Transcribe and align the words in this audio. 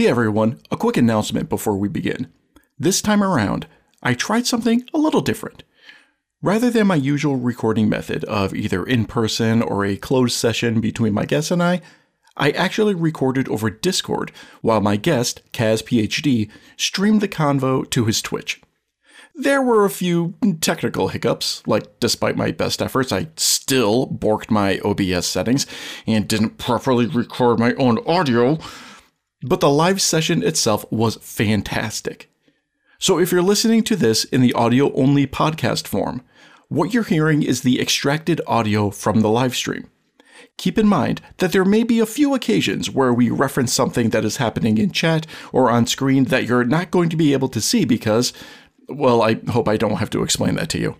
Hey 0.00 0.06
everyone, 0.06 0.58
a 0.70 0.78
quick 0.78 0.96
announcement 0.96 1.50
before 1.50 1.76
we 1.76 1.86
begin. 1.86 2.32
This 2.78 3.02
time 3.02 3.22
around, 3.22 3.66
I 4.02 4.14
tried 4.14 4.46
something 4.46 4.88
a 4.94 4.98
little 4.98 5.20
different. 5.20 5.62
Rather 6.40 6.70
than 6.70 6.86
my 6.86 6.94
usual 6.94 7.36
recording 7.36 7.86
method 7.86 8.24
of 8.24 8.54
either 8.54 8.82
in 8.82 9.04
person 9.04 9.60
or 9.60 9.84
a 9.84 9.98
closed 9.98 10.32
session 10.32 10.80
between 10.80 11.12
my 11.12 11.26
guest 11.26 11.50
and 11.50 11.62
I, 11.62 11.82
I 12.34 12.50
actually 12.52 12.94
recorded 12.94 13.46
over 13.50 13.68
Discord 13.68 14.32
while 14.62 14.80
my 14.80 14.96
guest, 14.96 15.42
Kaz 15.52 15.82
PhD, 15.82 16.48
streamed 16.78 17.20
the 17.20 17.28
convo 17.28 17.84
to 17.90 18.06
his 18.06 18.22
Twitch. 18.22 18.58
There 19.34 19.60
were 19.60 19.84
a 19.84 19.90
few 19.90 20.32
technical 20.62 21.08
hiccups, 21.08 21.62
like 21.66 22.00
despite 22.00 22.38
my 22.38 22.52
best 22.52 22.80
efforts, 22.80 23.12
I 23.12 23.28
still 23.36 24.06
borked 24.06 24.50
my 24.50 24.78
OBS 24.78 25.26
settings 25.26 25.66
and 26.06 26.26
didn't 26.26 26.56
properly 26.56 27.04
record 27.04 27.58
my 27.58 27.74
own 27.74 27.98
audio, 28.06 28.58
but 29.42 29.60
the 29.60 29.70
live 29.70 30.00
session 30.00 30.42
itself 30.42 30.84
was 30.90 31.16
fantastic. 31.16 32.30
So 32.98 33.18
if 33.18 33.32
you're 33.32 33.42
listening 33.42 33.82
to 33.84 33.96
this 33.96 34.24
in 34.24 34.42
the 34.42 34.52
audio 34.52 34.92
only 34.92 35.26
podcast 35.26 35.86
form, 35.86 36.22
what 36.68 36.92
you're 36.92 37.02
hearing 37.02 37.42
is 37.42 37.62
the 37.62 37.80
extracted 37.80 38.40
audio 38.46 38.90
from 38.90 39.20
the 39.20 39.30
live 39.30 39.56
stream. 39.56 39.88
Keep 40.56 40.78
in 40.78 40.86
mind 40.86 41.22
that 41.38 41.52
there 41.52 41.64
may 41.64 41.82
be 41.82 42.00
a 42.00 42.06
few 42.06 42.34
occasions 42.34 42.90
where 42.90 43.12
we 43.12 43.30
reference 43.30 43.72
something 43.72 44.10
that 44.10 44.24
is 44.24 44.36
happening 44.36 44.76
in 44.76 44.92
chat 44.92 45.26
or 45.52 45.70
on 45.70 45.86
screen 45.86 46.24
that 46.24 46.44
you're 46.44 46.64
not 46.64 46.90
going 46.90 47.08
to 47.08 47.16
be 47.16 47.32
able 47.32 47.48
to 47.48 47.60
see 47.60 47.84
because, 47.84 48.32
well, 48.88 49.22
I 49.22 49.40
hope 49.50 49.66
I 49.68 49.76
don't 49.76 49.96
have 49.96 50.10
to 50.10 50.22
explain 50.22 50.56
that 50.56 50.68
to 50.70 50.78
you. 50.78 50.96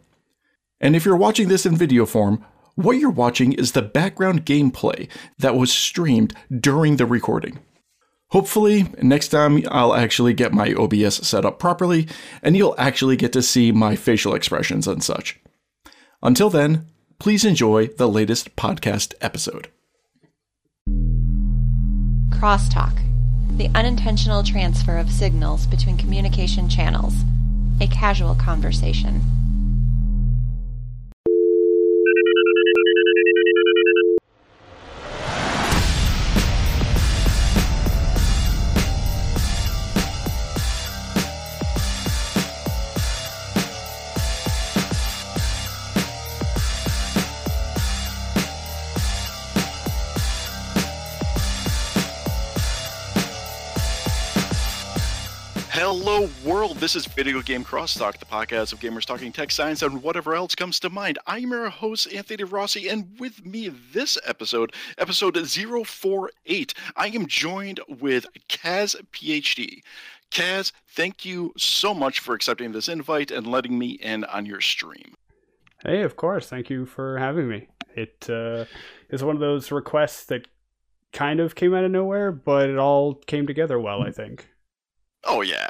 And 0.80 0.96
if 0.96 1.04
you're 1.04 1.16
watching 1.16 1.48
this 1.48 1.66
in 1.66 1.76
video 1.76 2.06
form, 2.06 2.44
what 2.74 2.96
you're 2.96 3.10
watching 3.10 3.52
is 3.52 3.72
the 3.72 3.82
background 3.82 4.46
gameplay 4.46 5.08
that 5.38 5.54
was 5.54 5.70
streamed 5.70 6.34
during 6.58 6.96
the 6.96 7.06
recording. 7.06 7.58
Hopefully, 8.30 8.86
next 9.02 9.28
time 9.28 9.62
I'll 9.70 9.94
actually 9.94 10.34
get 10.34 10.52
my 10.52 10.72
OBS 10.72 11.26
set 11.26 11.44
up 11.44 11.58
properly 11.58 12.06
and 12.42 12.56
you'll 12.56 12.76
actually 12.78 13.16
get 13.16 13.32
to 13.32 13.42
see 13.42 13.72
my 13.72 13.96
facial 13.96 14.34
expressions 14.34 14.86
and 14.86 15.02
such. 15.02 15.40
Until 16.22 16.48
then, 16.48 16.86
please 17.18 17.44
enjoy 17.44 17.88
the 17.88 18.08
latest 18.08 18.54
podcast 18.54 19.14
episode. 19.20 19.68
Crosstalk, 22.30 22.96
the 23.56 23.68
unintentional 23.74 24.42
transfer 24.42 24.96
of 24.96 25.10
signals 25.10 25.66
between 25.66 25.98
communication 25.98 26.68
channels, 26.68 27.14
a 27.80 27.88
casual 27.88 28.34
conversation. 28.36 29.39
Hello, 56.20 56.32
world. 56.44 56.76
This 56.76 56.96
is 56.96 57.06
Video 57.06 57.40
Game 57.40 57.64
Crosstalk, 57.64 58.18
the 58.18 58.26
podcast 58.26 58.74
of 58.74 58.80
gamers 58.80 59.06
talking 59.06 59.32
tech 59.32 59.50
science 59.50 59.80
and 59.80 60.02
whatever 60.02 60.34
else 60.34 60.54
comes 60.54 60.78
to 60.80 60.90
mind. 60.90 61.18
I'm 61.26 61.50
your 61.50 61.70
host, 61.70 62.12
Anthony 62.12 62.44
Rossi, 62.44 62.88
and 62.88 63.18
with 63.18 63.46
me 63.46 63.68
this 63.68 64.18
episode, 64.26 64.74
episode 64.98 65.38
048, 65.48 66.74
I 66.94 67.06
am 67.06 67.26
joined 67.26 67.80
with 67.88 68.26
Kaz 68.50 69.02
PhD. 69.12 69.80
Kaz, 70.30 70.72
thank 70.88 71.24
you 71.24 71.54
so 71.56 71.94
much 71.94 72.20
for 72.20 72.34
accepting 72.34 72.72
this 72.72 72.90
invite 72.90 73.30
and 73.30 73.46
letting 73.46 73.78
me 73.78 73.92
in 73.92 74.24
on 74.24 74.44
your 74.44 74.60
stream. 74.60 75.14
Hey, 75.86 76.02
of 76.02 76.16
course. 76.16 76.46
Thank 76.46 76.68
you 76.68 76.84
for 76.84 77.16
having 77.16 77.48
me. 77.48 77.68
It 77.96 78.28
uh, 78.28 78.66
is 79.08 79.24
one 79.24 79.36
of 79.36 79.40
those 79.40 79.72
requests 79.72 80.26
that 80.26 80.48
kind 81.14 81.40
of 81.40 81.54
came 81.54 81.72
out 81.72 81.84
of 81.84 81.90
nowhere, 81.90 82.30
but 82.30 82.68
it 82.68 82.76
all 82.76 83.14
came 83.14 83.46
together 83.46 83.80
well, 83.80 84.02
I 84.02 84.10
think. 84.10 84.50
Oh 85.24 85.40
yeah. 85.40 85.68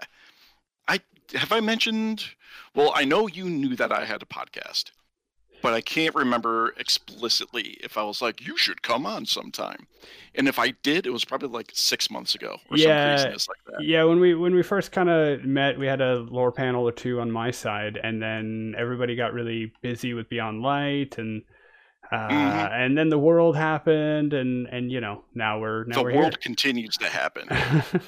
Have 1.34 1.52
I 1.52 1.60
mentioned 1.60 2.24
well, 2.74 2.92
I 2.94 3.04
know 3.04 3.26
you 3.26 3.44
knew 3.48 3.74
that 3.76 3.92
I 3.92 4.04
had 4.04 4.22
a 4.22 4.26
podcast, 4.26 4.92
but 5.62 5.72
I 5.72 5.80
can't 5.80 6.14
remember 6.14 6.72
explicitly 6.78 7.76
if 7.82 7.96
I 7.98 8.02
was 8.04 8.22
like, 8.22 8.46
you 8.46 8.56
should 8.56 8.82
come 8.82 9.04
on 9.06 9.26
sometime. 9.26 9.86
And 10.34 10.46
if 10.48 10.58
I 10.58 10.70
did, 10.82 11.06
it 11.06 11.10
was 11.10 11.24
probably 11.24 11.48
like 11.48 11.70
six 11.74 12.10
months 12.10 12.34
ago 12.36 12.58
or 12.70 12.76
Yeah, 12.76 12.84
some 13.04 13.10
craziness 13.16 13.48
like 13.48 13.58
that. 13.66 13.84
Yeah, 13.84 14.04
when 14.04 14.20
we 14.20 14.34
when 14.34 14.54
we 14.54 14.62
first 14.62 14.92
kind 14.92 15.10
of 15.10 15.44
met, 15.44 15.78
we 15.78 15.86
had 15.86 16.00
a 16.00 16.20
lore 16.20 16.52
panel 16.52 16.88
or 16.88 16.92
two 16.92 17.20
on 17.20 17.30
my 17.30 17.50
side, 17.50 17.98
and 18.02 18.22
then 18.22 18.74
everybody 18.78 19.16
got 19.16 19.32
really 19.32 19.72
busy 19.82 20.14
with 20.14 20.28
Beyond 20.28 20.62
Light, 20.62 21.18
and 21.18 21.42
uh, 22.12 22.28
Mhm. 22.28 22.72
and 22.72 22.98
then 22.98 23.08
the 23.08 23.18
world 23.18 23.56
happened, 23.56 24.32
and 24.32 24.66
and 24.68 24.90
you 24.90 25.00
know 25.00 25.24
now 25.34 25.58
we're 25.60 25.84
now 25.84 25.96
the 25.96 26.02
we're 26.04 26.14
world 26.14 26.40
continues 26.40 26.96
to 26.98 27.08
happen. 27.08 27.48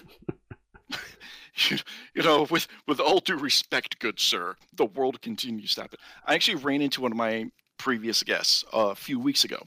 you, 2.15 2.23
know, 2.23 2.47
with 2.51 2.67
with 2.87 3.01
all 3.01 3.21
due 3.21 3.37
respect, 3.37 3.99
good 3.99 4.19
sir, 4.21 4.57
the 4.75 4.87
world 4.87 5.21
continues 5.23 5.75
to 5.75 5.83
happen. 5.83 5.99
I 6.27 6.35
actually 6.35 6.57
ran 6.57 6.83
into 6.83 7.01
one 7.01 7.13
of 7.13 7.19
my 7.19 7.51
previous 7.79 8.23
guests 8.23 8.65
a 8.73 8.95
few 8.95 9.19
weeks 9.19 9.45
ago, 9.45 9.63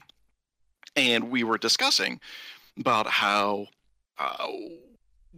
and 0.94 1.30
we 1.30 1.44
were 1.44 1.58
discussing 1.58 2.20
about 2.78 3.06
how 3.06 3.66
uh, 4.18 4.46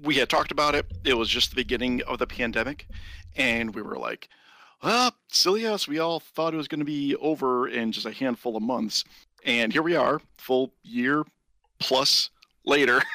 we 0.02 0.16
had 0.16 0.28
talked 0.28 0.50
about 0.52 0.74
it. 0.74 0.86
It 1.04 1.14
was 1.14 1.28
just 1.28 1.50
the 1.50 1.56
beginning 1.56 2.02
of 2.06 2.18
the 2.18 2.26
pandemic, 2.26 2.86
and 3.36 3.74
we 3.74 3.82
were 3.82 3.98
like, 3.98 4.28
"Well, 4.82 5.14
silly 5.28 5.66
us. 5.66 5.88
We 5.88 5.98
all 5.98 6.20
thought 6.20 6.54
it 6.54 6.58
was 6.58 6.68
going 6.68 6.80
to 6.80 6.84
be 6.84 7.16
over 7.16 7.68
in 7.68 7.92
just 7.92 8.06
a 8.06 8.12
handful 8.12 8.56
of 8.56 8.62
months, 8.62 9.04
and 9.44 9.72
here 9.72 9.82
we 9.82 9.96
are, 9.96 10.20
full 10.36 10.72
year 10.82 11.24
plus 11.78 12.30
later." 12.64 13.02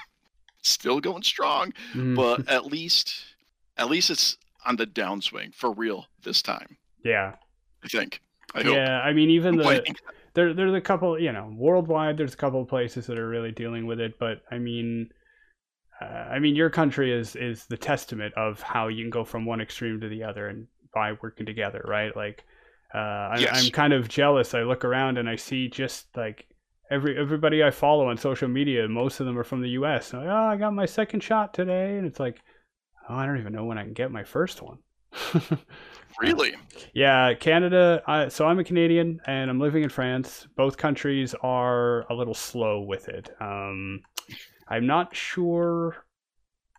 Still 0.66 1.02
going 1.02 1.24
strong 1.24 1.74
Mhm. 1.94 2.16
but 2.16 2.48
at 2.48 2.66
least 2.66 3.33
at 3.78 3.90
least 3.90 4.10
it's 4.10 4.38
on 4.66 4.76
the 4.76 4.88
downswing 4.88 5.54
for 5.54 5.72
real 5.72 6.08
this 6.24 6.42
time. 6.42 6.78
Yeah, 7.04 7.36
i 7.84 7.88
think. 7.88 8.22
I 8.56 8.64
hope. 8.64 8.76
Yeah. 8.76 9.00
I 9.02 9.14
mean, 9.14 9.30
even 9.32 9.58
the 9.58 9.64
Like, 9.64 9.98
there 10.34 10.54
there's 10.54 10.74
a 10.74 10.82
couple 10.82 11.20
you 11.20 11.32
know 11.32 11.54
worldwide 11.56 12.18
there's 12.18 12.34
a 12.34 12.38
couple 12.38 12.62
of 12.62 12.68
places 12.68 13.08
that 13.08 13.20
are 13.20 13.28
really 13.28 13.52
dealing 13.52 13.86
with 13.86 14.00
it 14.00 14.18
but 14.20 14.42
i 14.52 14.58
mean 14.58 15.10
uh, 16.02 16.06
i 16.06 16.40
mean 16.40 16.56
your 16.56 16.70
country 16.70 17.12
is 17.12 17.36
is 17.36 17.66
the 17.66 17.78
testament 17.78 18.34
of 18.36 18.62
how 18.62 18.88
you 18.88 19.04
can 19.04 19.10
go 19.10 19.24
from 19.24 19.46
one 19.46 19.62
extreme 19.62 20.00
to 20.02 20.10
the 20.10 20.24
other 20.24 20.48
and 20.48 20.68
by 20.94 21.14
working 21.22 21.46
together 21.46 21.84
right? 21.88 22.16
Like 22.16 22.44
uh, 22.94 22.98
I'm, 22.98 23.42
Yes. 23.42 23.66
I'm 23.66 23.72
kind 23.72 23.94
of 23.94 24.08
jealous. 24.08 24.54
I 24.54 24.62
look 24.62 24.86
around 24.86 25.18
and 25.18 25.28
i 25.28 25.36
see 25.36 25.68
just 25.68 26.06
like 26.16 26.46
every 26.92 27.18
everybody 27.18 27.64
i 27.64 27.72
follow 27.72 28.10
on 28.10 28.18
social 28.18 28.48
media 28.48 28.88
most 28.88 29.20
of 29.20 29.26
them 29.26 29.38
are 29.38 29.44
from 29.44 29.62
the 29.62 29.70
us 29.70 30.14
like, 30.14 30.28
oh 30.28 30.32
i 30.32 30.56
got 30.58 30.74
my 30.74 30.86
second 30.86 31.22
shot 31.22 31.54
today. 31.54 31.98
And 31.98 32.06
it's 32.06 32.20
like 32.20 32.42
oh 33.10 33.16
i 33.16 33.26
don't 33.26 33.40
even 33.40 33.54
know 33.54 33.66
when 33.66 33.78
i 33.78 33.84
can 33.84 33.94
get 33.94 34.12
my 34.12 34.24
first 34.24 34.62
one 34.62 34.78
really 36.22 36.56
yeah, 36.94 37.34
Canada. 37.34 38.02
I, 38.06 38.28
so 38.28 38.48
I'm 38.48 38.60
a 38.60 38.64
Canadian 38.64 39.20
and 39.26 39.50
I'm 39.50 39.60
living 39.60 39.84
in 39.84 39.90
France. 39.90 40.48
Both 40.56 40.78
countries 40.78 41.34
are 41.42 42.02
a 42.12 42.14
little 42.14 42.34
slow 42.34 42.82
with 42.82 43.10
it. 43.10 43.30
Um, 43.40 44.02
I'm 44.68 44.86
not 44.86 45.16
sure. 45.16 46.06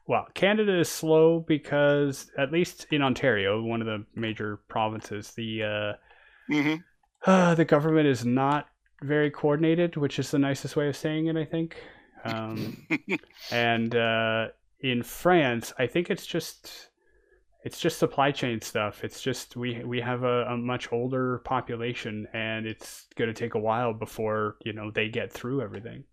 Well, 0.07 0.27
Canada 0.35 0.79
is 0.79 0.89
slow 0.89 1.41
because, 1.41 2.31
at 2.39 2.53
least 2.53 2.87
in 2.91 3.03
Ontario, 3.03 3.63
one 3.63 3.81
of 3.81 3.87
the 3.87 4.05
major 4.15 4.61
provinces, 4.69 5.33
the 5.33 5.97
uh, 6.53 6.57
uh, 7.27 7.55
the 7.55 7.65
government 7.65 8.07
is 8.07 8.25
not 8.25 8.69
very 9.03 9.31
coordinated, 9.31 9.97
which 9.97 10.19
is 10.19 10.31
the 10.31 10.39
nicest 10.39 10.77
way 10.77 10.89
of 10.89 10.97
saying 10.97 11.27
it. 11.27 11.37
I 11.37 11.45
think. 11.45 11.77
Um, 12.25 12.87
and 13.51 13.95
uh, 13.95 14.49
in 14.85 15.03
France, 15.03 15.73
I 15.79 15.87
think 15.87 16.11
it's 16.11 16.27
just 16.27 16.91
it's 17.65 17.81
just 17.81 17.99
supply 17.99 18.31
chain 18.31 18.61
stuff. 18.61 19.03
It's 19.03 19.23
just 19.23 19.57
we 19.57 19.83
we 19.83 20.01
have 20.03 20.23
a, 20.23 20.45
a 20.45 20.57
much 20.57 20.93
older 20.93 21.39
population, 21.39 22.29
and 22.35 22.67
it's 22.67 23.07
going 23.17 23.29
to 23.29 23.35
take 23.35 23.55
a 23.55 23.59
while 23.59 23.95
before 23.95 24.57
you 24.65 24.75
know 24.75 24.91
they 24.91 25.09
get 25.09 25.33
through 25.33 25.63
everything. 25.63 26.05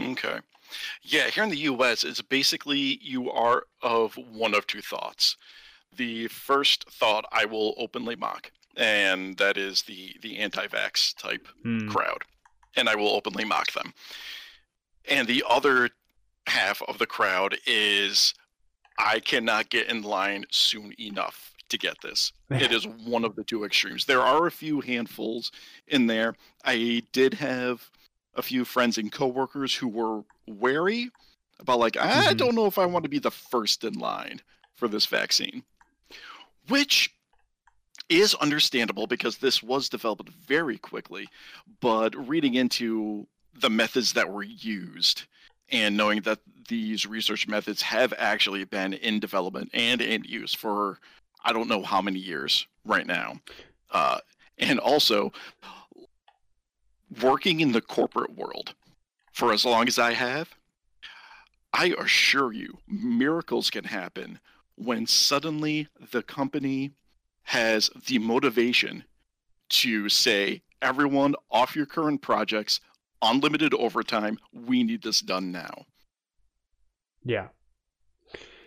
okay 0.00 0.38
yeah 1.02 1.28
here 1.28 1.42
in 1.42 1.50
the 1.50 1.58
us 1.58 2.04
it's 2.04 2.22
basically 2.22 2.98
you 3.02 3.28
are 3.30 3.64
of 3.82 4.14
one 4.32 4.54
of 4.54 4.64
two 4.68 4.80
thoughts 4.80 5.36
the 5.96 6.28
first 6.28 6.88
thought 6.88 7.24
i 7.32 7.44
will 7.44 7.74
openly 7.76 8.14
mock 8.16 8.52
and 8.76 9.36
that 9.36 9.56
is 9.58 9.82
the 9.82 10.14
the 10.22 10.38
anti-vax 10.38 11.14
type 11.20 11.48
Hmm. 11.64 11.88
crowd 11.88 12.22
and 12.76 12.88
i 12.88 12.94
will 12.94 13.08
openly 13.08 13.44
mock 13.44 13.72
them 13.72 13.92
and 15.08 15.26
the 15.26 15.42
other 15.48 15.90
half 16.50 16.82
of 16.82 16.98
the 16.98 17.06
crowd 17.06 17.56
is 17.66 18.34
i 18.98 19.20
cannot 19.20 19.70
get 19.70 19.88
in 19.88 20.02
line 20.02 20.44
soon 20.50 20.92
enough 20.98 21.52
to 21.68 21.78
get 21.78 21.94
this 22.02 22.32
it 22.50 22.72
is 22.72 22.86
one 22.86 23.24
of 23.24 23.36
the 23.36 23.44
two 23.44 23.64
extremes 23.64 24.04
there 24.06 24.20
are 24.20 24.46
a 24.46 24.50
few 24.50 24.80
handfuls 24.80 25.52
in 25.86 26.06
there 26.06 26.34
i 26.64 27.02
did 27.12 27.34
have 27.34 27.88
a 28.34 28.42
few 28.42 28.64
friends 28.64 28.98
and 28.98 29.12
coworkers 29.12 29.74
who 29.74 29.88
were 29.88 30.22
wary 30.48 31.10
about 31.60 31.78
like 31.78 31.96
I 31.96 32.32
Mhm. 32.32 32.36
don't 32.38 32.54
know 32.54 32.64
if 32.66 32.78
I 32.78 32.86
want 32.86 33.02
to 33.02 33.08
be 33.10 33.18
the 33.18 33.30
first 33.30 33.84
in 33.84 33.92
line 33.94 34.40
for 34.72 34.88
this 34.88 35.04
vaccine, 35.04 35.62
which 36.68 37.10
is 38.08 38.34
understandable 38.36 39.06
because 39.06 39.36
this 39.38 39.62
was 39.62 39.88
developed 39.90 40.28
very 40.30 40.78
quickly. 40.78 41.28
But 41.80 42.14
reading 42.16 42.54
into 42.54 43.26
the 43.54 43.68
methods 43.68 44.14
that 44.14 44.30
were 44.32 44.42
used 44.42 45.24
and 45.70 45.96
knowing 45.96 46.22
that 46.22 46.38
these 46.68 47.06
research 47.06 47.48
methods 47.48 47.82
have 47.82 48.14
actually 48.16 48.64
been 48.64 48.92
in 48.92 49.20
development 49.20 49.70
and 49.74 50.00
in 50.00 50.24
use 50.24 50.54
for 50.54 50.98
I 51.44 51.52
don't 51.52 51.68
know 51.68 51.82
how 51.82 52.02
many 52.02 52.18
years 52.18 52.66
right 52.84 53.06
now, 53.06 53.40
uh, 53.90 54.18
and 54.58 54.78
also 54.78 55.32
working 57.22 57.60
in 57.60 57.72
the 57.72 57.80
corporate 57.80 58.36
world 58.36 58.74
for 59.32 59.52
as 59.52 59.64
long 59.64 59.88
as 59.88 59.98
I 59.98 60.12
have, 60.12 60.50
I 61.72 61.94
assure 61.98 62.52
you, 62.52 62.78
miracles 62.86 63.70
can 63.70 63.84
happen 63.84 64.38
when 64.76 65.06
suddenly 65.06 65.88
the 66.10 66.22
company 66.22 66.92
has 67.44 67.90
the 68.06 68.18
motivation 68.18 69.04
to 69.70 70.08
say, 70.08 70.62
everyone 70.82 71.34
off 71.50 71.76
your 71.76 71.86
current 71.86 72.22
projects, 72.22 72.80
unlimited 73.22 73.74
overtime, 73.74 74.38
we 74.52 74.82
need 74.82 75.02
this 75.02 75.20
done 75.20 75.52
now. 75.52 75.86
Yeah. 77.24 77.48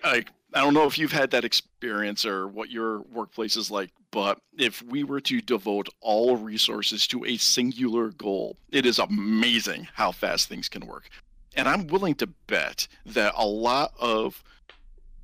Like, 0.04 0.30
I 0.54 0.62
don't 0.62 0.74
know 0.74 0.86
if 0.86 0.98
you've 0.98 1.12
had 1.12 1.32
that 1.32 1.46
experience 1.46 2.26
or 2.26 2.48
what 2.48 2.70
your 2.70 3.02
workplace 3.02 3.58
is 3.58 3.72
like, 3.72 3.90
but 4.12 4.40
if 4.58 4.84
we 4.84 5.04
were 5.04 5.22
to 5.22 5.42
devote 5.42 5.90
all 6.02 6.38
resources 6.38 7.08
to 7.08 7.26
a 7.26 7.38
singular 7.38 8.10
goal, 8.10 8.58
it 8.72 8.86
is 8.86 9.00
amazing 9.00 9.88
how 9.94 10.12
fast 10.12 10.48
things 10.48 10.70
can 10.70 10.86
work. 10.86 11.10
And 11.56 11.68
I'm 11.68 11.88
willing 11.88 12.16
to 12.16 12.28
bet 12.28 12.88
that 13.06 13.34
a 13.36 13.46
lot 13.46 13.94
of 14.00 14.44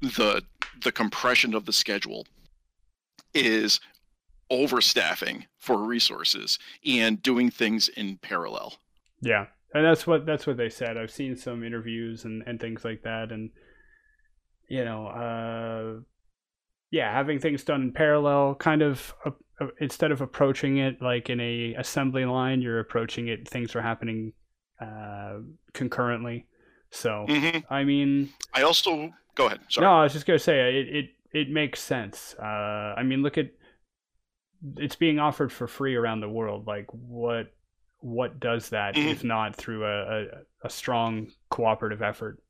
the 0.01 0.43
the 0.83 0.91
compression 0.91 1.53
of 1.53 1.65
the 1.65 1.73
schedule 1.73 2.25
is 3.33 3.79
overstaffing 4.51 5.45
for 5.57 5.77
resources 5.77 6.57
and 6.85 7.21
doing 7.21 7.51
things 7.51 7.87
in 7.89 8.17
parallel. 8.17 8.75
Yeah, 9.21 9.47
and 9.73 9.85
that's 9.85 10.07
what 10.07 10.25
that's 10.25 10.47
what 10.47 10.57
they 10.57 10.69
said. 10.69 10.97
I've 10.97 11.11
seen 11.11 11.35
some 11.35 11.63
interviews 11.63 12.25
and 12.25 12.43
and 12.45 12.59
things 12.59 12.83
like 12.85 13.03
that, 13.03 13.31
and 13.31 13.51
you 14.67 14.85
know, 14.85 15.07
uh, 15.07 16.01
yeah, 16.91 17.11
having 17.11 17.39
things 17.39 17.63
done 17.63 17.81
in 17.81 17.91
parallel, 17.91 18.55
kind 18.55 18.81
of 18.81 19.13
uh, 19.25 19.31
uh, 19.59 19.67
instead 19.79 20.11
of 20.11 20.21
approaching 20.21 20.77
it 20.77 21.01
like 21.01 21.29
in 21.29 21.39
a 21.39 21.73
assembly 21.77 22.25
line, 22.25 22.61
you're 22.61 22.79
approaching 22.79 23.27
it. 23.27 23.47
Things 23.47 23.75
are 23.75 23.81
happening 23.81 24.33
uh, 24.81 25.39
concurrently. 25.73 26.45
So, 26.91 27.25
hmm 27.27 27.59
I 27.69 27.83
mean, 27.83 28.29
I 28.53 28.63
also 28.63 29.11
go 29.35 29.47
ahead. 29.47 29.59
Sorry. 29.69 29.85
no, 29.85 29.99
I 29.99 30.03
was 30.03 30.13
just 30.13 30.25
gonna 30.25 30.39
say 30.39 30.79
it. 30.79 30.95
It 30.95 31.05
it 31.31 31.49
makes 31.49 31.81
sense. 31.81 32.35
Uh, 32.41 32.95
I 32.97 33.03
mean, 33.03 33.21
look 33.21 33.37
at 33.37 33.51
it's 34.77 34.95
being 34.95 35.19
offered 35.19 35.51
for 35.51 35.67
free 35.67 35.95
around 35.95 36.21
the 36.21 36.29
world. 36.29 36.65
Like, 36.67 36.87
what 36.91 37.53
what 37.99 38.39
does 38.39 38.69
that 38.69 38.95
Mhm. 38.95 39.11
if 39.11 39.23
not 39.23 39.55
through 39.55 39.85
a, 39.85 40.21
a 40.21 40.27
a 40.63 40.69
strong 40.69 41.31
cooperative 41.49 42.01
effort? 42.01 42.41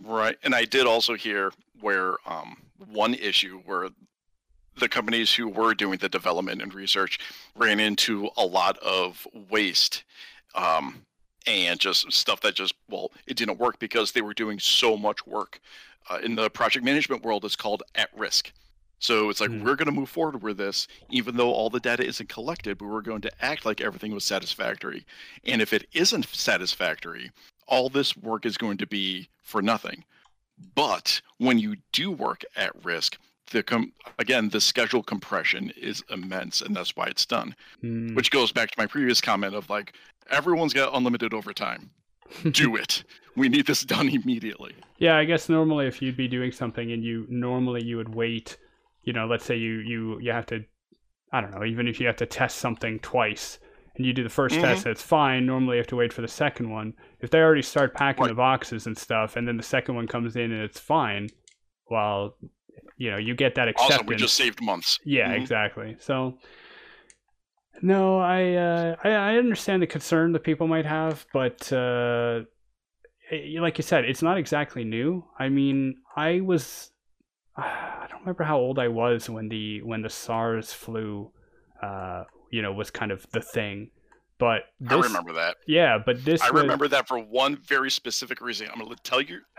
Right. 0.00 0.36
And 0.42 0.54
I 0.54 0.64
did 0.64 0.86
also 0.86 1.14
hear 1.14 1.52
where 1.80 2.16
um, 2.26 2.56
one 2.76 3.14
issue 3.14 3.60
where 3.64 3.88
the 4.76 4.88
companies 4.88 5.32
who 5.32 5.48
were 5.48 5.74
doing 5.74 5.98
the 5.98 6.08
development 6.08 6.60
and 6.60 6.74
research 6.74 7.18
ran 7.54 7.80
into 7.80 8.28
a 8.36 8.44
lot 8.44 8.76
of 8.78 9.26
waste 9.48 10.04
um, 10.54 11.06
and 11.46 11.78
just 11.78 12.10
stuff 12.12 12.40
that 12.40 12.54
just, 12.54 12.74
well, 12.88 13.12
it 13.26 13.36
didn't 13.36 13.58
work 13.58 13.78
because 13.78 14.12
they 14.12 14.22
were 14.22 14.34
doing 14.34 14.58
so 14.58 14.96
much 14.96 15.26
work. 15.26 15.60
Uh, 16.10 16.18
in 16.22 16.34
the 16.34 16.50
project 16.50 16.84
management 16.84 17.22
world, 17.22 17.44
it's 17.44 17.56
called 17.56 17.82
at 17.94 18.10
risk. 18.16 18.52
So 19.04 19.28
it's 19.28 19.38
like, 19.42 19.50
Mhm. 19.50 19.62
we're 19.64 19.76
going 19.76 19.84
to 19.84 19.92
move 19.92 20.08
forward 20.08 20.42
with 20.42 20.56
this, 20.56 20.88
even 21.10 21.36
though 21.36 21.52
all 21.52 21.68
the 21.68 21.78
data 21.78 22.02
isn't 22.06 22.30
collected, 22.30 22.78
but 22.78 22.86
we're 22.86 23.02
going 23.02 23.20
to 23.20 23.44
act 23.44 23.66
like 23.66 23.82
everything 23.82 24.14
was 24.14 24.24
satisfactory. 24.24 25.04
And 25.44 25.60
if 25.60 25.74
it 25.74 25.86
isn't 25.92 26.24
satisfactory, 26.34 27.30
all 27.68 27.90
this 27.90 28.16
work 28.16 28.46
is 28.46 28.56
going 28.56 28.78
to 28.78 28.86
be 28.86 29.28
for 29.42 29.60
nothing. 29.60 30.04
But 30.74 31.20
when 31.36 31.58
you 31.58 31.76
do 31.92 32.10
work 32.10 32.44
at 32.56 32.72
risk, 32.82 33.18
the 33.50 33.62
com- 33.62 33.92
again 34.18 34.48
the 34.48 34.60
schedule 34.60 35.02
compression 35.02 35.70
is 35.76 36.02
immense, 36.08 36.62
and 36.62 36.74
that's 36.74 36.96
why 36.96 37.06
it's 37.08 37.26
done. 37.26 37.54
Hmm. 37.82 38.14
Which 38.14 38.30
goes 38.30 38.52
back 38.52 38.70
to 38.70 38.78
my 38.78 38.86
previous 38.86 39.20
comment 39.20 39.54
of 39.54 39.68
like 39.68 39.92
everyone's 40.30 40.72
got 40.72 40.94
unlimited 40.96 41.34
overtime. 41.34 41.90
Do 42.52 42.74
it. 42.76 43.04
We 43.36 43.50
need 43.50 43.66
this 43.66 43.82
done 43.84 44.08
immediately. 44.08 44.72
Yeah, 44.96 45.18
I 45.18 45.26
guess 45.26 45.50
normally 45.50 45.86
if 45.88 46.00
you'd 46.00 46.16
be 46.16 46.26
doing 46.28 46.52
something 46.52 46.90
and 46.90 47.04
you 47.04 47.26
normally 47.28 47.82
you 47.84 47.98
would 47.98 48.14
wait, 48.14 48.56
you 49.04 49.12
know, 49.12 49.26
let's 49.26 49.44
say 49.44 49.56
you 49.56 49.74
you 49.78 50.18
you 50.20 50.32
have 50.32 50.46
to 50.46 50.64
I 51.32 51.40
don't 51.40 51.50
know, 51.50 51.64
even 51.64 51.88
if 51.88 52.00
you 52.00 52.06
have 52.06 52.16
to 52.16 52.26
test 52.26 52.58
something 52.58 52.98
twice 53.00 53.58
and 53.96 54.04
you 54.06 54.12
do 54.12 54.22
the 54.22 54.28
1st 54.28 54.56
Mhm. 54.56 54.60
test, 54.60 54.86
it's 54.86 55.02
fine. 55.02 55.46
Normally 55.46 55.76
you 55.76 55.80
have 55.80 55.86
to 55.88 55.96
wait 55.96 56.12
for 56.12 56.22
the 56.22 56.28
second 56.28 56.70
one. 56.70 56.94
If 57.20 57.30
they 57.30 57.40
already 57.40 57.62
start 57.62 57.94
packing 57.94 58.24
Right. 58.24 58.28
the 58.28 58.34
boxes 58.34 58.86
and 58.86 58.96
stuff 58.96 59.36
and 59.36 59.46
then 59.46 59.56
the 59.56 59.62
second 59.62 59.94
one 59.94 60.06
comes 60.06 60.36
in 60.36 60.52
and 60.52 60.62
it's 60.62 60.80
fine, 60.80 61.28
well, 61.90 62.36
you 62.96 63.10
know, 63.10 63.16
you 63.16 63.34
get 63.34 63.54
that 63.56 63.68
acceptance. 63.68 63.98
Also, 64.00 64.08
we 64.08 64.16
just 64.16 64.34
saved 64.34 64.60
months. 64.62 64.98
Yeah, 65.04 65.32
Mhm. 65.32 65.40
exactly. 65.42 65.96
So 65.98 66.38
no, 67.82 68.18
I, 68.20 68.54
uh, 68.54 68.96
I 69.04 69.10
I 69.10 69.36
understand 69.36 69.82
the 69.82 69.86
concern 69.86 70.32
that 70.32 70.44
people 70.44 70.66
might 70.68 70.86
have, 70.86 71.26
but 71.32 71.72
uh, 71.72 72.42
eh, 73.30 73.60
like 73.60 73.78
you 73.78 73.82
said, 73.82 74.04
it's 74.04 74.22
not 74.22 74.38
exactly 74.38 74.84
new. 74.84 75.24
I 75.38 75.48
mean, 75.48 75.96
I 76.16 76.40
was 76.40 76.92
I 77.56 78.06
don't 78.10 78.20
remember 78.20 78.44
how 78.44 78.58
old 78.58 78.78
I 78.78 78.88
was 78.88 79.28
when 79.30 79.48
the 79.48 79.82
when 79.82 80.02
the 80.02 80.10
SARS 80.10 80.72
flu, 80.72 81.30
uh, 81.82 82.24
you 82.50 82.62
know, 82.62 82.72
was 82.72 82.90
kind 82.90 83.12
of 83.12 83.26
the 83.32 83.40
thing. 83.40 83.90
But 84.38 84.62
this, 84.80 84.92
I 84.92 85.06
remember 85.06 85.32
that. 85.34 85.56
Yeah, 85.66 85.98
but 86.04 86.24
this 86.24 86.42
I 86.42 86.50
was- 86.50 86.62
remember 86.62 86.88
that 86.88 87.06
for 87.06 87.18
one 87.18 87.56
very 87.56 87.90
specific 87.90 88.40
reason. 88.40 88.68
I'm 88.72 88.80
going 88.80 88.94
to 88.94 89.02
tell 89.02 89.20
you. 89.20 89.40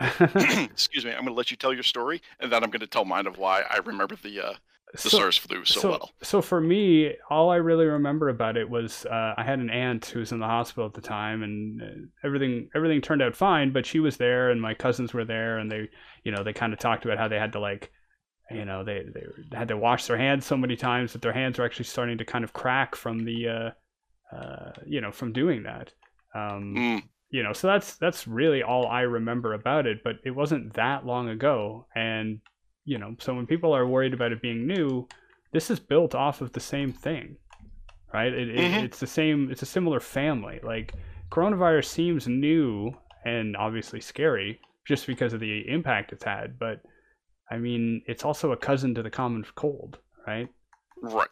excuse 0.70 1.04
me. 1.04 1.10
I'm 1.12 1.20
going 1.20 1.28
to 1.28 1.32
let 1.34 1.50
you 1.50 1.56
tell 1.56 1.72
your 1.72 1.82
story, 1.82 2.20
and 2.40 2.52
then 2.52 2.62
I'm 2.62 2.70
going 2.70 2.80
to 2.80 2.86
tell 2.86 3.04
mine 3.06 3.26
of 3.26 3.38
why 3.38 3.62
I 3.70 3.78
remember 3.78 4.16
the 4.22 4.40
uh, 4.48 4.52
the 4.92 4.98
So- 4.98 5.08
SARS 5.16 5.38
flu 5.38 5.64
so, 5.64 5.90
well. 5.90 6.10
So 6.22 6.42
for 6.42 6.60
me, 6.60 7.14
all 7.30 7.50
I 7.50 7.56
really 7.56 7.86
remember 7.86 8.28
about 8.28 8.58
it 8.58 8.68
was 8.68 9.06
uh, 9.06 9.32
I 9.38 9.42
had 9.44 9.60
an 9.60 9.70
aunt 9.70 10.04
who 10.04 10.18
was 10.20 10.30
in 10.32 10.40
the 10.40 10.46
hospital 10.46 10.84
at 10.86 10.92
the 10.94 11.00
time, 11.00 11.42
and 11.42 11.82
uh, 11.82 11.86
everything 12.22 12.68
everything 12.74 13.00
turned 13.00 13.22
out 13.22 13.34
fine. 13.34 13.72
But 13.72 13.86
she 13.86 13.98
was 13.98 14.18
there, 14.18 14.50
and 14.50 14.60
my 14.60 14.74
cousins 14.74 15.14
were 15.14 15.24
there, 15.24 15.56
and 15.56 15.72
they, 15.72 15.88
you 16.22 16.32
know, 16.32 16.44
they 16.44 16.52
kind 16.52 16.74
of 16.74 16.78
talked 16.78 17.06
about 17.06 17.16
how 17.16 17.28
they 17.28 17.38
had 17.38 17.52
to 17.54 17.60
like, 17.60 17.90
you 18.50 18.64
know, 18.64 18.84
they 18.84 19.04
they 19.12 19.24
had 19.56 19.68
to 19.68 19.76
wash 19.76 20.06
their 20.06 20.16
hands 20.18 20.46
so 20.46 20.56
many 20.56 20.76
times 20.76 21.12
that 21.12 21.22
their 21.22 21.32
hands 21.32 21.58
were 21.58 21.64
actually 21.64 21.86
starting 21.86 22.18
to 22.18 22.24
kind 22.24 22.44
of 22.44 22.52
crack 22.52 22.94
from 22.94 23.24
the, 23.24 23.48
uh, 23.48 24.34
uh, 24.36 24.72
you 24.86 25.00
know, 25.00 25.10
from 25.12 25.32
doing 25.32 25.62
that. 25.64 25.92
Um, 26.34 26.74
Mm, 26.76 27.02
you 27.30 27.42
know 27.42 27.52
so 27.52 27.66
that's 27.66 27.96
that's 27.96 28.28
really 28.28 28.62
all 28.62 28.86
i 28.86 29.00
remember 29.00 29.54
about 29.54 29.84
it 29.84 29.98
but 30.04 30.16
it 30.24 30.30
wasn't 30.30 30.72
that 30.74 31.04
long 31.04 31.28
ago 31.28 31.84
and 31.96 32.38
you 32.84 32.98
know 32.98 33.16
so 33.18 33.34
when 33.34 33.46
people 33.46 33.72
are 33.72 33.84
worried 33.86 34.14
about 34.14 34.30
it 34.30 34.40
being 34.40 34.64
new 34.66 35.08
this 35.52 35.68
is 35.70 35.80
built 35.80 36.14
off 36.14 36.40
of 36.40 36.52
the 36.52 36.60
same 36.60 36.92
thing 36.92 37.36
right 38.14 38.32
it, 38.32 38.48
it- 38.48 38.72
Mhm. 38.72 38.84
it's 38.84 39.00
the 39.00 39.06
same 39.08 39.50
it's 39.50 39.62
a 39.62 39.66
similar 39.66 39.98
family 39.98 40.60
like 40.62 40.92
coronavirus 41.30 41.86
seems 41.86 42.28
new 42.28 42.92
and 43.24 43.56
obviously 43.56 44.00
scary 44.00 44.60
just 44.86 45.06
because 45.06 45.32
of 45.32 45.40
the 45.40 45.68
impact 45.68 46.12
it's 46.12 46.24
had 46.24 46.58
but 46.60 46.80
i 47.50 47.56
mean 47.58 48.02
it's 48.06 48.24
also 48.24 48.52
a 48.52 48.56
cousin 48.56 48.94
to 48.94 49.02
the 49.02 49.10
common 49.10 49.44
cold 49.54 49.98
right 50.26 50.48
right. 51.02 51.28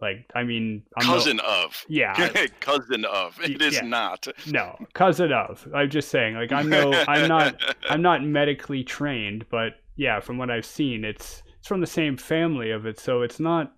like 0.00 0.26
i 0.34 0.42
mean 0.42 0.82
I'm 0.96 1.06
no- 1.06 1.12
Cousin 1.14 1.40
of. 1.40 1.84
yeah 1.88 2.14
Cousin 2.60 3.04
of. 3.04 3.38
It 3.42 3.60
is 3.60 3.74
Yeah. 3.74 3.82
not. 3.82 4.26
no 4.46 4.76
cousin 4.94 5.32
of 5.32 5.66
i'm 5.74 5.90
just 5.90 6.08
saying 6.08 6.34
like 6.36 6.52
i'm 6.52 6.68
no 6.68 6.92
i'm 7.08 7.28
not 7.28 7.60
I'm 7.88 8.02
not 8.02 8.22
medically 8.24 8.84
trained, 8.84 9.46
but 9.50 9.72
yeah, 9.96 10.20
from 10.20 10.38
what 10.38 10.50
I've 10.50 10.64
seen, 10.64 11.04
it's 11.04 11.42
it's 11.58 11.68
from 11.68 11.80
the 11.80 11.86
same 11.86 12.16
family 12.16 12.70
of 12.70 12.86
it, 12.86 12.98
so 12.98 13.20
it's 13.22 13.38
not 13.40 13.72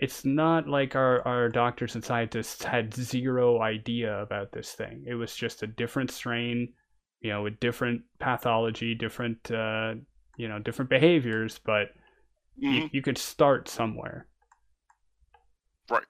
it's 0.00 0.24
not 0.24 0.68
like 0.68 0.94
our 0.96 1.26
our 1.26 1.48
doctors 1.48 1.94
and 1.94 2.04
scientists 2.04 2.62
had 2.64 2.94
zero 2.94 3.60
idea 3.60 4.20
about 4.22 4.52
this 4.52 4.72
thing. 4.72 5.04
It 5.06 5.14
was 5.14 5.34
just 5.36 5.62
a 5.62 5.66
different 5.66 6.10
strain, 6.10 6.72
you 7.20 7.30
know, 7.30 7.42
with 7.42 7.60
different 7.60 8.02
pathology, 8.18 8.94
different 8.94 9.50
uh, 9.50 9.94
you 10.36 10.48
know, 10.48 10.58
different 10.58 10.90
behaviors, 10.90 11.58
but 11.64 11.90
Mhm. 12.62 12.82
you, 12.84 12.90
you 12.92 13.02
could 13.02 13.18
start 13.18 13.68
somewhere. 13.68 14.26
Right 15.90 16.04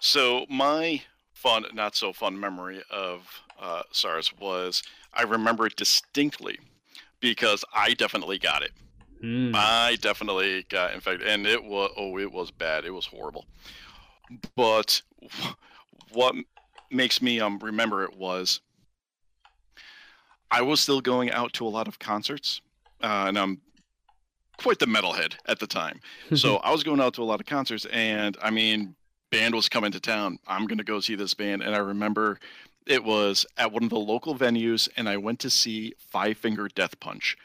so 0.00 0.46
my 0.48 1.02
fun, 1.32 1.64
not 1.74 1.96
so 1.96 2.12
fun 2.12 2.38
memory 2.38 2.82
of 2.90 3.28
uh, 3.60 3.82
SARS 3.92 4.32
was 4.38 4.82
I 5.12 5.22
remember 5.22 5.66
it 5.66 5.76
distinctly 5.76 6.58
because 7.20 7.64
I 7.74 7.94
definitely 7.94 8.38
got 8.38 8.62
it. 8.62 8.72
Mm. 9.22 9.52
I 9.54 9.96
definitely 10.00 10.64
got 10.68 10.94
infected, 10.94 11.26
and 11.26 11.46
it 11.46 11.62
was 11.64 11.90
oh, 11.96 12.18
it 12.18 12.30
was 12.30 12.50
bad. 12.50 12.84
It 12.84 12.92
was 12.92 13.06
horrible. 13.06 13.46
But 14.54 15.02
what 16.12 16.34
makes 16.90 17.20
me 17.20 17.40
um 17.40 17.58
remember 17.58 18.04
it 18.04 18.16
was 18.16 18.60
I 20.50 20.62
was 20.62 20.80
still 20.80 21.00
going 21.00 21.30
out 21.30 21.52
to 21.54 21.66
a 21.66 21.68
lot 21.68 21.88
of 21.88 21.98
concerts, 21.98 22.60
uh, 23.02 23.26
and 23.28 23.38
I'm 23.38 23.60
quite 24.58 24.78
the 24.78 24.86
metalhead 24.86 25.34
at 25.46 25.60
the 25.60 25.66
time. 25.66 26.00
so 26.34 26.56
I 26.56 26.70
was 26.70 26.82
going 26.82 27.00
out 27.00 27.14
to 27.14 27.22
a 27.22 27.24
lot 27.24 27.40
of 27.40 27.46
concerts, 27.46 27.86
and 27.86 28.36
I 28.42 28.50
mean, 28.50 28.94
band 29.30 29.54
was 29.54 29.68
coming 29.68 29.92
to 29.92 30.00
town. 30.00 30.38
I'm 30.46 30.66
gonna 30.66 30.84
go 30.84 31.00
see 31.00 31.14
this 31.14 31.34
band, 31.34 31.62
and 31.62 31.74
I 31.74 31.78
remember 31.78 32.38
it 32.86 33.04
was 33.04 33.46
at 33.56 33.70
one 33.70 33.84
of 33.84 33.90
the 33.90 33.98
local 33.98 34.34
venues, 34.34 34.88
and 34.96 35.08
I 35.08 35.18
went 35.18 35.40
to 35.40 35.50
see 35.50 35.94
Five 35.98 36.38
Finger 36.38 36.68
Death 36.68 36.98
Punch. 37.00 37.36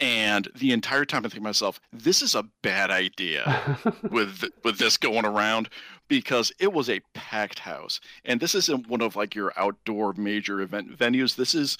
And 0.00 0.48
the 0.56 0.72
entire 0.72 1.04
time 1.04 1.20
I 1.20 1.28
think 1.28 1.34
to 1.34 1.40
myself, 1.42 1.80
this 1.92 2.22
is 2.22 2.34
a 2.34 2.44
bad 2.62 2.90
idea 2.90 3.78
with 4.10 4.44
with 4.64 4.78
this 4.78 4.96
going 4.96 5.24
around 5.24 5.68
because 6.08 6.52
it 6.58 6.72
was 6.72 6.90
a 6.90 7.00
packed 7.14 7.60
house. 7.60 8.00
And 8.24 8.40
this 8.40 8.54
isn't 8.54 8.88
one 8.88 9.00
of 9.00 9.16
like 9.16 9.34
your 9.34 9.52
outdoor 9.56 10.12
major 10.14 10.60
event 10.60 10.98
venues. 10.98 11.36
This 11.36 11.54
is 11.54 11.78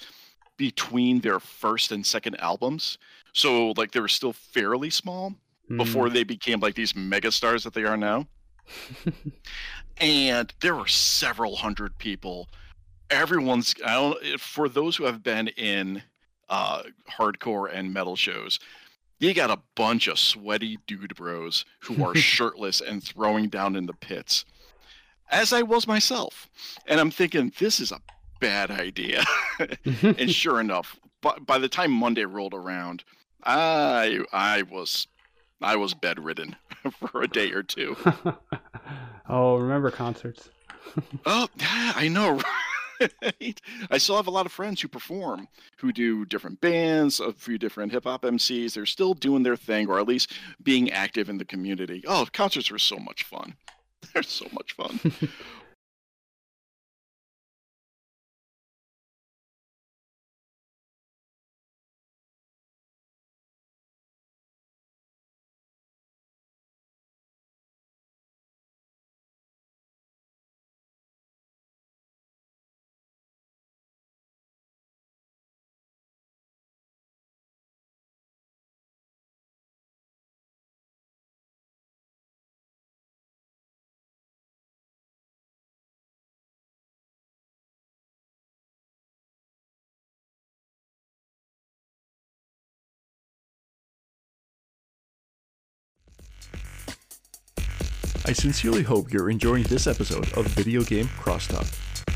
between 0.57 1.19
their 1.21 1.39
first 1.39 1.91
and 1.91 2.05
second 2.05 2.39
albums. 2.39 2.97
So 3.33 3.73
like 3.77 3.91
they 3.91 3.99
were 3.99 4.07
still 4.07 4.33
fairly 4.33 4.89
small 4.89 5.33
before 5.77 6.07
Hmm. 6.07 6.13
they 6.13 6.23
became 6.23 6.59
like 6.59 6.75
these 6.75 6.93
megastars 6.93 7.63
that 7.63 7.73
they 7.73 7.83
are 7.85 7.97
now. 7.97 8.27
and 9.97 10.53
there 10.61 10.75
were 10.75 10.87
several 10.87 11.55
hundred 11.55 11.97
people. 11.97 12.49
Everyone's 13.09 13.73
I 13.85 13.93
don't 13.95 14.39
for 14.39 14.69
those 14.69 14.95
who 14.95 15.05
have 15.05 15.23
been 15.23 15.47
in 15.49 16.01
uh 16.49 16.83
hardcore 17.09 17.69
and 17.73 17.93
metal 17.93 18.15
shows, 18.15 18.59
you 19.19 19.33
got 19.33 19.51
a 19.51 19.59
bunch 19.75 20.07
of 20.07 20.19
sweaty 20.19 20.77
dude 20.87 21.15
bros 21.15 21.65
who 21.79 22.03
are 22.03 22.15
shirtless 22.35 22.81
and 22.81 23.03
throwing 23.03 23.49
down 23.49 23.75
in 23.75 23.85
the 23.85 23.93
pits. 23.93 24.45
As 25.31 25.53
I 25.53 25.61
was 25.63 25.87
myself. 25.87 26.47
And 26.87 26.99
I'm 26.99 27.09
thinking 27.11 27.51
this 27.59 27.79
is 27.79 27.91
a 27.91 27.99
bad 28.43 28.71
idea. 28.71 29.23
and 30.03 30.29
sure 30.31 30.59
enough, 30.59 30.99
by, 31.21 31.37
by 31.39 31.57
the 31.57 31.69
time 31.69 31.91
Monday 31.91 32.25
rolled 32.25 32.53
around, 32.53 33.03
I 33.43 34.19
I 34.31 34.63
was 34.63 35.07
I 35.61 35.77
was 35.77 35.93
bedridden 35.93 36.55
for 36.99 37.21
a 37.21 37.27
day 37.27 37.51
or 37.51 37.63
two. 37.63 37.95
oh, 39.29 39.55
remember 39.57 39.91
concerts? 39.91 40.49
Oh, 41.25 41.47
yeah, 41.57 41.93
I 41.95 42.09
know. 42.09 42.41
Right? 43.21 43.59
I 43.89 43.97
still 43.97 44.17
have 44.17 44.27
a 44.27 44.31
lot 44.31 44.45
of 44.45 44.51
friends 44.51 44.81
who 44.81 44.87
perform, 44.87 45.47
who 45.77 45.91
do 45.91 46.25
different 46.25 46.61
bands, 46.61 47.19
a 47.19 47.33
few 47.33 47.57
different 47.57 47.91
hip 47.91 48.03
hop 48.03 48.21
MCs. 48.21 48.73
They're 48.73 48.85
still 48.85 49.13
doing 49.13 49.43
their 49.43 49.55
thing, 49.55 49.87
or 49.87 49.99
at 49.99 50.07
least 50.07 50.33
being 50.61 50.91
active 50.91 51.29
in 51.29 51.37
the 51.37 51.45
community. 51.45 52.03
Oh, 52.07 52.27
concerts 52.31 52.69
were 52.69 52.79
so 52.79 52.97
much 52.97 53.23
fun. 53.23 53.55
They're 54.13 54.23
so 54.23 54.45
much 54.51 54.73
fun. 54.73 54.99
I 98.33 98.35
sincerely 98.35 98.81
hope 98.81 99.13
you're 99.13 99.29
enjoying 99.29 99.61
this 99.65 99.85
episode 99.85 100.35
of 100.35 100.47
Video 100.47 100.81
Game 100.81 101.05
Crosstalk. 101.19 101.67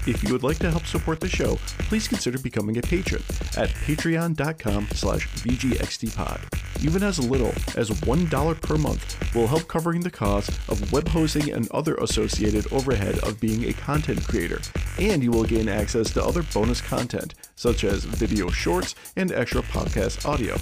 If 0.07 0.23
you 0.23 0.33
would 0.33 0.41
like 0.41 0.57
to 0.57 0.71
help 0.71 0.87
support 0.87 1.19
the 1.19 1.29
show, 1.29 1.57
please 1.77 2.07
consider 2.07 2.39
becoming 2.39 2.79
a 2.79 2.81
patron 2.81 3.21
at 3.55 3.69
patreon.com 3.69 4.87
slash 4.95 5.27
vgxtpod. 5.27 6.41
Even 6.83 7.03
as 7.03 7.19
little 7.19 7.53
as 7.75 7.91
$1 7.91 8.61
per 8.63 8.77
month 8.79 9.35
will 9.35 9.45
help 9.45 9.67
covering 9.67 10.01
the 10.01 10.09
cost 10.09 10.49
of 10.69 10.91
web 10.91 11.07
hosting 11.07 11.51
and 11.51 11.69
other 11.69 11.93
associated 11.97 12.65
overhead 12.73 13.19
of 13.19 13.39
being 13.39 13.65
a 13.65 13.73
content 13.73 14.27
creator, 14.27 14.59
and 14.97 15.21
you 15.21 15.29
will 15.29 15.43
gain 15.43 15.69
access 15.69 16.11
to 16.13 16.25
other 16.25 16.41
bonus 16.51 16.81
content, 16.81 17.35
such 17.55 17.83
as 17.83 18.05
video 18.05 18.49
shorts 18.49 18.95
and 19.15 19.31
extra 19.31 19.61
podcast 19.61 20.27
audio. 20.27 20.57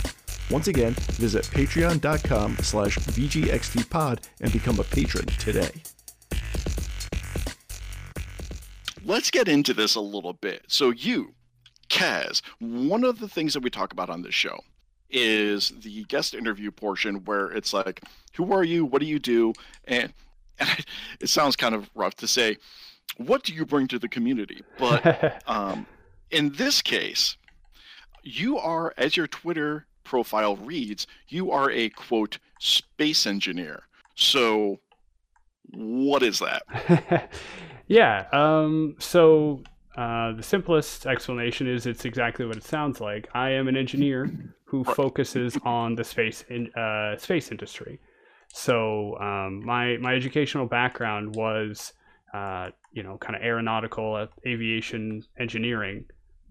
Once 0.51 0.67
again, 0.67 0.93
visit 1.13 1.43
patreon.com 1.45 2.57
slash 2.57 2.97
vgxtpod 2.97 4.19
and 4.41 4.53
become 4.53 4.79
a 4.79 4.83
patron 4.83 5.25
today. 5.25 5.71
Let's 9.03 9.31
get 9.31 9.47
into 9.47 9.73
this 9.73 9.95
a 9.95 10.01
little 10.01 10.33
bit. 10.33 10.63
So, 10.67 10.91
you, 10.91 11.33
Kaz, 11.89 12.41
one 12.59 13.03
of 13.03 13.19
the 13.19 13.27
things 13.27 13.53
that 13.53 13.63
we 13.63 13.69
talk 13.69 13.93
about 13.93 14.09
on 14.09 14.21
this 14.21 14.33
show 14.33 14.59
is 15.09 15.71
the 15.81 16.03
guest 16.05 16.33
interview 16.33 16.71
portion 16.71 17.23
where 17.25 17.51
it's 17.51 17.73
like, 17.73 18.01
who 18.35 18.51
are 18.53 18.63
you? 18.63 18.85
What 18.85 19.01
do 19.01 19.07
you 19.07 19.19
do? 19.19 19.53
And, 19.85 20.13
and 20.59 20.85
it 21.19 21.29
sounds 21.29 21.55
kind 21.55 21.75
of 21.75 21.89
rough 21.95 22.15
to 22.15 22.27
say, 22.27 22.57
what 23.17 23.43
do 23.43 23.53
you 23.53 23.65
bring 23.65 23.87
to 23.87 23.99
the 23.99 24.09
community? 24.09 24.61
But 24.77 25.41
um, 25.47 25.85
in 26.31 26.51
this 26.53 26.81
case, 26.81 27.37
you 28.23 28.57
are, 28.57 28.93
as 28.97 29.15
your 29.15 29.27
Twitter 29.27 29.85
profile 30.05 30.55
reads, 30.55 31.07
you 31.27 31.51
are 31.51 31.69
a 31.69 31.89
quote 31.89 32.37
space 32.59 33.25
engineer. 33.25 33.83
So, 34.15 34.79
what 35.71 36.23
is 36.23 36.39
that? 36.39 37.29
yeah. 37.87 38.27
Um, 38.31 38.95
so 38.99 39.63
uh, 39.97 40.33
the 40.33 40.43
simplest 40.43 41.05
explanation 41.05 41.67
is 41.67 41.85
it's 41.85 42.05
exactly 42.05 42.45
what 42.45 42.57
it 42.57 42.63
sounds 42.63 42.99
like. 42.99 43.27
I 43.33 43.51
am 43.51 43.67
an 43.67 43.77
engineer 43.77 44.31
who 44.65 44.83
focuses 44.83 45.57
on 45.63 45.95
the 45.95 46.03
space 46.03 46.43
in 46.49 46.71
uh, 46.73 47.17
space 47.17 47.51
industry. 47.51 47.99
So 48.53 49.17
um, 49.19 49.65
my 49.65 49.97
my 49.97 50.13
educational 50.13 50.65
background 50.65 51.35
was 51.35 51.93
uh, 52.33 52.71
you 52.91 53.03
know 53.03 53.17
kind 53.17 53.35
of 53.35 53.41
aeronautical 53.41 54.15
uh, 54.15 54.27
aviation 54.45 55.23
engineering, 55.39 56.05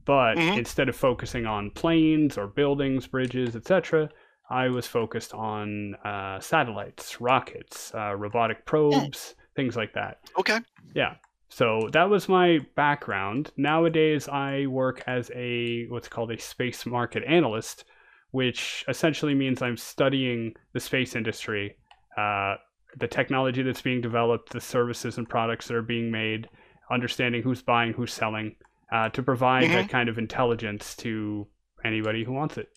but 0.05 0.37
Mhm. 0.37 0.57
instead 0.59 0.89
of 0.89 0.97
focusing 0.97 1.47
on 1.47 1.71
planes 1.71 2.37
or 2.39 2.47
buildings, 2.47 3.07
bridges, 3.07 3.57
etc. 3.57 4.09
I 4.51 4.69
was 4.69 4.87
focused 4.87 5.33
on 5.35 5.95
uh, 6.05 6.39
satellites, 6.41 7.21
rockets, 7.21 7.95
uh, 7.95 8.15
robotic 8.15 8.67
probes, 8.67 9.35
things 9.57 9.77
like 9.77 9.95
that. 9.95 10.19
Okay. 10.39 10.59
Yeah. 10.95 11.15
So 11.49 11.89
that 11.93 12.11
was 12.11 12.29
my 12.29 12.59
background. 12.75 13.53
Nowadays, 13.57 14.29
I 14.29 14.67
work 14.67 15.03
as 15.07 15.31
a 15.35 15.87
what's 15.87 16.09
called 16.09 16.31
a 16.33 16.39
space 16.39 16.85
market 16.85 17.23
analyst, 17.25 17.85
which 18.33 18.85
essentially 18.89 19.35
means 19.35 19.63
I'm 19.63 19.77
studying 19.77 20.55
the 20.73 20.81
space 20.81 21.15
industry, 21.17 21.77
uh, 22.19 22.57
the 22.97 23.09
technology 23.09 23.63
that's 23.63 23.83
being 23.83 24.01
developed, 24.01 24.51
the 24.51 24.61
services 24.61 25.17
and 25.19 25.29
products 25.29 25.69
that 25.69 25.77
are 25.77 25.83
being 25.83 26.11
made, 26.11 26.49
understanding 26.91 27.43
who's 27.43 27.63
buying, 27.63 27.93
who's 27.93 28.13
selling, 28.13 28.57
uh, 28.95 29.09
to 29.11 29.23
provide 29.23 29.69
that 29.71 29.89
kind 29.89 30.09
of 30.09 30.19
intelligence 30.19 30.95
to 30.95 31.47
anybody 31.85 32.23
who 32.25 32.33
wants 32.33 32.57
it. 32.57 32.69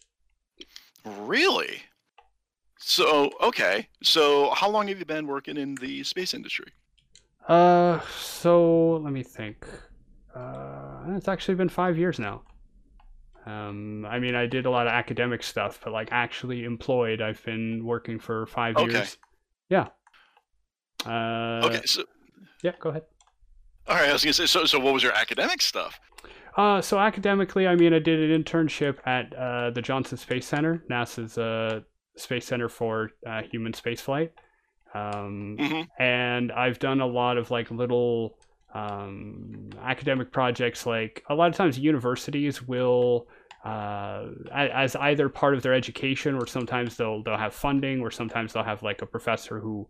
Really? 1.05 1.81
So, 2.79 3.29
okay. 3.41 3.87
So, 4.03 4.49
how 4.55 4.69
long 4.69 4.87
have 4.87 4.99
you 4.99 5.05
been 5.05 5.27
working 5.27 5.57
in 5.57 5.75
the 5.75 6.03
space 6.03 6.33
industry? 6.33 6.71
Uh, 7.47 7.99
so 8.09 8.97
let 8.97 9.13
me 9.13 9.23
think. 9.23 9.65
Uh, 10.35 11.03
it's 11.15 11.27
actually 11.27 11.55
been 11.55 11.69
five 11.69 11.97
years 11.97 12.19
now. 12.19 12.41
Um, 13.45 14.05
I 14.05 14.19
mean, 14.19 14.35
I 14.35 14.45
did 14.45 14.65
a 14.65 14.69
lot 14.69 14.87
of 14.87 14.93
academic 14.93 15.41
stuff, 15.43 15.79
but 15.83 15.93
like 15.93 16.09
actually 16.11 16.63
employed, 16.65 17.21
I've 17.21 17.43
been 17.45 17.85
working 17.85 18.19
for 18.19 18.45
five 18.47 18.75
Okay. 18.75 18.91
years. 18.91 19.17
Yeah. 19.69 19.87
Uh, 21.05 21.61
Okay. 21.65 21.81
So, 21.85 22.03
Yeah, 22.63 22.73
go 22.79 22.89
ahead. 22.89 23.03
All 23.87 23.95
right. 23.95 24.09
I 24.09 24.13
was 24.13 24.23
gonna 24.23 24.33
say. 24.33 24.45
So, 24.45 24.65
so 24.65 24.79
what 24.79 24.93
was 24.93 25.03
your 25.03 25.13
academic 25.13 25.61
stuff? 25.61 25.99
Uh, 26.55 26.81
so 26.81 26.97
academically, 26.97 27.67
I 27.67 27.75
mean, 27.75 27.93
I 27.93 27.99
did 27.99 28.31
an 28.31 28.43
internship 28.43 28.97
at 29.05 29.31
uh, 29.35 29.69
the 29.69 29.81
Johnson 29.81 30.17
Space 30.17 30.47
Center, 30.47 30.83
NASA's 30.89 31.37
uh, 31.37 31.81
space 32.15 32.47
center 32.47 32.67
for 32.67 33.11
uh, 33.25 33.43
human 33.43 33.73
spaceflight. 33.73 34.31
Um, 34.93 35.57
hmm 35.59 35.81
and 35.99 36.51
I've 36.51 36.79
done 36.79 37.01
a 37.01 37.05
lot 37.05 37.37
of 37.37 37.51
like 37.51 37.69
little 37.69 38.39
um, 38.73 39.69
academic 39.81 40.31
projects. 40.31 40.85
Like 40.85 41.23
a 41.29 41.35
lot 41.35 41.49
of 41.49 41.55
times, 41.55 41.77
universities 41.77 42.67
will, 42.67 43.27
uh, 43.63 44.27
as 44.51 44.95
either 44.95 45.29
part 45.29 45.53
of 45.53 45.61
their 45.61 45.73
education, 45.73 46.35
or 46.35 46.47
sometimes 46.47 46.97
they'll 46.97 47.21
they'll 47.23 47.37
have 47.37 47.53
funding, 47.53 48.01
or 48.01 48.09
sometimes 48.09 48.53
they'll 48.53 48.63
have 48.63 48.81
like 48.81 49.01
a 49.01 49.05
professor 49.05 49.59
who 49.59 49.87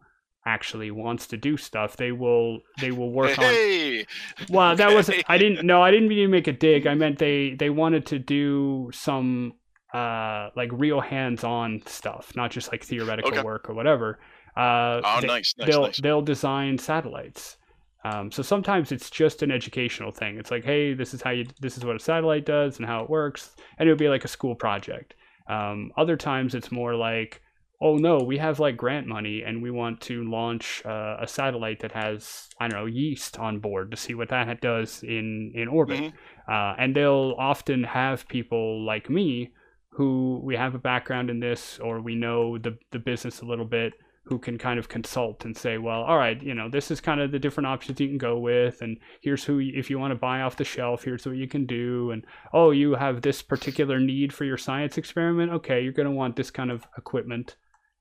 actually 0.56 0.92
wants 0.92 1.28
to 1.28 1.38
do 1.38 1.58
stuff, 1.58 1.98
they 1.98 2.12
will 2.12 2.60
they 2.82 2.92
will 2.92 3.12
work 3.12 3.38
on. 3.38 3.54
Hey, 3.54 4.06
Well, 4.50 4.76
that 4.76 4.92
was 4.94 5.10
I 5.28 5.38
didn't 5.38 5.66
no, 5.66 5.82
I 5.88 5.92
didn't 5.92 6.10
mean 6.10 6.20
to 6.20 6.28
make 6.28 6.48
a 6.48 6.54
dig. 6.54 6.88
I 6.88 6.96
meant 6.96 7.20
they 7.20 7.56
they 7.62 7.70
wanted 7.70 8.06
to 8.08 8.18
do 8.20 8.90
some 8.94 9.54
uh 9.94 10.50
like 10.56 10.70
real 10.74 11.02
hands-on 11.02 11.82
stuff, 11.86 12.34
not 12.36 12.52
just 12.52 12.72
like 12.72 12.84
theoretical 12.84 13.32
Okay. 13.32 13.42
work 13.42 13.70
or 13.70 13.74
whatever. 13.74 14.20
Uh, 14.56 15.02
oh, 15.04 15.20
they, 15.22 15.28
nice, 15.28 15.54
nice, 15.58 15.68
they'll 15.68 15.82
nice. 15.84 15.98
they'll 16.04 16.22
design 16.34 16.78
satellites. 16.78 17.58
Um, 18.06 18.32
so 18.32 18.42
sometimes 18.44 18.92
it's 18.92 19.10
just 19.10 19.44
an 19.44 19.52
educational 19.52 20.12
thing. 20.12 20.38
It's 20.38 20.52
like, 20.52 20.64
hey, 20.64 20.94
this 20.94 21.14
is 21.14 21.22
how 21.22 21.32
you 21.32 21.46
this 21.60 21.78
is 21.78 21.84
what 21.86 21.96
a 21.96 22.00
satellite 22.00 22.46
does 22.46 22.78
and 22.78 22.86
how 22.88 23.04
it 23.04 23.10
works, 23.10 23.56
and 23.78 23.88
it 23.88 23.92
would 23.92 24.00
be 24.00 24.10
like 24.16 24.26
a 24.26 24.30
school 24.38 24.56
project. 24.56 25.16
Um, 25.50 25.92
other 25.98 26.18
times 26.18 26.56
it's 26.56 26.72
more 26.72 26.94
like, 26.96 27.42
oh 27.80 27.96
no, 27.98 28.18
we 28.20 28.38
have 28.38 28.60
like 28.60 28.78
grant 28.78 29.08
money 29.08 29.44
and 29.46 29.62
we 29.62 29.72
want 29.72 30.02
to 30.02 30.24
launch 30.24 30.82
uh, 30.86 31.18
a 31.20 31.28
satellite 31.28 31.80
that 31.82 31.92
has 31.92 32.50
I 32.60 32.68
don't 32.68 32.80
know 32.80 32.86
yeast 32.86 33.38
on 33.38 33.60
board 33.60 33.92
to 33.92 33.98
see 33.98 34.16
what 34.16 34.30
that 34.30 34.62
does 34.62 35.04
in 35.04 35.52
in 35.56 35.68
orbit. 35.68 36.00
Mhm. 36.00 36.14
Uh, 36.48 36.76
and 36.78 36.96
they'll 36.96 37.36
often 37.38 37.84
have 37.84 38.28
people 38.28 38.86
like 38.86 39.10
me 39.10 39.52
who 39.92 40.40
we 40.44 40.56
have 40.56 40.76
a 40.76 40.80
background 40.80 41.30
in 41.30 41.40
this 41.40 41.80
or 41.80 42.02
we 42.02 42.16
know 42.16 42.58
the 42.58 42.78
the 42.92 43.00
business 43.00 43.42
a 43.42 43.46
little 43.46 43.66
bit 43.66 43.94
who 44.28 44.38
can 44.38 44.58
kind 44.58 44.78
of 44.78 44.90
consult 44.90 45.46
and 45.46 45.56
say, 45.56 45.78
well, 45.78 46.02
all 46.02 46.18
right, 46.18 46.42
you 46.44 46.54
know, 46.54 46.70
this 46.70 46.92
is 46.92 47.00
kind 47.00 47.22
of 47.22 47.32
the 47.32 47.40
different 47.40 47.68
options 47.68 47.98
you 48.00 48.10
can 48.10 48.18
go 48.18 48.38
with, 48.38 48.82
and 48.82 48.98
here's 49.22 49.46
who, 49.46 49.60
if 49.60 49.90
you 49.90 49.98
want 49.98 50.12
to 50.12 50.20
buy 50.20 50.42
off 50.42 50.58
the 50.58 50.66
shelf, 50.66 51.04
here's 51.04 51.26
what 51.26 51.38
you 51.38 51.48
can 51.48 51.66
do, 51.66 52.12
and 52.12 52.26
oh, 52.54 52.72
you 52.72 52.96
have 52.96 53.22
this 53.22 53.42
particular 53.42 54.00
need 54.00 54.34
for 54.34 54.44
your 54.44 54.58
science 54.58 54.98
experiment, 54.98 55.52
okay, 55.52 55.82
you're 55.82 55.94
going 55.94 56.10
to 56.10 56.12
want 56.14 56.36
this 56.36 56.52
kind 56.52 56.72
of 56.72 56.86
equipment. 56.98 57.56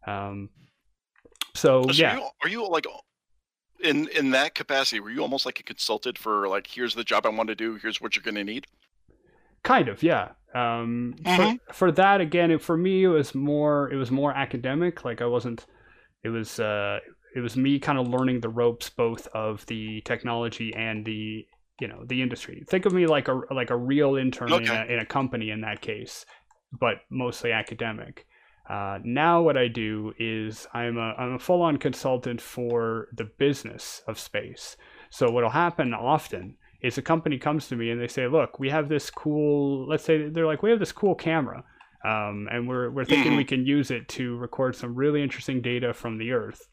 Um, 0.07 0.51
so 1.55 1.83
So 1.83 1.91
yeah, 1.93 2.17
you, 2.17 2.29
are 2.43 2.49
you 2.49 2.69
like 2.69 2.87
in 3.83 4.09
in 4.09 4.31
that 4.31 4.55
capacity? 4.55 5.01
Were 5.01 5.11
you 5.11 5.23
almost 5.23 5.47
like 5.47 5.61
a 5.61 5.63
consultant 5.63 6.19
for 6.19 6.49
like, 6.49 6.67
here's 6.67 6.95
the 6.95 7.05
job 7.05 7.27
I 7.27 7.31
want 7.31 7.49
to 7.49 7.55
do, 7.55 7.77
here's 7.77 8.01
what 8.01 8.17
you're 8.17 8.23
going 8.23 8.37
to 8.37 8.45
need? 8.45 8.67
kind 9.67 9.89
of 9.89 10.03
yeah. 10.03 10.31
Um, 10.55 11.17
for, 11.37 11.57
for 11.73 11.93
that 11.93 12.23
again, 12.23 12.51
it, 12.51 12.63
for 12.63 12.79
me, 12.79 13.05
it 13.05 13.09
was 13.09 13.35
more 13.35 13.93
it 13.93 13.97
was 13.97 14.11
more 14.11 14.33
academic. 14.33 15.05
Like 15.05 15.21
I 15.21 15.27
wasn't. 15.27 15.67
It 16.25 16.31
was 16.31 16.59
uh, 16.59 17.01
it 17.35 17.41
was 17.41 17.57
me 17.57 17.79
kind 17.79 17.99
of 17.99 18.09
learning 18.09 18.41
the 18.41 18.49
ropes 18.49 18.89
both 18.89 19.27
of 19.35 19.67
the 19.67 20.01
technology 20.03 20.73
and 20.75 21.05
the 21.05 21.45
you 21.81 21.89
know 21.89 22.05
the 22.07 22.23
industry. 22.23 22.65
Think 22.69 22.87
of 22.87 22.95
me 22.95 23.07
like 23.07 23.29
a 23.29 23.41
like 23.51 23.71
a 23.71 23.77
real 23.77 24.17
intern 24.17 24.53
in, 24.53 24.69
a, 24.69 24.85
in 24.87 24.99
a 24.99 25.05
company 25.05 25.51
in 25.51 25.61
that 25.61 25.83
case, 25.83 26.25
but 26.73 27.03
mostly 27.11 27.53
academic. 27.53 28.27
Uh, 28.69 28.99
now 29.05 29.41
what 29.41 29.57
I 29.57 29.69
do 29.69 30.13
is 30.19 30.67
I'm 30.75 30.99
a 30.99 31.15
I'm 31.19 31.35
a 31.35 31.39
full 31.39 31.63
on 31.63 31.77
consultant 31.77 32.41
for 32.41 33.09
the 33.13 33.25
business 33.25 34.03
of 34.09 34.19
space. 34.19 34.77
So 35.11 35.31
what'll 35.31 35.51
happen 35.51 35.95
often 35.95 36.57
is 36.83 36.99
a 36.99 37.03
company 37.03 37.39
comes 37.39 37.69
to 37.69 37.77
me 37.77 37.91
and 37.91 38.01
they 38.01 38.09
say, 38.09 38.27
"Look, 38.27 38.59
we 38.59 38.71
have 38.71 38.89
this 38.89 39.11
cool. 39.11 39.87
Let's 39.89 40.05
say 40.05 40.29
they're 40.29 40.47
like, 40.47 40.63
we 40.63 40.71
have 40.71 40.81
this 40.81 40.93
cool 40.93 41.15
camera, 41.15 41.63
um, 42.05 42.49
and 42.51 42.69
we're 42.69 42.91
we're 42.91 43.05
thinking 43.05 43.37
we 43.37 43.45
can 43.45 43.65
use 43.65 43.91
it 43.91 44.09
to 44.09 44.37
record 44.37 44.75
some 44.75 44.95
really 44.95 45.23
interesting 45.23 45.63
data 45.63 45.95
from 45.95 46.19
the 46.19 46.33
Earth." 46.33 46.69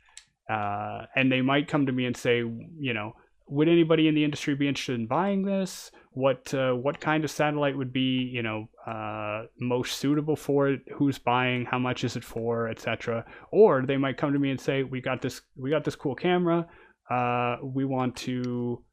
Uh, 0.50 1.06
and 1.16 1.32
they 1.32 1.42
might 1.42 1.68
come 1.68 1.86
to 1.86 1.92
me 1.92 2.06
and 2.06 2.18
say, 2.18 2.38
you 2.78 2.94
know, 2.94 3.14
would 3.48 3.70
anybody 3.70 4.08
in 4.08 4.16
the 4.16 4.24
industry 4.24 4.56
be 4.56 4.68
interested 4.68 5.00
in 5.00 5.08
buying 5.08 5.44
this? 5.44 5.92
What 6.16 6.54
uh, 6.54 6.74
what 6.74 7.00
kind 7.00 7.24
of 7.24 7.32
satellite 7.32 7.78
would 7.78 7.92
be, 7.92 8.30
you 8.32 8.44
know, 8.44 8.68
uh, 8.86 9.48
most 9.60 9.98
suitable 9.98 10.36
for 10.36 10.70
it? 10.70 10.82
Who's 10.96 11.18
buying? 11.18 11.66
How 11.66 11.80
much 11.80 12.04
is 12.04 12.16
it 12.16 12.24
for, 12.24 12.70
etc. 12.70 13.26
Or 13.52 13.84
they 13.86 13.98
might 13.98 14.18
come 14.18 14.34
to 14.34 14.40
me 14.40 14.52
and 14.52 14.60
say, 14.60 14.84
we 14.84 15.02
got 15.02 15.22
this 15.22 15.42
we 15.56 15.70
got 15.70 15.84
this 15.84 15.96
cool 15.96 16.16
camera. 16.16 16.68
Uh, 17.10 17.58
we 17.64 17.86
want 17.86 18.16
to 18.16 18.84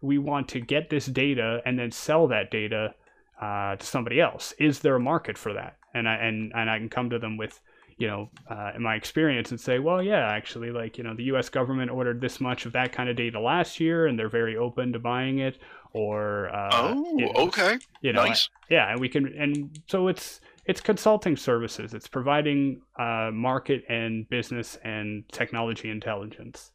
we 0.00 0.18
want 0.18 0.48
to 0.48 0.60
get 0.60 0.90
this 0.90 1.06
data 1.06 1.60
and 1.64 1.78
then 1.78 1.90
sell 1.90 2.28
that 2.28 2.50
data 2.50 2.94
uh, 3.40 3.76
to 3.76 3.86
somebody 3.86 4.20
else. 4.20 4.52
Is 4.58 4.80
there 4.80 4.96
a 4.96 5.00
market 5.00 5.36
for 5.38 5.52
that? 5.54 5.76
And 5.94 6.08
I 6.08 6.14
and 6.16 6.52
and 6.54 6.70
I 6.70 6.78
can 6.78 6.88
come 6.88 7.10
to 7.10 7.18
them 7.18 7.36
with 7.36 7.60
you 7.96 8.06
know 8.06 8.30
uh, 8.50 8.72
in 8.76 8.82
my 8.82 8.94
experience 8.94 9.50
and 9.50 9.60
say, 9.60 9.78
well, 9.78 10.02
yeah, 10.02 10.28
actually, 10.30 10.70
like 10.70 10.98
you 10.98 11.04
know, 11.04 11.14
the 11.14 11.24
U.S. 11.24 11.48
government 11.48 11.90
ordered 11.90 12.20
this 12.20 12.40
much 12.40 12.66
of 12.66 12.72
that 12.72 12.92
kind 12.92 13.08
of 13.08 13.16
data 13.16 13.40
last 13.40 13.80
year, 13.80 14.06
and 14.06 14.18
they're 14.18 14.28
very 14.28 14.56
open 14.56 14.92
to 14.92 14.98
buying 14.98 15.38
it. 15.38 15.58
Or 15.92 16.48
uh, 16.54 16.70
oh, 16.72 17.18
you 17.18 17.26
know, 17.26 17.32
okay, 17.46 17.78
you 18.02 18.12
know, 18.12 18.24
nice. 18.26 18.50
yeah, 18.68 18.90
and 18.90 19.00
we 19.00 19.08
can 19.08 19.26
and 19.38 19.80
so 19.88 20.08
it's 20.08 20.40
it's 20.66 20.80
consulting 20.80 21.36
services. 21.36 21.94
It's 21.94 22.06
providing 22.06 22.82
uh, 22.98 23.30
market 23.32 23.84
and 23.88 24.28
business 24.28 24.78
and 24.84 25.24
technology 25.32 25.90
intelligence. 25.90 26.72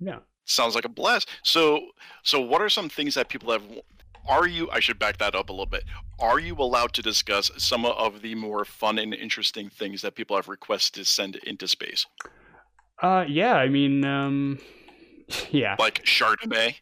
Yeah. 0.00 0.18
Sounds 0.44 0.74
like 0.74 0.84
a 0.84 0.88
blast. 0.88 1.28
So, 1.44 1.80
so 2.24 2.40
what 2.40 2.60
are 2.60 2.68
some 2.68 2.88
things 2.88 3.14
that 3.14 3.28
people 3.28 3.52
have? 3.52 3.62
Are 4.28 4.48
you? 4.48 4.68
I 4.70 4.80
should 4.80 4.98
back 4.98 5.18
that 5.18 5.36
up 5.36 5.48
a 5.48 5.52
little 5.52 5.66
bit. 5.66 5.84
Are 6.18 6.40
you 6.40 6.56
allowed 6.56 6.92
to 6.94 7.02
discuss 7.02 7.50
some 7.56 7.86
of 7.86 8.22
the 8.22 8.34
more 8.34 8.64
fun 8.64 8.98
and 8.98 9.14
interesting 9.14 9.68
things 9.68 10.02
that 10.02 10.16
people 10.16 10.34
have 10.34 10.48
requested 10.48 11.04
to 11.04 11.10
send 11.10 11.36
into 11.36 11.68
space, 11.68 12.06
Uh, 13.00 13.24
yeah, 13.28 13.54
I 13.54 13.68
mean, 13.68 14.04
um, 14.04 14.58
yeah, 15.50 15.76
like 15.78 16.02
Chardonnay? 16.04 16.76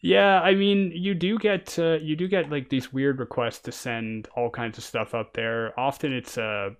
yeah. 0.00 0.40
I 0.40 0.54
mean, 0.54 0.92
you 0.94 1.14
do 1.14 1.38
get 1.38 1.78
uh, 1.78 1.98
you 2.00 2.16
do 2.16 2.28
get 2.28 2.50
like 2.50 2.68
these 2.68 2.92
weird 2.92 3.18
requests 3.18 3.60
to 3.60 3.72
send 3.72 4.28
all 4.36 4.50
kinds 4.50 4.78
of 4.78 4.84
stuff 4.84 5.14
up 5.14 5.32
there. 5.34 5.78
Often 5.78 6.12
it's 6.12 6.36
a 6.36 6.72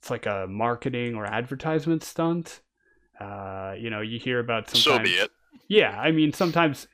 it's 0.00 0.10
like 0.10 0.26
a 0.26 0.46
marketing 0.48 1.14
or 1.16 1.26
advertisement 1.26 2.02
stunt. 2.04 2.60
Uh, 3.20 3.74
you 3.78 3.90
know, 3.90 4.00
you 4.02 4.18
hear 4.18 4.40
about 4.40 4.68
So 4.74 4.98
sometimes. 4.98 4.98
be 4.98 5.16
it. 5.16 5.30
Yeah, 5.68 5.98
I 6.00 6.12
mean, 6.12 6.32
sometimes 6.32 6.88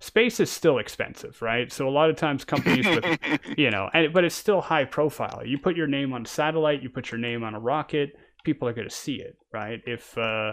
space 0.00 0.40
is 0.40 0.50
still 0.50 0.78
expensive, 0.78 1.42
right? 1.42 1.72
So 1.72 1.88
a 1.88 1.90
lot 1.90 2.10
of 2.10 2.16
times 2.16 2.44
companies 2.44 2.90
with 2.90 3.06
you 3.56 3.70
know, 3.70 3.90
and 3.94 4.12
but 4.12 4.24
it's 4.24 4.34
still 4.34 4.60
high 4.60 4.84
profile. 4.84 5.42
You 5.44 5.58
put 5.58 5.76
your 5.76 5.86
name 5.86 6.12
on 6.12 6.22
a 6.22 6.28
satellite, 6.28 6.82
you 6.82 6.90
put 6.90 7.10
your 7.10 7.20
name 7.20 7.44
on 7.44 7.54
a 7.54 7.60
rocket, 7.60 8.14
people 8.44 8.68
are 8.68 8.72
going 8.74 8.88
to 8.88 8.94
see 8.94 9.16
it, 9.16 9.36
right? 9.52 9.80
If 9.86 10.16
uh, 10.18 10.52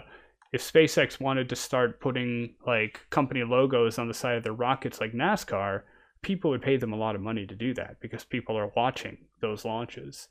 if 0.52 0.62
SpaceX 0.62 1.20
wanted 1.20 1.48
to 1.48 1.56
start 1.56 2.00
putting 2.00 2.54
like 2.66 3.00
company 3.10 3.44
logos 3.44 3.98
on 3.98 4.08
the 4.08 4.14
side 4.14 4.36
of 4.36 4.44
their 4.44 4.52
rockets 4.52 5.00
like 5.00 5.12
NASCAR, 5.12 5.82
people 6.22 6.50
would 6.50 6.62
pay 6.62 6.76
them 6.76 6.92
a 6.92 6.96
lot 6.96 7.14
of 7.14 7.20
money 7.20 7.46
to 7.46 7.54
do 7.54 7.74
that 7.74 8.00
because 8.00 8.24
people 8.24 8.56
are 8.56 8.72
watching 8.74 9.18
those 9.40 9.64
launches. 9.64 10.28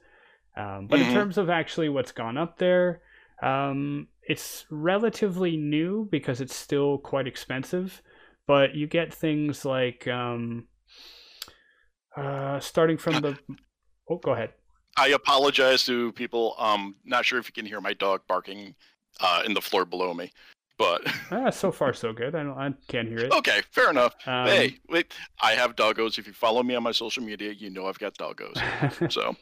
Um, 0.55 0.87
but 0.87 0.99
in 0.99 1.07
Mhm. 1.07 1.13
terms 1.13 1.37
of 1.37 1.49
actually 1.49 1.89
what's 1.89 2.11
gone 2.11 2.37
up 2.37 2.57
there, 2.57 3.01
um, 3.43 4.07
it's 4.23 4.65
relatively 4.71 5.55
new 5.55 6.07
because 6.11 6.41
it's 6.41 6.55
still 6.55 6.97
quite 6.97 7.27
expensive. 7.27 8.01
But 8.47 8.73
you 8.73 8.87
get 8.87 9.13
things 9.13 9.65
like 9.65 10.07
um, 10.07 10.67
uh, 12.15 12.59
starting 12.59 12.97
from 12.97 13.21
the. 13.21 13.37
Oh, 14.09 14.17
go 14.17 14.31
ahead. 14.31 14.53
I 14.97 15.09
apologize 15.09 15.83
to 15.85 16.11
people. 16.13 16.55
Um, 16.57 16.95
not 17.05 17.25
sure 17.25 17.37
if 17.39 17.47
you 17.47 17.53
can 17.53 17.65
hear 17.65 17.81
my 17.81 17.93
dog 17.93 18.21
barking 18.27 18.73
uh, 19.21 19.43
in 19.45 19.53
the 19.53 19.61
floor 19.61 19.85
below 19.85 20.13
me, 20.13 20.31
but 20.77 21.01
Ah, 21.31 21.49
so 21.49 21.71
far 21.71 21.93
so 21.93 22.13
good. 22.13 22.35
I 22.35 22.43
don't. 22.43 22.57
I 22.57 22.73
can't 22.87 23.07
hear 23.07 23.19
it. 23.19 23.31
okay, 23.31 23.61
fair 23.71 23.89
enough. 23.89 24.15
Um, 24.25 24.47
hey, 24.47 24.77
wait, 24.89 25.13
I 25.41 25.53
have 25.53 25.75
doggos. 25.75 26.17
If 26.17 26.27
you 26.27 26.33
follow 26.33 26.63
me 26.63 26.75
on 26.75 26.83
my 26.83 26.91
social 26.91 27.23
media, 27.23 27.51
you 27.51 27.69
know 27.69 27.85
I've 27.87 27.99
got 27.99 28.15
doggos. 28.15 28.61
So, 29.11 29.35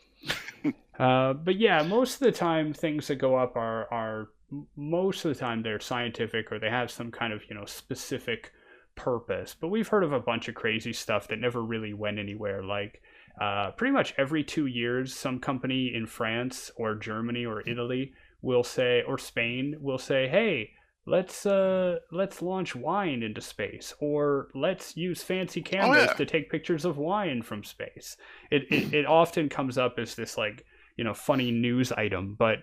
uh, 0.99 1.33
but 1.33 1.57
yeah, 1.57 1.83
most 1.83 2.15
of 2.15 2.19
the 2.21 2.31
time 2.31 2.73
things 2.73 3.07
that 3.07 3.15
go 3.15 3.35
up 3.35 3.55
are 3.55 3.91
are 3.93 4.29
most 4.75 5.25
of 5.25 5.33
the 5.33 5.39
time 5.39 5.61
they're 5.61 5.79
scientific 5.79 6.51
or 6.51 6.59
they 6.59 6.69
have 6.69 6.89
some 6.91 7.11
kind 7.11 7.33
of 7.33 7.41
you 7.49 7.55
know 7.55 7.65
specific 7.65 8.51
purpose. 8.95 9.55
But 9.59 9.67
we've 9.67 9.87
heard 9.87 10.03
of 10.03 10.13
a 10.13 10.19
bunch 10.19 10.47
of 10.47 10.55
crazy 10.55 10.93
stuff 10.93 11.27
that 11.27 11.39
never 11.39 11.61
really 11.61 11.93
went 11.93 12.17
anywhere. 12.17 12.63
Like 12.63 13.01
uh, 13.39 13.71
pretty 13.71 13.91
much 13.91 14.13
every 14.17 14.43
two 14.43 14.65
years, 14.67 15.13
some 15.13 15.39
company 15.39 15.93
in 15.93 16.07
France 16.07 16.71
or 16.77 16.95
Germany 16.95 17.45
or 17.45 17.61
Italy 17.67 18.13
will 18.45 18.63
say, 18.63 19.03
or 19.07 19.17
Spain 19.17 19.75
will 19.79 19.97
say, 19.97 20.27
hey. 20.27 20.71
Let's 21.07 21.45
uh 21.45 21.97
let's 22.11 22.41
launch 22.41 22.75
wine 22.75 23.21
into 23.21 23.39
space, 23.39 23.93
or 23.99 24.47
let's 24.55 24.97
use 24.97 25.21
fancy 25.21 25.61
cameras 25.61 26.07
yeah. 26.07 26.13
to 26.13 26.25
take 26.25 26.49
pictures 26.49 26.83
of 26.83 26.97
wine 26.97 27.43
from 27.43 27.63
space. 27.63 28.17
It, 28.49 28.63
it 28.71 28.91
it 28.91 29.05
often 29.05 29.47
comes 29.47 29.77
up 29.77 29.99
as 29.99 30.15
this 30.15 30.35
like 30.35 30.65
you 30.97 31.03
know 31.03 31.13
funny 31.13 31.51
news 31.51 31.91
item, 31.91 32.35
but 32.39 32.57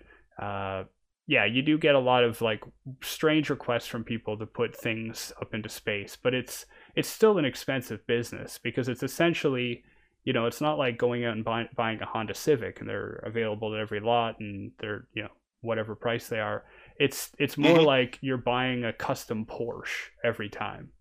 uh 0.44 0.82
yeah, 1.26 1.44
you 1.44 1.62
do 1.62 1.78
get 1.78 1.94
a 1.94 2.00
lot 2.00 2.24
of 2.24 2.40
like 2.40 2.62
strange 3.02 3.48
requests 3.48 3.86
from 3.86 4.02
people 4.04 4.36
to 4.38 4.46
put 4.46 4.76
things 4.76 5.32
up 5.40 5.54
into 5.54 5.68
space, 5.68 6.16
but 6.20 6.34
it's 6.34 6.66
it's 6.96 7.08
still 7.08 7.38
an 7.38 7.44
expensive 7.44 8.06
business 8.06 8.58
because 8.62 8.88
it's 8.88 9.02
essentially 9.04 9.84
you 10.24 10.32
know 10.32 10.46
it's 10.46 10.60
not 10.60 10.78
like 10.78 10.98
going 10.98 11.24
out 11.24 11.34
and 11.34 11.44
buy, 11.44 11.68
buying 11.76 12.00
a 12.02 12.06
Honda 12.06 12.34
Civic 12.34 12.80
and 12.80 12.88
they're 12.88 13.22
available 13.24 13.72
at 13.74 13.80
every 13.80 14.00
lot 14.00 14.40
and 14.40 14.72
they're 14.80 15.06
you 15.14 15.22
know 15.22 15.30
whatever 15.62 15.94
price 15.94 16.28
they 16.28 16.40
are. 16.40 16.64
It's 16.98 17.30
it's 17.38 17.56
more 17.56 17.78
Mhm. 17.78 17.86
like 17.86 18.18
you're 18.20 18.36
buying 18.36 18.84
a 18.84 18.92
custom 18.92 19.46
Porsche 19.46 20.10
every 20.22 20.48
time. 20.50 20.92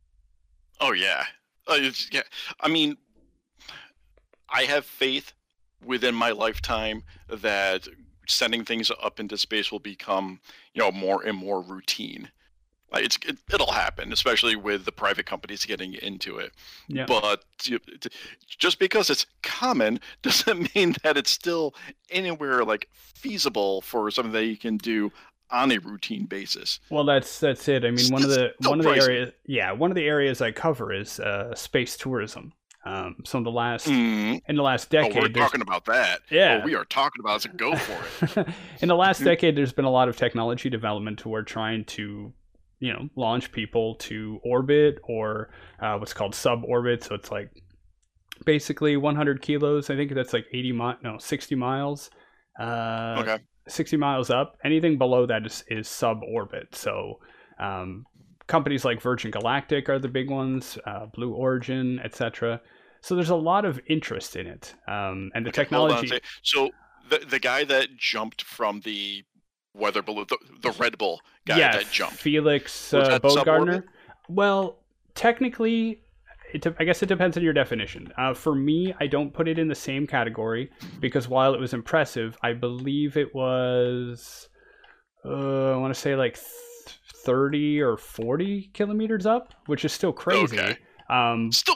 oh 0.80 0.94
yeah, 0.94 1.26
uh, 1.68 1.92
yeah. 2.12 2.24
I 2.60 2.68
mean, 2.70 2.98
I 4.50 4.64
have 4.64 4.86
faith 4.86 5.34
within 5.84 6.16
my 6.16 6.32
lifetime 6.32 7.04
that 7.28 7.88
sending 8.28 8.64
things 8.64 8.92
up 9.02 9.20
into 9.20 9.38
space 9.38 9.72
will 9.72 9.80
become 9.80 10.40
you 10.74 10.82
know 10.82 10.92
more 10.92 11.24
and 11.24 11.38
more 11.38 11.62
routine. 11.62 12.32
It's 12.94 13.18
it, 13.26 13.38
it'll 13.54 13.72
happen, 13.72 14.12
especially 14.12 14.56
with 14.56 14.86
the 14.86 14.92
private 14.92 15.26
companies 15.26 15.66
getting 15.66 15.94
into 15.94 16.38
it. 16.38 16.52
Yeah. 16.88 17.06
But 17.08 17.44
you, 17.64 17.80
just 18.48 18.80
because 18.80 19.10
it's 19.10 19.26
common 19.44 20.00
doesn't 20.22 20.74
mean 20.76 20.96
that 21.04 21.18
it's 21.18 21.32
still 21.32 21.74
anywhere 22.10 22.64
like 22.66 22.90
feasible 22.94 23.82
for 23.82 24.10
something 24.12 24.34
that 24.34 24.46
you 24.46 24.58
can 24.58 24.78
do 24.78 25.12
on 25.50 25.72
a 25.72 25.78
routine 25.80 26.26
basis. 26.26 26.80
Well, 26.90 27.04
that's 27.04 27.40
that's 27.40 27.68
it. 27.68 27.84
I 27.86 27.92
mean, 27.92 28.12
one 28.12 28.24
of 28.24 28.30
the 28.30 28.54
one 28.60 28.80
of 28.80 28.86
the 28.86 28.92
areas, 28.92 29.32
yeah, 29.46 29.72
one 29.72 29.92
of 29.92 29.96
the 29.96 30.06
areas 30.08 30.42
I 30.42 30.52
cover 30.52 30.94
is 30.94 31.20
uh, 31.20 31.54
space 31.56 31.98
tourism. 31.98 32.54
Um, 32.84 33.18
so 33.26 33.38
in 33.38 33.44
the 33.44 33.52
last 33.52 33.86
Mm. 33.88 34.42
in 34.48 34.56
the 34.56 34.64
last 34.64 34.88
Oh, 34.96 35.04
decade, 35.04 35.22
we're 35.22 35.28
talking 35.30 35.62
about 35.62 35.86
that. 35.86 36.22
Yeah. 36.32 36.62
Oh, 36.62 36.66
we 36.66 36.74
are 36.74 36.86
talking 36.86 37.20
about 37.20 37.38
it. 37.38 37.42
So 37.44 37.50
go 37.56 37.76
for 37.76 38.40
it. 38.42 38.48
in 38.82 38.88
the 38.88 38.96
last 38.96 39.24
decade, 39.24 39.56
there's 39.56 39.72
been 39.74 39.86
a 39.86 39.92
lot 39.92 40.10
of 40.10 40.18
technology 40.18 40.68
development 40.70 41.20
toward 41.20 41.46
trying 41.46 41.86
to, 41.86 42.34
you 42.82 42.94
know, 42.94 43.10
launch 43.16 43.52
people 43.54 43.96
to 43.96 44.40
orbit 44.44 45.00
or 45.06 45.52
uh, 45.82 45.98
what's 45.98 46.14
called 46.14 46.34
suborbit. 46.34 47.04
So 47.06 47.16
it's 47.16 47.32
like 47.32 47.52
basically 48.46 48.98
100 48.98 49.42
kilos. 49.42 49.90
I 49.90 49.96
think 49.96 50.14
that's 50.14 50.34
like 50.34 50.46
80 50.52 50.72
mi- 50.74 51.00
no 51.04 51.18
60 51.18 51.56
miles. 51.56 52.10
Uh, 52.60 53.28
Okay. 53.28 53.38
60 53.68 53.98
miles 53.98 54.30
up. 54.32 54.58
Anything 54.66 54.98
below 54.98 55.26
that 55.28 55.46
is, 55.46 55.64
is 55.70 55.88
suborbit. 55.88 56.74
So 56.76 57.20
um, 57.60 58.06
companies 58.48 58.84
like 58.86 59.02
Virgin 59.02 59.32
Galactic 59.32 59.90
are 59.90 60.00
the 60.00 60.08
big 60.10 60.30
ones, 60.30 60.78
uh, 60.86 61.06
Blue 61.14 61.34
Origin, 61.34 62.00
etc. 62.04 62.62
So 63.02 63.16
there's 63.16 63.30
a 63.30 63.36
lot 63.36 63.66
of 63.66 63.80
interest 63.88 64.36
in 64.36 64.48
it, 64.48 64.76
um, 64.88 65.32
and 65.36 65.46
the 65.46 65.52
Okay, 65.52 65.64
technology. 65.64 66.20
So 66.44 66.72
the 67.10 67.20
the 67.20 67.40
guy 67.40 67.64
that 67.66 67.98
jumped 67.98 68.42
from 68.44 68.82
the 68.82 69.24
weather 69.74 70.02
balloon, 70.02 70.26
the, 70.30 70.38
the 70.62 70.72
Red 70.72 70.98
Bull 70.98 71.22
guy 71.46 71.58
yeah, 71.58 71.72
that 71.74 71.92
jumped. 71.92 72.16
Felix 72.16 72.94
uh, 72.94 73.08
that 73.08 73.22
Baumgartner. 73.22 73.86
Well, 74.30 74.80
technically, 75.16 76.04
it 76.54 76.66
I 76.80 76.84
guess 76.84 77.02
it 77.04 77.08
depends 77.08 77.38
on 77.38 77.44
your 77.44 77.54
definition. 77.54 78.12
Uh, 78.18 78.34
for 78.34 78.56
me, 78.56 78.94
I 79.00 79.08
don't 79.08 79.34
put 79.34 79.48
it 79.48 79.60
in 79.60 79.68
the 79.68 79.76
same 79.76 80.08
category 80.08 80.72
because 81.00 81.28
while 81.28 81.54
it 81.54 81.60
was 81.60 81.74
impressive, 81.74 82.38
I 82.42 82.54
believe 82.54 83.18
it 83.18 83.34
was, 83.34 84.50
uh, 85.26 85.72
I 85.72 85.78
want 85.78 85.94
to 85.94 86.00
say 86.00 86.16
like 86.16 86.38
30 87.26 87.82
or 87.82 87.98
40 87.98 88.72
kilometers 88.74 89.26
up, 89.26 89.54
which 89.68 89.86
is 89.86 89.94
still 89.94 90.14
crazy. 90.14 90.60
Okay. 90.60 90.78
Um, 91.10 91.52
Still 91.52 91.76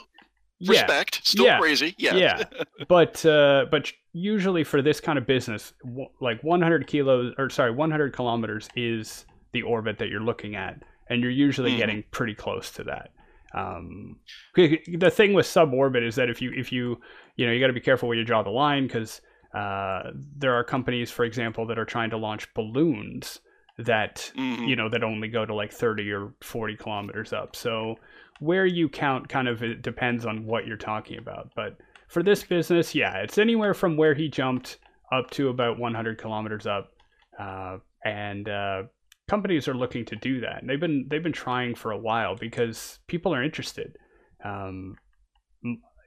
yeah, 0.58 0.70
respect. 0.72 1.20
Still 1.26 1.44
Yeah. 1.46 1.58
crazy. 1.58 1.94
Yeah. 1.98 2.14
yeah 2.16 2.42
but 2.88 3.24
uh, 3.26 3.66
but 3.70 3.92
usually 4.12 4.64
for 4.64 4.80
this 4.82 5.00
kind 5.00 5.18
of 5.18 5.26
business 5.26 5.72
w- 5.84 6.08
like 6.20 6.42
100 6.42 6.86
kilos 6.86 7.34
or 7.38 7.50
sorry 7.50 7.70
100 7.70 8.12
kilometers 8.14 8.68
is 8.76 9.26
the 9.52 9.62
orbit 9.62 9.98
that 9.98 10.08
you're 10.08 10.20
looking 10.22 10.56
at 10.56 10.82
and 11.10 11.20
you're 11.22 11.30
usually 11.30 11.72
Mhm. 11.72 11.76
getting 11.78 12.04
pretty 12.10 12.34
close 12.34 12.70
to 12.72 12.84
that 12.84 13.10
um, 13.54 14.16
the 14.54 15.10
thing 15.10 15.32
with 15.34 15.46
suborbit 15.46 16.06
is 16.06 16.14
that 16.16 16.28
if 16.30 16.42
you 16.42 16.52
if 16.54 16.72
you 16.72 17.00
you 17.36 17.46
know 17.46 17.52
you 17.52 17.60
got 17.60 17.68
to 17.68 17.72
be 17.72 17.80
careful 17.80 18.08
where 18.08 18.16
you 18.18 18.24
draw 18.24 18.42
the 18.42 18.50
line 18.50 18.86
because 18.86 19.20
uh, 19.54 20.10
there 20.36 20.54
are 20.54 20.64
companies 20.64 21.10
for 21.10 21.24
example 21.24 21.66
that 21.66 21.78
are 21.78 21.84
trying 21.84 22.10
to 22.10 22.16
launch 22.16 22.52
balloons 22.54 23.40
that 23.78 24.32
Mhm. 24.36 24.66
you 24.68 24.76
know 24.76 24.88
that 24.88 25.04
only 25.04 25.28
go 25.28 25.44
to 25.44 25.54
like 25.54 25.72
30 25.72 26.10
or 26.12 26.32
40 26.42 26.76
kilometers 26.76 27.32
up 27.32 27.54
so 27.54 27.96
where 28.40 28.66
you 28.66 28.88
count 28.88 29.28
kind 29.28 29.48
of 29.48 29.62
it 29.62 29.82
depends 29.82 30.26
on 30.26 30.44
what 30.44 30.66
you're 30.66 30.76
talking 30.76 31.18
about 31.18 31.50
but 31.54 31.76
for 32.08 32.22
this 32.22 32.42
business 32.42 32.94
yeah 32.94 33.16
it's 33.18 33.38
anywhere 33.38 33.74
from 33.74 33.96
where 33.96 34.14
he 34.14 34.28
jumped 34.28 34.78
up 35.12 35.30
to 35.30 35.48
about 35.48 35.78
100 35.78 36.18
kilometers 36.18 36.66
up 36.66 36.90
uh, 37.38 37.78
and 38.04 38.48
uh, 38.48 38.82
companies 39.28 39.68
are 39.68 39.74
looking 39.74 40.04
to 40.04 40.16
do 40.16 40.40
that 40.40 40.60
and 40.60 40.70
they've 40.70 40.80
been 40.80 41.06
they've 41.10 41.22
been 41.22 41.32
trying 41.32 41.74
for 41.74 41.90
a 41.90 41.98
while 41.98 42.36
because 42.36 42.98
people 43.06 43.34
are 43.34 43.42
interested. 43.42 43.96
Um, 44.44 44.96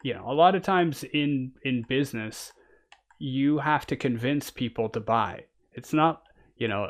you 0.03 0.13
know 0.13 0.29
a 0.29 0.33
lot 0.33 0.55
of 0.55 0.63
times 0.63 1.03
in 1.13 1.51
in 1.63 1.83
business 1.87 2.53
you 3.19 3.57
have 3.57 3.85
to 3.87 3.95
convince 3.95 4.49
people 4.49 4.87
to 4.89 4.99
buy. 4.99 5.43
It's 5.73 5.93
not 5.93 6.23
you 6.55 6.67
know 6.67 6.89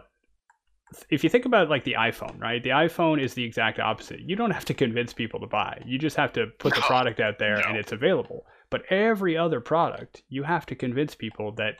if 1.09 1.23
you 1.23 1.29
think 1.29 1.45
about 1.45 1.69
like 1.69 1.83
the 1.83 1.93
iPhone, 1.93 2.39
right? 2.41 2.63
The 2.63 2.69
iPhone 2.71 3.21
is 3.21 3.33
the 3.33 3.43
exact 3.43 3.79
opposite. 3.79 4.21
You 4.21 4.35
don't 4.35 4.51
have 4.51 4.65
to 4.65 4.73
convince 4.73 5.13
people 5.13 5.39
to 5.39 5.47
buy. 5.47 5.81
You 5.85 5.97
just 5.99 6.15
have 6.17 6.33
to 6.33 6.47
put 6.59 6.75
the 6.75 6.81
product 6.81 7.19
out 7.19 7.39
there 7.39 7.57
and 7.67 7.77
it's 7.77 7.91
available. 7.91 8.45
But 8.69 8.83
every 8.91 9.37
other 9.37 9.61
product, 9.61 10.23
you 10.29 10.43
have 10.43 10.65
to 10.67 10.75
convince 10.75 11.15
people 11.15 11.51
that 11.53 11.75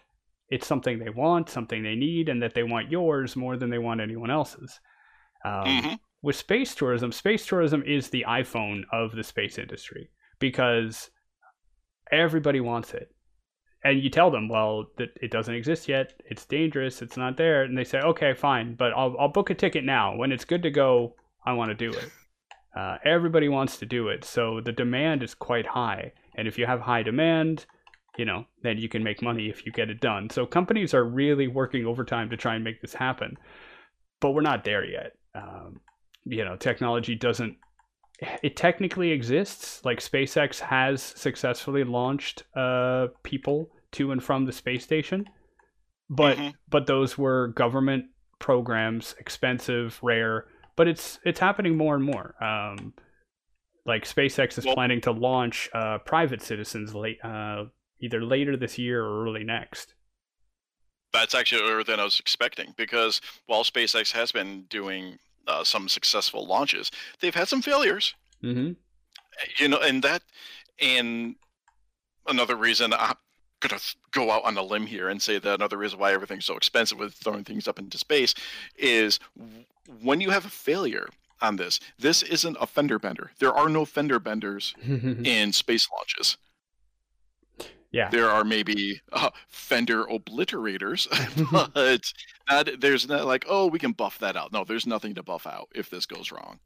it's 0.49 0.65
something 0.65 0.99
they 0.99 1.09
want, 1.09 1.49
something 1.49 1.83
they 1.83 1.95
need, 1.95 2.29
and 2.29 2.41
that 2.41 2.55
they 2.55 2.63
want 2.63 2.91
yours 2.91 3.35
more 3.35 3.57
than 3.57 3.69
they 3.69 3.77
want 3.77 4.01
anyone 4.01 4.31
else's. 4.31 4.79
Um, 5.45 5.65
Mhm. 5.65 5.99
With 6.21 6.35
space 6.35 6.75
tourism, 6.75 7.11
space 7.11 7.45
tourism 7.45 7.81
is 7.83 8.09
the 8.09 8.25
iPhone 8.27 8.83
of 8.91 9.15
the 9.15 9.23
space 9.23 9.57
industry 9.57 10.09
because 10.39 11.11
everybody 12.11 12.59
wants 12.59 12.93
it 12.93 13.13
and 13.83 14.01
you 14.01 14.09
tell 14.09 14.29
them, 14.29 14.49
well, 14.49 14.87
that 14.97 15.09
it 15.21 15.31
doesn't 15.31 15.55
exist 15.55 15.87
yet. 15.87 16.13
It's 16.25 16.45
dangerous. 16.45 17.01
It's 17.01 17.17
not 17.17 17.37
there. 17.37 17.63
And 17.63 17.77
they 17.77 17.85
say, 17.85 17.99
okay, 17.99 18.33
fine, 18.33 18.75
but 18.75 18.91
I'll 18.93 19.15
I'll 19.19 19.29
book 19.29 19.49
a 19.49 19.55
ticket 19.55 19.83
now. 19.83 20.15
When 20.15 20.31
it's 20.31 20.45
good 20.45 20.63
to 20.63 20.71
go, 20.71 21.15
I 21.45 21.53
want 21.53 21.69
to 21.69 21.75
do 21.75 21.97
it. 21.97 22.11
Uh, 22.75 22.97
everybody 23.03 23.49
wants 23.49 23.77
to 23.77 23.85
do 23.85 24.09
it, 24.09 24.23
so 24.23 24.61
the 24.63 24.71
demand 24.71 25.23
is 25.23 25.33
quite 25.33 25.65
high. 25.65 26.11
And 26.35 26.47
if 26.47 26.57
you 26.57 26.65
have 26.65 26.81
high 26.81 27.03
demand, 27.03 27.65
you 28.17 28.25
know, 28.25 28.45
then 28.63 28.77
you 28.77 28.87
can 28.87 29.03
make 29.03 29.21
money 29.21 29.49
if 29.49 29.65
you 29.65 29.71
get 29.71 29.89
it 29.89 30.01
done. 30.01 30.29
So 30.29 30.45
companies 30.45 30.93
are 30.93 31.03
really 31.03 31.47
working 31.47 31.85
overtime 31.85 32.29
to 32.29 32.37
try 32.37 32.55
and 32.55 32.63
make 32.63 32.81
this 32.81 32.93
happen, 32.93 33.37
but 34.19 34.31
we're 34.31 34.41
not 34.41 34.63
there 34.63 34.85
yet. 34.85 35.13
Um, 35.33 35.79
you 36.25 36.43
know, 36.45 36.55
technology 36.57 37.15
doesn't. 37.15 37.57
It 38.43 38.55
technically 38.57 39.11
exists. 39.11 39.83
Like 39.85 39.99
SpaceX 39.99 40.59
has 40.59 41.01
successfully 41.01 41.83
launched 41.83 42.43
uh, 42.55 43.07
people 43.23 43.69
to 43.93 44.11
and 44.11 44.23
from 44.23 44.45
the 44.45 44.51
space 44.51 44.83
station, 44.83 45.25
but 46.09 46.37
Mhm. 46.37 46.53
but 46.67 46.85
those 46.87 47.17
were 47.17 47.47
government 47.49 48.05
programs, 48.39 49.15
expensive, 49.19 49.99
rare. 50.01 50.47
But 50.75 50.87
it's 50.87 51.19
it's 51.23 51.39
happening 51.39 51.77
more 51.77 51.95
and 51.95 52.03
more. 52.03 52.35
Um, 52.43 52.93
like 53.85 54.03
SpaceX 54.05 54.57
is 54.57 54.65
Well- 54.65 54.75
planning 54.75 55.01
to 55.01 55.11
launch 55.11 55.69
uh, 55.73 55.99
private 55.99 56.41
citizens 56.41 56.93
late, 56.93 57.17
uh, 57.23 57.65
either 58.01 58.23
later 58.23 58.55
this 58.57 58.77
year 58.77 59.03
or 59.03 59.25
early 59.25 59.43
next. 59.43 59.95
That's 61.11 61.33
actually 61.33 61.63
earlier 61.63 61.83
than 61.83 61.99
I 61.99 62.03
was 62.03 62.19
expecting 62.19 62.73
because 62.77 63.19
while 63.47 63.63
SpaceX 63.63 64.11
has 64.11 64.31
been 64.31 64.63
doing 64.65 65.17
uh, 65.49 65.63
some 65.63 65.89
successful 65.89 66.45
launches, 66.45 66.91
they've 67.19 67.35
had 67.35 67.47
some 67.47 67.61
failures. 67.61 68.13
hmm 68.41 68.71
You 69.57 69.67
know, 69.69 69.79
and 69.79 70.03
that, 70.03 70.21
and 70.81 71.35
another 72.27 72.55
reason 72.55 72.93
I'm 72.93 73.15
gonna 73.59 73.79
go 74.11 74.31
out 74.31 74.45
on 74.45 74.57
a 74.57 74.63
limb 74.63 74.85
here 74.85 75.09
and 75.09 75.21
say 75.21 75.39
that 75.39 75.55
another 75.55 75.77
reason 75.77 75.99
why 75.99 76.13
everything's 76.13 76.45
so 76.45 76.55
expensive 76.55 76.99
with 76.99 77.13
throwing 77.13 77.43
things 77.43 77.67
up 77.67 77.79
into 77.79 77.97
space 77.97 78.33
is 78.77 79.19
when 80.01 80.21
you 80.21 80.29
have 80.29 80.45
a 80.45 80.49
failure 80.49 81.09
on 81.41 81.55
this, 81.55 81.79
this 81.97 82.21
isn't 82.23 82.57
a 82.59 82.67
fender 82.67 82.99
bender. 82.99 83.31
There 83.39 83.53
are 83.53 83.69
no 83.69 83.85
fender 83.85 84.19
benders 84.19 84.73
in 85.25 85.51
space 85.53 85.87
launches. 85.91 86.37
Yeah, 87.91 88.09
There 88.09 88.29
are 88.29 88.43
maybe 88.43 89.01
uh, 89.11 89.31
fender 89.47 90.05
obliterators, 90.05 91.07
but 92.73 92.79
there's 92.79 93.07
not 93.07 93.25
like, 93.25 93.45
oh, 93.49 93.67
we 93.67 93.79
can 93.79 93.93
buff 93.93 94.19
that 94.19 94.35
out. 94.35 94.53
No, 94.53 94.63
there's 94.63 94.85
nothing 94.85 95.15
to 95.15 95.23
buff 95.23 95.47
out 95.47 95.69
if 95.73 95.89
this 95.89 96.05
goes 96.05 96.31
wrong. 96.31 96.59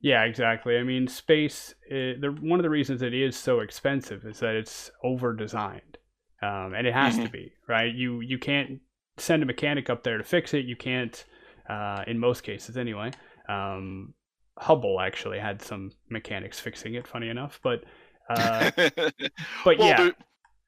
Yeah, 0.00 0.24
exactly. 0.24 0.78
I 0.78 0.82
mean, 0.82 1.06
space. 1.08 1.74
Uh, 1.90 2.16
the 2.20 2.36
one 2.40 2.58
of 2.58 2.64
the 2.64 2.70
reasons 2.70 3.02
it 3.02 3.14
is 3.14 3.36
so 3.36 3.60
expensive 3.60 4.24
is 4.24 4.40
that 4.40 4.54
it's 4.54 4.90
over 5.04 5.34
designed, 5.34 5.98
um, 6.42 6.74
and 6.74 6.86
it 6.86 6.94
has 6.94 7.16
to 7.18 7.28
be 7.28 7.52
right. 7.68 7.94
You 7.94 8.20
you 8.20 8.38
can't 8.38 8.80
send 9.18 9.42
a 9.42 9.46
mechanic 9.46 9.90
up 9.90 10.02
there 10.02 10.18
to 10.18 10.24
fix 10.24 10.54
it. 10.54 10.64
You 10.64 10.74
can't, 10.74 11.24
uh, 11.68 12.02
in 12.06 12.18
most 12.18 12.42
cases 12.42 12.76
anyway. 12.76 13.12
Um, 13.48 14.14
Hubble 14.58 15.00
actually 15.00 15.38
had 15.38 15.62
some 15.62 15.92
mechanics 16.10 16.58
fixing 16.58 16.94
it. 16.94 17.06
Funny 17.06 17.28
enough, 17.28 17.60
but 17.62 17.84
uh, 18.28 18.70
but 18.76 19.78
well, 19.78 19.88
yeah, 19.88 20.10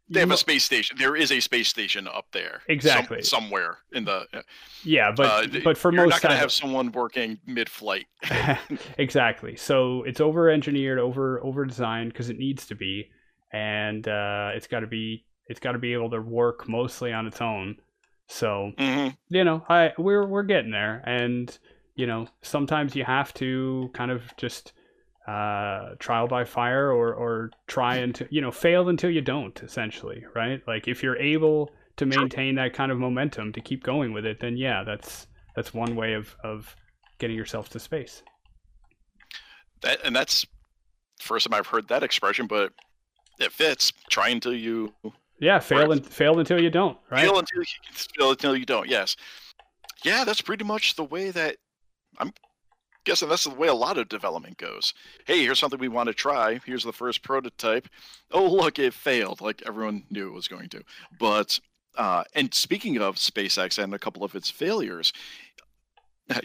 they 0.08 0.20
have 0.20 0.30
a 0.30 0.36
space 0.36 0.64
station. 0.64 0.96
There 0.98 1.16
is 1.16 1.32
a 1.32 1.40
space 1.40 1.68
station 1.68 2.06
up 2.06 2.26
there, 2.32 2.60
some- 2.66 2.74
Exactly. 2.74 3.22
somewhere 3.22 3.78
in 3.92 4.04
the. 4.04 4.26
yeah, 4.84 5.12
but 5.16 5.26
uh, 5.54 5.60
but 5.64 5.78
for 5.78 5.92
you're 5.92 6.02
most 6.02 6.10
not 6.10 6.22
going 6.22 6.32
to 6.34 6.38
have 6.38 6.52
someone 6.52 6.92
working 6.92 7.38
mid-flight. 7.46 8.06
exactly. 8.98 9.56
So 9.56 10.02
it's 10.04 10.20
over 10.20 10.50
engineered, 10.50 10.98
over 10.98 11.42
over 11.44 11.64
designed 11.64 12.12
because 12.12 12.30
it 12.30 12.38
needs 12.38 12.66
to 12.66 12.74
be, 12.74 13.10
and 13.52 14.06
uh, 14.06 14.50
it's 14.54 14.66
got 14.66 14.80
to 14.80 14.86
be 14.86 15.24
it's 15.48 15.60
got 15.60 15.72
to 15.72 15.78
be 15.78 15.92
able 15.92 16.10
to 16.10 16.20
work 16.20 16.68
mostly 16.68 17.12
on 17.12 17.26
its 17.26 17.40
own. 17.40 17.76
So 18.28 18.72
hmm 18.78 19.08
you 19.28 19.44
know, 19.44 19.64
I 19.68 19.92
we're 19.98 20.26
we're 20.26 20.42
getting 20.44 20.70
there, 20.70 21.02
and 21.06 21.56
you 21.94 22.06
know, 22.06 22.26
sometimes 22.42 22.96
you 22.96 23.04
have 23.04 23.32
to 23.34 23.90
kind 23.94 24.10
of 24.10 24.22
just 24.36 24.72
uh, 25.26 25.94
trial 25.98 26.28
by 26.28 26.44
fire 26.44 26.90
or 26.90 27.14
or 27.14 27.50
try 27.66 27.96
until 27.96 28.26
you 28.30 28.40
know 28.40 28.50
fail 28.50 28.88
until 28.88 29.10
you 29.10 29.20
don't. 29.20 29.62
Essentially, 29.62 30.24
right? 30.34 30.62
Like 30.66 30.88
if 30.88 31.02
you're 31.02 31.16
able 31.16 31.72
to 31.96 32.06
maintain 32.06 32.56
that 32.56 32.74
kind 32.74 32.90
of 32.90 32.98
momentum 32.98 33.52
to 33.52 33.60
keep 33.60 33.82
going 33.82 34.12
with 34.12 34.26
it, 34.26 34.40
then 34.40 34.56
yeah, 34.56 34.82
that's 34.84 35.26
that's 35.56 35.72
one 35.72 35.96
way 35.96 36.14
of 36.14 36.36
of 36.44 36.74
getting 37.18 37.36
yourself 37.36 37.68
to 37.70 37.80
space. 37.80 38.22
That 39.82 40.00
and 40.04 40.14
that's 40.14 40.44
first 41.20 41.46
time 41.46 41.58
I've 41.58 41.66
heard 41.66 41.88
that 41.88 42.02
expression, 42.02 42.46
but 42.46 42.72
it 43.38 43.52
fits. 43.52 43.92
Try 44.10 44.28
until 44.28 44.54
you 44.54 44.92
yeah 45.40 45.58
fail 45.58 45.90
and 45.90 46.06
fail 46.06 46.38
until 46.38 46.62
you 46.62 46.70
don't 46.70 46.96
right 47.10 47.22
fail 47.22 47.38
until 47.38 47.60
you 47.60 47.64
fail 47.92 48.30
until 48.30 48.56
you 48.56 48.66
don't. 48.66 48.88
Yes, 48.88 49.16
yeah, 50.04 50.24
that's 50.24 50.42
pretty 50.42 50.64
much 50.64 50.96
the 50.96 51.04
way 51.04 51.30
that 51.30 51.56
I'm 52.18 52.32
guessing 53.04 53.28
that's 53.28 53.44
the 53.44 53.50
way 53.50 53.68
a 53.68 53.74
lot 53.74 53.98
of 53.98 54.08
development 54.08 54.58
goes. 54.58 54.94
Hey, 55.26 55.42
here's 55.42 55.58
something 55.58 55.78
we 55.78 55.88
want 55.88 56.08
to 56.08 56.14
try. 56.14 56.60
Here's 56.64 56.84
the 56.84 56.92
first 56.92 57.22
prototype. 57.22 57.88
Oh, 58.32 58.46
look, 58.46 58.78
it 58.78 58.94
failed. 58.94 59.40
Like 59.40 59.62
everyone 59.66 60.04
knew 60.10 60.28
it 60.28 60.34
was 60.34 60.48
going 60.48 60.68
to. 60.70 60.82
But 61.18 61.60
uh, 61.96 62.24
and 62.34 62.52
speaking 62.52 62.98
of 62.98 63.16
SpaceX 63.16 63.82
and 63.82 63.94
a 63.94 63.98
couple 63.98 64.24
of 64.24 64.34
its 64.34 64.50
failures, 64.50 65.12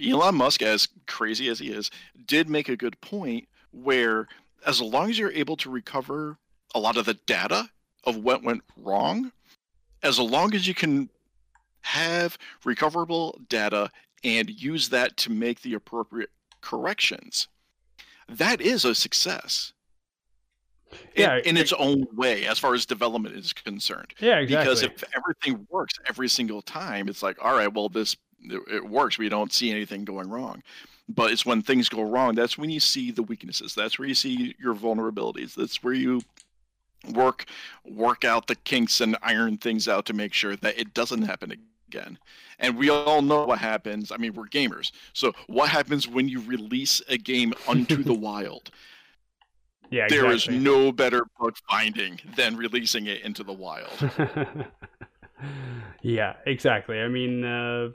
Elon 0.04 0.36
Musk, 0.36 0.62
as 0.62 0.88
crazy 1.08 1.48
as 1.48 1.60
he 1.60 1.69
is, 1.69 1.89
did 2.26 2.50
make 2.50 2.69
a 2.69 2.78
good 2.78 3.00
point 3.02 3.48
where 3.72 4.28
as 4.65 4.82
long 4.82 5.10
as 5.10 5.17
you're 5.17 5.32
able 5.32 5.56
to 5.58 5.69
recover 5.69 6.38
a 6.76 6.80
lot 6.80 6.98
of 6.98 7.06
the 7.06 7.13
data 7.26 7.69
of 8.04 8.17
what 8.17 8.43
went 8.43 8.62
wrong, 8.78 9.32
as 10.04 10.19
long 10.19 10.54
as 10.54 10.67
you 10.67 10.74
can 10.74 11.10
have 11.82 12.38
recoverable 12.65 13.39
data 13.48 13.89
and 14.24 14.50
use 14.50 14.89
that 14.89 15.15
to 15.17 15.32
make 15.32 15.62
the 15.62 15.74
appropriate 15.74 16.30
corrections, 16.62 17.48
that 18.28 18.62
is 18.62 18.86
a 18.86 18.95
success. 18.95 19.74
Yeah, 21.15 21.38
in, 21.38 21.50
in 21.50 21.58
its 21.58 21.72
own 21.74 22.08
way, 22.15 22.45
as 22.48 22.58
far 22.58 22.74
as 22.74 22.86
development 22.86 23.36
is 23.36 23.54
concerned. 23.54 24.13
Yeah, 24.19 24.39
exactly. 24.39 24.65
Because 24.65 24.84
if 24.84 25.04
everything 25.15 25.67
works 25.69 25.93
every 26.08 26.28
single 26.28 26.63
time, 26.63 27.08
it's 27.08 27.22
like, 27.22 27.38
all 27.43 27.56
right, 27.56 27.72
well, 27.72 27.89
this 27.89 28.15
it 28.41 28.88
works. 28.88 29.17
We 29.17 29.30
don't 29.30 29.52
see 29.52 29.72
anything 29.72 30.06
going 30.06 30.30
wrong. 30.30 30.63
But 31.08 31.32
it's 31.32 31.45
when 31.45 31.62
things 31.62 31.89
go 31.89 32.04
wrong 32.04 32.36
that's 32.36 32.58
when 32.58 32.69
you 32.69 32.80
see 32.80 33.12
the 33.12 33.24
weaknesses. 33.24 33.74
That's 33.74 33.98
where 33.98 34.08
you 34.08 34.13
see 34.13 34.56
your 34.60 34.76
vulnerabilities. 34.76 35.56
That's 35.56 35.84
where 35.84 35.93
you 35.93 36.22
work 37.13 37.45
work 37.84 38.24
out 38.24 38.48
the 38.48 38.56
kinks 38.56 39.02
and 39.02 39.17
iron 39.22 39.58
things 39.58 39.88
out 39.88 40.06
to 40.06 40.13
make 40.13 40.34
sure 40.34 40.56
that 40.58 40.78
it 40.78 40.93
doesn't 40.93 41.24
happen 41.24 41.52
again. 41.89 42.17
And 42.60 42.78
we 42.78 42.89
all 42.89 43.21
know 43.21 43.45
what 43.45 43.60
happens. 43.60 44.12
I 44.12 44.17
mean, 44.17 44.34
we're 44.34 44.47
gamers. 44.47 44.91
So 45.13 45.34
what 45.47 45.69
happens 45.69 46.08
when 46.08 46.28
you 46.28 46.41
release 46.41 47.02
a 47.08 47.17
game 47.17 47.54
unto 47.67 48.04
the 48.04 48.13
wild? 48.30 48.71
Yeah, 49.91 50.06
exactly. 50.06 50.17
There 50.17 50.32
is 50.32 50.47
no 50.49 50.91
better 50.91 51.25
bug 51.39 51.56
finding 51.69 52.19
than 52.36 52.56
releasing 52.56 53.08
it 53.08 53.21
into 53.21 53.43
the 53.43 53.54
wild. 53.54 53.97
yeah, 56.02 56.34
exactly. 56.45 56.99
I 56.99 57.08
mean, 57.08 57.43
uh, 57.43 57.89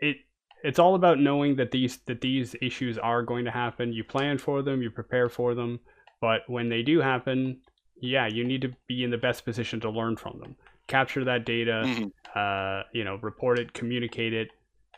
it 0.00 0.16
it's 0.64 0.78
all 0.78 0.96
about 0.96 1.20
knowing 1.20 1.56
that 1.56 1.70
these 1.70 1.98
that 2.06 2.20
these 2.20 2.56
issues 2.60 2.98
are 2.98 3.22
going 3.22 3.44
to 3.44 3.50
happen. 3.52 3.92
You 3.92 4.02
plan 4.02 4.38
for 4.38 4.62
them, 4.62 4.82
you 4.82 4.90
prepare 4.90 5.28
for 5.28 5.54
them, 5.54 5.78
but 6.20 6.40
when 6.48 6.68
they 6.68 6.82
do 6.82 7.00
happen, 7.00 7.60
yeah, 8.00 8.26
you 8.26 8.42
need 8.42 8.62
to 8.62 8.72
be 8.88 9.04
in 9.04 9.10
the 9.10 9.18
best 9.18 9.44
position 9.44 9.78
to 9.80 9.90
learn 9.90 10.16
from 10.16 10.40
them. 10.40 10.56
Capture 10.86 11.24
that 11.24 11.46
data, 11.46 11.82
mm-hmm. 11.84 12.06
uh, 12.34 12.82
you 12.92 13.04
know, 13.04 13.18
report 13.22 13.58
it, 13.58 13.72
communicate 13.72 14.32
it, 14.32 14.48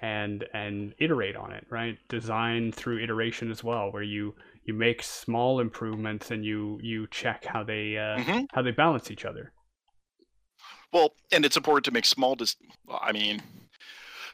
and 0.03 0.45
and 0.53 0.95
iterate 0.99 1.37
on 1.37 1.53
it. 1.53 1.67
Right, 1.71 1.99
design 2.09 2.73
through 2.73 3.03
iteration 3.03 3.51
as 3.51 3.63
well, 3.63 3.93
where 3.93 4.03
you 4.03 4.35
you 4.65 4.75
make 4.75 5.03
small 5.03 5.61
improvements 5.61 6.31
and 6.31 6.45
you 6.45 6.79
you 6.83 7.07
check 7.11 7.45
how 7.45 7.63
they 7.63 7.97
uh, 7.97 8.19
mm-hmm. 8.19 8.45
how 8.53 8.63
they 8.63 8.73
balance 8.73 9.11
each 9.11 9.25
other. 9.25 9.53
Well, 10.93 11.15
and 11.33 11.45
it's 11.45 11.57
important 11.57 11.85
to 11.87 11.91
make 11.91 12.05
small. 12.05 12.35
Dis- 12.35 12.57
I 12.89 13.13
mean, 13.13 13.43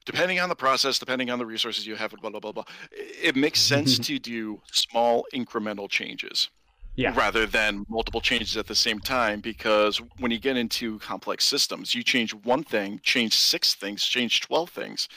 depending 0.05 0.41
on 0.41 0.49
the 0.49 0.55
process, 0.55 0.99
depending 0.99 1.31
on 1.31 1.39
the 1.39 1.47
resources 1.47 1.87
you 1.87 1.97
have, 1.97 2.13
blah 2.13 2.31
blah 2.31 2.41
blah 2.41 2.53
blah. 2.53 2.65
It 2.91 3.37
makes 3.37 3.61
sense 3.61 3.99
to 4.07 4.19
do 4.19 4.61
small 4.71 5.27
incremental 5.35 5.89
changes. 5.89 6.49
Yeah. 6.95 7.15
Rather 7.17 7.47
than 7.47 7.87
multiple 7.89 8.21
changes 8.21 8.57
at 8.57 8.67
the 8.67 8.75
same 8.75 9.01
time, 9.01 9.41
because 9.41 9.99
when 10.19 10.31
you 10.31 10.39
get 10.39 10.59
into 10.59 10.99
complex 10.99 11.45
systems, 11.45 11.95
you 11.95 12.03
change 12.03 12.35
one 12.35 12.65
thing, 12.65 13.01
change 13.03 13.35
six 13.35 13.75
things, 13.75 14.05
change 14.05 14.43
twelve 14.43 14.69
things. 14.71 15.09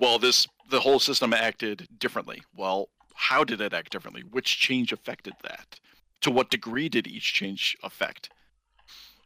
Well, 0.00 0.18
this 0.18 0.48
the 0.68 0.80
whole 0.80 0.98
system 0.98 1.32
acted 1.32 1.86
differently. 1.98 2.42
Well, 2.56 2.88
how 3.14 3.44
did 3.44 3.60
it 3.60 3.72
act 3.72 3.92
differently? 3.92 4.22
Which 4.30 4.58
change 4.58 4.92
affected 4.92 5.34
that? 5.42 5.78
To 6.22 6.30
what 6.30 6.50
degree 6.50 6.88
did 6.88 7.06
each 7.06 7.32
change 7.32 7.76
affect 7.82 8.30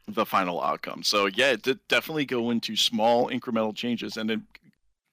the 0.07 0.27
final 0.27 0.63
outcome? 0.63 1.03
So 1.03 1.27
yeah, 1.27 1.53
it 1.53 1.63
did 1.63 1.79
definitely 1.89 2.27
go 2.27 2.51
into 2.51 2.77
small 2.77 3.31
incremental 3.31 3.75
changes, 3.75 4.17
and 4.19 4.29
then 4.29 4.47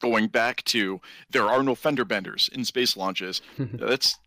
going 0.02 0.28
back 0.28 0.64
to 0.66 1.00
there 1.30 1.46
are 1.46 1.64
no 1.64 1.76
fender 1.76 2.04
benders 2.04 2.50
in 2.54 2.66
space 2.66 2.98
launches. 2.98 3.42
That's 3.58 4.18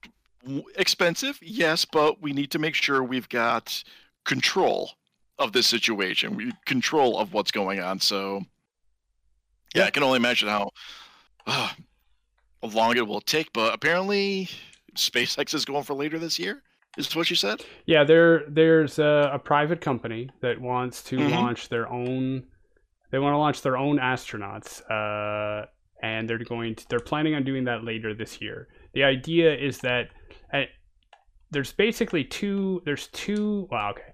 expensive, 0.76 1.38
yes, 1.42 1.84
but 1.84 2.20
we 2.22 2.32
need 2.32 2.50
to 2.52 2.58
make 2.58 2.74
sure 2.74 3.02
we've 3.02 3.28
got 3.28 3.82
control 4.24 4.92
of 5.38 5.52
this 5.52 5.66
situation, 5.66 6.36
we 6.36 6.52
control 6.64 7.18
of 7.18 7.32
what's 7.32 7.50
going 7.50 7.80
on. 7.80 8.00
So, 8.00 8.42
yeah, 9.74 9.84
I 9.84 9.90
can 9.90 10.02
only 10.02 10.16
imagine 10.16 10.48
how 10.48 10.70
uh, 11.46 11.70
long 12.62 12.96
it 12.96 13.06
will 13.06 13.20
take. 13.20 13.52
But 13.52 13.74
apparently, 13.74 14.48
SpaceX 14.94 15.54
is 15.54 15.64
going 15.64 15.82
for 15.82 15.94
later 15.94 16.18
this 16.18 16.38
year. 16.38 16.62
Is 16.96 17.14
what 17.16 17.28
you 17.28 17.34
said? 17.34 17.64
Yeah, 17.86 18.04
there 18.04 18.44
there's 18.48 19.00
a, 19.00 19.30
a 19.34 19.38
private 19.38 19.80
company 19.80 20.30
that 20.42 20.60
wants 20.60 21.02
to 21.04 21.16
mm-hmm. 21.16 21.34
launch 21.34 21.68
their 21.68 21.90
own 21.90 22.44
they 23.10 23.18
want 23.18 23.34
to 23.34 23.38
launch 23.38 23.62
their 23.62 23.76
own 23.76 23.98
astronauts, 23.98 24.82
uh, 24.90 25.66
and 26.02 26.28
they're 26.28 26.38
going 26.38 26.74
to 26.76 26.88
they're 26.88 27.00
planning 27.00 27.34
on 27.34 27.44
doing 27.44 27.64
that 27.64 27.84
later 27.84 28.14
this 28.14 28.40
year. 28.40 28.68
The 28.92 29.04
idea 29.04 29.56
is 29.56 29.78
that 29.78 30.08
there's 31.50 31.72
basically 31.72 32.24
two 32.24 32.82
there's 32.84 33.08
two 33.08 33.68
well 33.70 33.90
okay. 33.90 34.12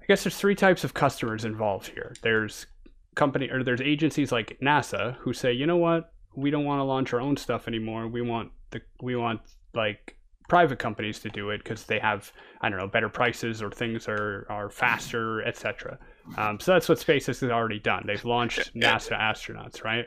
I 0.00 0.04
guess 0.06 0.24
there's 0.24 0.36
three 0.36 0.54
types 0.54 0.84
of 0.84 0.94
customers 0.94 1.44
involved 1.44 1.86
here. 1.88 2.14
There's 2.22 2.66
company 3.14 3.50
or 3.50 3.62
there's 3.62 3.80
agencies 3.80 4.32
like 4.32 4.58
nasa 4.62 5.16
who 5.16 5.32
say 5.32 5.52
you 5.52 5.66
know 5.66 5.76
what? 5.76 6.12
We 6.34 6.50
don't 6.50 6.64
want 6.64 6.80
to 6.80 6.84
launch 6.84 7.12
our 7.12 7.20
own 7.20 7.36
stuff 7.36 7.68
anymore. 7.68 8.08
We 8.08 8.22
want 8.22 8.50
the 8.70 8.80
we 9.00 9.16
want 9.16 9.40
like 9.74 10.16
private 10.48 10.78
companies 10.78 11.18
to 11.20 11.30
do 11.30 11.50
it 11.50 11.58
because 11.58 11.84
they 11.84 11.98
have 11.98 12.30
i 12.60 12.68
don't 12.68 12.78
know 12.78 12.86
better 12.86 13.08
prices 13.08 13.62
or 13.62 13.70
things 13.70 14.06
are 14.06 14.44
are 14.50 14.68
faster 14.68 15.42
etc 15.46 15.98
um, 16.36 16.60
so 16.60 16.72
that's 16.72 16.88
what 16.88 16.98
SpaceX 16.98 17.40
has 17.40 17.50
already 17.50 17.78
done. 17.78 18.04
They've 18.06 18.24
launched 18.24 18.74
NASA 18.74 19.18
astronauts, 19.18 19.84
right? 19.84 20.06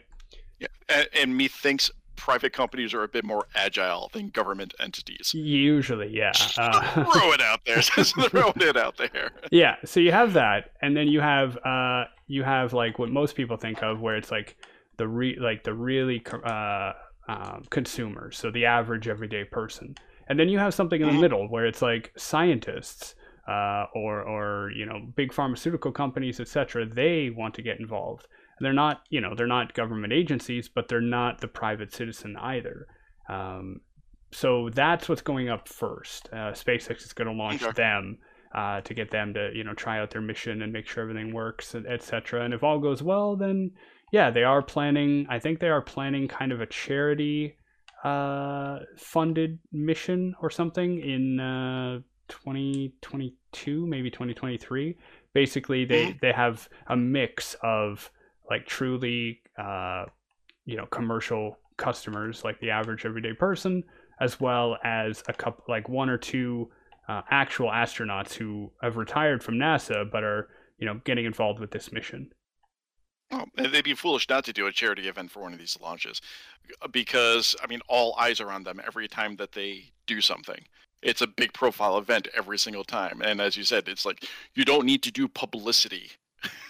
Yeah, 0.60 0.68
and, 0.90 1.08
and 1.22 1.38
methinks 1.38 1.92
private 2.16 2.54
companies 2.54 2.94
are 2.94 3.04
a 3.04 3.08
bit 3.08 3.24
more 3.24 3.48
agile 3.56 4.10
than 4.14 4.30
government 4.30 4.74
entities. 4.80 5.34
Usually, 5.34 6.16
yeah. 6.16 6.32
Uh, 6.58 7.04
throw 7.12 7.32
it 7.34 7.42
out 7.42 7.62
there. 7.66 7.78
Just 7.82 8.16
throw 8.30 8.52
it 8.56 8.78
out 8.78 8.98
there. 8.98 9.32
Yeah. 9.52 9.76
So 9.86 10.00
you 10.00 10.12
have 10.12 10.34
that, 10.34 10.72
and 10.82 10.96
then 10.96 11.08
you 11.08 11.22
have 11.22 11.58
uh, 11.66 12.06
you 12.28 12.44
have 12.44 12.74
like 12.74 13.00
what 13.00 13.10
most 13.10 13.36
people 13.36 13.58
think 13.58 13.84
of, 13.84 14.02
where 14.02 14.16
it's 14.16 14.32
like 14.32 14.58
the 14.98 15.08
re 15.08 15.38
like 15.40 15.64
the 15.64 15.74
really 15.74 16.24
uh, 16.44 16.94
um, 17.28 17.64
consumers, 17.70 18.38
so 18.38 18.52
the 18.52 18.66
average 18.66 19.08
everyday 19.08 19.44
person, 19.44 19.96
and 20.28 20.40
then 20.40 20.50
you 20.50 20.60
have 20.60 20.74
something 20.74 21.02
in 21.02 21.08
the 21.08 21.14
mm-hmm. 21.14 21.22
middle 21.22 21.50
where 21.50 21.66
it's 21.66 21.82
like 21.82 22.12
scientists 22.18 23.16
uh, 23.48 23.86
or 23.94 24.22
or 24.22 24.72
you 24.72 24.86
know 24.86 25.00
big 25.16 25.34
pharmaceutical 25.34 25.92
companies, 25.92 26.40
etc. 26.40 26.86
They 26.86 27.30
want 27.30 27.54
to 27.56 27.62
get 27.62 27.80
involved. 27.80 28.28
They're 28.62 28.74
not 28.74 29.02
you 29.10 29.22
know 29.22 29.34
they're 29.36 29.48
not 29.48 29.74
government 29.74 30.14
agencies, 30.14 30.70
but 30.70 30.88
they're 30.88 31.02
not 31.02 31.42
the 31.42 31.48
private 31.48 31.94
citizen 31.94 32.36
either. 32.38 32.88
Um, 33.30 33.82
so 34.32 34.70
that's 34.74 35.08
what's 35.08 35.22
going 35.22 35.50
up 35.50 35.68
first. 35.68 36.30
Uh, 36.32 36.52
SpaceX 36.52 37.06
is 37.06 37.14
going 37.14 37.28
to 37.28 37.34
launch 37.34 37.64
okay. 37.64 37.72
them. 37.74 38.18
Uh, 38.54 38.80
to 38.80 38.94
get 38.94 39.12
them 39.12 39.34
to 39.34 39.50
you 39.54 39.66
know 39.66 39.74
try 39.74 40.00
out 40.00 40.12
their 40.12 40.22
mission 40.22 40.62
and 40.62 40.72
make 40.72 40.88
sure 40.88 41.04
everything 41.04 41.34
works 41.34 41.76
etc 41.76 42.46
and 42.46 42.54
if 42.54 42.64
all 42.64 42.80
goes 42.80 43.04
well 43.04 43.36
then 43.36 43.70
yeah 44.14 44.32
they 44.32 44.46
are 44.46 44.62
planning 44.62 45.28
i 45.30 45.38
think 45.38 45.60
they 45.60 45.68
are 45.68 45.82
planning 45.82 46.26
kind 46.26 46.54
of 46.54 46.62
a 46.62 46.66
charity 46.66 47.58
uh, 48.06 48.80
funded 48.98 49.58
mission 49.72 50.36
or 50.42 50.50
something 50.50 51.02
in 51.02 51.40
uh, 51.40 52.00
2022, 52.28 53.86
maybe 53.88 54.12
2023. 54.12 54.96
Basically, 55.34 55.86
they 55.86 56.06
mm-hmm. 56.06 56.18
they 56.22 56.32
have 56.32 56.70
a 56.88 56.96
mix 56.96 57.56
of 57.64 58.12
like 58.50 58.66
truly, 58.66 59.42
uh, 59.58 60.06
you 60.66 60.78
know, 60.78 60.86
commercial 60.88 61.58
customers, 61.78 62.44
like 62.44 62.60
the 62.60 62.72
average 62.72 63.06
everyday 63.06 63.34
person, 63.34 63.84
as 64.20 64.40
well 64.40 64.78
as 64.84 65.24
a 65.28 65.34
couple, 65.34 65.64
like 65.68 65.90
one 65.90 66.10
or 66.10 66.18
two 66.18 66.70
uh, 67.08 67.22
actual 67.30 67.70
astronauts 67.70 68.34
who 68.34 68.72
have 68.82 68.98
retired 68.98 69.44
from 69.44 69.56
NASA 69.56 70.10
but 70.10 70.24
are, 70.24 70.50
you 70.78 70.86
know, 70.86 71.00
getting 71.04 71.26
involved 71.26 71.60
with 71.60 71.72
this 71.72 71.92
mission. 71.92 72.30
Well, 73.32 73.46
they'd 73.56 73.84
be 73.84 73.96
foolish 73.96 74.30
not 74.30 74.46
to 74.46 74.54
do 74.54 74.68
a 74.68 74.72
charity 74.72 75.08
event 75.08 75.32
for 75.32 75.42
one 75.42 75.54
of 75.54 75.60
these 75.60 75.78
launches, 75.82 76.22
because 76.92 77.56
I 77.64 77.68
mean, 77.68 77.82
all 77.88 78.16
eyes 78.20 78.40
are 78.40 78.52
on 78.52 78.64
them 78.64 78.80
every 78.86 79.08
time 79.08 79.36
that 79.38 79.54
they 79.54 79.92
do 80.06 80.22
something 80.22 80.64
it's 81.06 81.22
a 81.22 81.28
big 81.28 81.54
profile 81.54 81.98
event 81.98 82.28
every 82.36 82.58
single 82.58 82.84
time. 82.84 83.22
And 83.22 83.40
as 83.40 83.56
you 83.56 83.64
said, 83.64 83.88
it's 83.88 84.06
like 84.06 84.28
you 84.56 84.66
don't 84.66 84.86
need 84.86 85.04
to 85.04 85.12
do 85.12 85.28
publicity 85.28 86.12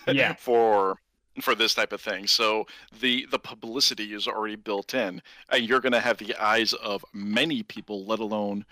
yeah. 0.07 0.33
for 0.39 0.97
for 1.41 1.55
this 1.55 1.73
type 1.73 1.93
of 1.93 2.01
thing. 2.01 2.27
So 2.27 2.65
the 2.99 3.27
the 3.31 3.39
publicity 3.39 4.13
is 4.13 4.27
already 4.27 4.55
built 4.55 4.93
in, 4.93 5.21
and 5.49 5.63
you're 5.63 5.81
going 5.81 5.93
to 5.93 5.99
have 5.99 6.17
the 6.17 6.35
eyes 6.35 6.73
of 6.73 7.03
many 7.13 7.63
people, 7.63 8.05
let 8.05 8.19
alone, 8.19 8.65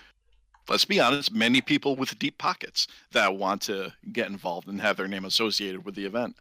let's 0.70 0.86
be 0.86 1.00
honest, 1.00 1.34
many 1.34 1.62
people 1.62 1.96
with 1.96 2.18
deep 2.20 2.38
pockets 2.38 2.88
that 3.12 3.36
want 3.36 3.62
to 3.64 3.94
get 4.12 4.30
involved 4.30 4.68
and 4.68 4.82
have 4.82 4.98
their 4.98 5.08
name 5.08 5.26
associated 5.26 5.86
with 5.86 5.96
the 5.96 6.06
event. 6.06 6.36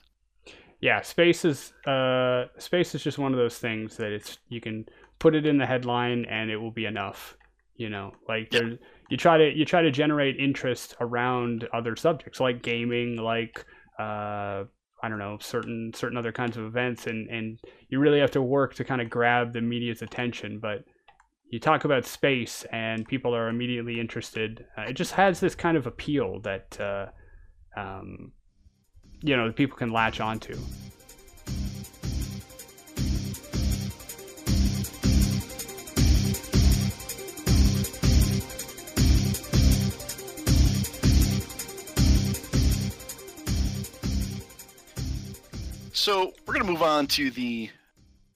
Yeah, 0.80 1.00
space 1.02 1.44
is 1.44 1.72
uh, 1.86 2.46
space 2.58 2.94
is 2.94 3.02
just 3.02 3.18
one 3.18 3.32
of 3.32 3.38
those 3.38 3.58
things 3.58 3.96
that 3.98 4.10
it's 4.12 4.38
you 4.48 4.60
can 4.60 4.86
put 5.18 5.36
it 5.36 5.46
in 5.46 5.56
the 5.56 5.66
headline 5.66 6.24
and 6.24 6.50
it 6.50 6.56
will 6.56 6.72
be 6.72 6.86
enough. 6.86 7.36
You 7.76 7.88
know, 7.88 8.12
like 8.28 8.50
there, 8.50 8.78
you 9.08 9.16
try 9.16 9.38
to 9.38 9.56
you 9.56 9.64
try 9.64 9.82
to 9.82 9.90
generate 9.90 10.36
interest 10.36 10.96
around 11.00 11.68
other 11.72 11.96
subjects 11.96 12.40
like 12.40 12.62
gaming, 12.62 13.16
like 13.16 13.64
uh, 13.98 14.64
I 15.02 15.08
don't 15.08 15.18
know, 15.18 15.38
certain 15.40 15.92
certain 15.94 16.16
other 16.16 16.32
kinds 16.32 16.56
of 16.56 16.64
events, 16.64 17.06
and 17.06 17.28
and 17.28 17.58
you 17.88 17.98
really 17.98 18.20
have 18.20 18.30
to 18.32 18.42
work 18.42 18.74
to 18.74 18.84
kind 18.84 19.00
of 19.00 19.10
grab 19.10 19.52
the 19.52 19.60
media's 19.60 20.02
attention. 20.02 20.58
But 20.60 20.84
you 21.50 21.58
talk 21.58 21.84
about 21.84 22.06
space, 22.06 22.64
and 22.72 23.06
people 23.06 23.34
are 23.34 23.48
immediately 23.48 24.00
interested. 24.00 24.64
Uh, 24.78 24.82
it 24.82 24.94
just 24.94 25.12
has 25.12 25.40
this 25.40 25.54
kind 25.54 25.76
of 25.76 25.86
appeal 25.86 26.40
that 26.40 26.80
uh, 26.80 27.06
um, 27.76 28.32
you 29.22 29.36
know 29.36 29.52
people 29.52 29.76
can 29.76 29.90
latch 29.90 30.20
onto. 30.20 30.56
So 46.02 46.32
we're 46.46 46.54
going 46.54 46.66
to 46.66 46.72
move 46.72 46.82
on 46.82 47.06
to 47.06 47.30
the 47.30 47.70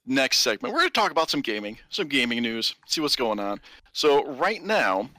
next 0.07 0.38
segment. 0.38 0.72
We're 0.72 0.83
going 0.83 0.90
to 0.90 1.00
talk 1.00 1.11
about 1.11 1.31
some 1.31 1.40
gaming, 1.40 1.76
some 1.88 2.07
gaming 2.07 2.40
news, 2.40 2.76
see 2.87 3.00
what's 3.00 3.16
going 3.16 3.40
on. 3.40 3.61
So 3.92 4.24
right 4.24 4.62
now, 4.62 5.11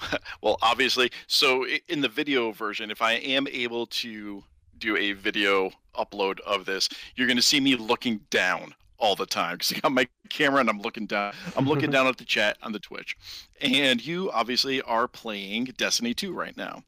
well, 0.42 0.58
obviously, 0.60 1.12
so 1.28 1.64
in 1.86 2.00
the 2.00 2.08
video 2.08 2.50
version, 2.50 2.90
if 2.90 3.00
I 3.00 3.12
am 3.12 3.46
able 3.46 3.86
to 3.86 4.42
do 4.78 4.96
a 4.96 5.12
video 5.12 5.70
upload 5.96 6.40
of 6.40 6.64
this, 6.64 6.88
you're 7.14 7.28
going 7.28 7.36
to 7.36 7.42
see 7.42 7.60
me 7.60 7.76
looking 7.76 8.22
down 8.30 8.74
all 8.98 9.14
the 9.14 9.26
time 9.26 9.58
because 9.58 9.72
I 9.72 9.78
got 9.78 9.92
my 9.92 10.08
camera 10.30 10.58
and 10.58 10.68
I'm 10.68 10.80
looking 10.80 11.06
down. 11.06 11.32
I'm 11.56 11.68
looking 11.68 11.90
down 11.92 12.08
at 12.08 12.16
the 12.16 12.24
chat 12.24 12.56
on 12.60 12.72
the 12.72 12.80
Twitch, 12.80 13.16
and 13.60 14.04
you 14.04 14.32
obviously 14.32 14.82
are 14.82 15.06
playing 15.06 15.66
Destiny 15.76 16.12
2 16.12 16.32
right 16.32 16.56
now 16.56 16.82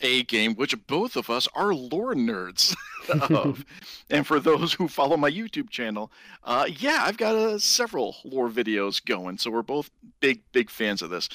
a 0.00 0.22
game 0.24 0.54
which 0.54 0.74
both 0.86 1.16
of 1.16 1.30
us 1.30 1.48
are 1.54 1.74
lore 1.74 2.14
nerds 2.14 2.74
of. 3.30 3.64
and 4.08 4.26
for 4.26 4.40
those 4.40 4.72
who 4.72 4.88
follow 4.88 5.16
my 5.16 5.30
YouTube 5.30 5.70
channel, 5.70 6.10
uh, 6.44 6.66
yeah, 6.78 7.02
I've 7.04 7.16
got 7.16 7.34
uh, 7.34 7.58
several 7.58 8.16
lore 8.24 8.48
videos 8.48 9.04
going. 9.04 9.38
So 9.38 9.50
we're 9.50 9.62
both 9.62 9.90
big, 10.20 10.40
big 10.52 10.70
fans 10.70 11.02
of 11.02 11.10
this. 11.10 11.28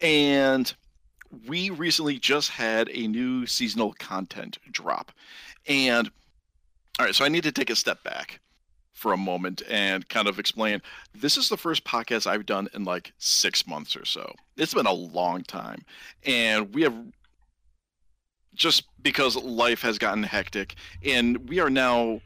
And 0.00 0.72
we 1.46 1.70
recently 1.70 2.18
just 2.18 2.50
had 2.50 2.88
a 2.92 3.06
new 3.06 3.46
seasonal 3.46 3.92
content 3.94 4.58
drop. 4.70 5.12
And 5.68 6.10
all 6.98 7.06
right, 7.06 7.14
so 7.14 7.24
I 7.24 7.28
need 7.28 7.42
to 7.44 7.52
take 7.52 7.70
a 7.70 7.76
step 7.76 8.02
back 8.02 8.40
for 8.92 9.12
a 9.12 9.16
moment 9.16 9.62
and 9.68 10.08
kind 10.08 10.26
of 10.26 10.38
explain 10.38 10.80
this 11.14 11.36
is 11.36 11.50
the 11.50 11.56
first 11.56 11.84
podcast 11.84 12.26
I've 12.26 12.46
done 12.46 12.68
in 12.72 12.84
like 12.84 13.12
six 13.18 13.66
months 13.66 13.94
or 13.94 14.06
so. 14.06 14.34
It's 14.56 14.72
been 14.72 14.86
a 14.86 14.92
long 14.92 15.42
time. 15.42 15.84
And 16.24 16.74
we 16.74 16.82
have 16.82 16.94
just 18.56 18.84
because 19.02 19.36
life 19.36 19.82
has 19.82 19.98
gotten 19.98 20.22
hectic, 20.24 20.74
and 21.04 21.48
we 21.48 21.60
are 21.60 21.70
now 21.70 22.20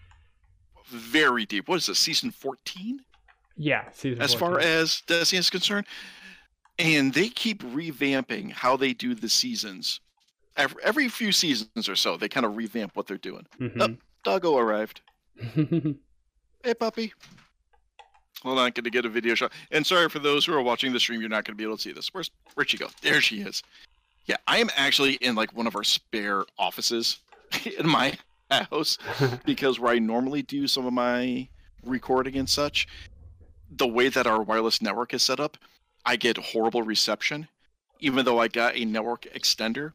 very 0.88 1.44
deep. 1.44 1.68
What 1.68 1.76
is 1.76 1.86
this, 1.86 1.98
season 1.98 2.30
14? 2.30 3.00
Yeah, 3.56 3.84
season 3.92 4.22
As 4.22 4.32
14. 4.34 4.38
far 4.38 4.60
as 4.60 5.02
Destiny 5.06 5.38
is 5.38 5.50
concerned. 5.50 5.86
And 6.78 7.12
they 7.12 7.28
keep 7.28 7.62
revamping 7.62 8.50
how 8.52 8.74
they 8.76 8.94
do 8.94 9.14
the 9.14 9.28
seasons. 9.28 10.00
Every, 10.56 10.82
every 10.82 11.08
few 11.10 11.30
seasons 11.30 11.88
or 11.88 11.94
so, 11.94 12.16
they 12.16 12.28
kind 12.28 12.46
of 12.46 12.56
revamp 12.56 12.96
what 12.96 13.06
they're 13.06 13.18
doing. 13.18 13.46
Mhm. 13.60 13.80
Oh, 13.80 13.96
Doggo 14.24 14.56
arrived. 14.56 15.02
Hey, 16.62 16.74
puppy. 16.74 17.12
Hold 18.42 18.58
on, 18.58 18.64
going 18.72 18.84
to 18.84 18.90
get 18.90 19.06
a 19.06 19.08
video 19.08 19.34
shot. 19.34 19.52
And 19.70 19.86
sorry 19.86 20.10
for 20.10 20.18
those 20.18 20.44
who 20.44 20.52
are 20.52 20.60
watching 20.62 20.92
the 20.92 21.00
stream, 21.00 21.20
you're 21.20 21.30
not 21.30 21.44
going 21.46 21.54
to 21.54 21.58
be 21.58 21.64
able 21.64 21.76
to 21.76 21.82
see 21.82 21.92
this. 21.92 22.12
Where's 22.12 22.30
where'd 22.54 22.68
she 22.68 22.76
go? 22.76 22.88
There 23.00 23.20
she 23.22 23.40
is. 23.40 23.62
Yeah, 24.26 24.36
I 24.46 24.58
am 24.58 24.70
actually 24.76 25.14
in 25.14 25.34
like 25.34 25.56
one 25.56 25.66
of 25.66 25.76
our 25.76 25.84
spare 25.84 26.44
offices 26.58 27.20
in 27.78 27.88
my 27.88 28.16
house 28.50 28.98
because 29.44 29.78
where 29.78 29.92
I 29.92 29.98
normally 29.98 30.42
do 30.42 30.66
some 30.66 30.86
of 30.86 30.92
my 30.92 31.48
recording 31.84 32.36
and 32.36 32.48
such, 32.48 32.86
the 33.70 33.86
way 33.86 34.08
that 34.08 34.26
our 34.26 34.42
wireless 34.42 34.82
network 34.82 35.14
is 35.14 35.22
set 35.22 35.40
up, 35.40 35.56
I 36.04 36.16
get 36.16 36.36
horrible 36.36 36.82
reception, 36.82 37.48
even 38.00 38.24
though 38.24 38.38
I 38.38 38.48
got 38.48 38.76
a 38.76 38.84
network 38.84 39.26
extender. 39.34 39.92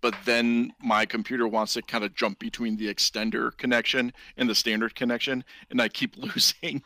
But 0.00 0.14
then 0.24 0.72
my 0.80 1.06
computer 1.06 1.48
wants 1.48 1.74
to 1.74 1.82
kind 1.82 2.04
of 2.04 2.14
jump 2.14 2.38
between 2.38 2.76
the 2.76 2.92
extender 2.92 3.56
connection 3.56 4.12
and 4.36 4.48
the 4.48 4.54
standard 4.54 4.94
connection, 4.94 5.42
and 5.70 5.80
I 5.80 5.88
keep 5.88 6.16
losing. 6.16 6.82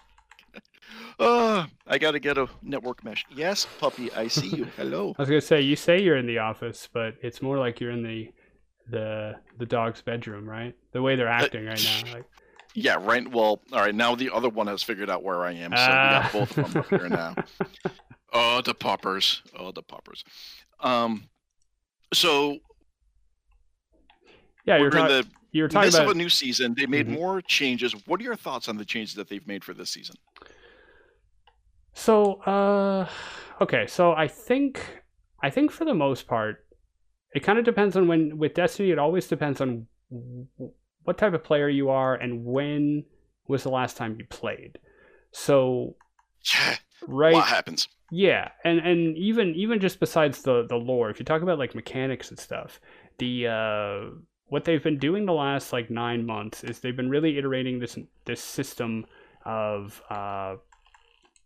Uh, 1.19 1.67
I 1.87 1.99
got 1.99 2.13
to 2.13 2.21
get 2.21 2.39
a 2.39 2.49
network 2.63 3.05
mesh. 3.05 3.25
Yes, 3.35 3.67
puppy, 3.79 4.13
I 4.13 4.29
see 4.29 4.49
you. 4.49 4.65
Hello. 4.77 5.15
I 5.19 5.23
was 5.23 5.29
gonna 5.29 5.41
say 5.41 5.61
you 5.61 5.77
say 5.77 6.01
you're 6.03 6.17
in 6.17 6.27
the 6.27 6.39
office, 6.39 6.89
but 6.93 7.15
it's 7.23 7.41
more 7.43 7.59
like 7.59 7.81
you're 7.81 7.91
in 7.93 8.03
the 8.03 8.31
the 8.91 9.35
the 9.59 9.67
dog's 9.67 10.03
bedroom, 10.03 10.49
right? 10.49 10.75
The 10.93 11.03
way 11.03 11.17
they're 11.17 11.29
acting 11.29 11.67
right 11.67 11.83
now. 12.05 12.13
Like, 12.15 12.25
Yeah, 12.75 12.97
right. 13.01 13.27
Well, 13.31 13.61
all 13.73 13.81
right. 13.81 13.95
Now 13.95 14.15
the 14.15 14.31
other 14.33 14.49
one 14.49 14.67
has 14.67 14.83
figured 14.83 15.11
out 15.11 15.23
where 15.23 15.45
I 15.45 15.53
am, 15.53 15.71
so 15.73 15.77
we 15.87 15.93
Ah. 15.93 16.21
got 16.23 16.33
both 16.33 16.59
of 16.59 16.73
them 16.73 16.83
up 16.83 16.89
here 16.89 17.09
now. 17.09 17.35
Oh, 18.33 18.61
the 18.63 18.75
poppers. 18.75 19.43
Oh, 19.59 19.73
the 19.73 19.83
poppers. 19.83 20.25
Um, 20.81 21.29
so 22.15 22.59
yeah, 24.65 24.77
you're 24.79 24.87
in 24.87 24.93
talking. 24.93 25.17
the 25.17 25.27
You 25.53 25.63
were 25.65 25.69
talking 25.69 25.93
about 25.95 26.15
a 26.15 26.19
new 26.19 26.29
season. 26.29 26.75
They 26.75 26.87
made 26.87 27.07
Mhm. 27.09 27.13
more 27.13 27.41
changes. 27.43 27.93
What 28.07 28.21
are 28.21 28.25
your 28.25 28.37
thoughts 28.37 28.69
on 28.69 28.77
the 28.77 28.85
changes 28.85 29.15
that 29.17 29.29
they've 29.29 29.47
made 29.47 29.65
for 29.65 29.75
this 29.75 29.91
season? 29.91 30.17
So, 32.01 32.41
uh, 32.43 33.07
okay. 33.61 33.87
So 33.87 34.13
I 34.13 34.27
think, 34.27 35.03
I 35.43 35.51
think 35.51 35.71
for 35.71 35.85
the 35.85 35.93
most 35.93 36.27
part, 36.27 36.65
it 37.35 37.41
kind 37.41 37.59
of 37.59 37.65
depends 37.65 37.95
on 37.95 38.09
when 38.09 38.39
with 38.39 38.55
Destiny. 38.55 38.91
It 38.91 38.99
always 38.99 39.29
depends 39.29 39.61
on 39.61 39.87
what 41.03 41.19
type 41.19 41.35
of 41.35 41.45
player 41.45 41.69
you 41.69 41.91
are 41.91 42.15
and 42.15 42.45
when 42.45 43.05
was 43.49 43.65
the 43.65 43.69
last 43.71 43.99
time 43.99 44.17
you 44.19 44.25
played. 44.31 44.79
So, 45.33 45.97
Yeah, 46.55 46.77
right, 47.07 47.35
lot 47.35 47.49
happens. 47.49 47.87
yeah, 48.11 48.49
and 48.65 48.79
and 48.81 49.17
even 49.19 49.55
even 49.55 49.79
just 49.79 50.01
besides 50.01 50.43
the 50.43 50.67
the 50.69 50.77
lore, 50.77 51.11
if 51.11 51.19
you 51.19 51.25
talk 51.27 51.43
about 51.43 51.59
like 51.59 51.75
mechanics 51.75 52.31
and 52.31 52.39
stuff, 52.39 52.81
the 53.19 53.47
uh, 53.47 54.01
what 54.47 54.65
they've 54.65 54.83
been 54.83 54.99
doing 54.99 55.27
the 55.27 55.33
last 55.35 55.73
like 55.73 55.91
nine 55.91 56.25
months 56.27 56.65
is 56.65 56.81
they've 56.81 56.97
been 56.97 57.11
really 57.11 57.37
iterating 57.39 57.79
this 57.79 57.99
this 58.25 58.41
system 58.43 59.05
of 59.45 60.03
uh, 60.11 60.57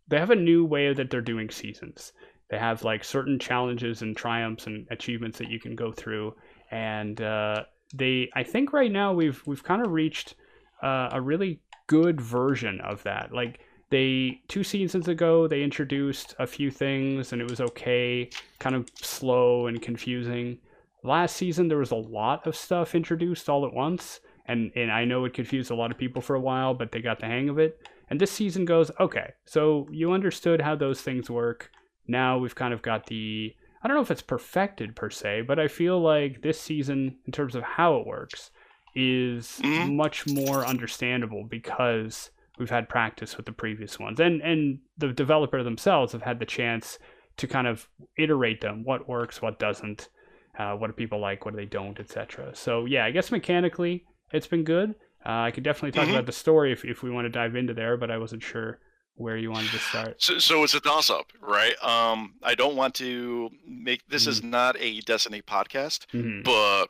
they 0.07 0.19
have 0.19 0.31
a 0.31 0.35
new 0.35 0.63
way 0.65 0.93
that 0.93 1.09
they're 1.09 1.21
doing 1.21 1.49
seasons. 1.49 2.13
They 2.49 2.59
have 2.59 2.83
like 2.83 3.03
certain 3.03 3.39
challenges 3.39 4.01
and 4.01 4.15
triumphs 4.15 4.67
and 4.67 4.87
achievements 4.91 5.39
that 5.39 5.49
you 5.49 5.59
can 5.59 5.75
go 5.75 5.91
through, 5.91 6.35
and 6.71 7.19
uh, 7.21 7.63
they 7.93 8.29
I 8.35 8.43
think 8.43 8.71
right 8.71 8.91
now 8.91 9.13
we've 9.13 9.41
we've 9.47 9.63
kind 9.63 9.81
of 9.81 9.91
reached 9.91 10.35
uh, 10.83 11.09
a 11.11 11.21
really 11.21 11.59
good 11.87 12.21
version 12.21 12.79
of 12.81 13.01
that. 13.03 13.33
Like 13.33 13.59
they 13.89 14.41
two 14.47 14.63
seasons 14.63 15.07
ago 15.07 15.47
they 15.47 15.63
introduced 15.63 16.35
a 16.39 16.47
few 16.47 16.69
things 16.69 17.33
and 17.33 17.41
it 17.41 17.49
was 17.49 17.61
okay, 17.61 18.29
kind 18.59 18.75
of 18.75 18.89
slow 18.95 19.67
and 19.67 19.81
confusing. 19.81 20.59
Last 21.03 21.35
season 21.35 21.67
there 21.67 21.77
was 21.77 21.91
a 21.91 21.95
lot 21.95 22.45
of 22.45 22.55
stuff 22.55 22.93
introduced 22.93 23.49
all 23.49 23.65
at 23.65 23.73
once, 23.73 24.19
and 24.45 24.71
and 24.75 24.91
I 24.91 25.05
know 25.05 25.25
it 25.25 25.33
confused 25.33 25.71
a 25.71 25.75
lot 25.75 25.89
of 25.89 25.97
people 25.97 26.21
for 26.21 26.35
a 26.35 26.41
while, 26.41 26.75
but 26.75 26.91
they 26.91 27.01
got 27.01 27.19
the 27.19 27.25
hang 27.25 27.49
of 27.49 27.57
it. 27.57 27.79
And 28.09 28.19
this 28.21 28.31
season 28.31 28.65
goes, 28.65 28.91
okay, 28.99 29.33
so 29.45 29.87
you 29.91 30.11
understood 30.11 30.61
how 30.61 30.75
those 30.75 31.01
things 31.01 31.29
work. 31.29 31.71
Now 32.07 32.37
we've 32.37 32.55
kind 32.55 32.73
of 32.73 32.81
got 32.81 33.07
the 33.07 33.53
I 33.81 33.87
don't 33.87 33.97
know 33.97 34.01
if 34.01 34.09
it's 34.09 34.21
perfected 34.23 34.95
per 34.95 35.11
se, 35.11 35.41
but 35.41 35.59
I 35.59 35.67
feel 35.67 35.99
like 36.01 36.41
this 36.41 36.59
season, 36.59 37.17
in 37.27 37.31
terms 37.31 37.53
of 37.53 37.61
how 37.61 37.97
it 37.97 38.07
works, 38.07 38.49
is 38.95 39.61
Mhm. 39.63 39.95
much 39.95 40.25
more 40.25 40.65
understandable 40.65 41.43
because 41.43 42.31
we've 42.57 42.71
had 42.71 42.89
practice 42.89 43.37
with 43.37 43.45
the 43.45 43.51
previous 43.51 43.99
ones, 43.99 44.19
and 44.19 44.41
and 44.41 44.79
the 44.97 45.09
developer 45.13 45.61
themselves 45.61 46.13
have 46.13 46.23
had 46.23 46.39
the 46.39 46.45
chance 46.45 46.97
to 47.37 47.47
kind 47.47 47.67
of 47.67 47.87
iterate 48.17 48.61
them, 48.61 48.83
what 48.83 49.07
works, 49.09 49.41
what 49.41 49.59
doesn't, 49.59 50.09
uh, 50.57 50.73
what 50.75 50.87
do 50.87 50.93
people 50.93 51.19
like, 51.19 51.45
what 51.45 51.51
do 51.51 51.57
they 51.57 51.65
don't, 51.65 51.99
etc. 51.99 52.55
So 52.55 52.85
yeah, 52.85 53.05
I 53.05 53.11
guess 53.11 53.31
mechanically 53.31 54.05
it's 54.31 54.47
been 54.47 54.63
good. 54.63 54.95
Uh, 55.25 55.31
I 55.47 55.51
could 55.51 55.63
definitely 55.63 55.91
talk 55.91 56.07
Mhm. 56.07 56.11
about 56.11 56.25
the 56.27 56.31
story 56.31 56.71
if 56.71 56.85
if 56.85 57.01
we 57.03 57.09
want 57.09 57.25
to 57.25 57.29
dive 57.29 57.55
into 57.55 57.73
there, 57.73 57.97
but 57.97 58.11
I 58.11 58.17
wasn't 58.17 58.43
sure 58.43 58.79
where 59.15 59.37
you 59.37 59.49
wanted 59.49 59.71
to 59.71 59.79
start. 59.79 60.21
So, 60.21 60.37
so 60.39 60.63
it's 60.63 60.73
a 60.73 60.81
toss 60.81 61.09
up, 61.09 61.27
right? 61.41 61.73
Um, 61.81 62.35
I 62.43 62.53
don't 62.53 62.75
want 62.75 62.95
to 62.95 63.49
make 63.65 64.05
this 64.09 64.27
is 64.27 64.43
not 64.43 64.75
a 64.79 64.99
Destiny 65.01 65.41
podcast, 65.41 66.05
Mhm. 66.13 66.43
but 66.43 66.87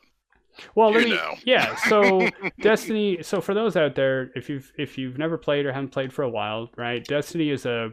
Well, 0.74 0.90
let 0.90 1.04
me, 1.04 1.10
know. 1.10 1.36
yeah. 1.44 1.76
So 1.76 2.28
Destiny. 2.60 3.22
So 3.22 3.40
for 3.40 3.54
those 3.54 3.76
out 3.76 3.94
there, 3.94 4.32
if 4.34 4.50
you've 4.50 4.72
if 4.76 4.98
you've 4.98 5.18
never 5.18 5.38
played 5.38 5.66
or 5.66 5.72
haven't 5.72 5.90
played 5.92 6.12
for 6.12 6.22
a 6.22 6.28
while, 6.28 6.70
right? 6.76 7.04
Destiny 7.04 7.50
is 7.50 7.64
a 7.64 7.92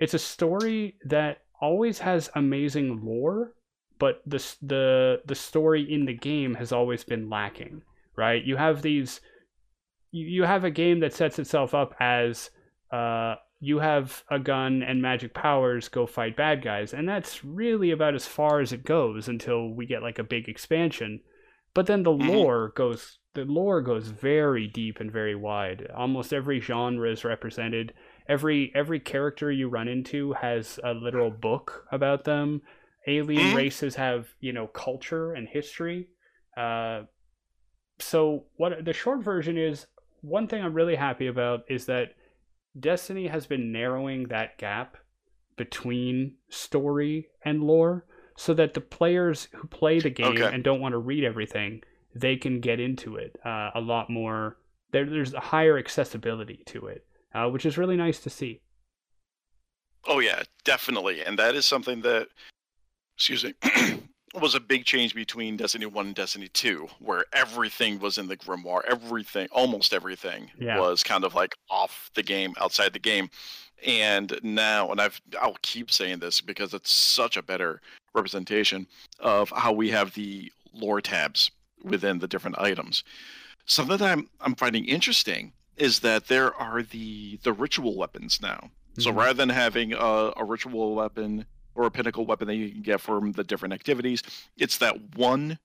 it's 0.00 0.14
a 0.14 0.18
story 0.18 0.96
that 1.04 1.42
always 1.60 2.00
has 2.00 2.28
amazing 2.34 3.04
lore, 3.04 3.54
but 4.00 4.20
the 4.26 4.44
the 4.62 5.22
the 5.24 5.34
story 5.36 5.82
in 5.90 6.04
the 6.06 6.12
game 6.14 6.54
has 6.54 6.72
always 6.72 7.04
been 7.04 7.30
lacking, 7.30 7.82
right? 8.16 8.42
You 8.42 8.56
have 8.56 8.82
these 8.82 9.20
you, 10.16 10.44
have 10.44 10.64
a 10.64 10.70
game 10.70 11.00
that 11.00 11.12
sets 11.12 11.38
itself 11.38 11.74
up 11.74 11.94
as 12.00 12.50
uh 12.92 13.34
you 13.60 13.78
have 13.78 14.22
a 14.30 14.38
gun 14.38 14.82
and 14.82 15.00
magic 15.00 15.32
powers 15.32 15.88
go 15.88 16.06
fight 16.06 16.36
bad 16.36 16.62
guys. 16.62 16.92
And 16.92 17.08
that's 17.08 17.44
really 17.44 17.90
about 17.92 18.14
as 18.14 18.26
far 18.26 18.60
as 18.60 18.72
it 18.72 18.84
goes 18.84 19.26
until 19.26 19.70
we 19.70 19.86
get 19.86 20.02
like 20.02 20.18
a 20.18 20.24
big 20.24 20.48
expansion. 20.48 21.20
But 21.72 21.86
then 21.86 22.02
the 22.02 22.10
Mhm. 22.12 22.28
lore 22.28 22.72
goes 22.76 23.18
the 23.32 23.44
lore 23.44 23.80
goes 23.80 24.08
very 24.08 24.68
deep 24.68 25.00
and 25.00 25.10
very 25.10 25.34
wide. 25.34 25.90
Almost 25.96 26.32
every 26.32 26.60
genre 26.60 27.10
is 27.10 27.24
represented. 27.24 27.94
Every 28.28 28.70
every 28.74 29.00
character 29.00 29.50
you 29.50 29.68
run 29.68 29.88
into 29.88 30.34
has 30.34 30.78
a 30.84 30.92
literal 30.94 31.30
book 31.30 31.86
about 31.90 32.24
them. 32.24 32.62
Alien 33.06 33.52
Mhm. 33.52 33.56
races 33.56 33.96
have 33.96 34.28
you 34.40 34.52
know 34.52 34.66
culture 34.68 35.32
and 35.32 35.48
history. 35.48 36.08
Uh, 36.56 37.04
so 37.98 38.44
what 38.56 38.84
the 38.84 38.92
short 38.92 39.22
version 39.22 39.56
is 39.56 39.86
one 40.24 40.48
thing 40.48 40.62
i'm 40.64 40.74
really 40.74 40.96
happy 40.96 41.26
about 41.26 41.60
is 41.68 41.86
that 41.86 42.14
destiny 42.78 43.26
has 43.26 43.46
been 43.46 43.70
narrowing 43.70 44.24
that 44.28 44.56
gap 44.58 44.96
between 45.56 46.34
story 46.48 47.28
and 47.44 47.62
lore 47.62 48.04
so 48.36 48.52
that 48.54 48.74
the 48.74 48.80
players 48.80 49.48
who 49.52 49.68
play 49.68 50.00
the 50.00 50.10
game 50.10 50.40
Okay. 50.40 50.50
and 50.52 50.64
don't 50.64 50.80
want 50.80 50.92
to 50.92 50.98
read 50.98 51.22
everything 51.24 51.82
they 52.14 52.36
can 52.36 52.60
get 52.60 52.80
into 52.80 53.16
it 53.16 53.36
uh, 53.44 53.70
a 53.74 53.80
lot 53.80 54.08
more 54.10 54.56
there, 54.92 55.04
there's 55.04 55.34
a 55.34 55.40
higher 55.40 55.78
accessibility 55.78 56.62
to 56.66 56.86
it 56.86 57.06
uh, 57.34 57.48
which 57.48 57.66
is 57.66 57.76
really 57.78 57.96
nice 57.96 58.18
to 58.20 58.30
see 58.30 58.60
Oh 60.06 60.18
yeah, 60.18 60.42
definitely, 60.64 61.22
and 61.22 61.38
that 61.38 61.54
is 61.54 61.64
something 61.64 62.02
that, 62.02 62.28
excuse 63.16 63.42
me, 63.42 63.54
was 64.42 64.54
a 64.54 64.60
big 64.60 64.84
change 64.84 65.14
between 65.14 65.56
Destiny 65.56 65.86
One 65.86 66.06
and 66.06 66.14
Destiny 66.14 66.48
Two, 66.48 66.88
where 66.98 67.24
everything 67.32 67.98
was 67.98 68.18
in 68.18 68.26
the 68.26 68.36
grimoire. 68.36 68.82
Everything, 68.88 69.48
almost 69.52 69.92
everything, 69.94 70.50
Yeah. 70.58 70.78
was 70.80 71.02
kind 71.02 71.24
of 71.24 71.34
like 71.34 71.54
off 71.70 72.10
the 72.14 72.22
game, 72.22 72.54
outside 72.60 72.92
the 72.92 72.98
game. 72.98 73.30
And 73.86 74.38
now, 74.42 74.90
and 74.90 75.00
I've 75.00 75.20
I'll 75.40 75.56
keep 75.62 75.90
saying 75.90 76.18
this 76.20 76.40
because 76.40 76.74
it's 76.74 76.92
such 76.92 77.36
a 77.36 77.42
better 77.42 77.80
representation 78.14 78.86
of 79.20 79.50
how 79.50 79.72
we 79.72 79.90
have 79.90 80.14
the 80.14 80.50
lore 80.72 81.00
tabs 81.00 81.50
within 81.82 82.18
the 82.18 82.28
different 82.28 82.58
items. 82.58 83.04
Something 83.66 83.98
that 83.98 84.10
I'm 84.10 84.28
I'm 84.40 84.54
finding 84.54 84.84
interesting 84.86 85.52
is 85.76 86.00
that 86.00 86.28
there 86.28 86.54
are 86.54 86.82
the 86.82 87.38
the 87.42 87.52
ritual 87.52 87.96
weapons 87.96 88.40
now. 88.40 88.70
So 88.98 89.10
Mhm. 89.12 89.16
rather 89.16 89.34
than 89.34 89.48
having 89.48 89.92
a, 89.92 90.32
a 90.36 90.44
ritual 90.44 90.94
weapon 90.94 91.44
or 91.74 91.86
a 91.86 91.90
pinnacle 91.90 92.24
weapon 92.26 92.46
that 92.48 92.54
you 92.56 92.70
can 92.70 92.82
get 92.82 93.00
from 93.00 93.32
the 93.32 93.44
different 93.44 93.74
activities, 93.74 94.22
it's 94.56 94.78
that 94.78 95.16
one 95.16 95.58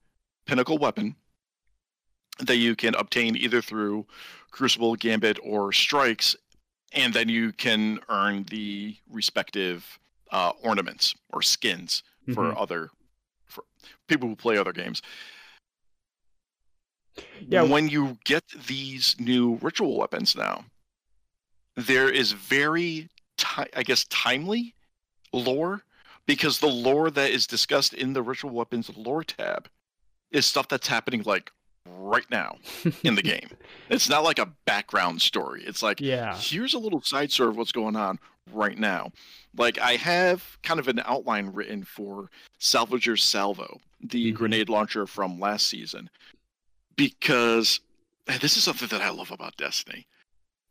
pinnacle 0.46 0.78
weapon 0.78 1.14
that 2.40 2.56
you 2.56 2.74
can 2.74 2.94
obtain 2.96 3.36
either 3.36 3.60
through 3.60 4.06
Crucible, 4.50 4.96
Gambit, 4.96 5.38
or 5.42 5.72
Strikes, 5.72 6.34
and 6.92 7.12
then 7.14 7.28
you 7.28 7.52
can 7.52 8.00
earn 8.08 8.44
the 8.44 8.96
respective 9.08 9.98
uh, 10.32 10.52
ornaments 10.62 11.14
or 11.32 11.42
skins 11.42 12.02
for 12.34 12.44
Mhm. 12.52 12.60
other 12.60 12.90
for 13.46 13.64
people 14.06 14.28
who 14.28 14.36
play 14.36 14.56
other 14.56 14.72
games. 14.72 15.02
Yeah. 17.48 17.62
When 17.62 17.88
you 17.88 18.16
get 18.24 18.44
these 18.66 19.18
new 19.18 19.56
ritual 19.56 19.98
weapons 19.98 20.36
now, 20.36 20.64
there 21.76 22.08
is 22.08 22.32
very, 22.32 23.08
ti- 23.36 23.70
I 23.74 23.82
guess, 23.82 24.04
timely 24.04 24.74
lore 25.32 25.84
because 26.34 26.60
the 26.60 26.68
lore 26.68 27.10
that 27.10 27.30
is 27.30 27.46
discussed 27.46 27.92
in 27.92 28.12
the 28.12 28.22
ritual 28.22 28.50
weapons 28.50 28.88
lore 28.96 29.24
tab 29.24 29.68
is 30.30 30.46
stuff 30.46 30.68
that's 30.68 30.86
happening 30.86 31.22
like 31.24 31.50
right 31.86 32.30
now 32.30 32.56
in 33.02 33.16
the 33.16 33.22
game. 33.34 33.48
It's 33.88 34.08
not 34.08 34.22
like 34.22 34.38
a 34.38 34.46
background 34.64 35.20
story. 35.22 35.64
It's 35.66 35.82
like 35.82 36.00
yeah 36.00 36.36
here's 36.36 36.74
a 36.74 36.78
little 36.78 37.00
side 37.02 37.32
story 37.32 37.48
of 37.50 37.56
what's 37.56 37.72
going 37.72 37.96
on 37.96 38.18
right 38.52 38.78
now. 38.78 39.10
Like 39.56 39.78
I 39.80 39.96
have 39.96 40.56
kind 40.62 40.78
of 40.78 40.86
an 40.86 41.00
outline 41.04 41.46
written 41.52 41.82
for 41.84 42.30
Salvager 42.60 43.18
Salvo, 43.18 43.80
the 44.00 44.30
Mhm. 44.32 44.36
grenade 44.36 44.68
launcher 44.68 45.06
from 45.06 45.40
last 45.40 45.66
season, 45.66 46.08
because 46.96 47.80
this 48.40 48.56
is 48.56 48.62
something 48.62 48.88
that 48.88 49.02
I 49.02 49.10
love 49.10 49.32
about 49.32 49.56
Destiny, 49.56 50.06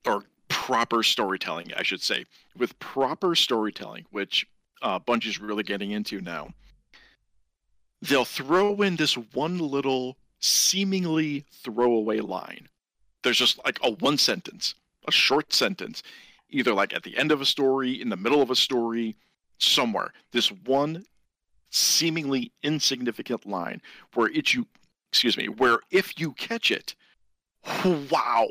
or 0.06 0.24
proper 0.48 1.04
storytelling, 1.04 1.74
I 1.76 1.84
should 1.84 2.02
say. 2.02 2.26
With 2.56 2.78
proper 2.80 3.36
storytelling, 3.36 4.06
which 4.12 4.48
uh, 4.82 5.00
Bungie's 5.00 5.40
really 5.40 5.64
getting 5.64 5.92
into 5.92 6.22
now, 6.22 6.50
they'll 8.02 8.26
throw 8.26 8.82
in 8.82 8.96
this 8.96 9.16
one 9.16 9.60
little 9.60 10.18
seemingly 10.40 11.46
throwaway 11.64 12.20
line. 12.20 12.68
There's 13.24 13.38
just 13.38 13.64
like 13.66 13.80
a 13.84 13.92
one 13.92 14.18
sentence, 14.18 14.76
a 15.08 15.12
short 15.12 15.54
sentence, 15.54 16.04
either 16.50 16.74
like 16.74 16.94
at 16.94 17.04
the 17.04 17.18
end 17.18 17.32
of 17.32 17.42
a 17.42 17.46
story, 17.46 18.02
in 18.02 18.10
the 18.10 18.18
middle 18.18 18.42
of 18.42 18.50
a 18.50 18.56
story, 18.56 19.16
somewhere. 19.58 20.14
This 20.32 20.52
one 20.52 21.06
seemingly 21.72 22.52
insignificant 22.64 23.46
line 23.46 23.82
where 24.14 24.28
it 24.28 24.54
you 24.54 24.66
excuse 25.12 25.38
me, 25.38 25.50
where 25.50 25.80
if 25.92 26.20
you 26.20 26.34
catch 26.34 26.72
it, 26.72 26.96
wow, 28.12 28.48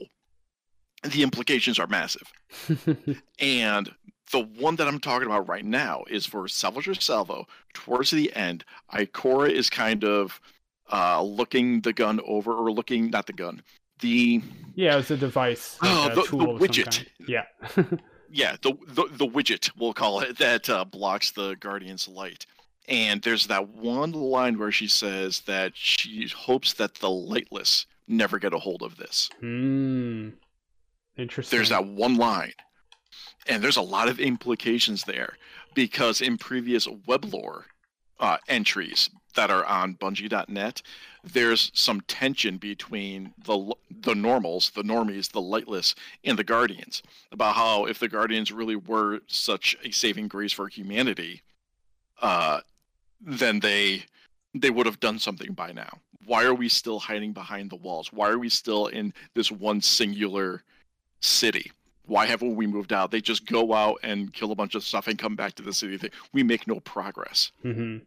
the 1.05 1.23
implications 1.23 1.79
are 1.79 1.87
massive. 1.87 2.33
And 3.41 3.89
the 4.33 4.41
one 4.41 4.77
that 4.77 4.87
I'm 4.89 5.01
talking 5.01 5.27
about 5.27 5.49
right 5.49 5.65
now 5.65 6.05
is 6.09 6.27
for 6.27 6.45
Salvager 6.45 7.01
Salvo. 7.01 7.47
Towards 7.75 8.11
the 8.11 8.35
end, 8.35 8.65
Ikora 8.93 9.51
is 9.51 9.71
kind 9.71 10.05
of 10.05 10.41
uh, 10.93 11.23
looking 11.23 11.81
the 11.83 11.93
gun 11.93 12.21
over, 12.27 12.53
or 12.55 12.71
looking, 12.73 13.11
not 13.11 13.27
the 13.27 13.33
gun, 13.33 13.63
the, 14.01 14.41
yeah 14.77 14.97
it's 14.99 15.11
a 15.11 15.17
device 15.17 15.77
like 15.83 15.91
Oh, 15.93 16.07
a 16.07 16.15
the- 16.15 16.23
the 16.37 16.67
widget. 16.67 17.07
yeah 17.27 17.45
yeah, 18.31 18.57
the, 18.63 18.73
the, 18.89 19.05
the 19.13 19.27
widget, 19.27 19.71
we'll 19.79 19.93
call 19.93 20.21
it, 20.21 20.39
that 20.39 20.69
uh, 20.71 20.85
blocks 20.85 21.31
the 21.33 21.57
Guardian's 21.61 22.07
light. 22.07 22.47
And 22.89 23.21
there's 23.23 23.47
that 23.49 23.69
one 23.69 24.13
line 24.13 24.59
where 24.59 24.73
she 24.73 24.87
says 24.89 25.41
that 25.43 25.73
she 25.75 26.27
hopes 26.35 26.73
that 26.75 26.95
the 26.95 27.11
lightless 27.11 27.85
never 28.07 28.39
get 28.39 28.55
a 28.55 28.59
hold 28.59 28.83
of 28.83 28.97
this. 28.97 29.29
Hmm. 29.41 30.31
Interesting. 31.17 31.57
There's 31.57 31.69
that 31.71 31.85
one 31.87 32.17
line. 32.17 32.53
And 33.49 33.63
there's 33.63 33.77
a 33.77 33.83
lot 33.83 34.09
of 34.09 34.21
implications 34.21 35.05
there 35.05 35.37
because 35.75 36.21
in 36.21 36.37
previous 36.39 36.87
web 37.07 37.25
lore 37.33 37.65
uh, 38.21 38.37
entries 38.49 39.11
that 39.35 39.51
are 39.51 39.65
on 39.65 39.95
Bungie.net, 39.95 40.83
there's 41.25 41.71
some 41.75 42.01
tension 42.03 42.59
between 42.59 43.33
the 43.45 43.73
the 43.91 44.15
normals, 44.15 44.71
the 44.71 44.83
normies, 44.83 45.31
the 45.31 45.41
lightless, 45.41 45.95
and 46.25 46.39
the 46.39 46.45
guardians 46.45 47.03
about 47.33 47.55
how 47.55 47.85
if 47.87 47.99
the 47.99 48.09
guardians 48.09 48.53
really 48.53 48.77
were 48.77 49.21
such 49.27 49.77
a 49.85 49.91
saving 49.91 50.29
grace 50.29 50.53
for 50.53 50.69
humanity, 50.69 51.43
uh, 52.23 52.61
then 53.21 53.61
they 53.61 54.05
they 54.55 54.71
would 54.71 54.87
have 54.87 55.01
done 55.01 55.19
something 55.19 55.53
by 55.53 55.73
now. 55.73 55.99
Why 56.27 56.45
are 56.45 56.55
we 56.55 56.69
still 56.69 56.99
hiding 56.99 57.33
behind 57.33 57.71
the 57.71 57.77
walls? 57.77 58.13
Why 58.13 58.29
are 58.29 58.39
we 58.39 58.49
still 58.49 58.89
in 58.89 59.15
this 59.35 59.51
one 59.51 59.81
singular 59.81 60.63
city? 61.21 61.71
Why 62.09 62.27
haven't 62.27 62.57
we 62.57 62.67
moved 62.67 62.93
out? 62.93 63.11
They 63.11 63.21
just 63.21 63.47
go 63.47 63.73
out 63.75 63.99
and 64.03 64.33
kill 64.33 64.51
a 64.51 64.57
bunch 64.57 64.75
of 64.75 64.83
stuff 64.83 65.07
and 65.07 65.19
come 65.19 65.37
back 65.37 65.55
to 65.55 65.63
the 65.63 65.73
city. 65.73 66.11
We 66.33 66.43
make 66.43 66.67
no 66.67 66.81
progress. 66.81 67.53
hmm 67.63 67.99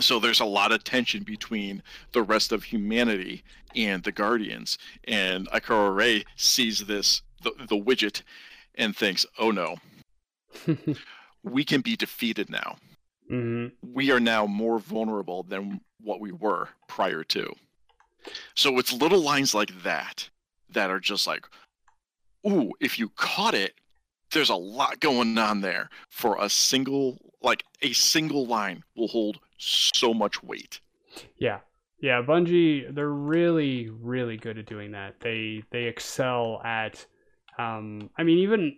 So 0.00 0.18
there's 0.18 0.40
a 0.40 0.44
lot 0.44 0.72
of 0.72 0.84
tension 0.84 1.22
between 1.22 1.82
the 2.12 2.22
rest 2.22 2.52
of 2.52 2.64
humanity 2.64 3.42
and 3.76 4.02
the 4.02 4.12
Guardians. 4.12 4.76
And 5.04 5.48
Ikora 5.50 5.94
Rey 5.96 6.24
sees 6.36 6.80
this, 6.86 7.22
the, 7.42 7.52
the 7.68 7.76
widget, 7.80 8.22
and 8.74 8.96
thinks, 8.96 9.24
oh 9.38 9.50
no, 9.52 9.76
we 11.42 11.64
can 11.64 11.80
be 11.80 11.96
defeated 11.96 12.50
now. 12.50 12.76
hmm 13.28 13.68
We 13.82 14.10
are 14.10 14.20
now 14.20 14.46
more 14.46 14.78
vulnerable 14.78 15.44
than 15.44 15.80
what 16.00 16.20
we 16.20 16.32
were 16.32 16.68
prior 16.88 17.22
to. 17.24 17.54
So 18.54 18.78
it's 18.78 18.92
little 18.92 19.20
lines 19.20 19.54
like 19.54 19.82
that 19.82 20.28
that 20.70 20.90
are 20.90 21.00
just 21.00 21.26
like, 21.26 21.46
ooh, 22.46 22.72
if 22.80 22.98
you 22.98 23.10
caught 23.10 23.54
it, 23.54 23.74
there's 24.32 24.50
a 24.50 24.56
lot 24.56 25.00
going 25.00 25.38
on 25.38 25.60
there 25.60 25.88
for 26.08 26.36
a 26.40 26.48
single, 26.48 27.18
like 27.42 27.64
a 27.82 27.92
single 27.92 28.46
line 28.46 28.82
will 28.96 29.08
hold 29.08 29.38
so 29.58 30.12
much 30.12 30.42
weight. 30.42 30.80
Yeah. 31.38 31.60
Yeah, 32.00 32.20
Bungie, 32.20 32.94
they're 32.94 33.08
really, 33.08 33.88
really 33.88 34.36
good 34.36 34.58
at 34.58 34.66
doing 34.66 34.92
that. 34.92 35.20
They 35.20 35.62
they 35.70 35.84
excel 35.84 36.60
at 36.64 37.06
um 37.56 38.10
I 38.18 38.24
mean 38.24 38.38
even 38.38 38.76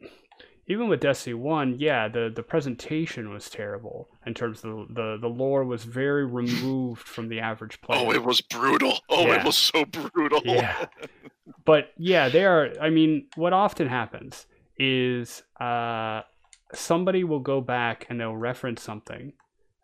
even 0.68 0.88
with 0.88 1.00
Destiny 1.00 1.34
One, 1.34 1.76
yeah, 1.78 2.08
the 2.08 2.30
the 2.34 2.42
presentation 2.42 3.30
was 3.30 3.50
terrible 3.50 4.08
in 4.27 4.35
terms 4.35 4.64
of 4.64 4.70
the 4.70 4.87
the, 4.95 5.18
the 5.22 5.29
lore 5.29 5.64
was 5.64 5.85
very 5.85 6.27
removed 6.27 7.03
from 7.07 7.29
the 7.29 7.41
average 7.41 7.81
player. 7.81 8.05
Oh, 8.07 8.11
it 8.12 8.22
was 8.24 8.41
brutal. 8.41 8.99
Oh, 9.09 9.27
Yeah. 9.27 9.41
it 9.41 9.45
was 9.47 9.57
so 9.57 9.85
brutal. 9.85 10.43
yeah 10.45 10.87
but 11.64 11.91
yeah 11.97 12.29
they 12.29 12.45
are 12.45 12.70
i 12.81 12.91
mean 12.91 13.27
what 13.37 13.53
often 13.53 13.87
happens 13.89 14.47
is 14.79 15.43
uh 15.61 16.20
somebody 16.74 17.22
will 17.24 17.39
go 17.41 17.61
back 17.61 18.07
and 18.11 18.20
they'll 18.20 18.37
reference 18.37 18.83
something 18.83 19.33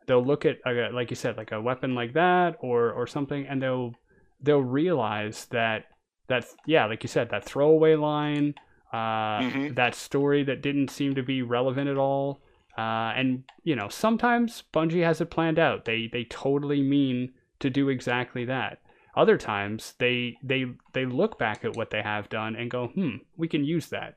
they'll 0.07 0.24
look 0.24 0.45
at 0.45 0.59
uh, 0.66 0.93
like 0.93 1.11
you 1.11 1.16
said 1.16 1.36
like 1.36 1.53
a 1.53 1.61
weapon 1.61 1.95
like 1.95 2.12
that 2.14 2.57
or 2.61 2.90
or 2.93 3.07
something 3.07 3.47
and 3.47 3.62
they'll 3.62 3.93
they'll 4.40 4.61
realize 4.61 5.47
that 5.47 5.84
that 6.28 6.45
yeah 6.66 6.84
like 6.86 7.03
you 7.05 7.09
said 7.09 7.30
that 7.30 7.45
throwaway 7.45 7.95
line 7.95 8.55
uh 8.93 9.38
Mhm. 9.40 9.74
that 9.76 9.95
story 9.95 10.43
that 10.45 10.61
didn't 10.62 10.88
seem 10.90 11.14
to 11.14 11.22
be 11.22 11.43
relevant 11.43 11.88
at 11.88 11.97
all 11.97 12.41
uh 12.76 13.12
and 13.16 13.44
you 13.64 13.76
know 13.76 13.88
sometimes 13.88 14.64
bungie 14.72 15.04
has 15.04 15.20
it 15.20 15.30
planned 15.30 15.58
out. 15.58 15.84
They 15.84 16.08
they 16.12 16.24
totally 16.24 16.82
mean 16.82 17.32
to 17.60 17.70
do 17.70 17.88
exactly 17.88 18.44
that. 18.46 18.80
Other 19.16 19.36
times 19.36 19.94
they 19.98 20.36
they 20.42 20.66
they 20.92 21.04
look 21.04 21.38
back 21.38 21.64
at 21.64 21.76
what 21.76 21.90
they 21.90 22.02
have 22.02 22.28
done 22.28 22.56
and 22.56 22.70
go 22.70 22.88
hmm 22.88 23.16
we 23.36 23.48
can 23.48 23.64
use 23.64 23.88
that. 23.88 24.16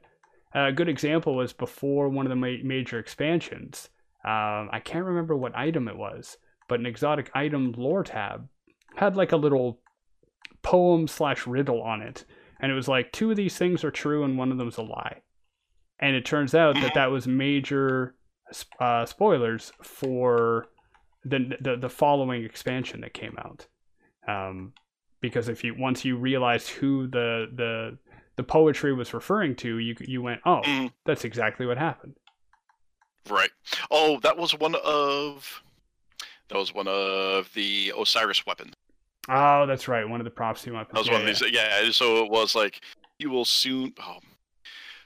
A 0.54 0.72
good 0.72 0.88
example 0.88 1.36
was 1.36 1.52
before 1.52 2.08
one 2.08 2.26
of 2.26 2.30
the 2.30 2.36
ma- 2.36 2.64
major 2.64 3.00
expansions. 3.00 3.90
Um, 4.24 4.70
i 4.72 4.82
can't 4.84 5.06
remember 5.06 5.36
what 5.36 5.56
item 5.56 5.88
it 5.88 5.96
was 5.96 6.38
but 6.68 6.80
an 6.80 6.88
exotic 6.88 7.30
item 7.36 7.74
lore 7.78 8.04
tab 8.04 8.48
had 8.96 9.16
like 9.16 9.32
a 9.32 9.38
little 9.38 9.82
poem 10.64 11.08
slash 11.08 11.46
riddle 11.46 11.84
on 11.84 12.02
it 12.02 12.26
and 12.60 12.72
it 12.72 12.76
was 12.76 12.88
like 12.88 13.12
two 13.12 13.32
of 13.32 13.38
these 13.38 13.58
things 13.58 13.84
are 13.84 13.92
true 13.92 14.24
and 14.24 14.38
one 14.38 14.52
of 14.52 14.58
them's 14.58 14.78
a 14.78 14.82
lie. 14.82 15.22
And 16.00 16.16
it 16.16 16.26
turns 16.26 16.54
out 16.54 16.76
that 16.76 16.94
that 16.94 17.12
was 17.12 17.28
major 17.28 18.16
uh, 18.80 19.06
spoilers 19.06 19.72
for 19.84 20.68
the, 21.24 21.58
the 21.60 21.76
the 21.78 21.90
following 21.90 22.44
expansion 22.44 23.02
that 23.02 23.14
came 23.14 23.36
out 23.40 23.66
um, 24.28 24.74
because 25.22 25.50
if 25.50 25.64
you 25.64 25.76
once 25.78 26.06
you 26.06 26.18
realized 26.18 26.70
who 26.70 27.08
the 27.08 27.48
the 27.56 27.98
the 28.38 28.44
poetry 28.44 28.94
was 28.94 29.14
referring 29.14 29.56
to, 29.56 29.78
you 29.80 29.96
you 30.02 30.22
went, 30.22 30.42
oh, 30.46 30.62
Mm, 30.64 30.92
that's 31.06 31.24
exactly 31.26 31.66
what 31.66 31.78
happened. 31.78 32.16
right. 33.30 33.50
Oh, 33.90 34.20
that 34.22 34.38
was 34.38 34.52
one 34.58 34.76
of 34.84 35.64
that 36.50 36.58
was 36.58 36.74
one 36.74 36.88
of 36.88 37.50
the 37.54 37.94
Osiris 37.98 38.46
weapons. 38.46 38.74
Oh, 39.30 39.66
that's 39.66 39.88
right, 39.88 40.08
one 40.08 40.20
of 40.22 40.26
the 40.26 40.32
prophecy 40.32 40.70
weapons. 40.70 40.94
That 40.94 41.00
was 41.00 41.08
Yeah, 41.08 41.14
one 41.14 41.22
of 41.22 41.28
these. 41.28 41.52
Yeah. 41.52 41.90
So 41.92 42.24
it 42.24 42.30
was 42.30 42.56
like 42.56 42.82
you 43.18 43.30
will 43.30 43.46
soon. 43.46 43.94
Oh, 44.00 44.18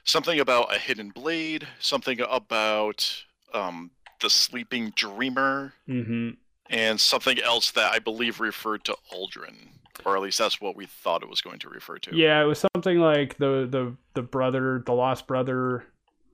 something 0.04 0.40
about 0.40 0.74
a 0.74 0.78
hidden 0.78 1.10
blade. 1.10 1.66
Something 1.78 2.20
about 2.28 3.24
um 3.54 3.90
the 4.20 4.30
sleeping 4.30 4.92
dreamer, 4.96 5.72
yeah. 5.86 5.94
Mhm. 5.94 6.36
and 6.68 7.00
something 7.00 7.40
else 7.40 7.70
that 7.72 7.92
I 7.92 7.98
believe 7.98 8.40
referred 8.40 8.84
to 8.84 8.96
Uldren, 9.12 9.68
or 10.04 10.16
at 10.16 10.22
least 10.22 10.38
that's 10.38 10.60
what 10.60 10.76
we 10.76 10.86
thought 10.86 11.22
it 11.22 11.28
was 11.28 11.40
going 11.40 11.58
to 11.60 11.68
refer 11.68 11.98
to. 11.98 12.16
Yeah, 12.16 12.42
it 12.42 12.46
was 12.46 12.64
something 12.74 12.98
like 12.98 13.38
the 13.38 13.66
the 13.70 13.96
the 14.14 14.22
brother, 14.22 14.82
the 14.84 14.92
lost 14.92 15.26
brother, 15.26 15.84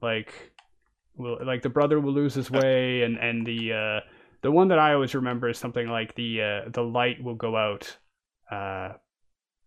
like 0.03 0.53
will 1.17 1.39
like 1.45 1.63
the 1.63 1.69
brother 1.71 2.01
will 2.01 2.13
lose 2.13 2.35
his 2.35 2.51
way, 2.51 3.03
and 3.03 3.19
and 3.19 3.47
the 3.47 3.73
uh, 3.73 4.01
the 4.43 4.51
one 4.51 4.69
that 4.69 4.79
I 4.79 4.93
always 4.93 5.15
remember 5.15 5.49
is 5.49 5.59
something 5.59 5.89
like 5.89 6.15
the 6.15 6.43
uh, 6.43 6.69
the 6.71 6.83
light 6.83 7.23
will 7.23 7.35
go 7.35 7.57
out 7.57 7.97
uh, 8.51 8.95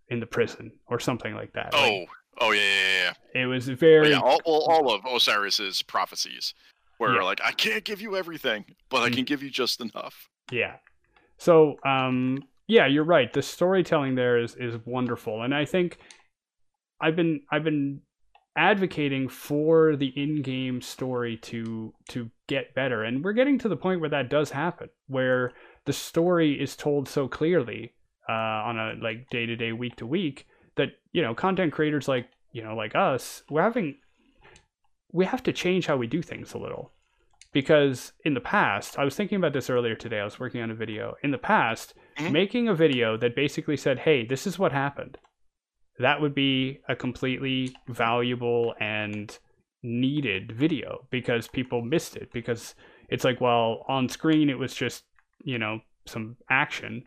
in 0.09 0.19
the 0.19 0.25
prison 0.25 0.71
or 0.87 0.99
something 0.99 1.33
like 1.33 1.53
that. 1.53 1.69
Oh. 1.73 1.99
Like, 1.99 2.09
Oh 2.41 2.51
yeah, 2.51 2.61
yeah, 2.61 3.13
yeah. 3.35 3.41
it 3.41 3.45
was 3.47 3.67
very 3.67 4.11
yeah, 4.11 4.19
all, 4.19 4.39
all, 4.45 4.65
all 4.71 4.93
of 4.95 5.01
Osiris's 5.03 5.81
prophecies 5.81 6.53
were 6.99 7.15
Yeah. 7.15 7.21
like, 7.23 7.41
I 7.43 7.51
can't 7.51 7.83
give 7.83 8.01
you 8.01 8.15
everything, 8.15 8.65
but 8.89 9.01
I 9.03 9.09
Mm. 9.09 9.15
can 9.15 9.25
give 9.25 9.41
you 9.43 9.49
just 9.49 9.81
enough. 9.81 10.29
Yeah. 10.51 10.77
So, 11.37 11.77
um, 11.85 12.43
yeah, 12.67 12.85
you're 12.85 13.03
right. 13.05 13.31
The 13.31 13.41
storytelling 13.41 14.15
there 14.15 14.37
is 14.37 14.55
is 14.55 14.75
wonderful, 14.85 15.41
and 15.41 15.55
I 15.55 15.65
think 15.65 15.97
I've 17.01 17.15
been 17.15 17.41
I've 17.51 17.63
been 17.63 18.01
advocating 18.57 19.29
for 19.29 19.95
the 19.95 20.07
in-game 20.21 20.81
story 20.81 21.37
to 21.37 21.93
to 22.09 22.29
get 22.47 22.75
better, 22.75 23.03
and 23.03 23.23
we're 23.23 23.33
getting 23.33 23.57
to 23.59 23.69
the 23.69 23.77
point 23.77 24.01
where 24.01 24.09
that 24.09 24.29
does 24.29 24.51
happen, 24.51 24.89
where 25.07 25.53
the 25.85 25.93
story 25.93 26.59
is 26.61 26.75
told 26.75 27.07
so 27.07 27.27
clearly 27.27 27.93
uh, 28.27 28.33
on 28.33 28.77
a 28.77 28.93
like 29.01 29.29
day 29.29 29.45
to 29.45 29.55
day, 29.55 29.71
week 29.71 29.95
to 29.95 30.05
week 30.05 30.45
that 30.75 30.89
you 31.13 31.21
know 31.21 31.33
content 31.33 31.71
creators 31.73 32.07
like 32.07 32.27
you 32.51 32.63
know 32.63 32.75
like 32.75 32.95
us, 32.95 33.43
we're 33.49 33.61
having 33.61 33.95
we 35.11 35.25
have 35.25 35.43
to 35.43 35.53
change 35.53 35.87
how 35.87 35.97
we 35.97 36.07
do 36.07 36.21
things 36.21 36.53
a 36.53 36.57
little 36.57 36.91
because 37.51 38.13
in 38.23 38.35
the 38.35 38.39
past, 38.41 38.97
I 38.99 39.03
was 39.03 39.15
thinking 39.15 39.37
about 39.37 39.53
this 39.53 39.69
earlier 39.69 39.95
today. 39.95 40.19
I 40.19 40.23
was 40.23 40.39
working 40.39 40.61
on 40.61 40.69
a 40.69 40.75
video. 40.75 41.15
In 41.23 41.31
the 41.31 41.37
past, 41.39 41.95
Mhm. 42.17 42.31
making 42.31 42.67
a 42.67 42.75
video 42.75 43.17
that 43.17 43.35
basically 43.35 43.75
said, 43.77 43.99
"Hey, 43.99 44.23
this 44.23 44.45
is 44.45 44.59
what 44.59 44.71
happened," 44.71 45.17
that 45.97 46.21
would 46.21 46.35
be 46.35 46.79
a 46.87 46.95
completely 46.95 47.75
valuable 47.87 48.75
and 48.79 49.37
needed 49.81 50.51
video 50.51 51.07
because 51.09 51.47
people 51.47 51.81
missed 51.81 52.15
it 52.15 52.31
because 52.33 52.75
it's 53.07 53.23
like, 53.23 53.39
well, 53.41 53.85
on 53.87 54.09
screen 54.09 54.49
it 54.49 54.59
was 54.59 54.75
just 54.75 55.05
you 55.43 55.57
know 55.57 55.81
some 56.05 56.35
action, 56.49 57.03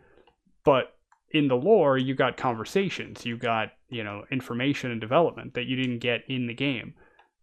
but 0.64 0.96
in 1.30 1.48
the 1.48 1.56
lore 1.56 1.96
you 1.98 2.14
got 2.14 2.36
conversations, 2.36 3.24
you 3.26 3.36
got 3.36 3.72
you 3.90 4.02
know 4.02 4.24
information 4.30 4.90
and 4.90 5.00
development 5.00 5.54
that 5.54 5.66
you 5.66 5.76
didn't 5.76 5.98
get 6.00 6.24
in 6.28 6.46
the 6.46 6.54
game. 6.54 6.94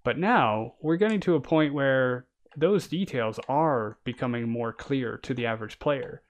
But 0.10 0.18
now 0.18 0.74
we're 0.82 0.95
getting 0.95 1.20
to 1.20 1.36
a 1.36 1.39
point 1.39 1.72
where 1.72 2.26
those 2.57 2.88
details 2.88 3.39
are 3.47 3.99
becoming 4.03 4.49
more 4.49 4.74
clear 4.74 5.18
to 5.20 5.36
the 5.36 5.45
average 5.45 5.78
player. 5.78 6.24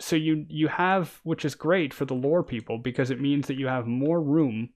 So 0.00 0.16
you 0.16 0.46
you 0.48 0.68
have 0.68 1.20
which 1.22 1.44
is 1.44 1.54
great 1.54 1.92
for 1.92 2.06
the 2.06 2.14
lore 2.14 2.42
people 2.42 2.78
because 2.78 3.10
it 3.10 3.20
means 3.20 3.48
that 3.48 3.58
you 3.58 3.66
have 3.66 3.86
more 3.86 4.22
room 4.22 4.70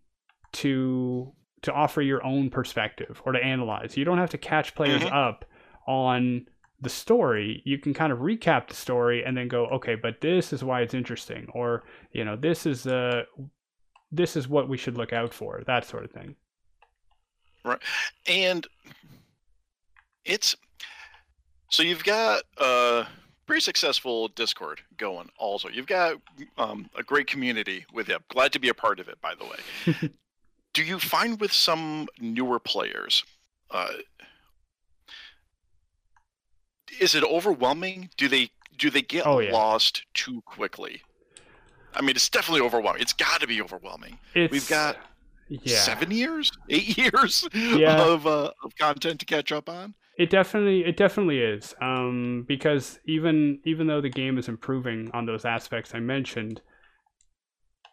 to 0.53 1.33
to 1.63 1.73
offer 1.73 2.03
your 2.03 2.23
own 2.27 2.51
perspective 2.51 3.23
or 3.25 3.33
to 3.33 3.43
analyze. 3.43 3.97
You 3.97 4.05
don't 4.05 4.19
have 4.19 4.29
to 4.37 4.39
catch 4.53 4.75
players 4.75 5.03
Mhm. 5.03 5.13
up 5.29 5.47
on 5.87 6.45
the 6.83 6.91
story. 6.91 7.63
You 7.65 7.79
can 7.79 7.95
kind 7.95 8.13
of 8.13 8.19
recap 8.19 8.69
the 8.69 8.75
story 8.75 9.25
and 9.25 9.35
then 9.35 9.49
go, 9.49 9.65
okay, 9.69 9.95
but 9.95 10.21
this 10.21 10.53
is 10.53 10.63
why 10.63 10.83
it's 10.83 10.93
interesting, 10.93 11.47
or 11.55 11.85
you 12.13 12.23
know, 12.23 12.37
this 12.37 12.67
is 12.67 12.87
uh 12.87 13.23
this 14.13 14.37
is 14.37 14.47
what 14.47 14.69
we 14.69 14.77
should 14.77 14.99
look 14.99 15.15
out 15.15 15.33
for, 15.33 15.63
that 15.67 15.87
sort 15.87 16.05
of 16.05 16.11
thing. 16.11 16.37
And 18.29 18.67
it's 20.25 20.55
so 21.71 21.83
you've 21.83 22.05
got 22.05 22.43
a 22.59 23.07
pretty 23.47 23.61
successful 23.61 24.29
Discord 24.29 24.81
going. 24.97 25.29
Also, 25.39 25.69
you've 25.69 25.87
got 25.87 26.17
um, 26.59 26.89
a 26.97 27.03
great 27.03 27.27
community 27.27 27.85
with 27.93 28.09
it. 28.09 28.21
Glad 28.29 28.53
to 28.53 28.59
be 28.59 28.69
a 28.69 28.75
part 28.75 29.01
of 29.01 29.09
it, 29.09 29.21
by 29.21 29.35
the 29.35 29.45
way. 29.45 30.11
Do 30.75 30.83
you 30.85 30.99
find 30.99 31.41
with 31.41 31.53
some 31.53 32.07
newer 32.21 32.59
players, 32.61 33.25
uh, 33.71 33.89
is 37.01 37.15
it 37.15 37.25
overwhelming? 37.25 38.11
Do 38.17 38.29
they 38.29 38.51
do 38.79 38.91
they 38.91 39.03
get 39.03 39.27
Oh, 39.27 39.39
yeah. 39.39 39.53
lost 39.53 40.05
too 40.15 40.43
quickly? 40.45 41.01
I 41.95 42.03
mean, 42.03 42.11
it's 42.11 42.29
definitely 42.29 42.61
overwhelming. 42.61 43.01
It's 43.01 43.15
got 43.15 43.41
to 43.41 43.47
be 43.47 43.63
overwhelming. 43.63 44.19
It's 44.35 44.53
We've 44.53 44.69
got 44.69 44.99
yeah. 45.49 45.79
seven 45.79 46.11
years, 46.11 46.51
eight 46.71 46.97
years 46.97 47.49
Yeah. 47.55 48.05
of 48.05 48.27
uh, 48.27 48.51
of 48.65 48.77
content 48.79 49.21
to 49.21 49.27
catch 49.27 49.53
up 49.53 49.69
on. 49.69 49.95
It 50.19 50.31
definitely 50.31 50.85
it 50.85 50.97
definitely 50.97 51.41
is. 51.41 51.75
Um, 51.83 52.45
because 52.49 52.99
even 53.07 53.61
even 53.65 53.87
though 53.87 54.01
the 54.01 54.09
game 54.09 54.39
is 54.39 54.49
improving 54.49 55.11
on 55.13 55.27
those 55.27 55.45
aspects 55.45 55.95
I 55.95 56.01
mentioned, 56.01 56.63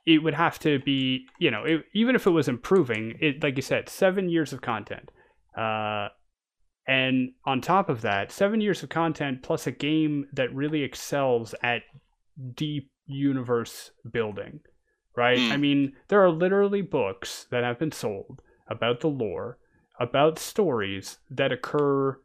it 0.06 0.20
would 0.24 0.34
have 0.34 0.58
to 0.60 0.80
be 0.80 1.26
you 1.39 1.51
know 1.51 1.64
it, 1.66 1.84
even 1.93 2.16
if 2.16 2.26
it 2.26 2.32
was 2.32 2.47
improving, 2.47 3.18
it 3.20 3.43
like 3.43 3.56
you 3.58 3.62
said, 3.62 3.89
seven 3.89 4.30
years 4.30 4.54
of 4.54 4.62
content, 4.62 5.12
uh, 5.58 6.08
and 6.88 7.32
on 7.45 7.60
top 7.62 7.89
of 7.89 8.01
that, 8.01 8.32
seven 8.32 8.62
years 8.62 8.84
of 8.84 8.89
content 8.89 9.43
plus 9.43 9.68
a 9.68 9.72
game 9.72 10.26
that 10.34 10.54
really 10.54 10.84
excels 10.84 11.54
at 11.62 11.82
deep 12.56 12.89
universe 13.06 13.91
building. 14.12 14.62
Right? 15.16 15.38
Mm. 15.38 15.51
I 15.51 15.57
mean, 15.57 15.93
there 16.07 16.24
are 16.24 16.32
literally 16.32 16.82
books 16.82 17.45
that 17.51 17.64
have 17.64 17.78
been 17.80 17.91
sold 17.91 18.41
about 18.68 19.01
the 19.01 19.07
lore 19.09 19.57
about 19.99 20.39
stories 20.39 21.20
that 21.30 21.51
occur 21.51 22.18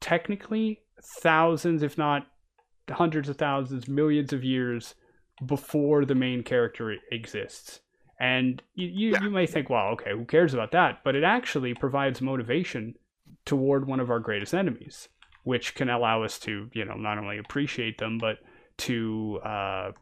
technically 0.00 0.80
thousands, 1.22 1.82
if 1.82 1.96
not 1.96 2.26
hundreds 2.90 3.28
of 3.28 3.36
thousands, 3.36 3.88
millions 3.88 4.32
of 4.32 4.44
years 4.44 4.94
before 5.46 6.04
the 6.04 6.14
main 6.14 6.42
character 6.42 6.94
exists. 7.10 7.80
And 8.18 8.62
you, 8.74 8.88
you, 8.88 9.10
Yeah. 9.12 9.22
you 9.22 9.30
may 9.30 9.46
think, 9.46 9.70
well, 9.70 9.86
okay, 9.92 10.10
who 10.12 10.24
cares 10.26 10.52
about 10.52 10.72
that? 10.72 11.02
But 11.04 11.16
it 11.16 11.24
actually 11.24 11.72
provides 11.74 12.20
motivation 12.20 12.94
toward 13.46 13.86
one 13.86 14.00
of 14.00 14.10
our 14.10 14.20
greatest 14.20 14.52
enemies, 14.52 15.08
which 15.44 15.74
can 15.74 15.88
allow 15.88 16.22
us 16.22 16.38
to, 16.40 16.68
you 16.74 16.84
know, 16.84 16.96
not 16.96 17.16
only 17.16 17.38
appreciate 17.38 17.96
them, 17.96 18.18
but 18.18 18.36
to 18.78 19.40
uh, 19.42 19.92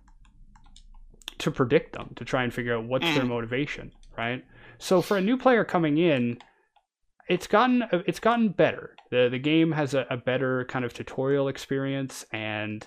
to 1.38 1.50
predict 1.50 1.92
them, 1.94 2.12
to 2.16 2.24
try 2.24 2.42
and 2.44 2.52
figure 2.52 2.76
out 2.76 2.84
what's 2.84 3.12
their 3.12 3.24
Mhm. 3.24 3.28
motivation, 3.28 3.92
right? 4.16 4.44
So 4.78 5.02
for 5.02 5.16
a 5.16 5.20
new 5.20 5.36
player 5.36 5.64
coming 5.64 5.98
in, 5.98 6.38
it's 7.28 7.46
gotten 7.46 7.84
it's 8.06 8.20
gotten 8.20 8.50
better. 8.50 8.96
the 9.10 9.28
The 9.30 9.38
game 9.38 9.72
has 9.72 9.94
a, 9.94 10.06
a 10.10 10.16
better 10.16 10.64
kind 10.66 10.84
of 10.84 10.94
tutorial 10.94 11.48
experience, 11.48 12.24
and 12.32 12.86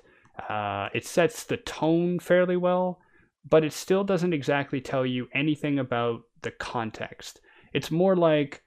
uh, 0.50 0.90
it 0.94 1.06
sets 1.06 1.44
the 1.44 1.58
tone 1.58 2.20
fairly 2.20 2.58
well. 2.58 3.00
But 3.48 3.64
it 3.64 3.74
still 3.74 4.04
doesn't 4.04 4.34
exactly 4.34 4.82
tell 4.82 5.06
you 5.06 5.28
anything 5.34 5.80
about 5.80 6.22
the 6.44 6.52
context. 6.52 7.42
It's 7.74 7.90
more 7.92 8.16
like 8.16 8.64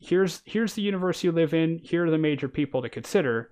here's 0.00 0.42
here's 0.44 0.74
the 0.74 0.82
universe 0.82 1.22
you 1.24 1.32
live 1.32 1.54
in. 1.54 1.78
Here 1.78 2.06
are 2.06 2.10
the 2.10 2.18
major 2.18 2.48
people 2.48 2.82
to 2.82 2.88
consider, 2.88 3.51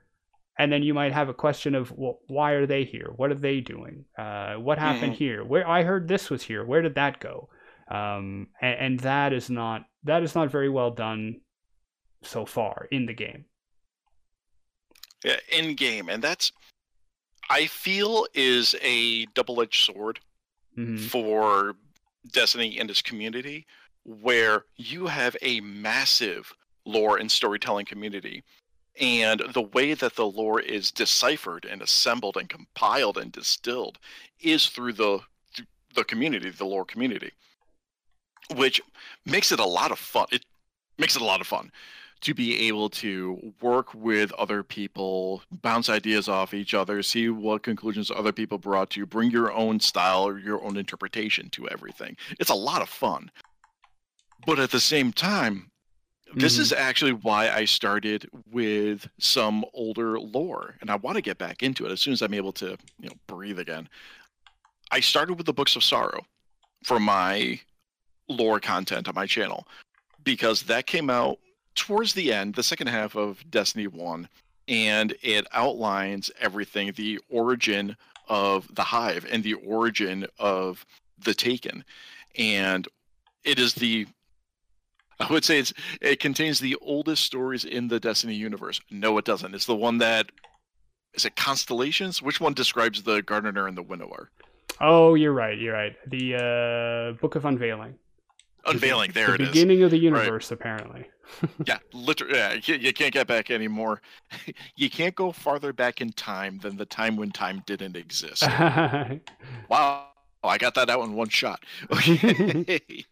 and 0.60 0.70
then 0.70 0.82
you 0.82 0.92
might 0.92 1.12
have 1.12 1.30
a 1.30 1.34
question 1.34 1.74
of 1.74 1.90
well, 1.90 2.18
why 2.26 2.52
are 2.52 2.66
they 2.66 2.84
here? 2.84 3.10
What 3.16 3.30
are 3.30 3.34
they 3.34 3.60
doing? 3.60 4.04
Uh, 4.18 4.56
what 4.56 4.78
happened 4.78 5.14
mm-hmm. 5.14 5.24
here? 5.24 5.42
Where 5.42 5.66
I 5.66 5.84
heard 5.84 6.06
this 6.06 6.28
was 6.28 6.42
here. 6.42 6.66
Where 6.66 6.82
did 6.82 6.96
that 6.96 7.18
go? 7.18 7.48
Um, 7.90 8.48
and, 8.60 8.78
and 8.78 9.00
that 9.00 9.32
is 9.32 9.48
not 9.48 9.86
that 10.04 10.22
is 10.22 10.34
not 10.34 10.50
very 10.50 10.68
well 10.68 10.90
done 10.90 11.40
so 12.22 12.44
far 12.44 12.88
in 12.92 13.06
the 13.06 13.14
game. 13.14 13.46
Yeah, 15.24 15.36
in 15.50 15.76
game, 15.76 16.10
and 16.10 16.22
that's 16.22 16.52
I 17.48 17.64
feel 17.66 18.26
is 18.34 18.76
a 18.82 19.24
double-edged 19.34 19.82
sword 19.82 20.20
mm-hmm. 20.76 20.96
for 20.96 21.74
Destiny 22.34 22.78
and 22.78 22.90
its 22.90 23.00
community, 23.00 23.66
where 24.04 24.66
you 24.76 25.06
have 25.06 25.38
a 25.40 25.60
massive 25.62 26.52
lore 26.84 27.16
and 27.16 27.30
storytelling 27.30 27.86
community, 27.86 28.44
and 28.98 29.42
the 29.52 29.62
way 29.62 29.94
that 29.94 30.16
the 30.16 30.26
lore 30.26 30.60
is 30.60 30.90
deciphered 30.90 31.64
and 31.64 31.82
assembled 31.82 32.36
and 32.36 32.48
compiled 32.48 33.18
and 33.18 33.32
distilled 33.32 33.98
is 34.40 34.68
through 34.68 34.92
the 34.92 35.20
the 35.94 36.04
community, 36.04 36.50
the 36.50 36.64
lore 36.64 36.84
community 36.84 37.32
which 38.54 38.80
makes 39.26 39.52
it 39.52 39.60
a 39.60 39.64
lot 39.64 39.90
of 39.90 39.98
fun. 39.98 40.26
It 40.30 40.44
makes 40.98 41.16
it 41.16 41.22
a 41.22 41.24
lot 41.24 41.40
of 41.40 41.46
fun 41.46 41.70
to 42.22 42.34
be 42.34 42.68
able 42.68 42.90
to 42.90 43.54
work 43.62 43.94
with 43.94 44.30
other 44.32 44.62
people, 44.62 45.42
bounce 45.62 45.88
ideas 45.88 46.28
off 46.28 46.52
each 46.52 46.74
other, 46.74 47.02
see 47.02 47.30
what 47.30 47.62
conclusions 47.62 48.10
other 48.10 48.32
people 48.32 48.58
brought 48.58 48.90
to 48.90 49.00
you, 49.00 49.06
bring 49.06 49.30
your 49.30 49.50
own 49.52 49.80
style 49.80 50.24
or 50.24 50.38
your 50.38 50.62
own 50.62 50.76
interpretation 50.76 51.48
to 51.50 51.66
everything. 51.68 52.14
It's 52.38 52.50
a 52.50 52.54
lot 52.54 52.82
of 52.82 52.90
fun. 52.90 53.30
But 54.46 54.58
at 54.58 54.70
the 54.70 54.80
same 54.80 55.12
time, 55.12 55.70
this 56.34 56.54
mm-hmm. 56.54 56.62
is 56.62 56.72
actually 56.72 57.12
why 57.12 57.50
I 57.50 57.64
started 57.64 58.28
with 58.50 59.08
some 59.18 59.64
older 59.74 60.18
lore, 60.18 60.76
and 60.80 60.90
I 60.90 60.96
want 60.96 61.16
to 61.16 61.22
get 61.22 61.38
back 61.38 61.62
into 61.62 61.86
it 61.86 61.92
as 61.92 62.00
soon 62.00 62.12
as 62.12 62.22
I'm 62.22 62.34
able 62.34 62.52
to, 62.52 62.76
you 63.00 63.08
know, 63.08 63.14
breathe 63.26 63.58
again. 63.58 63.88
I 64.90 65.00
started 65.00 65.34
with 65.34 65.46
the 65.46 65.52
Books 65.52 65.76
of 65.76 65.84
Sorrow 65.84 66.24
for 66.84 67.00
my 67.00 67.60
lore 68.28 68.60
content 68.60 69.08
on 69.08 69.14
my 69.14 69.26
channel 69.26 69.66
because 70.24 70.62
that 70.62 70.86
came 70.86 71.10
out 71.10 71.38
towards 71.74 72.12
the 72.14 72.32
end, 72.32 72.54
the 72.54 72.62
second 72.62 72.88
half 72.88 73.16
of 73.16 73.42
Destiny 73.50 73.86
1, 73.86 74.28
and 74.68 75.14
it 75.22 75.46
outlines 75.52 76.30
everything 76.40 76.92
the 76.92 77.18
origin 77.28 77.96
of 78.28 78.72
the 78.74 78.82
Hive 78.82 79.26
and 79.30 79.42
the 79.42 79.54
origin 79.54 80.26
of 80.38 80.84
the 81.18 81.34
Taken. 81.34 81.84
And 82.38 82.86
it 83.44 83.58
is 83.58 83.74
the 83.74 84.06
I 85.28 85.32
would 85.32 85.44
say 85.44 85.58
it's 85.58 85.72
it 86.00 86.20
contains 86.20 86.60
the 86.60 86.76
oldest 86.80 87.24
stories 87.24 87.64
in 87.64 87.88
the 87.88 88.00
Destiny 88.00 88.34
universe. 88.34 88.80
No, 88.90 89.18
it 89.18 89.24
doesn't. 89.24 89.54
It's 89.54 89.66
the 89.66 89.76
one 89.76 89.98
that 89.98 90.30
is 91.14 91.24
it 91.24 91.36
Constellations? 91.36 92.22
Which 92.22 92.40
one 92.40 92.54
describes 92.54 93.02
the 93.02 93.22
Gardener 93.22 93.66
and 93.66 93.76
the 93.76 93.82
Winnower? 93.82 94.30
Oh, 94.80 95.14
you're 95.14 95.32
right. 95.32 95.58
You're 95.58 95.74
right. 95.74 95.96
The 96.06 96.36
uh, 97.16 97.20
Book 97.20 97.34
of 97.34 97.44
Unveiling 97.44 97.96
unveiling. 98.66 99.10
There 99.12 99.34
it 99.34 99.40
is. 99.40 99.48
the 99.48 99.52
beginning. 99.52 99.68
Beginning 99.68 99.82
of 99.84 99.90
the 99.90 99.98
universe, 99.98 100.50
right. 100.50 100.60
apparently. 100.60 101.08
yeah, 101.66 101.78
literally. 101.92 102.34
Yeah, 102.36 102.54
you 102.54 102.92
can't 102.92 103.12
get 103.12 103.26
back 103.26 103.50
anymore. 103.50 104.00
You 104.76 104.88
can't 104.88 105.14
go 105.14 105.30
farther 105.30 105.74
back 105.74 106.00
in 106.00 106.12
time 106.12 106.58
than 106.58 106.76
the 106.76 106.86
time 106.86 107.16
when 107.16 107.30
time 107.30 107.62
didn't 107.66 107.96
exist. 107.96 108.42
wow, 109.68 110.08
I 110.42 110.56
got 110.56 110.74
that 110.76 110.88
out 110.88 111.04
in 111.04 111.12
one 111.12 111.28
shot. 111.28 111.62
Okay. 111.92 113.04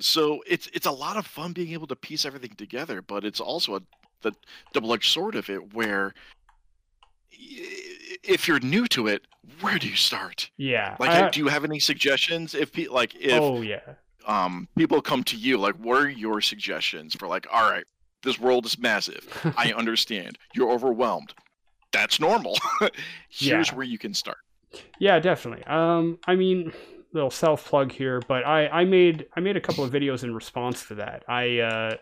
So 0.00 0.42
it's 0.46 0.68
it's 0.72 0.86
a 0.86 0.92
lot 0.92 1.16
of 1.16 1.26
fun 1.26 1.52
being 1.52 1.72
able 1.72 1.86
to 1.88 1.96
piece 1.96 2.24
everything 2.24 2.54
together, 2.56 3.02
but 3.02 3.24
it's 3.24 3.40
also 3.40 3.76
a, 3.76 3.82
the 4.22 4.32
double-edged 4.72 5.10
sword 5.10 5.34
of 5.34 5.48
it 5.50 5.74
where 5.74 6.14
if 8.22 8.48
you're 8.48 8.60
new 8.60 8.86
to 8.88 9.06
it, 9.06 9.22
where 9.60 9.78
do 9.78 9.88
you 9.88 9.96
start? 9.96 10.50
Yeah. 10.56 10.96
Like, 10.98 11.10
I, 11.10 11.28
do 11.30 11.40
you 11.40 11.48
have 11.48 11.64
any 11.64 11.78
suggestions? 11.78 12.54
If 12.54 12.76
like 12.90 13.14
if 13.14 13.40
oh 13.40 13.60
yeah, 13.60 13.80
um, 14.26 14.68
people 14.76 15.00
come 15.02 15.22
to 15.24 15.36
you, 15.36 15.58
like, 15.58 15.76
what 15.76 16.02
are 16.02 16.08
your 16.08 16.40
suggestions 16.40 17.14
for 17.14 17.28
like, 17.28 17.46
all 17.52 17.70
right, 17.70 17.84
this 18.22 18.38
world 18.38 18.66
is 18.66 18.78
massive. 18.78 19.26
I 19.56 19.72
understand. 19.76 20.38
You're 20.54 20.70
overwhelmed. 20.70 21.34
That's 21.92 22.18
normal. 22.18 22.56
Here's 23.28 23.68
yeah. 23.68 23.74
where 23.74 23.86
you 23.86 23.98
can 23.98 24.14
start. 24.14 24.38
Yeah, 24.98 25.20
definitely. 25.20 25.64
Um, 25.64 26.18
I 26.26 26.34
mean, 26.34 26.72
little 27.14 27.30
self 27.30 27.66
plug 27.66 27.92
here, 27.92 28.20
but 28.28 28.44
I 28.44 28.66
I 28.68 28.84
made 28.84 29.26
I 29.36 29.40
made 29.40 29.56
a 29.56 29.60
couple 29.60 29.84
of 29.84 29.92
videos 29.92 30.24
in 30.24 30.34
response 30.34 30.86
to 30.88 30.96
that. 30.96 31.24
I 31.28 31.60
uh, 31.60 31.96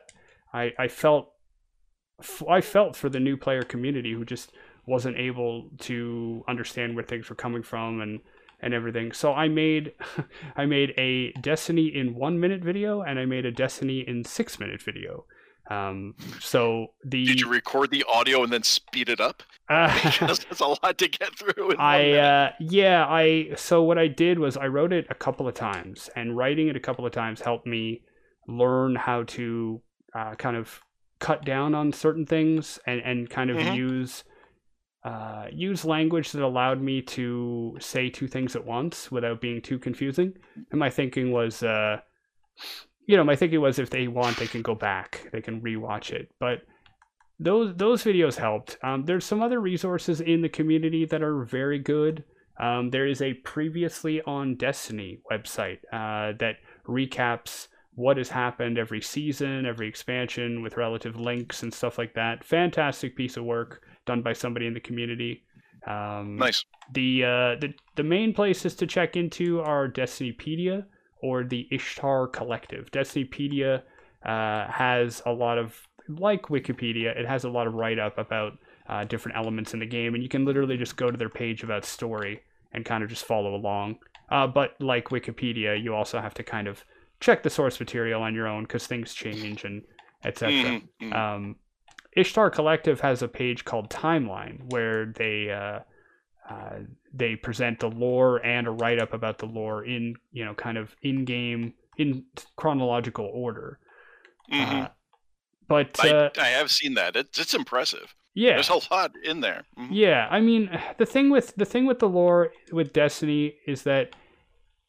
I 0.53 0.73
I 0.79 0.89
felt 0.89 1.33
I 2.49 2.61
felt 2.61 2.97
for 2.97 3.09
the 3.09 3.21
new 3.21 3.37
player 3.37 3.63
community 3.63 4.13
who 4.13 4.25
just 4.25 4.53
wasn't 4.87 5.17
able 5.17 5.71
to 5.79 6.45
understand 6.49 6.97
where 6.97 7.05
things 7.05 7.29
were 7.29 7.37
coming 7.37 7.63
from 7.63 8.01
and 8.01 8.21
and 8.61 8.73
everything. 8.73 9.13
So 9.13 9.33
I 9.33 9.49
made 9.49 9.93
I 10.57 10.67
made 10.67 10.95
a 10.97 11.33
Destiny 11.41 11.87
in 11.95 12.15
one 12.15 12.41
minute 12.41 12.63
video 12.63 13.03
and 13.03 13.19
I 13.19 13.27
made 13.27 13.45
a 13.45 13.53
Destiny 13.53 14.01
in 14.01 14.25
six 14.25 14.59
minute 14.59 14.81
video. 14.81 15.27
Um, 15.73 16.15
so 16.41 16.89
the 17.05 17.25
did 17.25 17.41
you 17.41 17.49
record 17.49 17.91
the 17.91 18.05
audio 18.13 18.43
and 18.43 18.53
then 18.53 18.63
speed 18.63 19.09
it 19.09 19.21
up? 19.21 19.43
Uh, 19.73 19.95
because 20.03 20.41
that's 20.41 20.61
a 20.61 20.67
lot 20.67 20.99
to 20.99 21.09
get 21.09 21.39
through. 21.39 21.75
I 21.79 22.13
uh, 22.13 22.53
yeah 22.61 23.07
I 23.09 23.53
so 23.57 23.83
what 23.83 23.97
I 23.97 24.07
did 24.07 24.39
was 24.39 24.59
I 24.59 24.67
wrote 24.67 24.93
it 24.93 25.07
a 25.09 25.15
couple 25.15 25.49
of 25.49 25.55
times 25.55 26.11
and 26.15 26.37
writing 26.37 26.69
it 26.69 26.77
a 26.77 26.81
couple 26.81 27.07
of 27.07 27.13
times 27.13 27.41
helped 27.41 27.67
me 27.67 28.03
learn 28.47 28.97
how 28.97 29.23
to 29.23 29.81
uh, 30.15 30.35
kind 30.35 30.57
of 30.57 30.81
cut 31.21 31.47
down 31.47 31.75
on 31.75 31.91
certain 31.93 32.27
things 32.27 32.79
and 32.87 33.01
and 33.01 33.31
kind 33.31 33.51
of 33.51 33.57
mm-hmm. 33.57 33.75
use 33.75 34.25
uh, 35.05 35.47
use 35.51 35.85
language 35.85 36.31
that 36.33 36.43
allowed 36.43 36.81
me 36.81 37.03
to 37.03 37.77
say 37.81 38.09
two 38.09 38.29
things 38.29 38.55
at 38.55 38.65
once 38.65 39.11
without 39.11 39.41
being 39.41 39.61
too 39.61 39.79
confusing. 39.79 40.33
And 40.71 40.79
my 40.79 40.91
thinking 40.91 41.33
was, 41.33 41.63
uh, 41.63 41.99
you 43.13 43.19
know, 43.19 43.25
my 43.25 43.37
thinking 43.37 43.61
was 43.61 43.79
if 43.79 43.91
they 43.91 44.09
want, 44.09 44.39
they 44.39 44.47
can 44.47 44.63
go 44.63 44.75
back, 44.75 45.29
they 45.33 45.43
can 45.43 45.61
rewatch 45.61 46.13
it. 46.13 46.31
But 46.41 46.63
those 47.39 47.77
those 47.77 48.03
videos 48.03 48.37
helped. 48.37 48.79
Um, 48.83 49.05
there's 49.05 49.27
some 49.27 49.43
other 49.43 49.61
resources 49.61 50.23
in 50.23 50.41
the 50.41 50.49
community 50.49 51.05
that 51.05 51.23
are 51.23 51.45
very 51.45 51.79
good. 51.79 52.25
Um, 52.59 52.89
there 52.89 53.07
is 53.07 53.21
a 53.21 53.35
previously 53.35 54.23
on 54.23 54.55
Destiny 54.55 55.21
website 55.31 55.81
uh, 55.93 56.33
that 56.39 56.57
recaps 56.89 57.69
what 57.97 58.17
has 58.17 58.31
happened 58.31 58.79
every 58.79 59.03
season, 59.03 59.67
every 59.67 59.89
expansion 59.89 60.63
with 60.63 60.79
relative 60.79 61.17
links 61.17 61.63
and 61.63 61.75
stuff 61.75 61.99
like 61.99 62.15
that. 62.15 62.43
Fantastic 62.43 63.15
piece 63.15 63.37
of 63.37 63.45
work 63.45 63.83
done 64.07 64.23
by 64.23 64.33
somebody 64.33 64.67
in 64.67 64.73
the 64.73 64.81
community. 64.81 65.45
Um, 65.87 66.37
nice. 66.37 66.65
The, 66.95 67.25
uh, 67.25 67.61
the 67.61 67.75
the 67.97 68.05
main 68.05 68.33
places 68.33 68.75
to 68.77 68.87
check 68.87 69.17
into 69.17 69.61
are 69.61 69.87
Destinypedia 69.87 70.87
or 71.23 71.45
the 71.45 71.67
Ishtar 71.71 72.27
Collective. 72.27 72.91
Destinypedia 72.91 73.83
uh, 74.25 74.67
has 74.67 75.23
a 75.25 75.33
lot 75.33 75.59
of 75.59 75.75
like 76.09 76.43
Wikipedia. 76.43 77.17
It 77.17 77.27
has 77.27 77.45
a 77.45 77.49
lot 77.49 77.67
of 77.67 77.75
write 77.75 77.99
up 77.99 78.19
about 78.19 78.59
uh, 78.89 79.05
different 79.05 79.39
elements 79.39 79.73
in 79.73 79.81
the 79.81 79.87
game, 79.87 80.15
and 80.15 80.23
you 80.23 80.29
can 80.29 80.45
literally 80.45 80.77
just 80.77 80.97
go 80.97 81.11
to 81.11 81.17
their 81.17 81.29
page 81.29 81.63
about 81.63 81.85
story 81.85 82.43
and 82.73 82.85
kind 82.85 83.03
of 83.03 83.11
just 83.11 83.25
follow 83.25 83.55
along. 83.55 83.99
Uh, 84.31 84.47
but 84.47 84.75
like 84.81 85.09
Wikipedia, 85.09 85.81
you 85.83 85.95
also 85.95 86.21
have 86.21 86.35
to 86.35 86.43
kind 86.43 86.67
of 86.67 86.85
check 87.21 87.43
the 87.43 87.51
source 87.51 87.79
material 87.79 88.23
on 88.23 88.35
your 88.35 88.49
own 88.49 88.65
because 88.65 88.87
things 88.87 89.15
change 89.15 89.65
and 89.65 89.83
etc. 90.25 90.81
Mm-hmm. 91.01 91.13
Um, 91.13 91.57
Ishtar 92.17 92.51
Collective 92.51 93.01
has 93.01 93.23
a 93.23 93.29
page 93.29 93.65
called 93.65 93.91
Timeline 93.91 94.71
where 94.71 95.07
they 95.07 95.51
uh, 95.51 95.81
uh, 96.49 96.81
they 97.13 97.37
present 97.37 97.81
the 97.81 97.89
lore 97.89 98.45
and 98.45 98.67
a 98.67 98.71
write 98.71 98.99
up 98.99 99.13
about 99.13 99.39
the 99.39 99.47
lore 99.47 99.85
in 99.85 100.15
you 100.33 100.45
know 100.45 100.55
kind 100.55 100.79
of 100.79 100.95
in 101.03 101.25
game 101.25 101.75
in 101.99 102.25
chronological 102.57 103.31
order. 103.33 103.79
Mm-hmm. 104.53 104.83
Uh, 104.83 104.89
but 105.69 105.99
I, 106.03 106.11
uh, 106.11 106.31
I, 106.39 106.49
have 106.49 106.71
seen 106.71 106.95
that. 106.95 107.17
It's 107.17 107.39
it's 107.39 107.55
impressive. 107.55 108.15
Yeah, 108.35 108.55
there's 108.55 108.71
a 108.71 108.81
lot 108.91 109.13
in 109.23 109.41
there. 109.41 109.65
Mm-hmm. 109.79 109.93
Yeah, 109.93 110.29
I 110.31 110.41
mean 110.41 110.71
the 110.99 111.07
thing 111.07 111.31
with 111.31 111.55
the 111.57 111.67
thing 111.67 111.87
with 111.87 111.99
the 111.99 112.09
lore 112.09 112.53
with 112.73 112.93
Destiny 112.93 113.55
is 113.67 113.83
that 113.83 114.15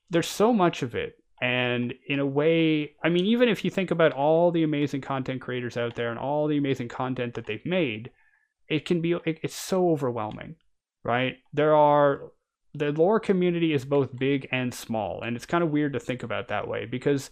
there's 0.09 0.28
so 0.28 0.53
much 0.53 0.82
of 0.82 0.95
it 0.95 1.17
and 1.43 1.93
in 2.07 2.19
a 2.19 2.26
way, 2.26 2.93
I 3.03 3.09
mean, 3.09 3.26
even 3.26 3.49
if 3.49 3.65
you 3.65 3.69
think 3.69 3.91
about 3.91 4.13
all 4.13 4.49
the 4.49 4.63
amazing 4.63 5.01
content 5.01 5.41
creators 5.41 5.76
out 5.76 5.95
there 5.95 6.09
and 6.09 6.17
all 6.17 6.47
the 6.47 6.55
amazing 6.55 6.88
content 6.88 7.34
that 7.34 7.47
they've 7.47 7.65
made, 7.65 8.11
it 8.69 8.86
can 8.86 9.01
be, 9.01 9.11
it, 9.26 9.39
it's 9.43 9.53
so 9.53 9.89
overwhelming, 9.89 10.55
right? 11.04 11.36
There 11.54 11.76
are, 11.76 12.32
the 12.74 12.91
lore 12.91 13.20
community 13.20 13.74
is 13.74 13.86
both 13.86 14.18
big 14.18 14.47
and 14.51 14.74
small. 14.74 15.22
And 15.22 15.36
it's 15.36 15.45
kind 15.45 15.64
of 15.64 15.70
weird 15.72 15.93
to 15.93 15.99
think 15.99 16.24
about 16.24 16.47
that 16.47 16.68
way 16.68 16.86
because 16.86 17.30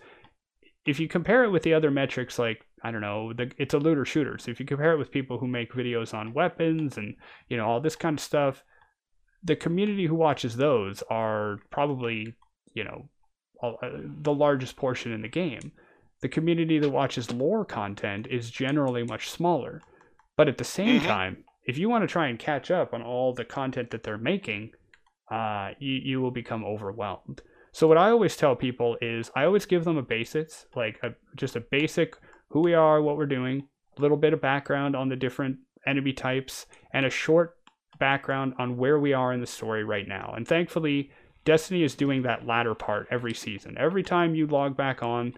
if 0.86 1.00
you 1.00 1.08
compare 1.08 1.44
it 1.44 1.50
with 1.52 1.64
the 1.64 1.74
other 1.74 1.92
metrics 1.92 2.40
like 2.40 2.66
I 2.84 2.90
don't 2.92 3.02
know, 3.02 3.32
the, 3.34 3.52
it's 3.58 3.76
a 3.76 3.80
looter 3.80 4.06
shooter. 4.06 4.38
So 4.40 4.50
if 4.50 4.60
you 4.60 4.66
compare 4.66 4.94
it 4.94 4.98
with 4.98 5.12
people 5.12 5.38
who 5.38 5.48
make 5.48 5.74
videos 5.74 6.14
on 6.16 6.34
weapons 6.34 6.98
and 6.98 7.16
you 7.48 7.58
know 7.58 7.66
all 7.66 7.80
this 7.80 7.96
kind 7.96 8.18
of 8.18 8.24
stuff, 8.24 8.64
the 9.44 9.56
community 9.56 10.08
who 10.08 10.16
watches 10.16 10.56
those 10.56 11.04
are 11.10 11.60
probably 11.70 12.34
you 12.74 12.84
know 12.84 13.10
all, 13.62 13.78
uh, 13.84 13.90
the 14.22 14.34
largest 14.34 14.76
portion 14.76 15.12
in 15.12 15.22
the 15.22 15.28
game. 15.28 15.72
The 16.22 16.30
community 16.30 16.80
that 16.80 16.90
watches 16.90 17.32
lore 17.32 17.66
content 17.66 18.28
is 18.30 18.50
generally 18.50 19.04
much 19.04 19.30
smaller, 19.30 19.82
but 20.38 20.48
at 20.48 20.58
the 20.58 20.64
same 20.64 21.00
Mhm. 21.00 21.06
time, 21.06 21.44
if 21.66 21.78
you 21.78 21.90
want 21.90 22.04
to 22.04 22.08
try 22.08 22.28
and 22.28 22.40
catch 22.40 22.72
up 22.72 22.94
on 22.94 23.02
all 23.02 23.34
the 23.34 23.46
content 23.46 23.92
that 23.92 24.04
they're 24.04 24.18
making, 24.18 24.72
uh, 25.32 25.72
you 25.80 25.94
you 26.04 26.22
will 26.22 26.32
become 26.32 26.66
overwhelmed. 26.66 27.42
So 27.72 27.88
what 27.88 27.98
I 27.98 28.10
always 28.10 28.36
tell 28.36 28.56
people 28.56 28.98
is 29.02 29.32
I 29.36 29.46
always 29.46 29.66
give 29.66 29.86
them 29.86 29.98
a 29.98 30.02
basics, 30.02 30.66
like 30.76 31.00
a, 31.04 31.12
just 31.38 31.56
a 31.56 31.62
basic 31.72 32.18
who 32.50 32.60
we 32.60 32.74
are, 32.74 33.02
what 33.02 33.16
we're 33.16 33.26
doing, 33.26 33.68
a 33.98 34.02
little 34.02 34.18
bit 34.18 34.34
of 34.34 34.42
background 34.42 34.96
on 34.96 35.08
the 35.08 35.16
different 35.16 35.58
enemy 35.88 36.12
types, 36.12 36.66
and 36.94 37.06
a 37.06 37.10
short 37.10 37.56
background 37.98 38.54
on 38.60 38.76
where 38.78 39.00
we 39.00 39.14
are 39.14 39.32
in 39.32 39.40
the 39.40 39.48
story 39.48 39.86
right 39.86 40.08
now. 40.08 40.34
And 40.36 40.46
thankfully, 40.46 41.12
Destiny 41.46 41.84
is 41.84 41.96
doing 41.96 42.24
that 42.24 42.46
latter 42.46 42.76
part 42.76 43.08
every 43.10 43.34
season. 43.34 43.78
Every 43.78 44.04
time 44.04 44.36
you 44.36 44.48
log 44.48 44.76
back 44.76 45.02
on, 45.02 45.34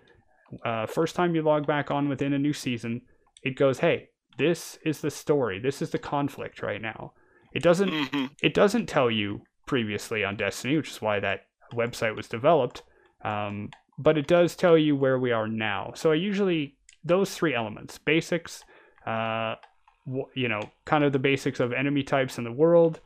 uh, 0.66 0.86
first 0.88 1.16
time 1.16 1.36
you 1.36 1.44
log 1.44 1.68
back 1.68 1.92
on 1.92 2.10
within 2.10 2.34
a 2.34 2.40
new 2.40 2.54
season, 2.54 3.02
it 3.44 3.56
goes, 3.56 3.80
"Hey, 3.80 4.10
this 4.38 4.78
is 4.86 5.02
the 5.02 5.12
story. 5.12 5.60
This 5.60 5.82
is 5.82 5.92
the 5.92 6.00
conflict 6.00 6.62
right 6.62 6.82
now." 6.82 7.14
It 7.54 7.64
doesn't 7.64 7.90
hmm 7.90 8.26
it 8.42 8.54
doesn't 8.54 8.88
tell 8.88 9.10
you 9.12 9.42
previously 9.66 10.24
on 10.24 10.36
Destiny, 10.36 10.76
which 10.78 10.90
is 10.92 11.02
why 11.02 11.20
that 11.20 11.46
website 11.74 12.16
was 12.16 12.28
developed. 12.28 12.84
Um, 13.24 13.70
but 13.98 14.18
it 14.18 14.28
does 14.28 14.56
tell 14.56 14.78
you 14.78 14.96
where 14.96 15.20
we 15.20 15.32
are 15.32 15.48
now. 15.48 15.94
So 15.96 16.12
I 16.12 16.16
usually 16.16 16.76
those 17.04 17.36
three 17.36 17.54
elements: 17.54 17.98
basics, 17.98 18.64
uh, 19.06 19.56
you 20.34 20.48
know, 20.48 20.72
kind 20.86 21.04
of 21.04 21.14
the 21.14 21.20
basics 21.20 21.60
of 21.60 21.72
enemy 21.72 22.04
types 22.04 22.38
in 22.38 22.44
the 22.44 22.52
world, 22.52 23.00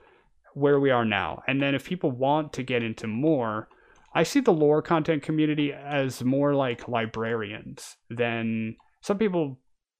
where 0.54 0.80
we 0.80 0.90
are 0.90 1.06
now, 1.06 1.44
and 1.48 1.62
then 1.62 1.76
if 1.76 1.86
people 1.86 2.12
want 2.12 2.54
to 2.54 2.64
get 2.64 2.84
into 2.84 3.08
more, 3.08 3.68
I 4.16 4.24
see 4.24 4.40
the 4.40 4.54
lore 4.54 4.82
content 4.82 5.24
community 5.24 5.74
as 5.74 6.24
more 6.24 6.56
like 6.56 6.88
librarians 6.88 7.98
than 8.10 8.78
some 9.02 9.18
people. 9.18 9.60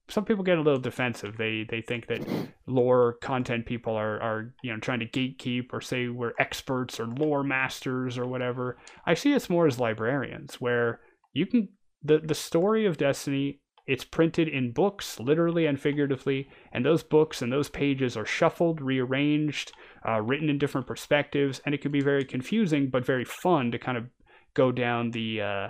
Some 0.10 0.24
people 0.24 0.44
get 0.44 0.58
a 0.58 0.62
little 0.62 0.80
defensive. 0.80 1.38
They 1.38 1.66
they 1.70 1.82
think 1.82 2.08
that 2.08 2.26
lore 2.66 3.14
content 3.22 3.66
people 3.66 3.94
are 3.96 4.20
are 4.22 4.54
you 4.62 4.72
know 4.72 4.80
trying 4.80 5.00
to 5.00 5.06
gatekeep 5.06 5.74
or 5.74 5.82
say 5.82 6.08
we're 6.08 6.34
experts 6.40 7.00
or 7.00 7.08
lore 7.08 7.44
masters 7.44 8.18
or 8.18 8.26
whatever. 8.26 8.78
I 9.06 9.14
see 9.14 9.36
us 9.36 9.50
more 9.50 9.68
as 9.68 9.80
librarians 9.80 10.62
where 10.62 11.02
you 11.34 11.46
can 11.46 11.70
the 12.04 12.20
the 12.20 12.36
story 12.36 12.86
of 12.86 12.98
Destiny 12.98 13.60
it's 13.88 14.04
printed 14.04 14.50
in 14.50 14.74
books 14.74 15.18
literally 15.20 15.66
and 15.66 15.80
figuratively 15.80 16.50
and 16.74 16.86
those 16.86 17.04
books 17.04 17.42
and 17.42 17.52
those 17.52 17.70
pages 17.70 18.18
are 18.18 18.26
shuffled 18.26 18.82
rearranged 18.82 19.72
uh, 20.08 20.22
written 20.22 20.50
in 20.50 20.58
different 20.58 20.86
perspectives 20.86 21.62
and 21.66 21.74
it 21.74 21.82
can 21.82 21.92
be 21.92 22.02
very 22.02 22.26
confusing 22.26 22.90
but 22.90 23.06
very 23.06 23.24
fun 23.24 23.72
to 23.72 23.80
kind 23.80 23.98
of 23.98 24.06
go 24.54 24.72
down 24.72 25.12
the 25.12 25.42
uh, 25.42 25.68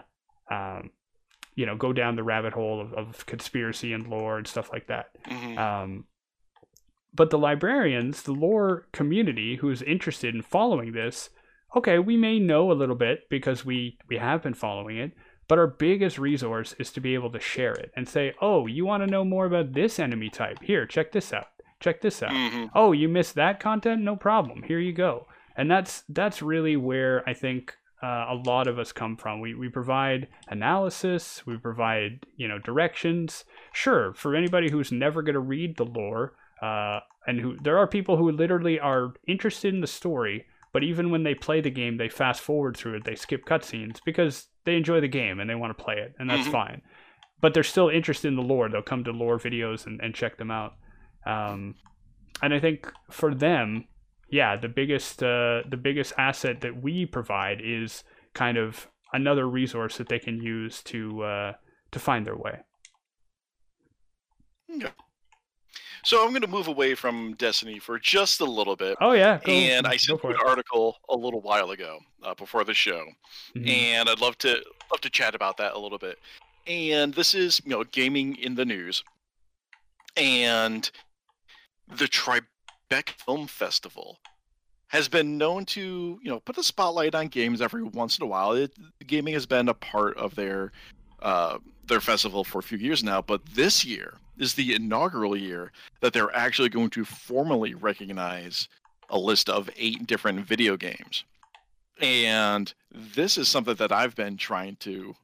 um, 0.52 0.90
you 1.58 1.66
know 1.66 1.76
go 1.76 1.92
down 1.92 2.16
the 2.16 2.24
rabbit 2.24 2.54
hole 2.54 2.80
of, 2.80 2.94
of 2.94 3.26
conspiracy 3.26 3.92
and 3.92 4.08
lore 4.08 4.38
and 4.38 4.48
stuff 4.48 4.70
like 4.72 4.88
that 4.88 5.08
hmm 5.26 5.58
um, 5.58 6.06
but 7.14 7.30
the 7.32 7.38
librarians, 7.40 8.24
the 8.24 8.32
lore 8.32 8.88
community 8.92 9.56
who's 9.56 9.82
interested 9.82 10.36
in 10.36 10.42
following 10.44 10.92
this, 10.92 11.32
okay, 11.76 11.98
we 11.98 12.16
may 12.16 12.38
know 12.38 12.72
a 12.72 12.74
little 12.82 12.96
bit 12.96 13.22
because 13.30 13.66
we 13.66 13.98
we 14.10 14.18
have 14.18 14.44
been 14.44 14.54
following 14.54 14.98
it, 14.98 15.14
but 15.48 15.58
our 15.58 15.66
biggest 15.68 16.20
resource 16.20 16.76
is 16.78 16.92
to 16.92 17.02
be 17.02 17.16
able 17.16 17.32
to 17.32 17.40
share 17.40 17.74
it 17.74 17.92
and 17.96 18.08
say, 18.08 18.34
"Oh, 18.40 18.68
you 18.68 18.86
want 18.86 19.02
to 19.04 19.10
know 19.10 19.24
more 19.26 19.46
about 19.48 19.74
this 19.74 19.98
enemy 20.00 20.30
type? 20.30 20.60
Here, 20.62 20.86
check 20.86 21.12
this 21.12 21.34
out. 21.34 21.48
Check 21.80 22.02
this 22.02 22.22
out. 22.22 22.32
hmm 22.34 22.66
Oh, 22.76 22.92
you 22.92 23.08
missed 23.10 23.36
that 23.36 23.60
content? 23.60 24.02
No 24.04 24.16
problem. 24.16 24.62
Here 24.64 24.80
you 24.80 24.94
go." 24.94 25.26
And 25.56 25.72
that's 25.72 26.04
that's 26.10 26.42
really 26.44 26.76
where 26.78 27.28
I 27.28 27.34
think 27.34 27.76
uh, 28.04 28.26
a 28.30 28.36
lot 28.46 28.68
of 28.68 28.78
us 28.80 28.92
come 28.92 29.18
from. 29.18 29.40
We 29.42 29.54
we 29.56 29.70
provide 29.70 30.28
analysis, 30.50 31.46
we 31.46 31.58
provide 31.58 32.26
you 32.36 32.48
know 32.48 32.60
directions. 32.60 33.44
Sure, 33.74 34.14
for 34.14 34.36
anybody 34.36 34.70
who's 34.70 34.92
never 34.92 35.22
going 35.22 35.34
to 35.34 35.40
read 35.40 35.78
the 35.78 35.86
lore, 35.86 36.34
uh, 36.62 37.00
and 37.26 37.40
who 37.40 37.58
there 37.58 37.78
are 37.78 37.88
people 37.88 38.18
who 38.18 38.32
literally 38.32 38.80
are 38.80 39.14
interested 39.28 39.74
in 39.74 39.82
the 39.82 39.88
story, 39.88 40.46
but 40.74 40.84
even 40.84 41.10
when 41.12 41.24
they 41.24 41.34
play 41.36 41.62
the 41.62 41.70
game, 41.72 41.98
they 41.98 42.10
fast 42.10 42.42
forward 42.42 42.78
through 42.78 42.96
it, 42.98 43.04
they 43.06 43.16
skip 43.16 43.46
cutscenes 43.46 43.98
because 44.06 44.48
they 44.66 44.76
enjoy 44.76 45.00
the 45.02 45.08
game 45.08 45.40
and 45.40 45.50
they 45.50 45.56
want 45.56 45.76
to 45.76 45.84
play 45.84 45.96
it, 45.98 46.14
and 46.20 46.30
that's 46.30 46.48
Mhm. 46.48 46.52
fine. 46.52 46.82
But 47.42 47.54
they're 47.54 47.64
still 47.64 47.90
interested 47.90 48.28
in 48.28 48.36
the 48.36 48.42
lore. 48.42 48.68
They'll 48.70 48.82
come 48.82 49.04
to 49.04 49.12
lore 49.12 49.38
videos 49.40 49.86
and, 49.86 50.00
and 50.02 50.14
check 50.16 50.38
them 50.38 50.50
out. 50.52 50.74
Um, 51.26 51.76
and 52.42 52.54
I 52.54 52.60
think 52.60 52.92
for 53.12 53.34
them, 53.36 53.86
yeah, 54.30 54.56
the 54.58 54.68
biggest 54.70 55.24
uh, 55.24 55.64
the 55.70 55.78
biggest 55.78 56.14
asset 56.18 56.62
that 56.62 56.82
we 56.82 57.06
provide 57.06 57.62
is 57.64 58.04
kind 58.34 58.58
of 58.58 58.88
another 59.14 59.48
resource 59.48 59.98
that 59.98 60.10
they 60.10 60.20
can 60.20 60.42
use 60.42 60.82
to 60.84 61.24
uh, 61.24 61.54
to 61.92 62.00
find 62.00 62.26
their 62.26 62.36
way. 62.38 62.60
Yeah. 64.68 64.90
So 66.04 66.24
I'm 66.24 66.30
going 66.30 66.42
to 66.42 66.48
move 66.48 66.68
away 66.68 66.96
from 66.96 67.34
Destiny 67.36 67.80
for 67.80 68.00
just 68.00 68.40
a 68.40 68.46
little 68.46 68.76
bit. 68.76 68.98
Oh 69.02 69.12
yeah, 69.14 69.40
go, 69.44 69.52
and 69.52 69.86
I 69.88 69.98
sent 69.98 70.22
for 70.22 70.32
you 70.32 70.38
it. 70.38 70.42
an 70.42 70.48
article 70.48 70.98
a 71.10 71.16
little 71.16 71.42
while 71.42 71.72
ago 71.72 72.00
uh, 72.24 72.34
before 72.36 72.64
the 72.64 72.74
show, 72.74 73.04
Mhm. 73.56 73.68
and 73.68 74.10
I'd 74.10 74.22
love 74.22 74.38
to 74.40 74.64
love 74.92 75.02
to 75.02 75.10
chat 75.10 75.36
about 75.36 75.58
that 75.58 75.74
a 75.74 75.80
little 75.80 75.98
bit. 75.98 76.18
And 76.66 77.14
this 77.14 77.34
is 77.34 77.62
you 77.66 77.72
know 77.72 77.84
gaming 77.86 78.36
in 78.38 78.56
the 78.56 78.64
news, 78.66 79.04
and 80.16 80.90
the 81.88 82.08
Tribeca 82.90 83.12
Film 83.12 83.48
Festival 83.48 84.20
has 84.90 85.10
been 85.10 85.38
known 85.38 85.66
to 85.66 86.20
you 86.22 86.30
know 86.30 86.40
put 86.40 86.56
the 86.56 86.64
spotlight 86.64 87.16
on 87.16 87.28
games 87.28 87.62
every 87.62 87.84
once 87.84 88.18
in 88.18 88.24
a 88.24 88.28
while. 88.28 88.54
It, 88.54 88.72
gaming 89.06 89.34
has 89.34 89.46
been 89.46 89.70
a 89.70 89.74
part 89.74 90.18
of 90.18 90.36
their 90.36 90.72
uh, 91.22 91.58
their 91.86 92.02
festival 92.02 92.44
for 92.44 92.60
a 92.60 92.64
few 92.64 92.78
years 92.78 93.04
now, 93.04 93.22
but 93.22 93.46
this 93.54 93.84
year 93.84 94.14
is 94.38 94.54
the 94.54 94.76
inaugural 94.76 95.36
year 95.36 95.72
that 96.02 96.14
they're 96.14 96.36
actually 96.36 96.70
going 96.70 96.90
to 96.92 97.04
formally 97.04 97.74
recognize 97.74 98.68
a 99.10 99.18
list 99.18 99.50
of 99.50 99.70
eight 99.78 100.06
different 100.06 100.46
video 100.46 100.78
games. 100.78 101.24
And 102.00 102.72
this 102.92 103.38
is 103.38 103.48
something 103.48 103.76
that 103.76 103.92
I've 103.92 104.16
been 104.16 104.38
trying 104.38 104.76
to 104.78 105.16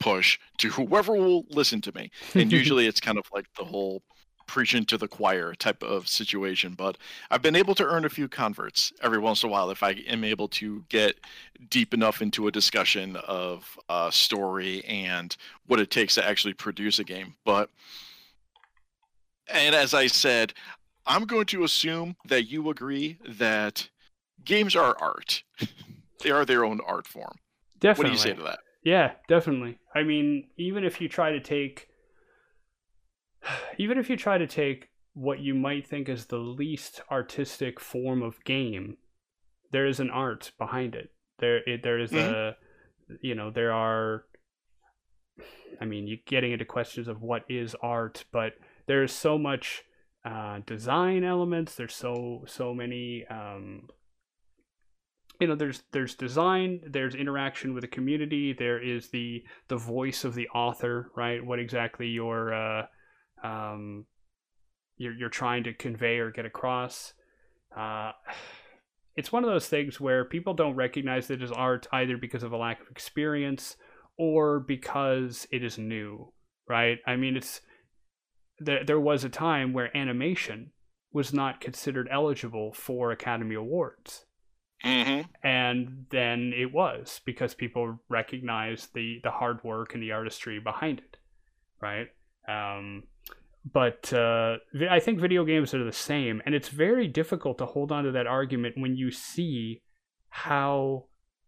push 0.00 0.38
to 0.58 0.68
whoever 0.70 1.12
will 1.12 1.44
listen 1.50 1.80
to 1.82 1.92
me. 1.92 2.10
And 2.34 2.50
usually 2.60 2.86
it's 2.86 3.00
kind 3.00 3.18
of 3.18 3.24
like 3.32 3.46
the 3.58 3.64
whole 3.64 4.02
preaching 4.46 4.84
to 4.86 4.98
the 4.98 5.08
choir 5.08 5.54
type 5.54 5.82
of 5.82 6.08
situation. 6.08 6.74
But 6.74 6.98
I've 7.30 7.42
been 7.42 7.56
able 7.56 7.74
to 7.76 7.84
earn 7.84 8.04
a 8.04 8.10
few 8.10 8.28
converts 8.28 8.92
every 9.02 9.18
once 9.18 9.42
in 9.42 9.48
a 9.48 9.52
while 9.52 9.70
if 9.70 9.82
I 9.82 9.92
am 10.06 10.24
able 10.24 10.48
to 10.48 10.84
get 10.88 11.16
deep 11.68 11.94
enough 11.94 12.22
into 12.22 12.46
a 12.48 12.52
discussion 12.52 13.16
of 13.16 13.78
uh, 13.88 14.10
story 14.10 14.84
and 14.84 15.36
what 15.66 15.80
it 15.80 15.90
takes 15.90 16.14
to 16.16 16.26
actually 16.26 16.54
produce 16.54 16.98
a 16.98 17.04
game. 17.04 17.34
But 17.44 17.70
and 19.48 19.74
as 19.74 19.94
I 19.94 20.06
said, 20.06 20.54
I'm 21.06 21.24
going 21.24 21.46
to 21.46 21.64
assume 21.64 22.16
that 22.26 22.44
you 22.44 22.70
agree 22.70 23.18
that 23.28 23.88
games 24.44 24.76
are 24.76 24.96
art. 25.00 25.42
they 26.22 26.30
are 26.30 26.44
their 26.44 26.64
own 26.64 26.80
art 26.86 27.06
form. 27.06 27.36
definitely. 27.80 28.10
What 28.10 28.22
do 28.22 28.28
you 28.28 28.34
say 28.34 28.36
to 28.36 28.42
that? 28.44 28.60
Yeah, 28.84 29.12
definitely. 29.28 29.78
I 29.94 30.02
mean, 30.02 30.48
even 30.56 30.84
if 30.84 31.00
you 31.00 31.08
try 31.08 31.32
to 31.32 31.40
take 31.40 31.88
even 33.78 33.98
if 33.98 34.08
you 34.10 34.16
try 34.16 34.38
to 34.38 34.46
take 34.46 34.88
what 35.14 35.40
you 35.40 35.54
might 35.54 35.86
think 35.86 36.08
is 36.08 36.26
the 36.26 36.38
least 36.38 37.00
artistic 37.10 37.78
form 37.80 38.22
of 38.22 38.42
game, 38.44 38.96
there 39.70 39.86
is 39.86 40.00
an 40.00 40.10
art 40.10 40.52
behind 40.58 40.94
it. 40.94 41.10
There 41.38 41.58
it, 41.68 41.82
there 41.82 41.98
is 41.98 42.12
a 42.12 42.56
you 43.20 43.34
know, 43.34 43.50
there 43.50 43.72
are 43.72 44.24
I 45.80 45.84
mean, 45.84 46.06
you're 46.06 46.18
getting 46.26 46.52
into 46.52 46.64
questions 46.64 47.08
of 47.08 47.22
what 47.22 47.42
is 47.48 47.74
art, 47.82 48.24
but 48.32 48.52
there's 48.86 49.12
so 49.12 49.38
much 49.38 49.82
uh, 50.24 50.60
design 50.66 51.24
elements. 51.24 51.74
There's 51.74 51.94
so 51.94 52.44
so 52.46 52.72
many 52.72 53.24
um, 53.28 53.88
you 55.40 55.48
know 55.48 55.56
there's 55.56 55.82
there's 55.90 56.14
design 56.14 56.80
there's 56.86 57.16
interaction 57.16 57.74
with 57.74 57.80
the 57.80 57.88
community 57.88 58.52
there 58.52 58.80
is 58.80 59.08
the 59.08 59.42
the 59.66 59.76
voice 59.76 60.24
of 60.24 60.34
the 60.36 60.48
author 60.50 61.10
right 61.16 61.44
what 61.44 61.58
exactly 61.58 62.06
you're 62.06 62.54
uh 62.54 62.86
um 63.42 64.06
you're, 64.96 65.14
you're 65.14 65.28
trying 65.28 65.64
to 65.64 65.74
convey 65.74 66.18
or 66.18 66.30
get 66.30 66.46
across. 66.46 67.14
Uh 67.76 68.12
it's 69.16 69.32
one 69.32 69.44
of 69.44 69.50
those 69.50 69.68
things 69.68 70.00
where 70.00 70.24
people 70.24 70.54
don't 70.54 70.74
recognize 70.74 71.30
it 71.30 71.42
as 71.42 71.52
art 71.52 71.86
either 71.92 72.16
because 72.16 72.42
of 72.42 72.52
a 72.52 72.56
lack 72.56 72.80
of 72.80 72.88
experience 72.88 73.76
or 74.16 74.60
because 74.60 75.46
it 75.50 75.62
is 75.62 75.78
new 75.78 76.32
right? 76.68 76.98
I 77.06 77.16
mean 77.16 77.36
it's 77.36 77.60
there, 78.58 78.84
there 78.84 79.00
was 79.00 79.24
a 79.24 79.28
time 79.28 79.72
where 79.72 79.94
animation 79.96 80.70
was 81.12 81.32
not 81.32 81.60
considered 81.60 82.08
eligible 82.10 82.72
for 82.72 83.10
academy 83.12 83.54
awards. 83.54 84.24
Mm-hmm. 84.84 85.28
and 85.46 86.06
then 86.10 86.52
it 86.56 86.72
was 86.72 87.20
because 87.24 87.54
people 87.54 88.00
recognized 88.08 88.92
the 88.94 89.20
the 89.22 89.30
hard 89.30 89.62
work 89.62 89.94
and 89.94 90.02
the 90.02 90.10
artistry 90.10 90.58
behind 90.58 90.98
it 90.98 91.18
right 91.80 92.08
um, 92.48 93.04
but 93.72 94.12
uh, 94.12 94.56
i 94.90 94.98
think 94.98 95.20
video 95.20 95.44
games 95.44 95.72
are 95.72 95.84
the 95.84 95.92
same 95.92 96.42
and 96.44 96.54
it's 96.54 96.68
very 96.68 97.06
difficult 97.06 97.58
to 97.58 97.66
hold 97.66 97.92
on 97.92 98.04
to 98.04 98.10
that 98.12 98.26
argument 98.26 98.74
when 98.76 98.96
you 98.96 99.10
see 99.10 99.80
how 100.28 101.04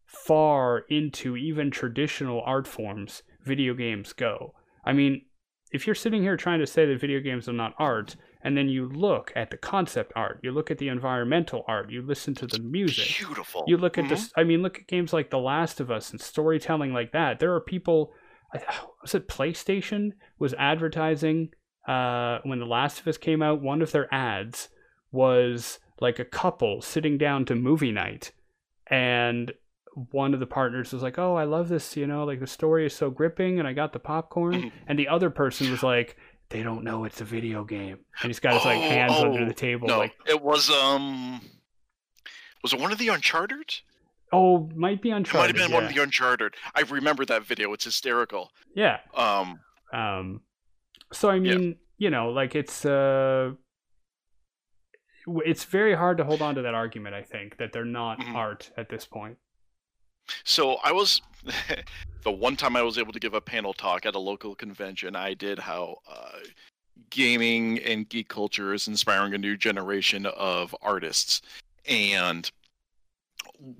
far 0.07 0.85
into 0.89 1.37
even 1.37 1.71
traditional 1.71 2.41
art 2.47 2.67
forms 2.69 3.23
video 3.45 3.75
games 3.75 4.13
go 4.13 4.55
i 4.85 4.93
mean 4.93 5.23
if 5.73 5.87
you're 5.87 5.95
sitting 5.95 6.23
here 6.23 6.37
trying 6.37 6.61
to 6.61 6.67
say 6.67 6.87
that 6.87 7.01
video 7.01 7.19
games 7.19 7.49
are 7.49 7.53
not 7.53 7.75
art 7.79 8.15
and 8.43 8.57
then 8.57 8.69
you 8.69 8.87
look 8.89 9.33
at 9.35 9.51
the 9.51 9.57
concept 9.57 10.13
art 10.15 10.39
you 10.43 10.53
look 10.53 10.71
at 10.71 10.79
the 10.79 10.87
environmental 10.89 11.65
art 11.67 11.91
you 11.91 12.01
listen 12.01 12.33
to 12.35 12.47
the 12.47 12.61
music 12.61 13.09
Beautiful. 13.19 13.65
you 13.67 13.77
look 13.77 13.99
at 13.99 14.05
Mhm. 14.05 14.11
this 14.11 14.33
i 14.37 14.45
mean 14.45 14.63
look 14.63 14.79
at 14.79 14.87
games 14.87 15.13
like 15.13 15.31
the 15.31 15.39
last 15.39 15.81
of 15.81 15.91
us 15.91 16.13
and 16.13 16.21
storytelling 16.21 16.93
like 16.93 17.11
that 17.11 17.41
there 17.41 17.53
are 17.55 17.61
people 17.61 18.13
I- 18.55 18.85
was 19.03 19.15
it 19.15 19.29
playstation 19.29 20.13
was 20.39 20.55
advertising 20.55 21.51
uh, 21.87 22.39
when 22.45 22.59
the 22.61 22.67
last 22.67 23.01
of 23.01 23.09
us 23.09 23.19
came 23.19 23.43
out 23.43 23.61
one 23.61 23.83
of 23.83 23.93
their 23.93 24.13
ads 24.15 24.69
was 25.13 25.79
like 26.01 26.19
a 26.19 26.25
couple 26.25 26.81
sitting 26.81 27.19
down 27.19 27.45
to 27.47 27.55
movie 27.55 27.93
night 27.93 28.33
and 28.89 29.53
one 30.11 30.35
of 30.35 30.41
the 30.41 30.47
partners 30.47 30.93
was 30.93 31.03
like 31.03 31.19
oh 31.19 31.37
i 31.37 31.45
love 31.45 31.69
this 31.69 31.97
you 31.97 32.07
know 32.07 32.25
like 32.25 32.41
the 32.41 32.47
story 32.47 32.85
is 32.87 32.95
so 32.95 33.11
gripping 33.11 33.59
and 33.59 33.69
i 33.69 33.73
got 33.73 33.93
the 33.93 33.99
popcorn. 33.99 34.73
And 34.89 34.99
the 34.99 35.09
other 35.09 35.31
person 35.31 35.71
was 35.71 35.83
like 35.83 36.17
they 36.51 36.63
don't 36.63 36.85
know 36.85 37.05
it's 37.05 37.21
a 37.21 37.25
video 37.25 37.65
game. 37.65 37.99
And 38.21 38.29
he's 38.29 38.39
got 38.41 38.55
his 38.55 38.65
like 38.65 38.79
Oh, 38.79 38.81
hands 38.83 39.13
under 39.15 39.43
oh, 39.43 39.47
the 39.47 39.55
table 39.55 39.89
No, 39.89 39.99
like 39.99 40.15
it 40.27 40.43
was 40.43 40.69
um, 40.71 41.41
was 42.63 42.73
it 42.73 42.81
one 42.81 42.93
of 42.93 42.99
the 42.99 43.09
Uncharted? 43.09 43.75
Oh 44.35 44.69
might 44.75 45.01
be 45.01 45.11
It 45.11 45.33
might 45.33 45.47
have 45.47 45.57
been 45.57 45.71
yeah. 45.71 45.75
one 45.75 45.85
of 45.85 45.95
the 45.95 46.03
Uncharted. 46.03 46.55
I 46.75 46.81
remember 46.83 47.25
that 47.27 47.45
video. 47.45 47.73
It's 47.73 47.85
hysterical. 47.85 48.51
yeah 48.75 48.99
Um, 49.15 49.61
Um, 49.93 50.41
so 51.13 51.29
I 51.31 51.35
Yeah. 51.35 51.41
mean, 51.55 51.77
you 51.99 52.11
know, 52.11 52.31
like 52.31 52.55
it's 52.55 52.85
uh, 52.85 53.53
it's 55.45 55.65
very 55.65 55.95
hard 55.95 56.19
to 56.19 56.25
hold 56.25 56.43
on 56.43 56.55
to 56.57 56.63
that 56.63 56.75
argument. 56.75 57.15
I 57.15 57.23
think 57.23 57.57
that 57.59 57.73
they're 57.73 57.85
not 57.85 58.19
Mhm. 58.21 58.35
art 58.35 58.71
at 58.77 58.89
this 58.89 59.07
point. 59.07 59.39
so 60.43 60.77
I 60.83 60.91
was 60.91 61.21
the 62.23 62.33
one 62.33 62.57
time 62.57 62.77
I 62.77 62.83
was 62.83 62.97
able 62.99 63.13
to 63.13 63.21
give 63.21 63.35
a 63.35 63.41
panel 63.41 63.75
talk 63.75 64.07
at 64.07 64.15
a 64.15 64.19
local 64.19 64.55
convention. 64.55 65.15
I 65.15 65.35
did 65.35 65.59
how 65.59 65.99
uh, 66.09 66.39
gaming 67.11 67.79
and 67.81 68.09
geek 68.09 68.29
culture 68.29 68.73
is 68.75 68.89
inspiring 68.89 69.35
a 69.35 69.39
new 69.39 69.57
generation 69.57 70.25
of 70.27 70.75
artists, 70.81 71.43
and 71.87 72.51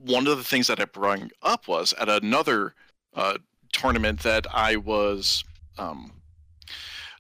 one 0.05 0.27
of 0.27 0.39
the 0.39 0.45
things 0.45 0.67
that 0.69 0.81
I 0.81 0.85
brought 0.85 1.33
up 1.43 1.69
was 1.69 1.93
at 1.95 2.09
another 2.09 2.75
uh, 3.15 3.39
tournament 3.73 4.21
that 4.21 4.47
I 4.53 4.77
was. 4.77 5.45
Um, 5.79 6.13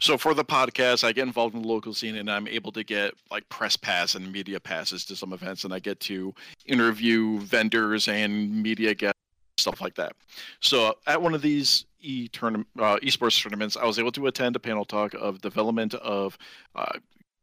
so 0.00 0.18
for 0.18 0.34
the 0.34 0.44
podcast, 0.44 1.04
I 1.04 1.12
get 1.12 1.26
involved 1.26 1.54
in 1.54 1.62
the 1.62 1.68
local 1.68 1.94
scene, 1.94 2.16
and 2.16 2.30
I'm 2.30 2.46
able 2.46 2.72
to 2.72 2.84
get 2.84 3.14
like 3.30 3.48
press 3.48 3.76
pass 3.76 4.14
and 4.14 4.30
media 4.30 4.60
passes 4.60 5.04
to 5.06 5.16
some 5.16 5.32
events, 5.32 5.64
and 5.64 5.72
I 5.72 5.78
get 5.78 6.00
to 6.00 6.34
interview 6.66 7.38
vendors 7.40 8.08
and 8.08 8.62
media 8.62 8.94
guests, 8.94 9.18
stuff 9.58 9.80
like 9.80 9.94
that. 9.94 10.12
So 10.60 10.94
at 11.06 11.20
one 11.20 11.34
of 11.34 11.42
these 11.42 11.86
e 12.00 12.28
tournament, 12.28 12.68
uh, 12.78 12.98
esports 13.02 13.40
tournaments, 13.42 13.76
I 13.76 13.84
was 13.86 13.98
able 13.98 14.12
to 14.12 14.26
attend 14.26 14.56
a 14.56 14.60
panel 14.60 14.84
talk 14.84 15.14
of 15.14 15.40
development 15.40 15.94
of 15.94 16.36
uh, 16.74 16.98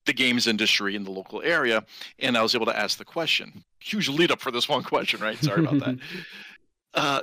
the 0.06 0.14
games 0.14 0.48
industry 0.48 0.96
in 0.96 1.04
the 1.04 1.12
local 1.12 1.42
area, 1.42 1.84
and 2.20 2.38
I 2.38 2.42
was 2.42 2.56
able 2.56 2.66
to 2.68 2.78
ask 2.78 2.98
the 2.98 3.06
question. 3.06 3.64
Huge 3.80 4.10
lead 4.10 4.32
up 4.32 4.40
for 4.40 4.52
this 4.52 4.68
one 4.68 4.84
question, 4.84 5.22
right? 5.22 5.38
Sorry 5.38 5.64
about 5.64 5.80
that. 5.80 5.98
Uh, 6.94 7.22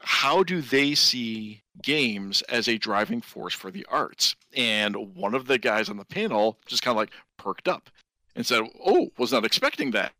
how 0.00 0.42
do 0.42 0.60
they 0.60 0.96
see 0.96 1.62
games 1.82 2.42
as 2.42 2.68
a 2.68 2.76
driving 2.76 3.20
force 3.20 3.54
for 3.54 3.70
the 3.70 3.86
arts? 3.88 4.34
And 4.56 5.14
one 5.14 5.34
of 5.34 5.46
the 5.46 5.58
guys 5.58 5.88
on 5.88 5.96
the 5.96 6.04
panel 6.04 6.58
just 6.66 6.82
kind 6.82 6.92
of 6.92 6.96
like 6.96 7.12
perked 7.36 7.68
up 7.68 7.88
and 8.34 8.44
said, 8.44 8.62
"Oh, 8.84 9.10
was 9.16 9.30
not 9.30 9.44
expecting 9.44 9.92
that." 9.92 10.12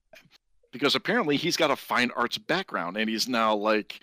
Because 0.71 0.95
apparently 0.95 1.37
he's 1.37 1.57
got 1.57 1.73
a 1.73 1.77
fine 1.77 2.13
arts 2.15 2.39
background 2.39 2.97
and 2.97 3.11
he's 3.11 3.29
now 3.29 3.55
like 3.55 3.99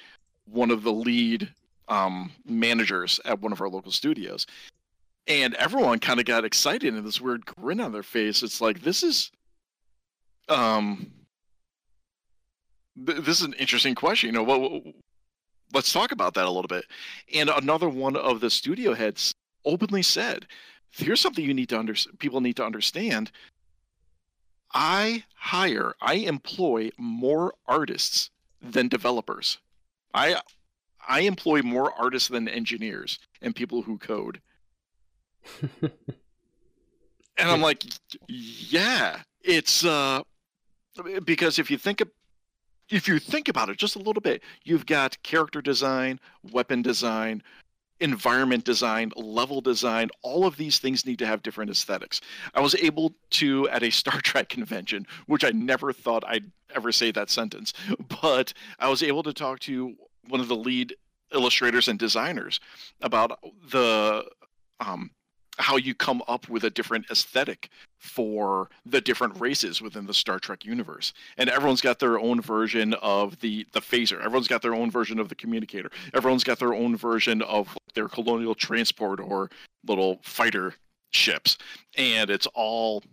one 0.45 0.71
of 0.71 0.83
the 0.83 0.91
lead 0.91 1.49
um, 1.87 2.31
managers 2.45 3.19
at 3.23 3.39
one 3.39 3.51
of 3.51 3.61
our 3.61 3.69
local 3.69 3.91
studios. 3.91 4.45
And 5.27 5.55
everyone 5.55 5.99
kind 5.99 6.19
of 6.19 6.25
got 6.25 6.45
excited 6.45 6.93
and 6.93 7.05
this 7.05 7.19
weird 7.19 7.45
grin 7.45 7.81
on 7.81 7.91
their 7.91 8.03
face. 8.03 8.43
It's 8.43 8.61
like 8.61 8.81
this 8.81 9.03
is 9.03 9.31
um 10.47 11.11
th- 13.05 13.19
this 13.19 13.41
is 13.41 13.43
an 13.43 13.53
interesting 13.53 13.95
question. 13.95 14.27
You 14.27 14.33
know, 14.33 14.43
what 14.43 14.83
let's 15.73 15.91
talk 15.91 16.11
about 16.11 16.33
that 16.35 16.45
a 16.45 16.51
little 16.51 16.67
bit. 16.67 16.85
And 17.33 17.49
another 17.49 17.89
one 17.89 18.15
of 18.15 18.39
the 18.39 18.49
studio 18.49 18.93
heads 18.93 19.33
openly 19.65 20.01
said, 20.01 20.47
"Here's 20.91 21.19
something 21.19 21.43
you 21.43 21.53
need 21.53 21.69
to 21.69 21.79
under 21.79 21.95
people 22.19 22.41
need 22.41 22.55
to 22.57 22.65
understand. 22.65 23.31
I 24.73 25.25
hire, 25.35 25.95
I 26.01 26.15
employ 26.15 26.91
more 26.97 27.53
artists 27.67 28.29
than 28.61 28.87
developers. 28.87 29.57
I 30.13 30.41
I 31.07 31.21
employ 31.21 31.61
more 31.61 31.91
artists 31.93 32.29
than 32.29 32.47
engineers 32.47 33.19
and 33.41 33.55
people 33.55 33.81
who 33.81 33.97
code." 33.97 34.41
And 37.37 37.51
I'm 37.51 37.61
like, 37.61 37.83
yeah, 38.27 39.21
it's 39.43 39.85
uh 39.85 40.21
because 41.23 41.59
if 41.59 41.69
you 41.69 41.77
think 41.77 42.01
of 42.01 42.09
if 42.89 43.07
you 43.07 43.19
think 43.19 43.47
about 43.47 43.69
it 43.69 43.77
just 43.77 43.95
a 43.95 43.99
little 43.99 44.21
bit, 44.21 44.41
you've 44.63 44.85
got 44.85 45.21
character 45.21 45.61
design, 45.61 46.19
weapon 46.51 46.81
design, 46.81 47.43
environment 47.99 48.63
design, 48.63 49.11
level 49.15 49.61
design, 49.61 50.09
all 50.21 50.45
of 50.45 50.57
these 50.57 50.79
things 50.79 51.05
need 51.05 51.19
to 51.19 51.25
have 51.25 51.43
different 51.43 51.69
aesthetics. 51.69 52.21
I 52.53 52.61
was 52.61 52.75
able 52.75 53.13
to 53.31 53.67
at 53.69 53.83
a 53.83 53.89
Star 53.89 54.21
Trek 54.23 54.49
convention, 54.49 55.05
which 55.27 55.43
I 55.43 55.51
never 55.51 55.91
thought 55.93 56.23
I'd 56.27 56.49
ever 56.73 56.91
say 56.91 57.11
that 57.11 57.29
sentence, 57.29 57.73
but 58.21 58.53
I 58.79 58.89
was 58.89 59.03
able 59.03 59.23
to 59.23 59.33
talk 59.33 59.59
to 59.61 59.95
one 60.29 60.39
of 60.39 60.47
the 60.47 60.55
lead 60.55 60.95
illustrators 61.33 61.87
and 61.87 61.99
designers 61.99 62.59
about 63.01 63.37
the 63.69 64.25
um 64.79 65.11
how 65.57 65.75
you 65.75 65.95
come 65.95 66.21
up 66.27 66.47
with 66.49 66.63
a 66.63 66.69
different 66.69 67.05
aesthetic 67.09 67.69
for 67.99 68.69
the 68.85 69.01
different 69.01 69.39
races 69.39 69.81
within 69.81 70.05
the 70.05 70.13
Star 70.13 70.39
Trek 70.39 70.63
universe. 70.63 71.13
And 71.37 71.49
everyone's 71.49 71.81
got 71.81 71.99
their 71.99 72.19
own 72.19 72.41
version 72.41 72.93
of 72.95 73.39
the 73.39 73.65
the 73.73 73.81
phaser. 73.81 74.19
Everyone's 74.19 74.47
got 74.47 74.61
their 74.61 74.75
own 74.75 74.91
version 74.91 75.19
of 75.19 75.29
the 75.29 75.35
communicator. 75.35 75.89
Everyone's 76.13 76.43
got 76.43 76.59
their 76.59 76.73
own 76.73 76.95
version 76.95 77.41
of 77.41 77.75
their 77.95 78.07
colonial 78.07 78.55
transport 78.55 79.19
or 79.19 79.49
little 79.85 80.19
fighter 80.23 80.75
ships. 81.11 81.57
And 81.97 82.29
it's 82.29 82.47
all 82.53 83.03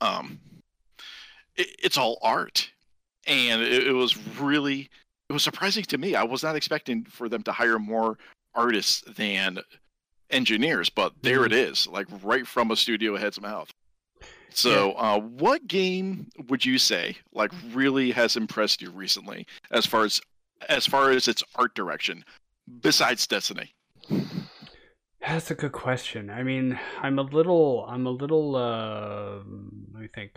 um 0.00 0.38
it, 1.56 1.68
it's 1.82 1.98
all 1.98 2.18
art. 2.22 2.70
And 3.26 3.60
it, 3.60 3.88
it 3.88 3.92
was 3.92 4.16
really 4.38 4.88
it 5.28 5.32
was 5.32 5.42
surprising 5.42 5.84
to 5.84 5.98
me. 5.98 6.14
I 6.14 6.22
was 6.22 6.42
not 6.42 6.56
expecting 6.56 7.04
for 7.04 7.28
them 7.28 7.42
to 7.42 7.52
hire 7.52 7.78
more 7.78 8.18
artists 8.54 9.02
than 9.16 9.58
engineers, 10.30 10.90
but 10.90 11.12
there 11.22 11.44
it 11.44 11.52
is, 11.52 11.86
like 11.86 12.06
right 12.22 12.46
from 12.46 12.70
a 12.70 12.76
studio 12.76 13.16
head's 13.16 13.40
mouth. 13.40 13.72
So, 14.50 14.92
uh, 14.92 15.20
what 15.20 15.66
game 15.66 16.28
would 16.48 16.64
you 16.64 16.78
say 16.78 17.16
like 17.32 17.52
really 17.72 18.10
has 18.12 18.36
impressed 18.36 18.82
you 18.82 18.90
recently, 18.90 19.46
as 19.70 19.86
far 19.86 20.04
as 20.04 20.20
as 20.68 20.86
far 20.86 21.10
as 21.10 21.28
its 21.28 21.42
art 21.54 21.74
direction, 21.74 22.24
besides 22.80 23.26
Destiny? 23.26 23.74
That's 25.20 25.50
a 25.50 25.54
good 25.54 25.72
question. 25.72 26.30
I 26.30 26.42
mean, 26.42 26.78
I'm 27.02 27.18
a 27.18 27.22
little, 27.22 27.84
I'm 27.88 28.06
a 28.06 28.10
little, 28.10 28.56
uh, 28.56 29.36
let 29.92 30.02
me 30.02 30.08
think. 30.14 30.32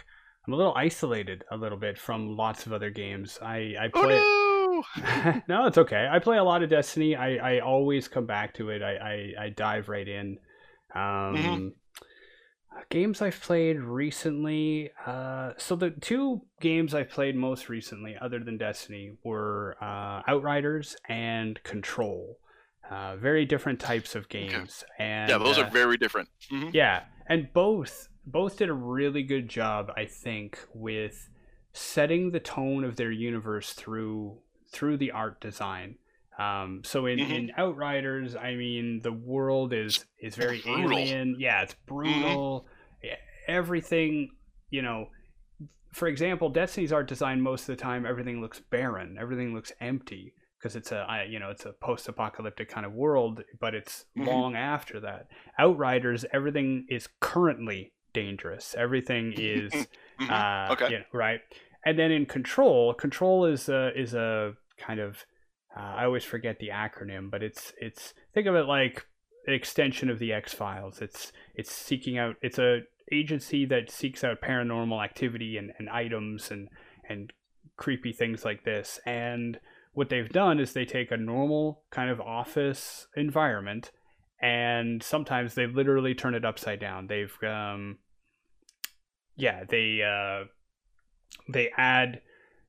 I'm 0.46 0.54
a 0.54 0.58
little 0.58 0.74
isolated 0.76 1.44
a 1.52 1.56
little 1.56 1.78
bit 1.78 2.00
from 2.00 2.36
lots 2.36 2.66
of 2.66 2.74
other 2.74 2.90
games. 2.90 3.38
I, 3.42 3.76
I 3.80 3.90
Oh 3.94 4.02
play. 4.02 4.51
No! 4.98 5.42
no, 5.48 5.66
it's 5.68 5.78
okay. 5.78 6.08
I 6.12 6.20
play 6.20 6.38
a 6.38 6.44
lot 6.44 6.64
of 6.64 6.70
Destiny. 6.70 7.16
I, 7.16 7.56
I 7.56 7.60
always 7.60 8.08
come 8.08 8.26
back 8.26 8.54
to 8.56 8.70
it. 8.70 8.82
I, 8.82 8.96
I, 9.40 9.44
I 9.46 9.50
dive 9.50 9.90
right 9.90 10.08
in. 10.08 10.38
Um, 10.96 11.02
Mhm. 11.02 11.74
Games 12.90 13.22
I've 13.22 13.40
played 13.40 13.80
recently. 13.80 14.92
Uh, 15.06 15.52
so 15.58 15.76
the 15.76 15.92
two 15.92 16.42
games 16.62 16.94
I've 16.94 17.10
played 17.10 17.36
most 17.36 17.70
recently, 17.70 18.16
other 18.20 18.40
than 18.40 18.58
Destiny, 18.58 19.12
were 19.24 19.76
uh, 19.82 20.22
Outriders 20.28 20.96
and 21.08 21.62
Control. 21.64 22.38
Uh, 22.90 23.16
very 23.18 23.46
different 23.46 23.80
types 23.80 24.16
of 24.16 24.28
games. 24.30 24.84
And 25.00 25.30
yeah, 25.30 25.38
those 25.38 25.58
uh, 25.58 25.64
are 25.64 25.70
very 25.70 25.98
different. 25.98 26.30
Mhm. 26.52 26.74
yeah, 26.74 27.04
and 27.28 27.52
both 27.54 28.08
both 28.26 28.58
did 28.58 28.70
a 28.70 28.74
really 28.74 29.24
good 29.24 29.48
job, 29.50 29.92
I 29.96 30.06
think, 30.06 30.60
with 30.74 31.30
setting 31.74 32.32
the 32.32 32.40
tone 32.40 32.84
of 32.84 32.96
their 32.96 33.12
universe 33.12 33.74
through 33.74 34.38
through 34.72 34.98
the 34.98 35.12
art 35.12 35.40
design. 35.42 35.96
Um, 36.40 36.82
so 36.84 37.06
in, 37.06 37.20
Mhm. 37.20 37.30
in 37.32 37.52
Outriders, 37.58 38.36
I 38.36 38.56
mean, 38.56 39.02
the 39.02 39.12
world 39.12 39.74
is 39.74 40.06
is 40.20 40.36
very 40.36 40.62
Brutal. 40.62 40.98
alien. 40.98 41.36
Yeah, 41.40 41.62
it's 41.64 41.76
brutal. 41.86 42.68
Yeah, 43.04 43.16
Everything, 43.48 44.32
you 44.70 44.82
know, 44.82 45.10
for 45.94 46.08
example, 46.08 46.50
Destiny's 46.50 46.94
art 46.94 47.08
design 47.08 47.42
most 47.42 47.68
of 47.68 47.76
the 47.78 47.82
time 47.84 48.06
everything 48.06 48.40
looks 48.42 48.60
barren, 48.60 49.18
everything 49.20 49.54
looks 49.54 49.74
empty 49.82 50.34
because 50.58 50.76
it's 50.76 50.92
a 50.92 51.26
you 51.28 51.38
know 51.40 51.50
it's 51.50 51.66
a 51.66 51.74
post-apocalyptic 51.74 52.70
kind 52.70 52.86
of 52.86 52.94
world, 52.94 53.44
but 53.60 53.76
it's 53.76 54.06
Mhm. 54.18 54.26
long 54.28 54.56
after 54.56 55.00
that. 55.02 55.28
Outriders, 55.60 56.24
everything 56.32 56.86
is 56.88 57.08
currently 57.20 57.92
dangerous. 58.14 58.74
Everything 58.76 59.34
is 59.38 59.88
Mhm. 60.20 60.30
uh, 60.32 60.74
Okay. 60.74 60.92
yeah, 60.94 61.04
right. 61.12 61.42
And 61.86 61.98
then 62.00 62.12
in 62.12 62.26
Control, 62.26 62.94
Control 62.94 63.46
is 63.46 63.68
a, 63.68 63.92
is 64.00 64.14
a 64.14 64.56
kind 64.86 65.00
of 65.00 65.26
uh, 65.76 65.80
I 65.98 66.06
always 66.06 66.26
forget 66.26 66.60
the 66.60 66.70
acronym, 66.70 67.32
but 67.32 67.44
it's 67.44 67.74
it's 67.80 68.14
think 68.34 68.48
of 68.48 68.56
it 68.56 68.66
like 68.66 69.06
an 69.48 69.54
extension 69.54 70.10
of 70.10 70.20
the 70.20 70.34
X 70.34 70.54
Files. 70.54 71.02
It's 71.02 71.32
it's 71.56 71.72
seeking 71.72 72.18
out. 72.18 72.36
It's 72.42 72.60
a 72.60 72.82
agency 73.12 73.66
that 73.66 73.92
seeks 73.92 74.24
out 74.24 74.42
paranormal 74.42 75.04
activity 75.04 75.58
and, 75.58 75.72
and 75.78 75.90
items 75.90 76.52
and 76.52 76.70
and 77.08 77.32
creepy 77.78 78.12
things 78.12 78.44
like 78.44 78.64
this. 78.64 79.00
And 79.06 79.60
what 79.94 80.10
they've 80.10 80.30
done 80.30 80.60
is 80.60 80.74
they 80.74 80.86
take 80.86 81.12
a 81.12 81.18
normal 81.18 81.84
kind 81.90 82.10
of 82.10 82.22
office 82.22 83.08
environment 83.16 83.92
and 84.42 85.04
sometimes 85.04 85.54
they 85.54 85.68
literally 85.68 86.16
turn 86.16 86.36
it 86.36 86.46
upside 86.46 86.80
down. 86.80 87.08
They've 87.08 87.36
um 87.44 87.98
yeah, 89.36 89.64
they 89.68 90.02
uh 90.02 90.46
they 91.52 91.72
add 91.78 92.22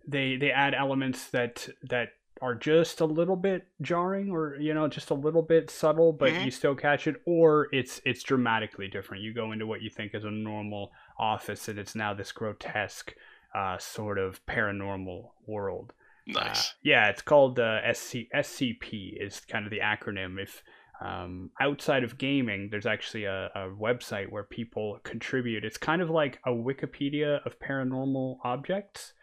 they 0.06 0.36
they 0.36 0.50
add 0.50 0.74
elements 0.74 1.28
that 1.30 1.68
that 1.88 2.08
are 2.40 2.54
just 2.56 3.00
a 3.00 3.04
little 3.04 3.36
bit 3.36 3.68
jarring 3.82 4.30
or 4.30 4.56
you 4.56 4.74
know 4.74 4.88
just 4.88 5.10
a 5.10 5.14
little 5.14 5.42
bit 5.42 5.70
subtle 5.70 6.12
but 6.12 6.32
Mhm. 6.32 6.44
you 6.46 6.50
still 6.50 6.74
catch 6.74 7.06
it 7.06 7.16
or 7.24 7.68
it's 7.72 8.00
it's 8.04 8.22
dramatically 8.24 8.88
different 8.88 9.22
you 9.22 9.32
go 9.32 9.52
into 9.52 9.66
what 9.66 9.80
you 9.80 9.88
think 9.90 10.12
is 10.14 10.24
a 10.24 10.30
normal 10.30 10.90
office 11.18 11.68
and 11.68 11.78
it's 11.78 11.94
now 11.94 12.12
this 12.12 12.32
grotesque 12.32 13.14
uh, 13.54 13.78
sort 13.78 14.18
of 14.18 14.44
paranormal 14.46 15.30
world 15.46 15.92
Nice. 16.26 16.70
uh, 16.70 16.72
yeah, 16.82 17.08
it's 17.10 17.20
called 17.22 17.58
uh, 17.60 17.80
SC- 17.92 18.30
SCP 18.34 19.20
is 19.20 19.40
kind 19.40 19.64
of 19.66 19.70
the 19.70 19.80
acronym. 19.80 20.40
If 20.40 20.62
um, 21.00 21.50
outside 21.60 22.04
of 22.04 22.16
gaming, 22.16 22.68
there's 22.70 22.86
actually 22.86 23.24
a, 23.24 23.50
a 23.56 23.68
website 23.68 24.30
where 24.30 24.44
people 24.44 25.00
contribute. 25.02 25.64
It's 25.64 25.76
kind 25.76 26.00
of 26.00 26.10
like 26.10 26.38
a 26.46 26.50
Wikipedia 26.50 27.44
of 27.44 27.58
paranormal 27.58 28.38
objects, 28.44 29.14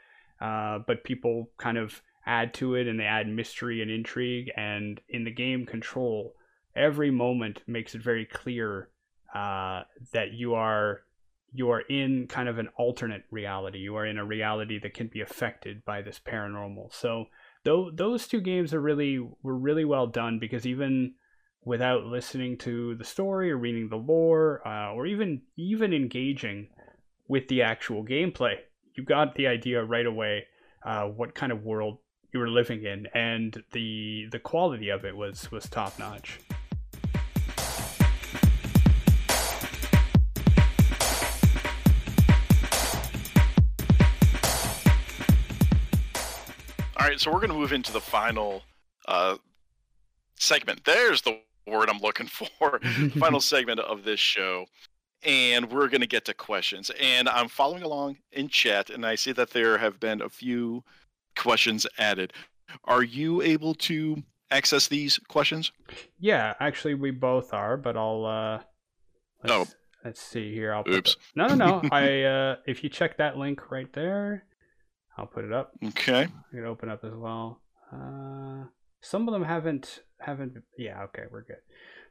uh, 0.41 0.79
but 0.87 1.03
people 1.03 1.49
kind 1.57 1.77
of 1.77 2.01
add 2.25 2.53
to 2.53 2.75
it 2.75 2.87
and 2.87 2.99
they 2.99 3.05
add 3.05 3.27
mystery 3.27 3.81
and 3.81 3.89
intrigue. 3.89 4.51
And 4.55 4.99
in 5.09 5.23
the 5.23 5.31
game 5.31 5.65
Control, 5.65 6.35
every 6.75 7.11
moment 7.11 7.63
makes 7.67 7.95
it 7.95 8.01
very 8.01 8.25
clear 8.25 8.89
uh, 9.33 9.81
that 10.13 10.33
you 10.33 10.53
are 10.55 11.01
you 11.51 11.71
are 11.71 11.81
in 11.81 12.27
kind 12.27 12.47
of 12.47 12.59
an 12.59 12.69
alternate 12.77 13.23
reality. 13.31 13.79
You 13.79 13.95
are 13.95 14.05
in 14.05 14.19
a 14.19 14.25
reality 14.25 14.79
that 14.79 14.93
can 14.93 15.07
be 15.07 15.21
affected 15.21 15.83
by 15.83 16.03
this 16.03 16.19
paranormal. 16.23 16.93
So 16.93 17.25
though 17.63 17.89
those 17.91 18.27
two 18.27 18.41
games 18.41 18.73
are 18.73 18.81
really 18.81 19.19
were 19.41 19.57
really 19.57 19.85
well 19.85 20.07
done 20.07 20.39
because 20.39 20.65
even 20.67 21.15
without 21.63 22.05
listening 22.05 22.57
to 22.57 22.95
the 22.95 23.03
story 23.03 23.51
or 23.51 23.57
reading 23.57 23.89
the 23.89 23.97
lore 23.97 24.65
uh, 24.67 24.93
or 24.93 25.05
even 25.05 25.41
even 25.57 25.93
engaging 25.93 26.69
with 27.27 27.47
the 27.47 27.61
actual 27.61 28.05
gameplay, 28.05 28.55
you 28.99 29.05
got 29.05 29.33
the 29.35 29.47
idea 29.47 29.81
right 29.81 30.05
away 30.05 30.45
uh, 30.83 31.05
what 31.05 31.33
kind 31.33 31.53
of 31.53 31.63
world 31.63 31.99
you 32.33 32.39
were 32.39 32.49
living 32.49 32.83
in, 32.83 33.07
and 33.13 33.63
the 33.71 34.27
the 34.29 34.39
quality 34.39 34.89
of 34.89 35.05
it 35.05 35.15
was 35.15 35.49
was 35.51 35.69
top 35.69 35.97
notch. 35.97 36.39
All 46.97 47.07
right, 47.07 47.19
so 47.19 47.31
we're 47.31 47.37
going 47.37 47.49
to 47.51 47.55
move 47.55 47.71
into 47.71 47.93
the 47.93 48.01
final 48.01 48.63
uh, 49.07 49.37
segment. 50.35 50.83
There's 50.83 51.21
the 51.21 51.39
word 51.65 51.89
I'm 51.89 51.99
looking 51.99 52.27
for. 52.27 52.79
final 53.17 53.39
segment 53.53 53.79
of 53.79 54.03
this 54.03 54.19
show. 54.19 54.65
And 55.23 55.69
we're 55.71 55.89
going 55.89 56.01
to 56.01 56.07
get 56.07 56.25
to 56.25 56.33
questions. 56.33 56.89
And 56.99 57.27
I'm 57.27 57.49
following 57.49 57.83
along 57.83 58.17
in 58.31 58.47
chat, 58.47 58.89
and 58.89 59.05
I 59.05 59.15
see 59.15 59.31
that 59.33 59.49
there 59.51 59.77
have 59.77 59.99
been 59.99 60.21
a 60.21 60.29
few 60.29 60.83
questions 61.37 61.85
added. 61.97 62.31
Are 62.85 63.03
you 63.03 63.41
able 63.41 63.73
to 63.75 64.23
access 64.51 64.87
these 64.87 65.19
questions? 65.27 65.71
Yeah, 66.19 66.53
actually, 66.59 66.93
we 66.93 67.11
both 67.11 67.53
are, 67.53 67.75
but 67.75 67.97
I'll. 67.97 68.25
Uh, 68.25 68.59
let's, 69.43 69.75
let's 70.05 70.21
see 70.21 70.53
here. 70.53 70.73
I'll. 70.73 70.83
Put 70.83 70.93
Oh. 70.93 70.97
Oops. 70.97 71.15
the- 71.35 71.47
no, 71.47 71.55
no, 71.55 71.81
no. 71.81 71.89
I. 71.91 72.23
Uh, 72.23 72.55
if 72.65 72.83
you 72.83 72.89
check 72.89 73.17
that 73.17 73.37
link 73.37 73.69
right 73.71 73.91
there, 73.93 74.45
I'll 75.17 75.25
put 75.27 75.43
it 75.43 75.51
up. 75.51 75.71
Okay. 75.83 76.21
I 76.23 76.55
can 76.55 76.65
open 76.65 76.87
up 76.89 77.03
as 77.03 77.13
well. 77.13 77.61
Uh, 77.91 78.65
some 79.01 79.27
of 79.27 79.33
them 79.33 79.43
haven't 79.43 79.99
haven't. 80.21 80.53
Yeah, 80.77 81.03
okay, 81.05 81.23
we're 81.31 81.43
good. 81.43 81.57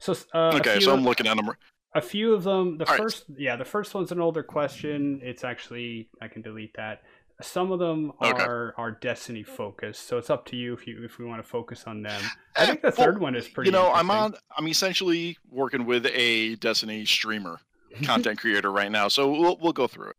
So, 0.00 0.14
uh, 0.34 0.52
Okay, 0.56 0.80
so 0.80 0.92
I'm 0.92 1.04
looking 1.04 1.26
at 1.26 1.36
them. 1.36 1.50
A 1.94 2.00
few 2.00 2.34
of 2.34 2.44
them. 2.44 2.78
The 2.78 2.86
All 2.86 2.92
right. 2.94 3.02
first, 3.02 3.24
yeah, 3.36 3.56
the 3.56 3.64
first 3.64 3.94
one's 3.94 4.12
an 4.12 4.20
older 4.20 4.42
question. 4.42 5.20
It's 5.22 5.44
actually 5.44 6.08
I 6.20 6.28
can 6.28 6.42
delete 6.42 6.74
that. 6.76 7.02
Some 7.40 7.70
of 7.70 7.78
them 7.78 8.12
Okay. 8.20 8.42
are 8.42 8.74
are 8.76 8.90
Destiny 8.90 9.44
focused, 9.44 10.08
so 10.08 10.18
it's 10.18 10.28
up 10.28 10.44
to 10.46 10.56
you 10.56 10.74
if 10.74 10.86
you 10.88 11.04
if 11.04 11.18
we 11.18 11.24
want 11.24 11.40
to 11.42 11.48
focus 11.48 11.84
on 11.86 12.02
them. 12.02 12.20
I 12.56 12.62
Eh, 12.62 12.66
think 12.66 12.82
the 12.82 12.88
well, 12.88 13.06
third 13.06 13.20
one 13.20 13.34
is 13.36 13.46
pretty. 13.46 13.68
You 13.68 13.72
know, 13.72 13.92
I'm 13.92 14.10
on. 14.10 14.34
I'm 14.56 14.66
essentially 14.66 15.38
working 15.48 15.86
with 15.86 16.04
a 16.06 16.56
Destiny 16.56 17.04
streamer, 17.04 17.60
content 18.02 18.38
creator 18.40 18.72
right 18.72 18.90
now. 18.90 19.06
So 19.08 19.30
we'll 19.30 19.56
we'll 19.60 19.72
go 19.72 19.86
through 19.86 20.10
it. 20.10 20.16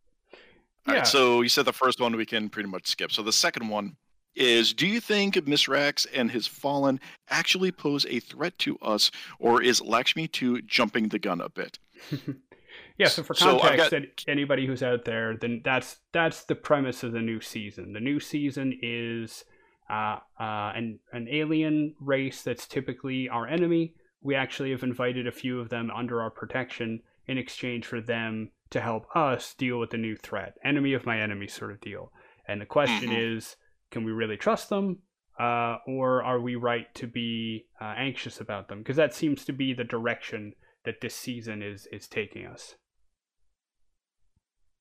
All 0.88 0.94
right. 0.94 0.98
Yeah. 1.00 1.04
So 1.04 1.42
you 1.42 1.50
said 1.50 1.66
the 1.66 1.74
first 1.74 2.00
one 2.00 2.16
we 2.16 2.26
can 2.26 2.48
pretty 2.50 2.70
much 2.70 2.88
skip. 2.88 3.12
So 3.12 3.22
the 3.22 3.34
second 3.34 3.68
one 3.68 3.98
is: 4.40 4.74
Do 4.74 4.88
you 4.88 5.00
think 5.00 5.36
Mithrax 5.36 6.08
and 6.14 6.32
his 6.32 6.48
Fallen 6.48 7.00
actually 7.30 7.72
pose 7.72 8.06
a 8.08 8.20
threat 8.20 8.58
to 8.60 8.78
us, 8.80 9.12
or 9.40 9.62
is 9.62 9.82
Lakshmi 9.82 10.28
two 10.28 10.62
jumping 10.64 11.10
the 11.10 11.20
gun 11.20 11.42
a 11.42 11.50
bit? 11.50 11.78
yeah. 12.98 13.08
So 13.08 13.24
for 13.24 13.34
So 13.34 13.60
context, 13.60 13.92
got- 13.92 14.04
anybody 14.28 14.66
who's 14.66 14.84
out 14.84 15.06
there, 15.06 15.36
then 15.38 15.62
that's 15.64 15.98
that's 16.12 16.44
the 16.46 16.56
premise 16.56 17.04
of 17.04 17.12
the 17.12 17.22
new 17.22 17.40
season. 17.42 17.94
The 17.94 18.00
new 18.00 18.20
season 18.20 18.78
is 18.82 19.46
uh, 19.90 20.18
uh, 20.40 20.72
an 20.76 21.00
an 21.14 21.28
alien 21.30 21.96
race 22.00 22.42
that's 22.42 22.68
typically 22.68 23.30
our 23.30 23.48
enemy. 23.48 23.94
We 24.22 24.36
actually 24.36 24.72
have 24.72 24.84
invited 24.84 25.28
a 25.28 25.32
few 25.32 25.60
of 25.60 25.70
them 25.70 25.90
under 25.92 26.22
our 26.22 26.30
protection 26.30 27.02
in 27.28 27.38
exchange 27.38 27.86
for 27.86 28.02
them 28.02 28.52
to 28.72 28.82
help 28.82 29.06
us 29.16 29.54
deal 29.54 29.80
with 29.80 29.92
the 29.92 29.98
new 29.98 30.16
threat, 30.16 30.56
enemy 30.64 30.94
of 30.94 31.06
my 31.06 31.20
enemy 31.20 31.48
sort 31.48 31.72
of 31.72 31.80
deal. 31.82 32.12
And 32.48 32.60
the 32.60 32.66
question 32.66 33.10
Mhm. 33.12 33.38
is, 33.38 33.56
can 33.92 34.04
we 34.04 34.12
really 34.12 34.38
trust 34.38 34.70
them? 34.70 35.00
Uh, 35.40 35.78
or 35.88 36.22
are 36.24 36.42
we 36.42 36.56
right 36.56 36.94
to 36.96 37.08
be 37.08 37.66
uh, 37.80 37.94
anxious 37.98 38.42
about 38.42 38.68
them? 38.68 38.80
Because 38.80 38.98
that 38.98 39.14
seems 39.14 39.46
to 39.46 39.54
be 39.54 39.74
the 39.74 39.86
direction 39.86 40.54
that 40.84 41.02
this 41.02 41.16
season 41.16 41.62
is 41.62 41.88
is 41.92 42.08
taking 42.08 42.46
us. 42.46 42.76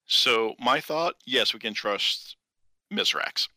So 0.07 0.55
my 0.59 0.81
thought: 0.81 1.15
Yes, 1.27 1.53
we 1.55 1.61
can 1.61 1.75
trust 1.75 2.37
Mithrax. 2.93 3.49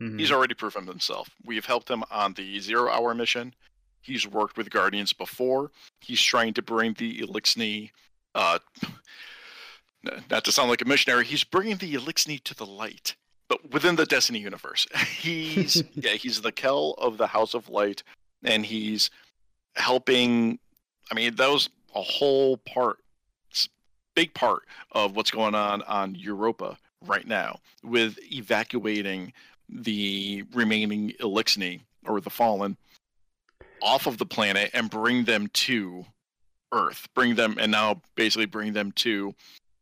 Mhm. 0.00 0.18
He's 0.18 0.30
already 0.32 0.54
proven 0.54 0.86
himself. 0.86 1.30
We've 1.44 1.64
helped 1.66 1.90
him 1.90 2.04
on 2.10 2.34
the 2.34 2.60
zero 2.60 2.90
hour 2.90 3.14
mission. 3.14 3.54
He's 4.00 4.26
worked 4.26 4.56
with 4.56 4.70
Guardians 4.70 5.12
before. 5.12 5.72
He's 6.00 6.22
trying 6.22 6.54
to 6.54 6.62
bring 6.62 6.94
the 6.94 7.20
Eliksni, 7.20 7.90
uh, 8.34 8.58
not 10.30 10.44
to 10.44 10.52
sound 10.52 10.70
like 10.70 10.80
a 10.82 10.84
missionary, 10.84 11.24
he's 11.24 11.44
bringing 11.44 11.76
the 11.76 11.94
Eliksni 11.94 12.42
to 12.44 12.54
the 12.54 12.64
light, 12.66 13.16
but 13.48 13.72
within 13.72 13.96
the 13.96 14.06
Destiny 14.06 14.38
universe. 14.38 14.86
He's, 15.18 15.82
yeah, 15.94 16.12
he's 16.12 16.40
the 16.40 16.52
Kel 16.52 16.94
of 16.98 17.18
the 17.18 17.26
House 17.26 17.54
of 17.54 17.68
Light, 17.68 18.02
and 18.44 18.64
he's 18.64 19.10
helping. 19.76 20.58
I 21.10 21.14
mean, 21.14 21.34
that 21.36 21.48
was 21.48 21.70
a 21.94 22.02
whole 22.02 22.58
part, 22.58 22.98
big 24.14 24.34
part 24.34 24.62
of 24.92 25.16
what's 25.16 25.30
going 25.30 25.54
on 25.54 25.82
on 25.82 26.14
Europa 26.14 26.76
right 27.06 27.26
now 27.26 27.58
with 27.82 28.18
evacuating 28.32 29.32
the 29.68 30.44
remaining 30.52 31.12
Eliksni 31.20 31.80
or 32.06 32.20
the 32.20 32.30
Fallen 32.30 32.76
off 33.82 34.06
of 34.06 34.18
the 34.18 34.26
planet 34.26 34.70
and 34.74 34.90
bring 34.90 35.24
them 35.24 35.48
to 35.48 36.04
Earth. 36.72 37.08
Bring 37.14 37.34
them 37.34 37.56
and 37.58 37.72
now 37.72 38.02
basically 38.14 38.46
bring 38.46 38.72
them 38.72 38.92
to 38.92 39.34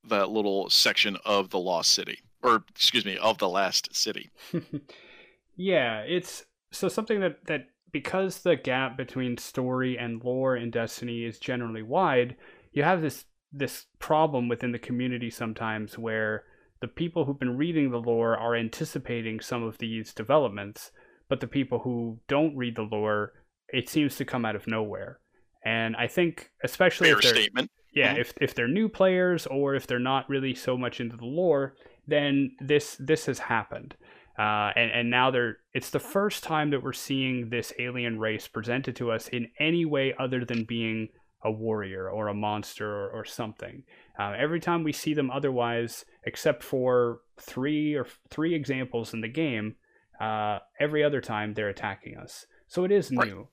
that 0.09 0.31
little 0.31 0.71
section 0.71 1.17
of 1.25 1.51
the 1.51 1.59
Lost 1.59 1.93
City, 1.93 2.21
or 2.43 2.64
excuse 2.70 3.05
me, 3.05 3.16
of 3.18 3.39
the 3.39 3.49
Last 3.49 3.95
City. 3.95 4.30
yeah, 5.57 6.01
it's 6.01 6.45
so 6.72 6.89
something 6.89 7.20
that 7.20 7.45
that 7.47 7.66
because 7.93 8.41
the 8.41 8.57
gap 8.57 8.97
between 8.97 9.39
story 9.39 9.97
and 9.99 10.22
lore 10.22 10.57
in 10.57 10.70
Destiny 10.70 11.24
is 11.24 11.39
generally 11.39 11.82
wide, 11.82 12.37
you 12.72 12.82
have 12.82 13.01
this 13.03 13.24
this 13.53 13.87
problem 13.99 14.49
within 14.49 14.72
the 14.72 14.78
community 14.78 15.30
sometimes 15.30 15.97
where 15.99 16.45
the 16.80 16.89
people 16.89 17.24
who've 17.24 17.39
been 17.39 17.57
reading 17.57 17.91
the 17.91 17.97
lore 17.99 18.37
are 18.37 18.55
anticipating 18.55 19.41
some 19.41 19.62
of 19.62 19.78
these 19.78 20.12
developments, 20.12 20.91
but 21.28 21.41
the 21.41 21.47
people 21.47 21.78
who 21.78 22.18
don't 22.28 22.55
read 22.57 22.76
the 22.76 22.82
lore, 22.82 23.32
it 23.68 23.89
seems 23.89 24.16
to 24.16 24.24
come 24.26 24.45
out 24.45 24.57
of 24.57 24.66
nowhere. 24.66 25.18
And 25.64 25.97
I 25.97 26.07
think 26.07 26.51
especially 26.62 27.09
Fair 27.09 27.18
if 27.18 27.22
they're 27.22 27.34
statement. 27.34 27.70
yeah 27.95 28.14
Mhm. 28.14 28.20
if 28.20 28.34
if 28.41 28.55
they're 28.55 28.68
new 28.68 28.89
players 28.89 29.47
or 29.47 29.74
if 29.74 29.87
they're 29.87 29.99
not 29.99 30.28
really 30.28 30.55
so 30.55 30.76
much 30.76 31.01
into 31.01 31.16
the 31.16 31.24
lore 31.24 31.74
then 32.07 32.57
this 32.61 32.96
this 32.98 33.26
has 33.26 33.38
happened. 33.38 33.96
Uh, 34.38 34.70
and 34.76 34.90
and 34.90 35.11
now 35.11 35.30
they're 35.30 35.59
it's 35.72 35.90
the 35.90 35.98
first 35.98 36.44
time 36.44 36.70
that 36.70 36.82
we're 36.82 36.92
seeing 36.92 37.48
this 37.48 37.72
alien 37.78 38.18
race 38.18 38.46
presented 38.46 38.94
to 38.96 39.11
us 39.11 39.28
in 39.28 39.48
any 39.59 39.84
way 39.84 40.14
other 40.18 40.44
than 40.44 40.64
being 40.64 41.09
a 41.42 41.50
warrior 41.50 42.11
or 42.11 42.28
a 42.28 42.34
monster 42.34 42.90
or, 42.90 43.11
or 43.11 43.24
something. 43.24 43.84
Uh, 44.18 44.34
every 44.36 44.61
time 44.61 44.82
we 44.82 44.92
see 44.92 45.14
them 45.14 45.30
otherwise, 45.30 46.04
except 46.24 46.62
for 46.62 47.20
three 47.40 47.94
or 47.94 48.07
three 48.30 48.54
examples 48.54 49.14
in 49.14 49.20
the 49.20 49.28
game, 49.28 49.76
uh, 50.20 50.59
every 50.80 51.04
other 51.04 51.20
time 51.20 51.54
they're 51.54 51.68
attacking 51.68 52.16
us. 52.16 52.46
So 52.68 52.84
it 52.84 52.90
is 52.90 53.11
new. 53.11 53.48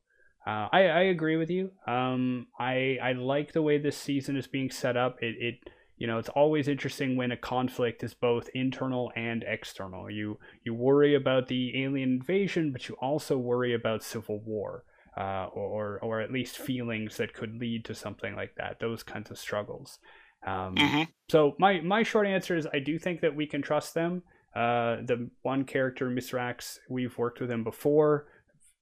Uh, 0.46 0.68
I, 0.72 0.88
I 0.88 1.02
agree 1.04 1.38
with 1.38 1.50
you. 1.50 1.72
Um, 1.88 2.48
I 2.60 2.98
I 3.02 3.14
like 3.14 3.54
the 3.54 3.62
way 3.62 3.78
this 3.78 3.98
season 3.98 4.36
is 4.36 4.48
being 4.48 4.72
set 4.72 4.98
up. 4.98 5.18
It, 5.22 5.36
it 5.40 5.56
you 6.04 6.08
know 6.08 6.18
it's 6.18 6.28
always 6.28 6.68
interesting 6.68 7.16
when 7.16 7.32
a 7.32 7.38
conflict 7.38 8.04
is 8.04 8.14
both 8.14 8.50
internal 8.54 9.10
and 9.16 9.46
external. 9.48 10.12
You 10.12 10.38
you 10.66 10.74
worry 10.74 11.16
about 11.16 11.48
the 11.48 11.82
alien 11.82 12.20
invasion, 12.20 12.74
but 12.74 12.90
you 12.90 12.96
also 12.96 13.38
worry 13.38 13.74
about 13.74 14.04
civil 14.04 14.42
war, 14.42 14.84
uh, 15.18 15.46
or 15.54 16.00
or 16.02 16.20
at 16.20 16.30
least 16.30 16.58
feelings 16.58 17.16
that 17.16 17.34
could 17.34 17.58
lead 17.58 17.86
to 17.86 17.96
something 17.96 18.36
like 18.36 18.54
that. 18.58 18.82
Those 18.82 19.02
kinds 19.02 19.32
of 19.32 19.38
struggles. 19.38 19.98
Um, 20.46 20.76
Mhm. 20.76 21.08
so 21.30 21.56
my 21.58 21.80
my 21.80 22.04
short 22.04 22.28
answer 22.28 22.58
is 22.58 22.68
I 22.74 22.80
do 22.80 23.00
think 23.00 23.22
that 23.22 23.34
we 23.34 23.48
can 23.48 23.62
trust 23.62 23.94
them. 23.94 24.24
Uh, 24.54 24.98
the 25.06 25.30
one 25.44 25.64
character, 25.64 26.10
Mithrax, 26.10 26.80
we've 26.90 27.18
worked 27.18 27.40
with 27.40 27.50
him 27.50 27.64
before, 27.64 28.28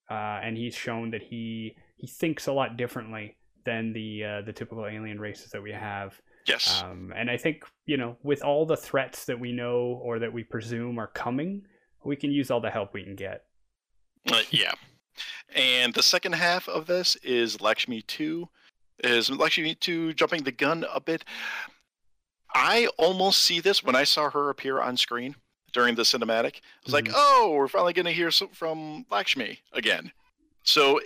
uh, 0.09 0.39
and 0.41 0.57
he's 0.57 0.74
shown 0.74 1.11
that 1.11 1.22
he 1.22 1.78
he 1.97 2.07
thinks 2.07 2.47
a 2.47 2.51
lot 2.51 2.78
differently 2.78 3.38
than 3.63 3.93
the 3.93 4.24
uh, 4.26 4.41
the 4.41 4.53
typical 4.53 4.88
alien 4.88 5.19
races 5.19 5.51
that 5.51 5.61
we 5.61 5.72
have. 5.72 6.19
Yes. 6.48 6.82
Um, 6.84 7.14
and 7.16 7.30
I 7.30 7.38
think 7.38 7.64
you 7.86 7.98
know, 7.98 8.18
with 8.24 8.44
all 8.44 8.66
the 8.66 8.78
threats 8.78 9.26
that 9.26 9.39
we 9.39 9.52
know 9.52 10.00
or 10.04 10.20
that 10.20 10.32
we 10.34 10.44
presume 10.44 10.98
are 11.00 11.08
coming, 11.08 11.64
we 12.04 12.16
can 12.16 12.32
use 12.32 12.50
all 12.52 12.62
the 12.62 12.70
help 12.70 12.94
we 12.94 13.04
can 13.04 13.16
get. 13.16 13.46
Uh, 14.32 14.42
yeah. 14.52 14.72
And 15.56 15.94
the 15.94 16.04
second 16.04 16.34
half 16.34 16.68
of 16.70 16.86
this 16.88 17.16
is 17.18 17.60
Lakshmi 17.62 18.02
2. 18.04 18.48
Is 19.04 19.30
Lakshmi 19.30 19.76
2 19.76 20.14
jumping 20.14 20.44
the 20.44 20.52
gun 20.52 20.86
a 20.94 21.00
bit? 21.02 21.26
I 22.54 22.88
almost 22.98 23.39
see 23.39 23.60
this 23.60 23.84
when 23.84 23.96
I 23.96 24.04
saw 24.04 24.30
her 24.30 24.50
appear 24.50 24.80
on 24.80 24.96
screen 24.98 25.36
during 25.74 25.96
the 25.96 26.04
cinematic. 26.04 26.56
I 26.58 26.62
was 26.86 26.94
like, 26.94 27.06
Mhm. 27.06 27.14
oh, 27.16 27.54
we're 27.56 27.68
finally 27.68 27.94
going 27.94 28.06
to 28.06 28.12
hear 28.12 28.30
some 28.32 28.50
from 28.50 29.06
Lakshmi 29.10 29.60
again. 29.74 30.12
So 30.64 31.02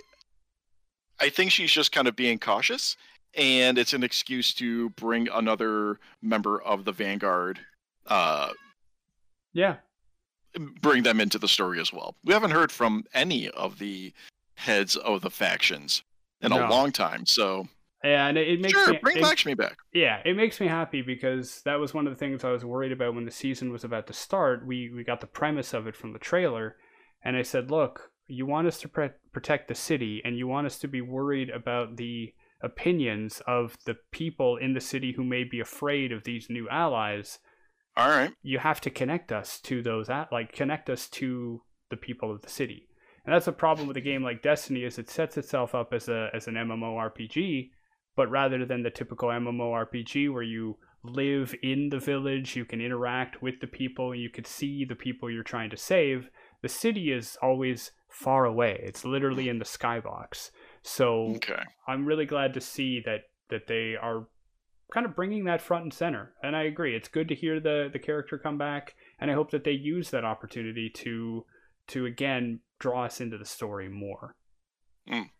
I 1.20 1.30
think 1.30 1.50
she's 1.52 1.72
just 1.72 1.92
kind 1.92 2.06
of 2.08 2.14
being 2.16 2.38
cautious, 2.38 2.96
and 3.36 3.78
it's 3.78 3.92
an 3.92 4.02
excuse 4.02 4.52
to 4.54 4.90
bring 4.90 5.28
another 5.28 5.98
member 6.22 6.60
of 6.62 6.84
the 6.84 6.92
Vanguard 6.92 7.60
uh, 8.06 8.50
Yeah, 9.52 9.76
bring 10.80 11.02
them 11.02 11.20
into 11.20 11.38
the 11.38 11.48
story 11.48 11.80
as 11.80 11.92
well. 11.92 12.16
We 12.24 12.32
haven't 12.32 12.52
heard 12.52 12.72
from 12.72 13.04
any 13.14 13.48
of 13.50 13.78
the 13.78 14.12
heads 14.54 14.96
of 14.96 15.20
the 15.20 15.30
factions 15.30 16.02
in 16.40 16.50
No. 16.50 16.66
a 16.66 16.70
long 16.70 16.92
time, 16.92 17.26
so 17.26 17.68
yeah, 18.04 18.28
and 18.28 18.38
it, 18.38 18.60
makes 18.60 18.72
sure, 18.72 18.92
me, 18.92 18.98
bring 19.02 19.16
it- 19.16 19.22
Lakshmi 19.22 19.54
back. 19.54 19.78
Yeah, 19.92 20.20
it 20.24 20.36
makes 20.36 20.60
me 20.60 20.68
happy 20.68 21.02
because 21.02 21.62
that 21.64 21.80
was 21.80 21.92
one 21.92 22.06
of 22.06 22.12
the 22.12 22.18
things 22.18 22.44
I 22.44 22.50
was 22.52 22.64
worried 22.64 22.92
about 22.92 23.14
when 23.14 23.24
the 23.24 23.30
season 23.30 23.72
was 23.72 23.82
about 23.84 24.06
to 24.06 24.12
start. 24.12 24.64
We 24.66 24.90
we 24.94 25.02
got 25.02 25.20
the 25.20 25.26
premise 25.26 25.74
of 25.74 25.86
it 25.86 25.96
from 25.96 26.12
the 26.12 26.18
trailer, 26.18 26.76
and 27.24 27.36
I 27.36 27.42
said, 27.42 27.70
"Look, 27.70 28.12
you 28.28 28.46
want 28.46 28.68
us 28.68 28.78
to 28.80 28.88
pre- 28.88 29.10
protect 29.32 29.66
the 29.68 29.74
city, 29.74 30.22
and 30.24 30.38
you 30.38 30.46
want 30.46 30.66
us 30.66 30.78
to 30.80 30.88
be 30.88 31.00
worried 31.00 31.50
about 31.50 31.96
the 31.96 32.32
opinions 32.62 33.42
of 33.46 33.76
the 33.84 33.96
people 34.12 34.56
in 34.56 34.74
the 34.74 34.80
city 34.80 35.12
who 35.16 35.24
may 35.24 35.44
be 35.44 35.60
afraid 35.60 36.12
of 36.12 36.24
these 36.24 36.48
new 36.48 36.68
allies. 36.68 37.38
All 37.96 38.08
right, 38.10 38.32
You 38.42 38.58
have 38.58 38.80
to 38.82 38.90
connect 38.90 39.32
us 39.32 39.60
to 39.62 39.82
those, 39.82 40.10
at- 40.10 40.30
like 40.30 40.52
connect 40.52 40.90
us 40.90 41.08
to 41.10 41.62
the 41.90 41.96
people 41.96 42.30
of 42.30 42.42
the 42.42 42.50
city." 42.50 42.88
And 43.24 43.34
that's 43.34 43.48
a 43.48 43.52
problem 43.52 43.88
with 43.88 43.96
a 43.96 44.02
game 44.02 44.22
like 44.22 44.42
Destiny 44.42 44.84
is 44.84 44.98
it 44.98 45.10
sets 45.10 45.36
itself 45.36 45.74
up 45.74 45.92
as 45.92 46.08
a 46.08 46.30
as 46.32 46.46
an 46.46 46.54
MMORPG, 46.54 47.70
but 48.14 48.30
rather 48.30 48.64
than 48.64 48.82
the 48.82 48.90
typical 48.90 49.30
MMORPG 49.30 50.32
where 50.32 50.42
you 50.42 50.78
live 51.02 51.54
in 51.62 51.88
the 51.88 51.98
village, 51.98 52.56
you 52.56 52.64
can 52.64 52.80
interact 52.80 53.42
with 53.42 53.60
the 53.60 53.66
people, 53.66 54.14
you 54.14 54.30
can 54.30 54.44
see 54.44 54.84
the 54.84 54.94
people 54.94 55.30
you're 55.30 55.42
trying 55.42 55.70
to 55.70 55.76
save, 55.76 56.28
the 56.62 56.68
city 56.68 57.12
is 57.12 57.36
always 57.40 57.92
far 58.10 58.44
away. 58.44 58.80
It's 58.82 59.04
literally 59.04 59.48
in 59.48 59.58
the 59.58 59.64
skybox. 59.64 60.50
So 60.88 61.34
okay, 61.36 61.62
I'm 61.88 62.06
really 62.06 62.26
glad 62.26 62.54
to 62.54 62.60
see 62.60 63.00
that 63.04 63.22
that 63.50 63.66
they 63.66 63.96
are 64.00 64.28
kind 64.92 65.04
of 65.04 65.16
bringing 65.16 65.44
that 65.44 65.60
front 65.60 65.82
and 65.82 65.92
center. 65.92 66.32
And 66.44 66.54
I 66.54 66.62
agree, 66.62 66.94
it's 66.94 67.08
good 67.08 67.26
to 67.28 67.34
hear 67.34 67.58
the 67.58 67.90
the 67.92 67.98
character 67.98 68.38
come 68.38 68.56
back, 68.56 68.94
and 69.18 69.28
I 69.30 69.34
hope 69.34 69.50
that 69.50 69.64
they 69.64 69.72
use 69.72 70.10
that 70.10 70.24
opportunity 70.24 70.88
to 70.90 71.44
to 71.88 72.06
again 72.06 72.60
draw 72.78 73.04
us 73.04 73.20
into 73.20 73.36
the 73.36 73.44
story 73.44 73.88
more. 73.88 74.36
Mm. 75.10 75.30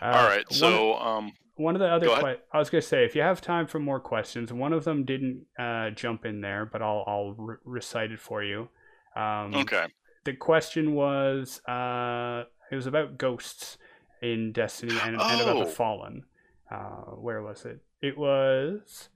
Uh, 0.00 0.04
all 0.04 0.24
right. 0.28 0.44
one- 0.48 0.58
So, 0.58 0.94
um, 0.94 1.32
one 1.56 1.74
of 1.74 1.80
the 1.80 1.86
other 1.88 2.06
que- 2.06 2.38
I 2.52 2.58
was 2.58 2.70
going 2.70 2.80
to 2.82 2.86
say 2.86 3.04
if 3.04 3.14
you 3.16 3.22
have 3.22 3.40
time 3.40 3.66
for 3.66 3.78
more 3.80 4.00
questions, 4.00 4.52
one 4.52 4.72
of 4.72 4.84
them 4.84 5.04
didn't 5.04 5.46
uh, 5.58 5.90
jump 5.90 6.24
in 6.24 6.40
there, 6.42 6.64
but 6.64 6.80
I'll 6.80 7.04
I'll 7.06 7.32
re- 7.32 7.56
recite 7.64 8.12
it 8.12 8.20
for 8.20 8.42
you. 8.44 8.68
Um, 9.16 9.54
okay, 9.54 9.86
The 10.24 10.34
question 10.34 10.94
was 10.94 11.60
uh, 11.66 12.44
it 12.70 12.76
was 12.76 12.86
about 12.86 13.18
ghosts 13.18 13.78
in 14.22 14.52
Destiny 14.52 14.96
and, 15.02 15.16
Oh. 15.18 15.60
the 15.60 15.66
Fallen. 15.66 16.24
Uh, 16.70 17.16
where 17.16 17.42
was 17.42 17.64
it? 17.64 17.80
It 18.00 18.16
was. 18.16 19.08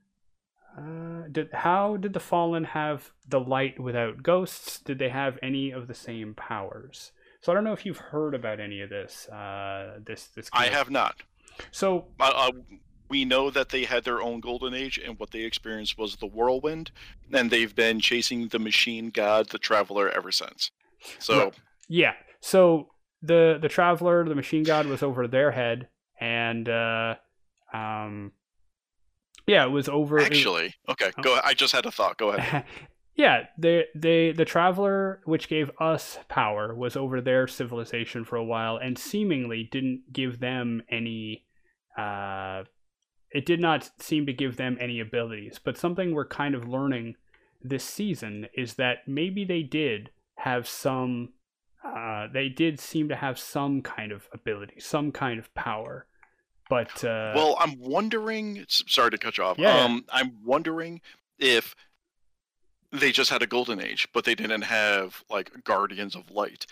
Uh, 0.76 1.28
did 1.30 1.50
how 1.52 1.96
did 1.96 2.12
the 2.14 2.20
Fallen 2.20 2.64
have 2.64 3.12
the 3.28 3.38
light 3.38 3.78
without 3.78 4.22
ghosts? 4.24 4.80
Did 4.80 4.98
they 4.98 5.08
have 5.10 5.38
any 5.42 5.70
of 5.70 5.86
the 5.86 5.94
same 5.94 6.34
powers? 6.34 7.12
So 7.40 7.52
I 7.52 7.54
don't 7.54 7.62
know 7.64 7.72
if 7.72 7.86
you've 7.86 7.98
heard 7.98 8.34
about 8.34 8.58
any 8.58 8.80
of 8.80 8.90
this. 8.90 9.28
Uh, 9.28 9.98
this 10.04 10.26
this. 10.28 10.50
I 10.52 10.66
of- 10.66 10.72
have 10.72 10.90
not. 10.90 11.22
So 11.70 12.06
Uh, 12.18 12.32
uh, 12.34 12.50
we 13.08 13.24
know 13.24 13.50
that 13.50 13.68
they 13.68 13.84
had 13.84 14.02
their 14.02 14.20
own 14.20 14.40
golden 14.40 14.74
age, 14.74 14.98
and 14.98 15.16
what 15.20 15.30
they 15.30 15.42
experienced 15.42 15.96
was 15.96 16.16
the 16.16 16.26
whirlwind, 16.26 16.90
and 17.32 17.50
they've 17.50 17.74
been 17.76 18.00
chasing 18.00 18.48
the 18.48 18.58
machine 18.58 19.10
god, 19.10 19.50
the 19.50 19.58
traveler, 19.58 20.10
ever 20.10 20.32
since. 20.32 20.72
So, 21.20 21.38
Right. 21.44 21.54
Yeah. 21.86 22.14
So 22.40 22.93
the 23.24 23.58
the 23.60 23.68
traveler, 23.68 24.24
the 24.24 24.34
machine 24.34 24.62
god, 24.64 24.86
was 24.86 25.02
over 25.02 25.26
their 25.26 25.50
head, 25.50 25.88
and 26.20 26.68
uh, 26.68 27.14
um, 27.72 28.32
yeah, 29.46 29.64
it 29.64 29.70
was 29.70 29.88
over. 29.88 30.18
actually, 30.18 30.74
okay, 30.88 31.10
Oh. 31.18 31.22
go. 31.22 31.40
I 31.44 31.54
just 31.54 31.72
had 31.72 31.86
a 31.86 31.90
thought. 31.90 32.16
Go 32.18 32.30
ahead. 32.30 32.64
yeah, 33.16 33.44
the 33.58 33.84
the 33.94 34.32
the 34.32 34.44
traveler, 34.44 35.20
which 35.24 35.48
gave 35.48 35.70
us 35.80 36.18
power, 36.28 36.74
was 36.74 36.96
over 36.96 37.20
their 37.20 37.46
civilization 37.46 38.24
for 38.24 38.36
a 38.36 38.44
while, 38.44 38.76
and 38.76 38.98
seemingly 38.98 39.68
didn't 39.70 40.12
give 40.12 40.40
them 40.40 40.82
any. 40.90 41.44
Uh, 41.98 42.64
it 43.30 43.44
did 43.46 43.60
not 43.60 43.90
seem 44.00 44.26
to 44.26 44.32
give 44.32 44.56
them 44.56 44.76
any 44.80 45.00
abilities. 45.00 45.58
But 45.62 45.76
something 45.76 46.14
we're 46.14 46.26
kind 46.26 46.54
of 46.54 46.68
learning 46.68 47.16
this 47.62 47.84
season 47.84 48.46
is 48.56 48.74
that 48.74 48.98
maybe 49.08 49.44
they 49.44 49.62
did 49.62 50.10
have 50.36 50.66
some. 50.68 51.30
Uh, 51.84 52.28
they 52.32 52.48
did 52.48 52.80
seem 52.80 53.08
to 53.10 53.16
have 53.16 53.38
some 53.38 53.82
kind 53.82 54.10
of 54.10 54.26
ability, 54.32 54.80
some 54.80 55.12
kind 55.12 55.38
of 55.38 55.52
power, 55.54 56.06
but 56.70 57.04
uh, 57.04 57.32
well, 57.34 57.56
I'm 57.60 57.78
wondering. 57.78 58.64
Sorry 58.68 59.10
to 59.10 59.18
cut 59.18 59.36
you 59.38 59.44
off. 59.44 59.58
Yeah. 59.58 59.84
Um, 59.84 60.04
I'm 60.10 60.32
wondering 60.44 61.00
if 61.38 61.74
they 62.90 63.12
just 63.12 63.28
had 63.30 63.42
a 63.42 63.46
golden 63.46 63.80
age, 63.80 64.08
but 64.14 64.24
they 64.24 64.34
didn't 64.34 64.62
have 64.62 65.22
like 65.28 65.50
guardians 65.64 66.14
of 66.14 66.30
light. 66.30 66.66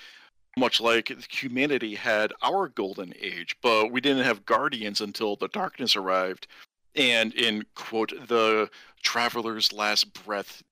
Much 0.57 0.81
like 0.81 1.09
humanity 1.31 1.95
had 1.95 2.33
our 2.43 2.69
golden 2.69 3.13
age, 3.21 3.57
but 3.63 3.91
we 3.91 4.01
didn't 4.01 4.25
have 4.25 4.45
guardians 4.47 5.01
until 5.01 5.35
the 5.37 5.49
darkness 5.49 5.97
arrived. 5.97 6.47
And 6.95 7.33
in 7.35 7.65
quote, 7.75 8.13
the 8.29 8.69
traveler's 9.03 9.73
last 9.73 10.13
breath, 10.25 10.63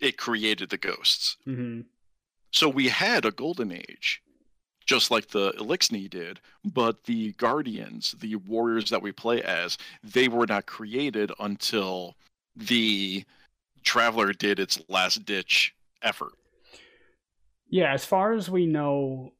it 0.00 0.16
created 0.18 0.70
the 0.70 0.76
ghosts. 0.78 1.36
mhm. 1.46 1.84
So 2.52 2.68
we 2.68 2.88
had 2.88 3.24
a 3.24 3.30
golden 3.30 3.72
age, 3.72 4.22
just 4.86 5.10
like 5.10 5.28
the 5.28 5.52
Eliksni 5.52 6.08
did, 6.08 6.40
but 6.64 7.04
the 7.04 7.32
guardians, 7.32 8.14
the 8.20 8.36
warriors 8.36 8.90
that 8.90 9.02
we 9.02 9.10
play 9.10 9.42
as, 9.42 9.78
they 10.04 10.28
were 10.28 10.46
not 10.46 10.66
created 10.66 11.32
until 11.40 12.14
the 12.54 13.24
traveler 13.82 14.32
did 14.32 14.60
its 14.60 14.80
last 14.88 15.24
ditch 15.24 15.74
effort. 16.02 16.32
Yeah, 17.68 17.92
as 17.92 18.04
far 18.04 18.34
as 18.34 18.50
we 18.50 18.66
know, 18.66 19.32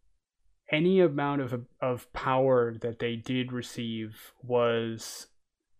any 0.70 1.00
amount 1.00 1.42
of 1.42 1.66
of 1.82 2.10
power 2.14 2.74
that 2.80 2.98
they 2.98 3.14
did 3.14 3.52
receive 3.52 4.32
was 4.42 5.26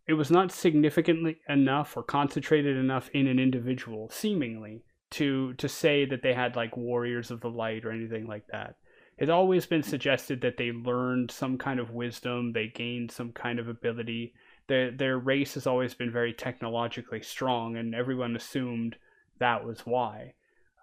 it 0.07 0.13
was 0.13 0.31
not 0.31 0.53
significantly 0.53 1.39
enough 1.49 1.97
or 1.97 2.03
concentrated 2.03 2.77
enough 2.77 3.09
in 3.15 3.27
an 3.27 3.39
individual, 3.39 4.11
seemingly, 4.11 4.85
to 5.13 5.55
to 5.55 5.69
say 5.69 6.05
that 6.05 6.23
they 6.23 6.35
had 6.35 6.57
like 6.57 6.77
warriors 6.77 7.31
of 7.31 7.41
the 7.41 7.51
light 7.51 7.85
or 7.85 7.91
anything 7.91 8.27
like 8.27 8.47
that. 8.49 8.77
It's 9.19 9.31
always 9.31 9.67
been 9.67 9.83
suggested 9.83 10.41
that 10.41 10.57
they 10.57 10.73
learned 10.73 11.31
some 11.31 11.59
kind 11.59 11.79
of 11.79 11.91
wisdom, 11.91 12.53
they 12.53 12.69
gained 12.69 13.11
some 13.11 13.33
kind 13.33 13.59
of 13.59 13.69
ability. 13.69 14.35
Their 14.69 14.91
their 14.91 15.19
race 15.19 15.55
has 15.55 15.67
always 15.67 15.95
been 15.95 16.11
very 16.11 16.33
technologically 16.33 17.23
strong, 17.23 17.77
and 17.77 17.95
everyone 17.95 18.37
assumed 18.37 18.97
that 19.39 19.65
was 19.65 19.81
why. 19.81 20.35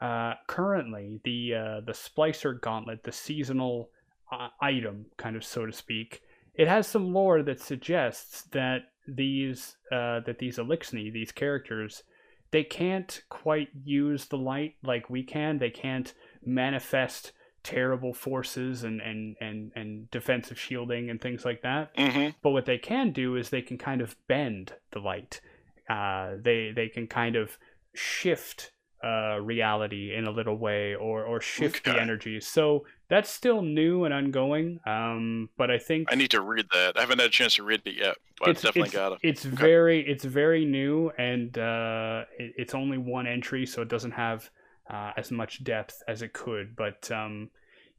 Uh, 0.01 0.33
currently, 0.47 1.19
the 1.23 1.53
uh, 1.55 1.81
the 1.81 1.91
Splicer 1.91 2.59
Gauntlet, 2.59 3.03
the 3.03 3.11
seasonal 3.11 3.89
uh, 4.31 4.49
item, 4.61 5.05
kind 5.17 5.35
of 5.35 5.43
so 5.43 5.65
to 5.65 5.73
speak, 5.73 6.21
it 6.55 6.67
has 6.67 6.87
some 6.87 7.13
lore 7.13 7.41
that 7.43 7.61
suggests 7.61 8.43
that 8.51 8.83
these 9.07 9.77
uh, 9.91 10.19
that 10.21 10.39
these 10.39 10.57
Eliksni, 10.57 11.11
these 11.11 11.31
characters, 11.31 12.03
they 12.51 12.63
can't 12.63 13.21
quite 13.29 13.69
use 13.83 14.25
the 14.25 14.37
light 14.37 14.75
like 14.83 15.09
we 15.09 15.23
can. 15.23 15.59
They 15.59 15.69
can't 15.69 16.13
manifest 16.45 17.31
terrible 17.61 18.13
forces 18.13 18.83
and 18.83 19.01
and 19.01 19.35
and, 19.41 19.71
and 19.75 20.09
defensive 20.11 20.59
shielding 20.59 21.09
and 21.09 21.21
things 21.21 21.45
like 21.45 21.61
that. 21.61 21.95
Mm-hmm. 21.95 22.29
But 22.41 22.51
what 22.51 22.65
they 22.65 22.77
can 22.77 23.11
do 23.11 23.35
is 23.35 23.49
they 23.49 23.61
can 23.61 23.77
kind 23.77 24.01
of 24.01 24.15
bend 24.27 24.73
the 24.91 24.99
light. 24.99 25.41
Uh, 25.89 26.35
they 26.41 26.71
they 26.75 26.87
can 26.87 27.07
kind 27.07 27.35
of 27.35 27.57
shift 27.93 28.71
uh, 29.03 29.39
reality 29.41 30.13
in 30.15 30.25
a 30.25 30.31
little 30.31 30.57
way 30.57 30.95
or 30.95 31.23
or 31.23 31.41
shift 31.41 31.83
the 31.85 31.91
Okay. 31.91 31.99
energies. 31.99 32.47
So 32.47 32.85
that's 33.09 33.29
still 33.29 33.61
new 33.61 34.05
and 34.05 34.13
ongoing. 34.13 34.79
Um, 34.85 35.49
but 35.57 35.71
I 35.71 35.79
think 35.79 36.07
I 36.11 36.15
need 36.15 36.31
to 36.31 36.41
read 36.41 36.67
that. 36.73 36.97
I 36.97 37.01
haven't 37.01 37.19
had 37.19 37.27
a 37.27 37.31
chance 37.31 37.55
to 37.55 37.63
read 37.63 37.81
it 37.85 37.95
yet, 37.95 38.17
but 38.39 38.49
I 38.49 38.53
definitely 38.53 38.81
it's, 38.83 38.93
got 38.93 39.11
it. 39.13 39.19
It's 39.23 39.43
very 39.43 40.07
it's 40.07 40.23
very 40.23 40.63
new 40.65 41.11
and 41.17 41.57
uh, 41.57 42.25
it, 42.37 42.53
it's 42.57 42.75
only 42.75 42.97
one 42.97 43.27
entry, 43.27 43.65
so 43.65 43.81
it 43.81 43.89
doesn't 43.89 44.11
have 44.11 44.49
uh, 44.89 45.11
as 45.17 45.31
much 45.31 45.63
depth 45.63 46.01
as 46.07 46.21
it 46.21 46.33
could. 46.33 46.75
But 46.75 47.09
um, 47.11 47.49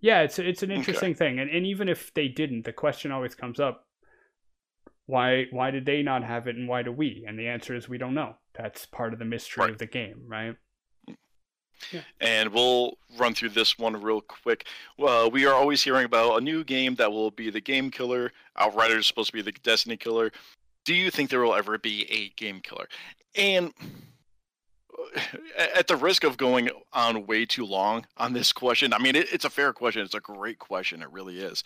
yeah, 0.01 0.21
it's 0.21 0.39
it's 0.39 0.63
an 0.63 0.71
interesting 0.71 1.15
thing. 1.15 1.41
And 1.41 1.51
and 1.51 1.67
even 1.67 1.89
if 1.89 2.15
they 2.15 2.29
didn't, 2.29 2.65
the 2.65 2.73
question 2.73 3.11
always 3.11 3.35
comes 3.35 3.59
up: 3.59 3.87
why 5.07 5.47
why 5.51 5.73
did 5.73 5.87
they 5.87 6.03
not 6.03 6.23
have 6.23 6.47
it, 6.47 6.57
and 6.57 6.69
why 6.69 6.83
do 6.83 6.93
we? 6.93 7.25
And 7.27 7.39
the 7.39 7.49
answer 7.49 7.75
is 7.75 7.89
we 7.89 7.99
don't 7.99 8.15
know. 8.15 8.37
That's 8.57 8.87
part 8.87 9.13
of 9.13 9.19
the 9.19 9.25
mystery 9.25 9.63
Right. 9.63 9.71
of 9.71 9.79
the 9.79 9.87
game, 9.87 10.23
right? 10.27 10.57
And 12.21 12.53
we'll 12.53 12.99
run 13.19 13.35
through 13.35 13.51
this 13.51 13.79
one 13.79 14.01
real 14.01 14.21
quick. 14.21 14.67
Well, 14.99 15.31
we 15.31 15.47
are 15.47 15.55
always 15.55 15.83
hearing 15.83 16.05
about 16.05 16.39
a 16.39 16.41
new 16.41 16.65
game 16.65 16.95
that 16.97 17.11
will 17.11 17.31
be 17.31 17.51
the 17.51 17.61
game 17.61 17.91
killer. 17.91 18.33
Outriders 18.57 19.01
is 19.01 19.07
supposed 19.07 19.31
to 19.31 19.33
be 19.33 19.43
the 19.43 19.53
Destiny 19.53 19.97
killer. 19.97 20.31
Do 20.85 20.95
you 20.95 21.11
think 21.11 21.31
there 21.31 21.41
will 21.41 21.55
ever 21.55 21.79
be 21.79 22.11
a 22.11 22.29
game 22.41 22.61
killer? 22.61 22.89
And 23.35 23.73
uh, 25.17 25.67
at 25.75 25.87
the 25.87 25.97
risk 25.97 26.25
of 26.25 26.37
going 26.37 26.71
on 26.93 27.27
way 27.27 27.45
too 27.45 27.65
long 27.65 28.07
on 28.17 28.33
this 28.33 28.53
question, 28.53 28.93
I 28.93 28.99
mean, 28.99 29.17
it, 29.17 29.33
it's 29.33 29.45
a 29.45 29.51
fair 29.51 29.73
question. 29.73 30.03
It's 30.03 30.15
a 30.15 30.21
great 30.21 30.59
question. 30.59 31.03
It 31.03 31.11
really 31.11 31.41
is. 31.41 31.63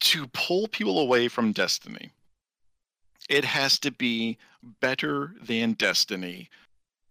To 0.00 0.26
pull 0.28 0.66
people 0.68 0.98
away 0.98 1.28
from 1.28 1.52
Destiny, 1.52 2.10
it 3.28 3.44
has 3.44 3.78
to 3.80 3.90
be 3.90 4.38
better 4.80 5.34
than 5.42 5.74
Destiny 5.74 6.48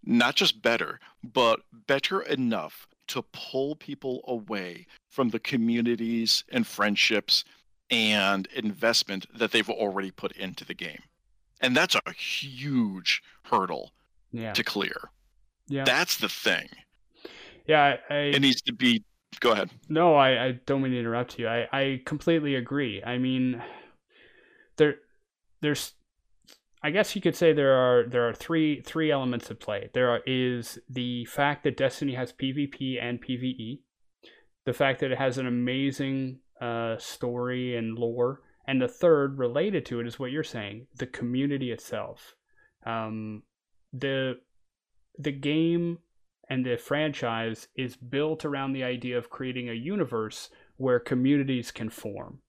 not 0.04 0.36
just 0.36 0.62
better, 0.62 1.00
but 1.24 1.62
better 1.88 2.22
enough 2.22 2.88
to 3.08 3.24
pull 3.34 3.76
people 3.76 4.22
away 4.28 4.86
from 5.08 5.30
the 5.30 5.40
communities 5.40 6.44
and 6.52 6.66
friendships 6.68 7.44
and 7.90 8.48
investment 8.56 9.26
that 9.38 9.52
they've 9.52 9.70
already 9.70 10.12
put 10.12 10.32
into 10.34 10.64
the 10.64 10.76
game. 10.76 11.02
And 11.62 11.76
that's 11.76 11.96
a 11.96 12.12
huge 12.14 13.22
hurdle 13.46 13.92
Yeah, 14.32 14.54
to 14.54 14.64
clear. 14.64 15.10
yeah, 15.68 15.84
That's 15.86 16.18
the 16.18 16.30
thing. 16.30 16.70
yeah. 17.68 17.98
I, 18.10 18.14
I, 18.14 18.18
It 18.36 18.42
needs 18.42 18.62
to 18.64 18.74
be. 18.74 19.04
Go 19.42 19.52
ahead. 19.52 19.70
No, 19.90 20.16
I, 20.16 20.46
I 20.46 20.52
don't 20.66 20.82
mean 20.82 20.92
to 20.94 21.00
interrupt 21.00 21.38
you. 21.40 21.48
I, 21.48 21.68
I 21.72 22.02
completely 22.06 22.56
agree. 22.56 23.02
I 23.04 23.18
mean, 23.18 23.62
there, 24.78 24.96
there's, 25.62 25.94
I 26.82 26.92
guess 26.92 27.16
you 27.16 27.22
could 27.22 27.36
say 27.36 27.52
there 27.54 27.74
are 27.74 28.08
there 28.08 28.28
are 28.28 28.34
three 28.34 28.82
three 28.82 29.12
elements 29.12 29.52
at 29.52 29.60
play. 29.60 29.90
There 29.94 30.10
are, 30.10 30.22
is 30.26 30.80
the 30.90 31.26
fact 31.26 31.64
that 31.64 31.78
Destiny 31.78 32.16
has 32.16 32.32
PvP 32.34 33.02
and 33.02 33.22
PvE, 33.22 33.80
the 34.66 34.74
fact 34.74 35.00
that 35.02 35.12
it 35.12 35.18
has 35.18 35.38
an 35.38 35.48
amazing 35.48 36.40
uh, 36.62 36.98
story 36.98 37.76
and 37.76 37.98
lore, 37.98 38.42
and 38.68 38.82
the 38.82 38.88
third 38.88 39.38
related 39.38 39.86
to 39.88 40.00
it 40.00 40.08
is 40.08 40.20
what 40.20 40.32
you're 40.32 40.44
saying, 40.44 40.88
the 40.98 41.08
community 41.08 41.72
itself. 41.72 42.36
Um, 42.86 43.44
the 43.92 44.36
the 45.18 45.32
game 45.34 45.98
and 46.50 46.66
the 46.66 46.78
franchise 46.78 47.68
is 47.76 47.98
built 47.98 48.46
around 48.46 48.72
the 48.74 48.84
idea 48.84 49.18
of 49.18 49.30
creating 49.30 49.70
a 49.70 49.74
universe 49.74 50.50
where 50.78 51.00
communities 51.00 51.72
can 51.72 51.90
form 51.90 52.40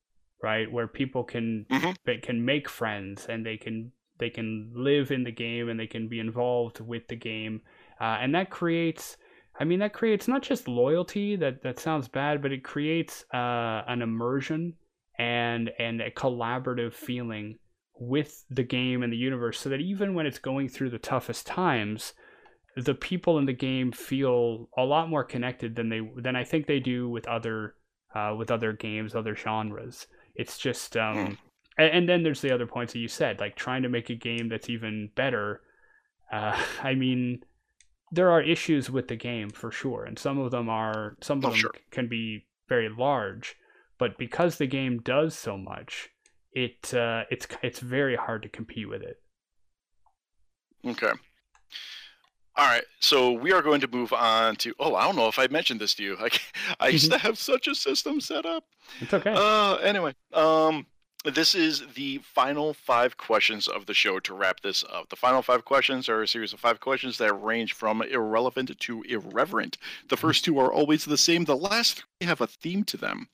right 0.43 0.71
where 0.71 0.87
people 0.87 1.25
can 1.25 1.67
Mhm. 1.69 1.97
they 2.05 2.17
can 2.19 2.45
make 2.45 2.69
friends 2.69 3.27
and 3.27 3.45
they 3.45 3.57
can 3.57 3.93
they 4.21 4.31
can 4.31 4.71
live 4.75 5.11
in 5.11 5.25
the 5.25 5.33
game 5.33 5.69
and 5.69 5.81
they 5.81 5.87
can 5.87 6.09
be 6.09 6.21
involved 6.21 6.81
with 6.81 7.07
the 7.09 7.17
game 7.17 7.61
uh, 8.01 8.19
and 8.21 8.35
that 8.35 8.51
creates 8.51 9.17
i 9.59 9.65
mean 9.65 9.81
that 9.81 9.93
creates 9.93 10.29
not 10.29 10.43
just 10.43 10.69
loyalty 10.69 11.35
that 11.37 11.63
that 11.63 11.79
sounds 11.79 12.07
bad 12.07 12.41
but 12.41 12.53
it 12.53 12.63
creates 12.63 13.25
uh, 13.35 13.83
an 13.89 14.03
immersion 14.03 14.75
and 15.19 15.71
and 15.79 16.01
a 16.01 16.11
collaborative 16.11 16.93
feeling 16.93 17.59
with 17.99 18.45
the 18.51 18.63
game 18.63 19.03
and 19.03 19.13
the 19.13 19.17
universe 19.17 19.59
so 19.59 19.69
that 19.69 19.81
even 19.81 20.15
when 20.15 20.27
it's 20.27 20.39
going 20.39 20.69
through 20.69 20.91
the 20.91 20.99
toughest 20.99 21.47
times 21.47 22.15
the 22.77 22.95
people 22.95 23.39
in 23.39 23.47
the 23.47 23.53
game 23.53 23.93
feel 23.93 24.69
a 24.77 24.83
lot 24.83 25.09
more 25.09 25.25
connected 25.25 25.75
than 25.75 25.89
they 25.89 26.01
than 26.17 26.37
I 26.37 26.45
think 26.45 26.67
they 26.67 26.81
do 26.81 27.09
with 27.09 27.27
other 27.27 27.75
uh, 28.15 28.35
with 28.37 28.51
other 28.51 28.73
games, 28.73 29.15
other 29.15 29.35
genres. 29.35 30.07
It's 30.35 30.59
just 30.59 30.97
um, 30.97 31.17
Hmm. 31.17 31.33
And, 31.81 31.91
and 31.99 32.09
then 32.09 32.23
there's 32.23 32.41
the 32.43 32.53
other 32.55 32.67
points 32.67 32.93
that 32.93 32.99
you 33.01 33.09
said, 33.09 33.41
like 33.41 33.57
trying 33.57 33.83
to 33.83 33.89
make 33.89 34.11
a 34.11 34.15
game 34.15 34.49
that's 34.49 34.69
even 34.71 35.11
better. 35.15 35.63
Uh, 36.33 36.63
I 36.83 36.95
mean, 36.95 37.45
there 38.13 38.31
are 38.31 38.43
issues 38.43 38.91
with 38.91 39.09
the 39.09 39.17
game 39.17 39.51
for 39.51 39.71
sure, 39.71 40.05
and 40.05 40.19
some 40.19 40.39
of 40.39 40.51
them 40.51 40.69
are 40.69 41.17
some 41.21 41.39
of 41.39 41.45
Oh, 41.45 41.51
them 41.51 41.59
sure. 41.59 41.73
can 41.91 42.09
be 42.09 42.47
very 42.69 42.89
large, 42.89 43.57
but 43.99 44.19
because 44.19 44.59
the 44.59 44.67
game 44.67 45.01
does 45.01 45.37
so 45.37 45.57
much, 45.57 46.11
it 46.53 46.93
uh, 46.95 47.25
it's 47.31 47.47
it's 47.63 47.81
very 47.81 48.17
hard 48.17 48.43
to 48.43 48.49
compete 48.49 48.89
with 48.89 49.03
it. 49.03 49.23
Okay. 50.85 51.13
All 52.57 52.67
right. 52.67 52.85
So 53.01 53.33
we 53.33 53.53
are 53.53 53.63
going 53.63 53.81
to 53.81 53.89
move 53.89 54.13
on 54.13 54.57
to. 54.57 54.75
Oh, 54.79 54.95
I 54.95 55.05
don't 55.05 55.17
know 55.17 55.29
if 55.29 55.39
I 55.39 55.47
mentioned 55.47 55.81
this 55.81 55.95
to 55.95 56.03
you. 56.03 56.17
I, 56.21 56.29
I 56.81 56.89
used 56.89 57.11
to 57.13 57.19
have 57.19 57.39
such 57.39 57.69
a 57.69 57.75
system 57.75 58.21
set 58.21 58.45
up. 58.45 58.65
It's 59.01 59.15
okay. 59.15 59.33
Uh, 59.35 59.77
anyway, 59.77 60.15
um, 60.33 60.87
this 61.25 61.55
is 61.55 61.83
the 61.95 62.19
final 62.19 62.73
five 62.73 63.17
questions 63.17 63.69
of 63.69 63.87
the 63.87 63.95
show 63.95 64.21
to 64.21 64.35
wrap 64.35 64.61
this 64.61 64.85
up. 64.91 65.09
The 65.11 65.17
final 65.17 65.43
five 65.43 65.65
questions 65.65 66.09
are 66.09 66.23
a 66.23 66.29
series 66.29 66.53
of 66.53 66.61
five 66.61 66.81
questions 66.81 67.19
that 67.19 67.35
range 67.35 67.75
from 67.75 68.03
irrelevant 68.03 68.79
to 68.79 69.03
irreverent. 69.03 69.77
The 70.09 70.17
first 70.17 70.45
two 70.45 70.59
are 70.59 70.73
always 70.73 71.05
the 71.05 71.19
same. 71.19 71.45
The 71.45 71.57
last 71.57 72.05
three 72.21 72.27
have 72.27 72.41
a 72.41 72.47
theme 72.47 72.85
to 72.85 72.97
them. 72.97 73.29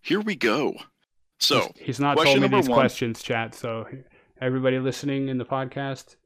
Here 0.00 0.20
we 0.20 0.34
go. 0.34 0.76
So, 1.38 1.72
he's, 1.76 1.86
he's 1.86 2.00
not 2.00 2.16
question 2.16 2.40
told 2.40 2.50
me 2.50 2.58
these 2.58 2.68
one. 2.68 2.78
questions, 2.78 3.22
chat. 3.22 3.54
So 3.54 3.86
everybody 4.40 4.78
listening 4.78 5.28
in 5.28 5.38
the 5.38 5.44
podcast, 5.44 6.16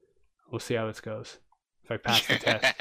we'll 0.51 0.61
see 0.61 0.75
how 0.75 0.87
this 0.87 1.01
goes. 1.01 1.39
If 1.85 1.91
I 1.91 1.97
pass 1.97 2.27
the 2.27 2.39
test, 2.39 2.75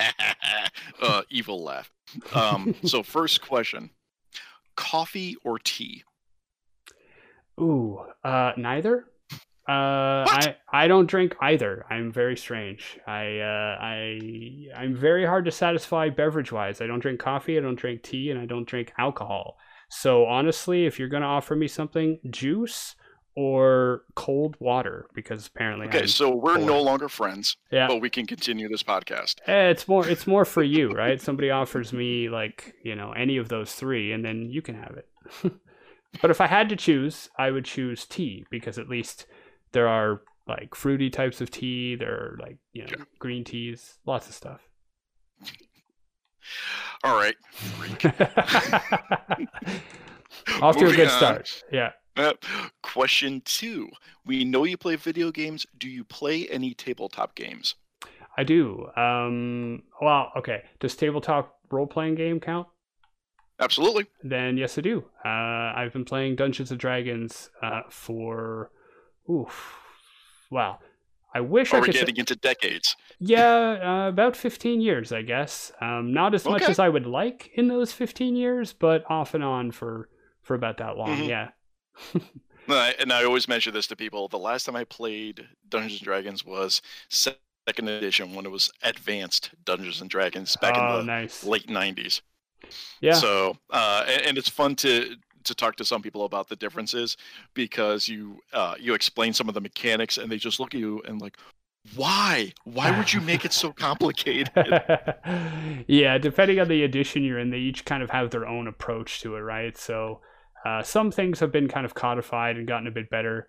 uh, 1.01 1.23
evil 1.31 1.63
laugh. 1.63 1.91
Um, 2.33 2.75
so, 2.83 3.01
first 3.01 3.41
question 3.41 3.89
coffee 4.75 5.35
or 5.43 5.57
tea? 5.57 6.03
Ooh, 7.61 7.99
uh, 8.23 8.51
neither. 8.57 9.05
Uh, 9.69 10.25
I 10.27 10.55
I 10.73 10.87
don't 10.87 11.05
drink 11.05 11.35
either. 11.39 11.85
I'm 11.89 12.11
very 12.11 12.35
strange. 12.35 12.99
I 13.07 13.37
uh, 13.39 13.77
I 13.79 14.19
I'm 14.75 14.95
very 14.95 15.25
hard 15.25 15.45
to 15.45 15.51
satisfy 15.51 16.09
beverage 16.09 16.51
wise. 16.51 16.81
I 16.81 16.87
don't 16.87 16.99
drink 16.99 17.19
coffee. 17.19 17.57
I 17.57 17.61
don't 17.61 17.75
drink 17.79 18.01
tea, 18.01 18.31
and 18.31 18.39
I 18.39 18.45
don't 18.45 18.67
drink 18.67 18.91
alcohol. 18.97 19.57
So 19.89 20.25
honestly, 20.25 20.85
if 20.85 20.97
you're 20.99 21.09
gonna 21.09 21.27
offer 21.27 21.55
me 21.55 21.67
something, 21.67 22.19
juice 22.29 22.95
or 23.35 24.03
cold 24.15 24.57
water, 24.59 25.05
because 25.13 25.47
apparently 25.47 25.87
Okay, 25.87 26.01
I'm, 26.01 26.07
so 26.07 26.35
we're 26.35 26.57
no 26.57 26.81
longer 26.81 27.07
friends, 27.07 27.55
yeah. 27.71 27.87
but 27.87 28.01
we 28.01 28.09
can 28.09 28.25
continue 28.25 28.67
this 28.67 28.83
podcast. 28.83 29.35
Eh, 29.47 29.69
it's 29.69 29.87
more 29.87 30.07
it's 30.07 30.27
more 30.27 30.43
for 30.43 30.63
you, 30.63 30.91
right? 30.91 31.21
Somebody 31.21 31.49
offers 31.49 31.93
me 31.93 32.29
like, 32.29 32.73
you 32.83 32.95
know, 32.95 33.11
any 33.13 33.37
of 33.37 33.47
those 33.47 33.73
three 33.73 34.11
and 34.11 34.25
then 34.25 34.49
you 34.49 34.61
can 34.61 34.75
have 34.75 34.97
it. 34.97 35.07
but 36.21 36.31
if 36.31 36.41
I 36.41 36.47
had 36.47 36.67
to 36.69 36.75
choose, 36.75 37.29
I 37.37 37.51
would 37.51 37.65
choose 37.65 38.05
tea 38.05 38.45
because 38.49 38.77
at 38.79 38.89
least 38.89 39.25
there 39.71 39.87
are 39.87 40.21
like 40.47 40.73
fruity 40.75 41.09
types 41.09 41.39
of 41.41 41.51
tea, 41.51 41.95
there 41.95 42.11
are 42.13 42.37
like, 42.41 42.57
you 42.73 42.81
know, 42.83 42.89
Yeah. 42.97 43.03
green 43.19 43.43
teas, 43.43 43.99
lots 44.05 44.27
of 44.27 44.33
stuff. 44.33 44.61
All 47.03 47.15
right. 47.15 47.35
Off 50.61 50.77
to 50.77 50.87
a 50.87 50.95
good 50.95 51.07
on. 51.07 51.17
start. 51.17 51.63
Yeah. 51.71 51.91
Uh, 52.17 52.33
question 52.83 53.41
two. 53.45 53.89
We 54.25 54.43
know 54.43 54.63
you 54.65 54.77
play 54.77 54.95
video 54.97 55.31
games. 55.31 55.65
Do 55.77 55.87
you 55.89 56.03
play 56.03 56.47
any 56.49 56.73
tabletop 56.73 57.35
games? 57.35 57.75
I 58.37 58.43
do. 58.43 58.87
Um 58.95 59.83
well, 60.01 60.31
okay. 60.37 60.63
Does 60.79 60.95
tabletop 60.95 61.57
role 61.69 61.87
playing 61.87 62.15
game 62.15 62.39
count? 62.39 62.67
Absolutely. 63.61 64.07
Then 64.23 64.57
yes, 64.57 64.77
I 64.77 64.81
do. 64.81 65.05
Uh, 65.23 65.27
I've 65.75 65.93
been 65.93 66.05
playing 66.05 66.35
Dungeons 66.35 66.71
and 66.71 66.79
Dragons 66.79 67.49
uh, 67.61 67.81
for, 67.89 68.71
oof, 69.29 69.75
wow, 70.49 70.79
I 71.33 71.41
wish 71.41 71.73
Are 71.73 71.77
I 71.77 71.85
could. 71.85 71.93
say- 71.93 72.01
getting 72.01 72.17
into 72.17 72.35
decades? 72.35 72.95
yeah, 73.19 74.05
uh, 74.05 74.09
about 74.09 74.35
15 74.35 74.81
years, 74.81 75.11
I 75.11 75.21
guess. 75.21 75.71
Um, 75.79 76.11
not 76.11 76.33
as 76.33 76.45
much 76.45 76.63
as 76.63 76.79
I 76.79 76.89
would 76.89 77.05
like 77.05 77.51
in 77.53 77.67
those 77.67 77.93
15 77.93 78.35
years, 78.35 78.73
but 78.73 79.03
off 79.09 79.33
and 79.33 79.43
on 79.43 79.71
for 79.71 80.09
for 80.41 80.55
about 80.55 80.77
that 80.79 80.97
long. 80.97 81.17
Mhm. 81.19 81.27
Yeah. 81.29 81.49
And 82.67 83.11
I 83.11 83.25
always 83.25 83.47
mention 83.49 83.73
this 83.73 83.87
to 83.87 83.95
people. 83.97 84.27
The 84.29 84.37
last 84.39 84.65
time 84.65 84.75
I 84.77 84.85
played 84.85 85.45
Dungeons 85.67 85.99
and 85.99 86.05
Dragons 86.05 86.45
was 86.45 86.81
second 87.09 87.89
edition 87.89 88.33
when 88.33 88.45
it 88.45 88.51
was 88.51 88.71
advanced 88.81 89.49
Dungeons 89.65 89.99
and 89.99 90.09
Dragons 90.09 90.55
back 90.55 90.75
oh, 90.77 90.99
in 90.99 91.05
the 91.05 91.11
nice. 91.11 91.43
late 91.43 91.67
'90s. 91.67 92.21
Yeah. 93.01 93.13
So, 93.13 93.57
uh, 93.69 94.05
and, 94.07 94.21
and 94.27 94.37
it's 94.37 94.49
fun 94.49 94.75
to 94.77 95.15
to 95.43 95.55
talk 95.55 95.75
to 95.75 95.83
some 95.83 96.03
people 96.03 96.25
about 96.25 96.49
the 96.49 96.55
differences 96.55 97.17
because 97.53 98.07
you 98.07 98.39
uh, 98.53 98.75
you 98.79 98.93
explain 98.93 99.33
some 99.33 99.47
of 99.47 99.55
the 99.55 99.61
mechanics 99.61 100.17
and 100.17 100.31
they 100.31 100.37
just 100.37 100.59
look 100.59 100.73
at 100.75 100.79
you 100.79 101.01
and 101.07 101.19
like, 101.21 101.37
why? 101.95 102.53
Why 102.63 102.95
would 102.97 103.11
you 103.11 103.21
make 103.21 103.43
it 103.45 103.53
so 103.53 103.71
complicated? 103.87 104.51
yeah, 105.87 106.17
depending 106.17 106.59
on 106.59 106.67
the 106.67 106.83
edition 106.83 107.23
you're 107.23 107.39
in, 107.39 107.49
they 107.49 107.57
each 107.57 107.85
kind 107.85 108.03
of 108.03 108.09
have 108.11 108.29
their 108.29 108.47
own 108.47 108.67
approach 108.67 109.21
to 109.21 109.35
it, 109.35 109.39
right? 109.39 109.77
So 109.77 110.21
uh, 110.65 110.83
some 110.83 111.11
things 111.11 111.39
have 111.39 111.51
been 111.51 111.67
kind 111.67 111.85
of 111.85 111.93
codified 111.93 112.57
and 112.57 112.67
gotten 112.67 112.87
a 112.87 112.91
bit 112.91 113.09
better. 113.09 113.47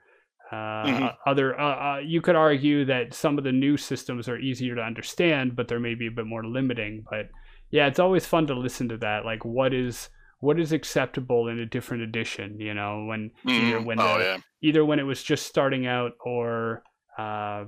Uh, 0.50 0.84
Mhm. 0.84 1.14
Other, 1.26 1.58
uh, 1.58 1.96
uh, 1.96 1.98
you 1.98 2.20
could 2.20 2.36
argue 2.36 2.84
that 2.84 3.14
some 3.14 3.38
of 3.38 3.44
the 3.44 3.52
new 3.52 3.76
systems 3.76 4.28
are 4.28 4.38
easier 4.38 4.74
to 4.74 4.82
understand, 4.82 5.56
but 5.56 5.66
they're 5.68 5.80
maybe 5.80 6.06
a 6.06 6.10
bit 6.10 6.26
more 6.26 6.44
limiting. 6.44 7.04
But 7.10 7.28
yeah, 7.72 7.88
it's 7.88 7.98
always 7.98 8.24
fun 8.26 8.46
to 8.46 8.54
listen 8.54 8.88
to 8.90 8.96
that. 8.98 9.24
Like, 9.24 9.44
what 9.44 9.74
is 9.74 10.08
what 10.38 10.58
is 10.60 10.72
acceptable 10.72 11.48
in 11.48 11.58
a 11.58 11.66
different 11.66 12.02
edition? 12.04 12.60
You 12.60 12.74
know, 12.74 13.04
when 13.06 13.30
either 13.46 13.80
Mhm. 13.80 13.84
when 13.84 14.00
oh 14.00 14.18
the, 14.18 14.24
yeah, 14.24 14.36
either 14.60 14.84
when 14.84 14.98
it 15.00 15.04
was 15.04 15.22
just 15.22 15.46
starting 15.46 15.86
out 15.86 16.12
or 16.24 16.82
uh, 17.18 17.64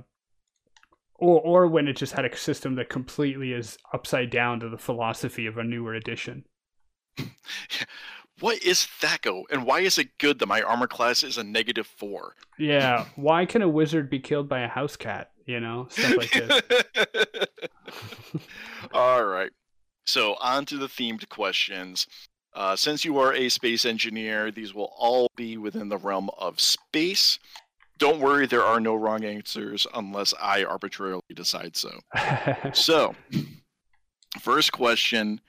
or 1.15 1.39
or 1.41 1.67
when 1.67 1.87
it 1.87 1.97
just 1.97 2.13
had 2.13 2.25
a 2.25 2.35
system 2.37 2.75
that 2.75 2.89
completely 2.89 3.51
is 3.53 3.77
upside 3.93 4.29
down 4.29 4.59
to 4.61 4.69
the 4.69 4.77
philosophy 4.77 5.45
of 5.47 5.57
a 5.57 5.63
newer 5.63 5.93
edition. 5.93 6.45
what 8.41 8.61
is 8.61 8.79
THAC0 9.01 9.43
and 9.49 9.65
why 9.65 9.79
is 9.79 9.97
it 9.97 10.17
good 10.17 10.39
that 10.39 10.47
my 10.47 10.61
armor 10.61 10.87
class 10.87 11.23
is 11.23 11.37
a 11.37 11.43
negative 11.45 11.87
four? 11.87 12.35
Yeah, 12.59 13.05
why 13.15 13.45
can 13.45 13.61
a 13.61 13.69
wizard 13.69 14.09
be 14.09 14.19
killed 14.19 14.49
by 14.49 14.59
a 14.61 14.67
house 14.67 14.97
cat? 14.97 15.31
You 15.45 15.59
know, 15.61 15.87
stuff 15.89 16.17
like 16.17 16.31
this. 16.31 16.61
All 18.93 19.23
right. 19.23 19.51
So 20.05 20.35
on 20.35 20.65
to 20.65 20.77
the 20.77 20.87
themed 20.87 21.27
questions. 21.29 22.07
Uh, 22.53 22.75
since 22.75 23.03
you 23.03 23.17
are 23.19 23.33
a 23.33 23.49
space 23.49 23.83
engineer, 23.83 24.49
these 24.49 24.73
will 24.73 24.93
all 24.97 25.27
be 25.35 25.57
within 25.57 25.89
the 25.89 25.97
realm 25.97 26.29
of 26.37 26.59
space. 26.59 27.37
Don't 27.97 28.21
worry, 28.21 28.45
there 28.45 28.63
are 28.63 28.79
no 28.79 28.95
wrong 28.95 29.23
answers 29.23 29.85
unless 29.93 30.33
I 30.39 30.63
arbitrarily 30.63 31.21
decide 31.33 31.75
so. 31.75 31.99
So, 32.73 33.15
first 34.39 34.71
question: 34.71 35.41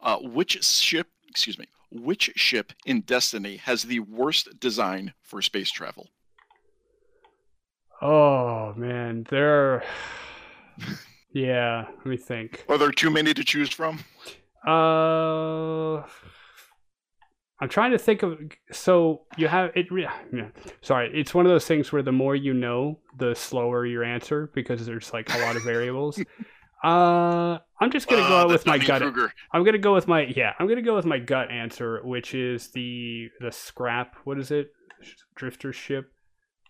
uh, 0.00 0.18
Which 0.18 0.62
ship? 0.64 1.08
Excuse 1.28 1.58
me. 1.58 1.66
Which 1.90 2.32
ship 2.36 2.72
in 2.84 3.00
Destiny 3.00 3.56
has 3.58 3.82
the 3.82 4.00
worst 4.00 4.60
design 4.60 5.14
for 5.22 5.40
space 5.42 5.70
travel? 5.70 6.08
oh 8.00 8.74
man, 8.76 9.26
there. 9.30 9.74
Are... 9.74 9.84
Yeah, 11.32 11.86
let 11.98 12.06
me 12.06 12.16
think. 12.16 12.64
Are 12.68 12.78
there 12.78 12.90
too 12.90 13.10
many 13.10 13.34
to 13.34 13.44
choose 13.44 13.70
from? 13.70 14.00
Uh, 14.66 16.02
I'm 17.60 17.68
trying 17.68 17.90
to 17.92 17.98
think 17.98 18.22
of. 18.22 18.38
So 18.72 19.22
you 19.36 19.48
have 19.48 19.70
it. 19.74 19.86
Yeah, 19.92 20.48
sorry, 20.80 21.10
it's 21.12 21.34
one 21.34 21.44
of 21.46 21.50
those 21.50 21.66
things 21.66 21.92
where 21.92 22.02
the 22.02 22.12
more 22.12 22.34
you 22.36 22.54
know, 22.54 22.98
the 23.18 23.34
slower 23.34 23.84
your 23.86 24.04
answer 24.04 24.50
because 24.54 24.86
there's 24.86 25.12
like 25.12 25.32
a 25.34 25.38
lot 25.38 25.56
of 25.56 25.62
variables. 25.64 26.20
Uh, 26.84 27.58
I'm 27.80 27.90
just 27.90 28.06
gonna 28.06 28.22
go 28.28 28.34
Ah, 28.36 28.40
out 28.42 28.50
with 28.50 28.64
my 28.64 28.78
gut. 28.78 29.00
Dunning-Kruger. 29.00 29.32
I'm 29.52 29.64
gonna 29.64 29.78
go 29.78 29.94
with 29.94 30.06
my 30.06 30.26
yeah. 30.26 30.52
I'm 30.60 30.68
gonna 30.68 30.80
go 30.80 30.94
with 30.94 31.06
my 31.06 31.18
gut 31.18 31.50
answer, 31.50 32.00
which 32.04 32.36
is 32.36 32.68
the 32.70 33.30
the 33.40 33.50
scrap. 33.50 34.14
What 34.22 34.38
is 34.38 34.52
it? 34.52 34.70
Drifter 35.34 35.72
ship. 35.72 36.12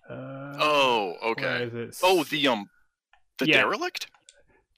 Uh, 0.09 0.55
Oh, 0.59 1.14
okay. 1.32 1.64
is 1.64 1.74
it? 1.74 1.97
Oh, 2.02 2.24
the 2.24 2.48
um, 2.48 2.70
the 3.36 3.48
Yeah. 3.48 3.56
derelict. 3.64 4.06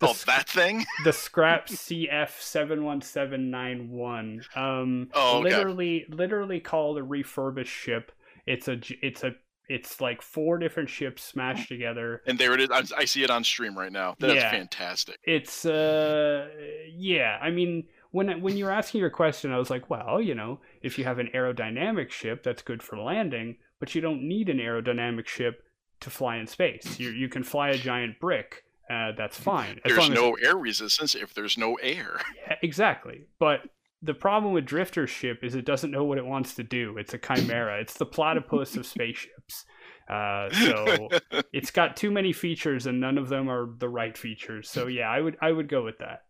The 0.00 0.08
oh, 0.08 0.14
that 0.26 0.48
thing. 0.48 0.84
the 1.04 1.12
scrap 1.12 1.66
CF 1.68 2.30
seven 2.40 2.84
one 2.84 3.00
seven 3.02 3.50
nine 3.50 3.90
one. 3.90 4.42
Um, 4.56 5.08
Oh, 5.14 5.38
okay. 5.38 5.50
literally, 5.54 6.06
literally 6.08 6.60
called 6.60 6.98
a 6.98 7.02
refurbished 7.02 7.72
ship. 7.72 8.12
It's 8.46 8.66
a, 8.68 8.80
it's 9.02 9.22
a, 9.24 9.32
it's 9.68 10.00
like 10.00 10.20
four 10.22 10.58
different 10.58 10.88
ships 10.88 11.22
smashed 11.22 11.68
together. 11.68 12.22
And 12.26 12.38
there 12.38 12.54
it 12.54 12.60
is. 12.60 12.70
I, 12.72 12.82
I 12.96 13.04
see 13.04 13.22
it 13.22 13.30
on 13.30 13.44
stream 13.44 13.78
right 13.78 13.92
now. 13.92 14.16
That's 14.18 14.34
Yeah. 14.34 14.50
fantastic. 14.50 15.18
It's, 15.22 15.64
uh, 15.64 16.48
yeah. 16.92 17.38
I 17.40 17.50
mean, 17.50 17.84
when 18.10 18.40
when 18.42 18.56
you 18.56 18.64
were 18.64 18.72
asking 18.72 19.00
your 19.00 19.10
question, 19.10 19.52
I 19.52 19.58
was 19.58 19.70
like, 19.70 19.88
well, 19.88 20.20
you 20.20 20.34
know, 20.34 20.58
if 20.82 20.98
you 20.98 21.04
have 21.04 21.20
an 21.20 21.28
aerodynamic 21.34 22.10
ship, 22.10 22.42
that's 22.42 22.62
good 22.62 22.82
for 22.82 22.98
landing, 22.98 23.58
but 23.78 23.94
you 23.94 24.00
don't 24.00 24.22
need 24.26 24.48
an 24.48 24.58
aerodynamic 24.58 25.28
ship 25.28 25.62
to 26.00 26.10
fly 26.10 26.38
in 26.38 26.46
space. 26.48 26.98
You 26.98 27.10
you 27.10 27.28
can 27.28 27.44
fly 27.44 27.68
a 27.68 27.78
giant 27.78 28.18
brick. 28.18 28.64
Uh, 28.90 29.12
that's 29.16 29.38
fine. 29.52 29.80
As 29.84 29.92
There's 29.92 29.98
long 29.98 30.12
as- 30.12 30.18
no 30.18 30.34
air 30.42 30.56
resistance 30.56 31.14
if 31.14 31.32
there's 31.34 31.56
no 31.56 31.74
air. 31.76 32.20
Yeah, 32.48 32.56
exactly. 32.62 33.26
But 33.38 33.60
the 34.02 34.14
problem 34.14 34.52
with 34.54 34.64
Drifter's 34.66 35.10
ship 35.10 35.40
is 35.44 35.54
it 35.54 35.64
doesn't 35.66 35.90
know 35.90 36.04
what 36.04 36.18
it 36.18 36.24
wants 36.26 36.54
to 36.54 36.62
do. 36.62 36.96
It's 36.98 37.12
a 37.14 37.18
chimera. 37.18 37.80
it's 37.80 37.94
the 37.94 38.06
platypus 38.06 38.74
of 38.76 38.86
spaceships. 38.86 39.64
Uh, 40.08 40.50
so 40.50 41.08
it's 41.52 41.70
got 41.70 41.96
too 41.96 42.10
many 42.10 42.32
features, 42.32 42.86
and 42.86 42.98
none 43.00 43.18
of 43.18 43.28
them 43.28 43.48
are 43.48 43.68
the 43.78 43.88
right 43.88 44.16
features. 44.18 44.68
So 44.70 44.86
yeah, 44.88 45.08
I 45.08 45.20
would 45.20 45.36
I 45.40 45.52
would 45.52 45.68
go 45.68 45.84
with 45.84 45.98
that. 45.98 46.22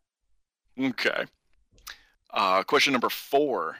Okay. 0.79 1.25
Uh, 2.33 2.63
question 2.65 2.93
number 2.93 3.09
four. 3.09 3.77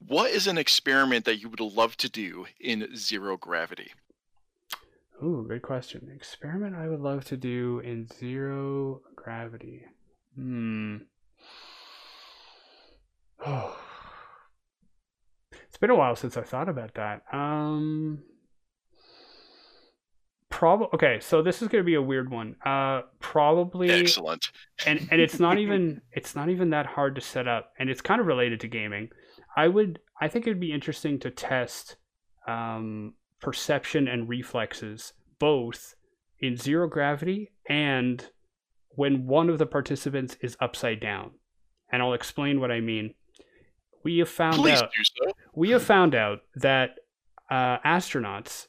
What 0.00 0.32
is 0.32 0.46
an 0.48 0.58
experiment 0.58 1.24
that 1.26 1.40
you 1.40 1.48
would 1.48 1.60
love 1.60 1.96
to 1.98 2.10
do 2.10 2.46
in 2.60 2.94
zero 2.96 3.36
gravity? 3.36 3.92
Ooh, 5.22 5.46
good 5.48 5.62
question. 5.62 6.10
Experiment 6.14 6.74
I 6.74 6.88
would 6.88 7.00
love 7.00 7.24
to 7.26 7.36
do 7.36 7.80
in 7.84 8.08
zero 8.08 9.02
gravity. 9.14 9.84
Hmm. 10.34 10.96
Oh. 13.44 13.78
It's 15.68 15.78
been 15.78 15.90
a 15.90 15.94
while 15.94 16.16
since 16.16 16.36
I 16.36 16.42
thought 16.42 16.68
about 16.68 16.94
that. 16.94 17.22
Um. 17.32 18.22
Probably 20.50 20.88
okay. 20.94 21.18
So 21.20 21.42
this 21.42 21.62
is 21.62 21.68
going 21.68 21.82
to 21.82 21.86
be 21.86 21.94
a 21.94 22.02
weird 22.02 22.30
one. 22.30 22.56
Uh, 22.64 23.02
probably 23.20 23.90
Excellent. 23.90 24.50
and 24.86 25.08
and 25.10 25.18
it's 25.20 25.40
not 25.40 25.58
even 25.58 26.02
it's 26.12 26.36
not 26.36 26.50
even 26.50 26.70
that 26.70 26.84
hard 26.84 27.14
to 27.14 27.22
set 27.22 27.48
up 27.48 27.72
and 27.78 27.88
it's 27.88 28.02
kind 28.02 28.20
of 28.20 28.26
related 28.26 28.60
to 28.60 28.68
gaming 28.68 29.08
i 29.56 29.66
would 29.66 29.98
i 30.20 30.28
think 30.28 30.46
it'd 30.46 30.60
be 30.60 30.72
interesting 30.72 31.18
to 31.20 31.30
test 31.30 31.96
um, 32.46 33.14
perception 33.42 34.08
and 34.08 34.28
reflexes 34.28 35.12
both 35.38 35.94
in 36.40 36.56
zero 36.56 36.88
gravity 36.88 37.50
and 37.68 38.30
when 38.90 39.26
one 39.26 39.48
of 39.48 39.58
the 39.58 39.66
participants 39.66 40.36
is 40.40 40.56
upside 40.60 41.00
down 41.00 41.32
and 41.90 42.02
i'll 42.02 42.14
explain 42.14 42.60
what 42.60 42.70
i 42.70 42.80
mean 42.80 43.14
we 44.04 44.18
have 44.18 44.28
found 44.28 44.56
Please 44.56 44.80
out 44.80 44.90
do 44.96 45.04
so. 45.04 45.32
we 45.54 45.70
have 45.70 45.82
found 45.82 46.14
out 46.14 46.40
that 46.56 46.96
uh, 47.50 47.78
astronauts 47.84 48.68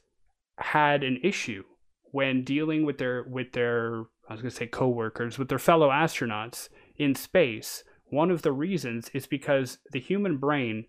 had 0.58 1.04
an 1.04 1.20
issue 1.24 1.64
when 2.12 2.44
dealing 2.44 2.86
with 2.86 2.98
their 2.98 3.24
with 3.24 3.54
their 3.54 4.04
I 4.30 4.34
was 4.34 4.42
going 4.42 4.52
to 4.52 4.56
say 4.56 4.68
coworkers 4.68 5.38
with 5.38 5.50
their 5.50 5.60
fellow 5.60 5.90
astronauts 5.90 6.70
in 6.98 7.16
space. 7.16 7.84
One 8.06 8.32
of 8.32 8.42
the 8.42 8.52
reasons 8.52 9.10
is 9.14 9.26
because 9.26 9.80
the 9.92 10.00
human 10.00 10.38
brain 10.38 10.86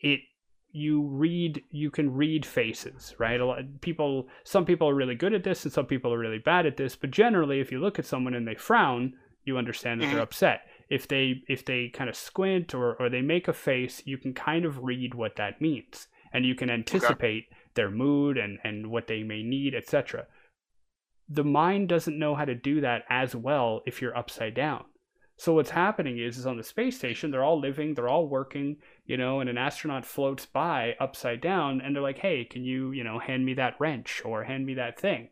it 0.00 0.20
you 0.72 1.02
read 1.02 1.62
you 1.70 1.90
can 1.90 2.12
read 2.14 2.44
faces 2.44 3.14
right? 3.18 3.40
A 3.40 3.46
lot 3.46 3.80
people 3.80 4.28
some 4.44 4.64
people 4.64 4.88
are 4.88 4.94
really 4.94 5.14
good 5.14 5.32
at 5.32 5.44
this 5.44 5.64
and 5.64 5.72
some 5.72 5.86
people 5.86 6.12
are 6.12 6.18
really 6.18 6.38
bad 6.38 6.66
at 6.66 6.76
this 6.76 6.94
but 6.96 7.10
generally 7.10 7.60
if 7.60 7.72
you 7.72 7.80
look 7.80 7.98
at 7.98 8.04
someone 8.06 8.34
and 8.34 8.46
they 8.46 8.54
frown 8.54 9.14
you 9.44 9.56
understand 9.56 10.00
that 10.00 10.06
they're 10.08 10.18
Mhm. 10.18 10.22
upset. 10.22 10.60
If 10.90 11.08
they 11.08 11.42
if 11.48 11.64
they 11.64 11.88
kind 11.88 12.10
of 12.10 12.16
squint 12.16 12.74
or 12.74 12.94
or 12.96 13.08
they 13.08 13.22
make 13.22 13.48
a 13.48 13.52
face 13.52 14.02
you 14.06 14.18
can 14.18 14.34
kind 14.34 14.64
of 14.64 14.82
read 14.84 15.14
what 15.14 15.36
that 15.36 15.60
means 15.60 16.08
and 16.32 16.44
you 16.44 16.54
can 16.54 16.68
anticipate 16.70 17.46
their 17.74 17.90
mood 17.90 18.36
and 18.36 18.58
and 18.62 18.88
what 18.90 19.06
they 19.06 19.22
may 19.22 19.42
need 19.42 19.74
etc 19.74 20.26
the 21.30 21.44
mind 21.44 21.88
doesn't 21.88 22.18
know 22.18 22.34
how 22.34 22.44
to 22.44 22.54
do 22.54 22.80
that 22.80 23.04
as 23.10 23.34
well 23.36 23.82
if 23.86 24.00
you're 24.00 24.16
upside 24.16 24.54
down. 24.54 24.84
So 25.36 25.52
what's 25.52 25.70
happening 25.70 26.18
is 26.18 26.38
is 26.38 26.46
on 26.46 26.56
the 26.56 26.62
space 26.62 26.96
station 26.96 27.30
they're 27.30 27.44
all 27.44 27.60
living 27.60 27.94
they're 27.94 28.08
all 28.08 28.26
working 28.28 28.76
you 29.08 29.16
know 29.16 29.40
and 29.40 29.50
an 29.50 29.58
astronaut 29.58 30.04
floats 30.04 30.46
by 30.46 30.94
upside 31.00 31.40
down 31.40 31.80
and 31.80 31.96
they're 31.96 32.02
like 32.02 32.18
hey 32.18 32.44
can 32.44 32.62
you 32.62 32.92
you 32.92 33.02
know 33.02 33.18
hand 33.18 33.44
me 33.44 33.54
that 33.54 33.74
wrench 33.80 34.22
or 34.24 34.44
hand 34.44 34.64
me 34.64 34.74
that 34.74 35.00
thing 35.00 35.28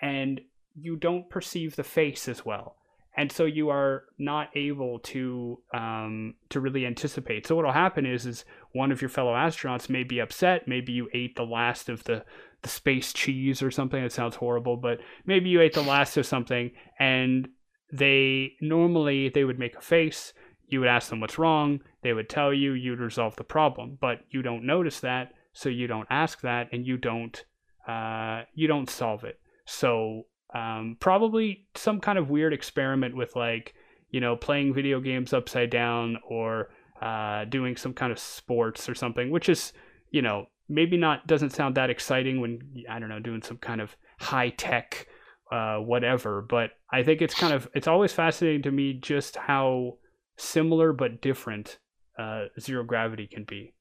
and 0.00 0.40
you 0.76 0.94
don't 0.94 1.28
perceive 1.28 1.74
the 1.74 1.82
face 1.82 2.28
as 2.28 2.44
well 2.44 2.76
and 3.18 3.32
so 3.32 3.46
you 3.46 3.68
are 3.68 4.04
not 4.16 4.48
able 4.54 5.00
to 5.00 5.58
um, 5.74 6.34
to 6.50 6.60
really 6.60 6.86
anticipate. 6.86 7.48
So 7.48 7.56
what'll 7.56 7.72
happen 7.72 8.06
is 8.06 8.26
is 8.26 8.44
one 8.74 8.92
of 8.92 9.02
your 9.02 9.08
fellow 9.08 9.32
astronauts 9.32 9.90
may 9.90 10.04
be 10.04 10.20
upset. 10.20 10.68
Maybe 10.68 10.92
you 10.92 11.08
ate 11.12 11.34
the 11.34 11.42
last 11.42 11.88
of 11.88 12.04
the 12.04 12.24
the 12.62 12.68
space 12.68 13.12
cheese 13.12 13.60
or 13.60 13.72
something. 13.72 14.00
It 14.00 14.12
sounds 14.12 14.36
horrible, 14.36 14.76
but 14.76 15.00
maybe 15.26 15.48
you 15.48 15.60
ate 15.60 15.74
the 15.74 15.82
last 15.82 16.16
of 16.16 16.26
something, 16.26 16.70
and 17.00 17.48
they 17.92 18.52
normally 18.60 19.30
they 19.30 19.42
would 19.42 19.58
make 19.58 19.74
a 19.74 19.80
face. 19.80 20.32
You 20.68 20.80
would 20.80 20.88
ask 20.88 21.10
them 21.10 21.20
what's 21.20 21.38
wrong. 21.38 21.80
They 22.02 22.12
would 22.12 22.28
tell 22.28 22.52
you. 22.52 22.72
You'd 22.72 23.00
resolve 23.00 23.36
the 23.36 23.44
problem, 23.44 23.98
but 24.00 24.20
you 24.30 24.42
don't 24.42 24.64
notice 24.64 25.00
that, 25.00 25.32
so 25.52 25.68
you 25.68 25.86
don't 25.86 26.06
ask 26.10 26.40
that, 26.42 26.68
and 26.72 26.86
you 26.86 26.96
don't 26.96 27.42
uh, 27.86 28.42
you 28.54 28.68
don't 28.68 28.90
solve 28.90 29.24
it. 29.24 29.40
So 29.64 30.26
um, 30.54 30.96
probably 31.00 31.66
some 31.74 32.00
kind 32.00 32.18
of 32.18 32.30
weird 32.30 32.52
experiment 32.52 33.16
with 33.16 33.34
like 33.34 33.74
you 34.10 34.20
know 34.20 34.36
playing 34.36 34.74
video 34.74 35.00
games 35.00 35.32
upside 35.32 35.70
down 35.70 36.18
or 36.28 36.68
uh, 37.00 37.44
doing 37.46 37.76
some 37.76 37.94
kind 37.94 38.12
of 38.12 38.18
sports 38.18 38.88
or 38.88 38.94
something, 38.94 39.30
which 39.30 39.48
is 39.48 39.72
you 40.10 40.22
know 40.22 40.46
maybe 40.68 40.96
not 40.96 41.26
doesn't 41.26 41.50
sound 41.50 41.74
that 41.76 41.90
exciting 41.90 42.40
when 42.40 42.84
I 42.90 42.98
don't 42.98 43.08
know 43.08 43.20
doing 43.20 43.42
some 43.42 43.56
kind 43.56 43.80
of 43.80 43.96
high 44.18 44.50
tech 44.50 45.06
uh, 45.50 45.76
whatever. 45.76 46.42
But 46.42 46.72
I 46.92 47.02
think 47.02 47.22
it's 47.22 47.34
kind 47.34 47.54
of 47.54 47.68
it's 47.74 47.88
always 47.88 48.12
fascinating 48.12 48.62
to 48.62 48.70
me 48.70 48.94
just 48.94 49.36
how 49.36 49.98
similar 50.38 50.92
but 50.92 51.20
different 51.20 51.78
uh, 52.18 52.46
zero 52.58 52.84
gravity 52.84 53.26
can 53.26 53.44
be. 53.44 53.74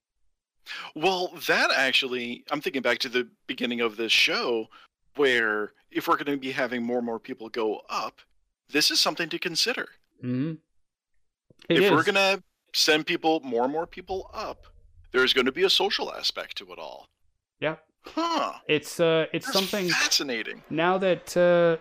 Well, 0.96 1.32
that 1.48 1.72
actually, 1.72 2.44
I'm 2.52 2.62
thinking 2.62 2.82
back 2.82 3.00
to 3.00 3.10
the 3.10 3.30
beginning 3.48 3.82
of 3.82 3.96
this 3.96 4.12
show 4.12 4.68
where 5.16 5.72
if 5.92 6.08
we're 6.08 6.18
going 6.18 6.26
to 6.26 6.38
be 6.38 6.52
having 6.52 6.84
more 6.84 6.98
and 6.98 7.06
more 7.06 7.20
people 7.20 7.50
go 7.50 7.82
up, 7.90 8.22
this 8.70 8.92
is 8.92 9.00
something 9.00 9.30
to 9.30 9.40
consider. 9.40 9.88
Mm-hmm. 10.24 10.54
if 11.70 11.84
is. 11.84 11.92
we're 11.92 12.04
going 12.04 12.16
to 12.16 12.44
send 12.74 13.06
people, 13.06 13.40
more 13.42 13.64
and 13.64 13.72
more 13.72 13.88
people 13.88 14.30
up, 14.34 14.68
there's 15.12 15.34
going 15.34 15.46
to 15.46 15.52
be 15.52 15.64
a 15.64 15.70
social 15.70 16.14
aspect 16.14 16.58
to 16.58 16.72
it 16.74 16.80
all. 16.80 17.08
Yeah. 17.60 17.76
Huh. 18.06 18.54
It's 18.68 19.00
uh, 19.00 19.26
it's 19.34 19.46
That's 19.46 19.58
something 19.58 19.90
fascinating. 19.90 20.64
Now 20.70 20.98
that 20.98 21.36
uh, 21.36 21.78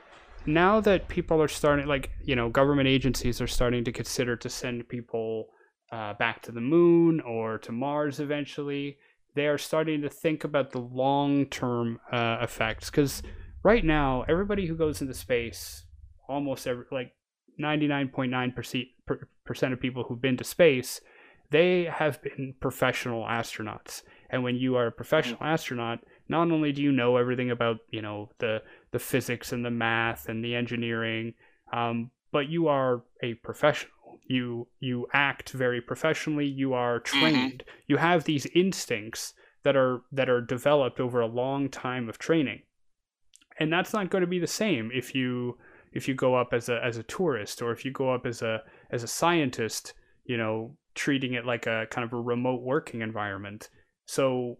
now 0.47 0.81
that 0.81 1.09
people 1.09 1.43
are 1.43 1.49
starting, 1.49 1.87
like 1.87 2.11
you 2.25 2.37
know, 2.37 2.49
government 2.49 2.89
agencies 2.89 3.41
are 3.41 3.47
starting 3.47 3.85
to 3.85 3.93
consider 3.93 4.37
to 4.37 4.49
send 4.49 4.89
people 4.89 5.49
uh, 5.93 6.15
back 6.15 6.43
to 6.43 6.53
the 6.53 6.61
moon 6.61 7.21
or 7.21 7.59
to 7.59 7.73
Mars 7.73 8.21
eventually 8.21 8.99
they 9.37 9.47
are 9.47 9.59
starting 9.59 10.01
to 10.01 10.09
think 10.09 10.43
about 10.43 10.73
the 10.73 10.81
long 10.81 11.47
term 11.47 12.01
uh, 12.11 12.39
effects 12.41 12.91
because 12.91 13.23
right 13.63 13.85
now 13.85 14.25
everybody 14.29 14.67
who 14.67 14.75
goes 14.75 15.01
into 15.01 15.15
space 15.15 15.85
almost 16.29 16.67
every 16.67 16.87
like 16.91 17.13
99.9% 17.61 19.73
of 19.73 19.81
people 19.81 20.03
who've 20.03 20.21
been 20.21 20.37
to 20.37 20.45
space 20.45 21.01
they 21.51 21.85
have 21.85 22.21
been 22.23 22.55
professional 22.61 23.25
astronauts 23.25 24.03
and 24.31 24.43
when 24.43 24.57
you 24.57 24.75
are 24.75 24.89
a 24.89 24.93
professional 24.93 25.37
mm-hmm. 25.37 25.53
astronaut 25.53 26.01
not 26.29 26.51
only 26.51 26.73
do 26.73 26.83
you 26.83 26.91
know 26.91 27.17
everything 27.17 27.51
about 27.51 27.77
you 27.91 28.03
know 28.03 28.29
the 28.39 28.61
the 28.93 28.99
physics 28.99 29.53
and 29.53 29.65
the 29.65 29.71
math 29.71 30.29
and 30.29 30.45
the 30.45 30.55
engineering 30.55 31.35
um, 31.73 32.11
but 32.33 32.49
you 32.49 32.69
are 32.69 33.03
a 33.23 33.35
professional 33.35 33.91
you 34.29 34.67
you 34.81 35.07
act 35.13 35.51
very 35.51 35.81
professionally 35.81 36.47
you 36.47 36.73
are 36.73 37.01
mm-hmm. 37.01 37.21
trained 37.21 37.63
mm-hmm. 37.67 37.81
you 37.87 37.97
have 37.97 38.25
these 38.25 38.47
instincts 38.55 39.35
that 39.63 39.77
are 39.77 40.03
that 40.13 40.29
are 40.29 40.41
developed 40.41 41.01
over 41.01 41.21
a 41.21 41.27
long 41.27 41.69
time 41.69 42.09
of 42.09 42.19
training 42.19 42.63
and 43.59 43.73
that's 43.73 43.93
not 43.93 44.11
going 44.11 44.23
to 44.23 44.27
be 44.27 44.39
the 44.39 44.47
same 44.47 44.91
if 44.95 45.15
you 45.15 45.57
if 45.93 46.07
you 46.07 46.15
go 46.15 46.35
up 46.35 46.53
as 46.53 46.69
a 46.69 46.79
as 46.85 46.97
a 46.97 47.03
tourist 47.05 47.63
or 47.63 47.73
if 47.73 47.85
you 47.85 47.91
go 47.91 48.13
up 48.13 48.27
as 48.27 48.43
a 48.43 48.63
as 48.91 49.03
a 49.03 49.09
scientist 49.09 49.95
you 50.25 50.37
know 50.37 50.77
treating 50.95 51.35
it 51.35 51.47
like 51.47 51.67
a 51.67 51.87
kind 51.91 52.05
of 52.05 52.13
a 52.13 52.21
remote 52.21 52.63
working 52.63 53.01
environment 53.03 53.69
so 54.07 54.59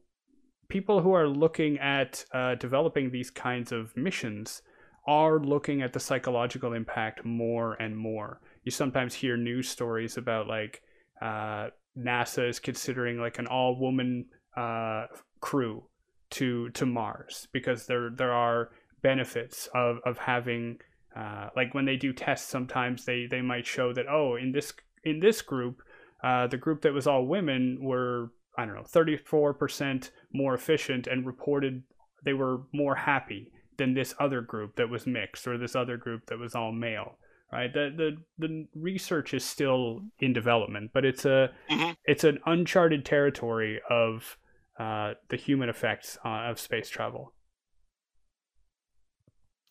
people 0.69 1.01
who 1.01 1.13
are 1.13 1.29
looking 1.29 1.79
at 1.79 2.25
uh, 2.33 2.55
developing 2.57 3.11
these 3.11 3.31
kinds 3.31 3.73
of 3.73 3.97
missions 3.97 4.63
are 5.07 5.39
looking 5.39 5.83
at 5.83 5.93
the 5.93 6.01
psychological 6.01 6.73
impact 6.73 7.25
more 7.25 7.75
and 7.75 7.97
more. 7.97 8.41
You 8.65 8.73
sometimes 8.73 9.15
hear 9.15 9.37
news 9.37 9.69
stories 9.69 10.17
about 10.17 10.49
like 10.49 10.83
uh, 11.23 11.69
NASA 11.97 12.49
is 12.49 12.59
considering 12.59 13.19
like 13.19 13.39
an 13.39 13.47
all 13.47 13.79
woman 13.79 14.27
uh, 14.57 15.07
crew 15.41 15.85
to 16.31 16.71
to 16.71 16.87
Mars 16.87 17.47
because 17.53 17.87
there 17.87 18.11
there 18.11 18.33
are 18.33 18.71
benefits 19.03 19.69
of 19.75 19.99
of 20.05 20.19
having 20.19 20.79
uh, 21.17 21.49
like 21.55 21.73
when 21.73 21.85
they 21.85 21.97
do 21.97 22.13
tests 22.13 22.49
sometimes 22.49 23.05
they 23.05 23.27
they 23.31 23.43
might 23.43 23.67
show 23.67 23.93
that 23.93 24.07
oh 24.11 24.37
in 24.37 24.51
this 24.53 24.73
in 25.05 25.21
this 25.21 25.41
group 25.41 25.83
uh, 26.25 26.47
the 26.49 26.57
group 26.57 26.83
that 26.83 26.93
was 26.93 27.07
all 27.07 27.27
women 27.27 27.79
were 27.81 28.33
I 28.57 28.65
don't 28.65 28.75
know 28.75 28.83
34% 28.83 30.11
more 30.33 30.55
efficient 30.55 31.07
and 31.07 31.27
reported 31.27 31.83
they 32.25 32.33
were 32.33 32.63
more 32.73 32.95
happy 32.95 33.53
than 33.77 33.95
this 33.95 34.15
other 34.19 34.41
group 34.41 34.77
that 34.77 34.89
was 34.89 35.07
mixed 35.07 35.47
or 35.47 35.59
this 35.59 35.77
other 35.77 35.97
group 35.97 36.27
that 36.27 36.39
was 36.39 36.55
all 36.55 36.73
male 36.73 37.19
right? 37.53 37.73
The 37.73 37.91
the 37.97 38.47
the 38.47 38.67
research 38.75 39.35
is 39.35 39.45
still 39.45 40.03
in 40.19 40.33
development, 40.33 40.91
but 40.93 41.05
it's 41.05 41.25
a 41.25 41.51
mm-hmm. 41.71 41.93
it's 42.05 42.25
an 42.25 42.39
uncharted 42.47 43.05
territory 43.05 43.81
of 43.89 44.37
uh, 44.79 45.15
the 45.29 45.37
human 45.37 45.69
effects 45.69 46.19
uh, 46.25 46.51
of 46.51 46.61
space 46.61 46.89
travel. 46.89 47.33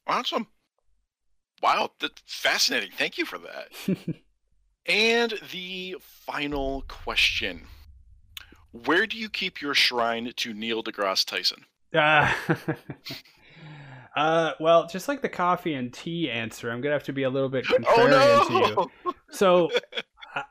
Awesome! 0.08 0.48
Wow, 1.62 1.92
that's 2.00 2.22
fascinating. 2.26 2.92
Thank 2.98 3.18
you 3.18 3.26
for 3.26 3.40
that. 3.40 3.98
and 4.86 5.34
the 5.52 5.98
final 6.00 6.84
question: 6.88 7.64
Where 8.84 9.08
do 9.08 9.18
you 9.18 9.30
keep 9.30 9.62
your 9.62 9.74
shrine 9.74 10.32
to 10.36 10.54
Neil 10.54 10.84
deGrasse 10.84 11.26
Tyson? 11.26 11.66
Uh, 11.94 12.34
Uh, 14.16 14.54
well, 14.62 14.88
just 14.88 15.08
like 15.08 15.22
the 15.22 15.30
coffee 15.30 15.74
and 15.74 15.94
tea 15.94 16.30
answer, 16.30 16.72
I'm 16.72 16.80
gonna 16.80 16.94
have 16.94 17.04
to 17.04 17.14
be 17.14 17.24
a 17.24 17.30
little 17.30 17.50
bit 17.50 17.66
contrarian 17.66 17.86
oh, 17.90 18.48
no! 18.48 18.86
to 18.86 18.92
you. 19.06 19.14
So, 19.30 19.70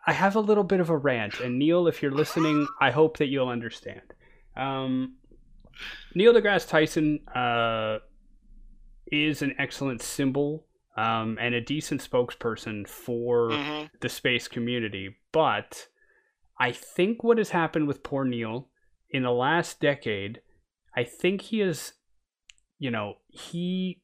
I 0.07 0.13
have 0.13 0.37
a 0.37 0.41
little 0.41 0.65
bit 0.65 0.81
of 0.81 0.91
a 0.91 0.97
rant, 0.97 1.41
and 1.41 1.59
Neil, 1.59 1.89
if 1.89 2.03
you're 2.03 2.13
listening, 2.13 2.67
I 2.81 2.91
hope 2.91 3.17
that 3.19 3.29
you'll 3.29 3.49
understand. 3.49 4.03
Um, 4.55 5.15
Neil 6.15 6.35
deGrasse 6.35 6.69
Tyson 6.69 7.21
uh, 7.35 8.01
is 9.11 9.41
an 9.41 9.55
excellent 9.59 10.03
symbol 10.03 10.67
um, 10.99 11.39
and 11.41 11.55
a 11.55 11.61
decent 11.63 12.07
spokesperson 12.07 12.87
for 12.87 13.51
mm-hmm. 13.51 13.87
the 14.01 14.09
space 14.11 14.49
community, 14.49 15.17
but 15.33 15.89
I 16.59 16.73
think 16.73 17.25
what 17.25 17.39
has 17.39 17.51
happened 17.51 17.89
with 17.89 18.03
poor 18.03 18.25
Neil 18.25 18.69
in 19.11 19.23
the 19.23 19.33
last 19.33 19.81
decade, 19.81 20.41
I 20.97 21.05
think 21.05 21.43
he 21.43 21.61
is, 21.61 21.95
you 22.79 22.91
know, 22.91 23.15
he 23.29 24.01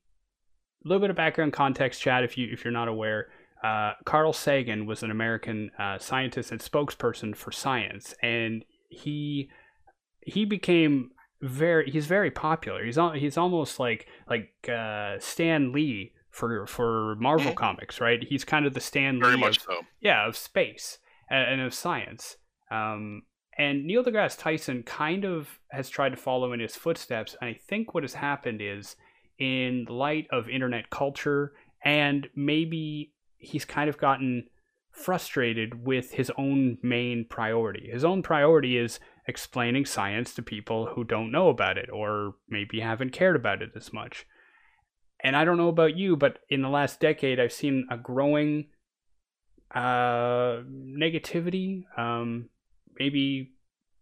a 0.85 0.89
little 0.89 1.01
bit 1.01 1.11
of 1.11 1.17
background 1.17 1.53
context, 1.53 2.01
Chad, 2.01 2.25
if 2.25 2.39
you 2.39 2.49
if 2.53 2.65
you're 2.65 2.73
not 2.73 2.89
aware. 2.89 3.29
Uh, 3.63 3.93
Carl 4.05 4.33
Sagan 4.33 4.87
was 4.87 5.03
an 5.03 5.11
American 5.11 5.71
uh, 5.79 5.99
scientist 5.99 6.51
and 6.51 6.61
spokesperson 6.61 7.37
for 7.37 7.53
science, 7.53 8.15
and 8.23 8.65
he 8.89 9.51
he 10.23 10.45
became 10.45 11.11
very 11.43 11.91
he's 11.91 12.07
very 12.07 12.31
popular. 12.31 12.85
He's 12.85 12.99
he's 13.15 13.37
almost 13.37 13.79
like 13.79 14.07
like 14.29 14.53
uh, 14.69 15.19
Stan 15.19 15.73
Lee 15.73 16.13
for 16.31 16.67
for 16.67 17.17
Marvel 17.17 17.49
mm-hmm. 17.49 17.57
comics, 17.57 18.01
right? 18.01 18.23
He's 18.27 18.45
kind 18.45 18.67
of 18.67 18.75
the 18.75 18.81
Stan 18.81 19.21
very 19.21 19.35
Lee 19.35 19.41
much 19.41 19.59
of, 19.59 19.63
so. 19.65 19.81
yeah 20.01 20.27
of 20.27 20.37
space 20.37 20.99
and, 21.31 21.55
and 21.55 21.61
of 21.61 21.75
science. 21.75 22.37
Um, 22.71 23.23
and 23.59 23.85
Neil 23.85 24.05
deGrasse 24.05 24.39
Tyson 24.39 24.83
kind 24.85 25.25
of 25.25 25.59
has 25.71 25.91
tried 25.91 26.11
to 26.11 26.17
follow 26.17 26.53
in 26.53 26.61
his 26.61 26.77
footsteps. 26.77 27.37
And 27.41 27.51
I 27.51 27.55
think 27.55 27.95
what 27.95 28.05
has 28.05 28.15
happened 28.15 28.61
is, 28.63 28.97
in 29.39 29.87
light 29.89 30.27
of 30.31 30.49
internet 30.49 30.91
culture, 30.91 31.53
and 31.85 32.29
maybe 32.37 33.13
he's 33.39 33.65
kind 33.65 33.89
of 33.89 33.99
gotten 33.99 34.45
frustrated 34.91 35.87
with 35.87 36.13
his 36.13 36.31
own 36.37 36.79
main 36.83 37.25
priority. 37.29 37.89
His 37.91 38.05
own 38.05 38.23
priority 38.23 38.77
is 38.77 39.01
explaining 39.27 39.87
science 39.87 40.35
to 40.35 40.43
people 40.43 40.87
who 40.87 41.05
don't 41.05 41.33
know 41.33 41.49
about 41.49 41.79
it 41.79 41.89
or 41.91 42.35
maybe 42.49 42.81
haven't 42.81 43.13
cared 43.13 43.37
about 43.37 43.63
it 43.63 43.71
as 43.75 43.93
much. 43.93 44.27
And 45.23 45.37
I 45.37 45.45
don't 45.45 45.57
know 45.57 45.69
about 45.69 45.97
you, 45.97 46.17
but 46.17 46.39
in 46.49 46.63
the 46.63 46.69
last 46.69 47.01
decade, 47.01 47.39
I've 47.39 47.53
seen 47.53 47.87
a 47.91 47.97
growing 47.97 48.69
uh, 49.75 50.63
negativity, 50.67 51.85
um, 51.97 52.49
maybe 53.01 53.53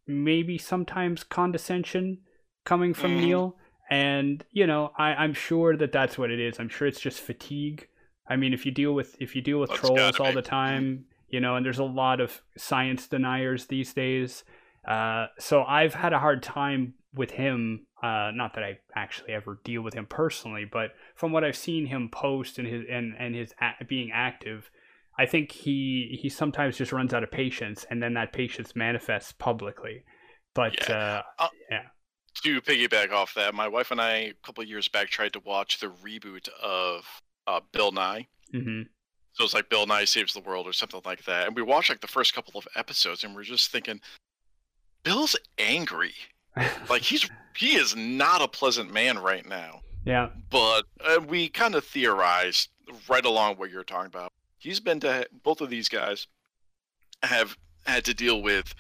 maybe 0.07 0.59
sometimes 0.59 1.23
condescension 1.23 2.19
coming 2.65 2.93
from 2.93 3.13
mm. 3.13 3.21
Neil. 3.21 3.57
And 3.91 4.45
you 4.51 4.67
know, 4.67 4.93
I, 4.99 5.15
I'm 5.15 5.33
sure 5.33 5.77
that 5.77 5.93
that's 5.93 6.19
what 6.19 6.31
it 6.31 6.41
is. 6.41 6.59
I'm 6.59 6.69
sure 6.69 6.87
it's 6.87 7.01
just 7.01 7.21
fatigue. 7.21 7.89
I 8.29 8.37
mean, 8.37 8.53
if 8.53 8.67
you 8.67 8.73
deal 8.73 8.93
with 8.93 9.17
if 9.21 9.35
you 9.35 9.41
deal 9.41 9.61
with 9.61 9.71
that's 9.71 9.81
trolls 9.81 10.21
all 10.21 10.33
the 10.33 10.43
time, 10.43 11.07
you 11.31 11.41
know, 11.41 11.57
and 11.57 11.65
there's 11.65 11.79
a 11.79 11.85
lot 11.85 12.21
of 12.21 12.43
science 12.57 13.07
deniers 13.07 13.67
these 13.67 13.95
days. 13.95 14.45
Uh, 14.87 15.27
so 15.39 15.63
I've 15.65 15.95
had 15.95 16.13
a 16.13 16.19
hard 16.19 16.43
time 16.43 16.95
with 17.15 17.31
him, 17.31 17.87
uh, 18.03 18.31
not 18.35 18.55
that 18.55 18.65
I 18.65 18.79
actually 18.95 19.33
ever 19.33 19.61
deal 19.65 19.83
with 19.83 19.95
him 19.95 20.07
personally, 20.07 20.67
but 20.71 20.91
from 21.15 21.33
what 21.33 21.45
I've 21.45 21.57
seen 21.57 21.87
him 21.87 22.11
post 22.11 22.59
and 22.59 22.67
his 22.69 22.85
and 22.91 23.15
and 23.19 23.35
his 23.35 23.55
a- 23.61 23.85
being 23.85 24.11
active, 24.13 24.71
I 25.19 25.27
think 25.27 25.51
he 25.53 26.19
he 26.23 26.29
sometimes 26.29 26.77
just 26.79 26.93
runs 26.93 27.13
out 27.13 27.23
of 27.25 27.31
patience, 27.31 27.85
and 27.91 28.03
then 28.03 28.15
that 28.15 28.33
patience 28.33 28.77
manifests 28.77 29.33
publicly. 29.33 30.05
But 30.55 30.89
Yeah. 30.89 31.23
uh, 31.39 31.45
Uh, 31.45 31.49
yeah, 31.71 31.83
to 32.43 32.61
piggyback 32.63 33.11
off 33.13 33.35
that, 33.35 33.55
my 33.55 33.69
wife 33.69 33.91
and 33.91 34.01
I 34.01 34.13
a 34.17 34.33
couple 34.45 34.63
of 34.63 34.69
years 34.69 34.89
back 34.89 35.09
tried 35.09 35.33
to 35.35 35.41
watch 35.41 35.81
the 35.81 35.89
reboot 35.89 36.49
of 36.63 37.05
uh, 37.47 37.61
Bill 37.73 37.91
Nye. 37.93 38.29
hmm 38.53 38.83
So 39.33 39.45
it's 39.45 39.55
like 39.55 39.69
Bill 39.71 39.87
Nye 39.87 40.05
saves 40.05 40.35
the 40.35 40.41
world 40.41 40.67
or 40.67 40.73
something 40.73 41.01
like 41.05 41.25
that. 41.25 41.47
And 41.47 41.57
we 41.57 41.63
watched 41.63 41.91
like 41.91 42.01
the 42.01 42.07
first 42.07 42.35
couple 42.35 42.59
of 42.59 42.67
episodes, 42.77 43.25
and 43.25 43.35
we're 43.35 43.43
just 43.45 43.71
thinking, 43.71 44.01
Bill's 45.03 45.37
angry. 45.59 46.15
Like 46.91 47.03
he's 47.03 47.29
he 47.57 47.77
is 47.77 47.95
not 47.97 48.43
a 48.43 48.49
pleasant 48.49 48.93
man 48.93 49.19
right 49.19 49.47
now. 49.47 49.81
yeah, 50.05 50.31
But 50.51 50.85
uh, 51.05 51.21
we 51.27 51.49
kind 51.49 51.75
of 51.75 51.85
theorized 51.85 52.71
right 53.09 53.25
along 53.25 53.57
what 53.57 53.71
you're 53.71 53.85
talking 53.85 54.07
about. 54.07 54.33
He's 54.59 54.81
been 54.81 55.01
to 55.01 55.27
both 55.43 55.61
of 55.61 55.71
these 55.71 55.89
guys 55.89 56.27
have 57.23 57.57
had 57.87 58.05
to 58.05 58.15
deal 58.15 58.43
with 58.43 58.75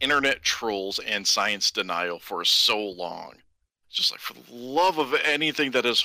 internet 0.00 0.42
trolls 0.42 0.98
and 1.00 1.26
science 1.26 1.70
denial 1.70 2.18
for 2.18 2.44
so 2.44 2.78
long. 2.78 3.34
It's 3.88 3.96
just 3.96 4.10
like 4.10 4.20
for 4.20 4.34
the 4.34 4.42
love 4.54 4.98
of 4.98 5.14
anything 5.24 5.70
that 5.72 5.84
is 5.86 6.04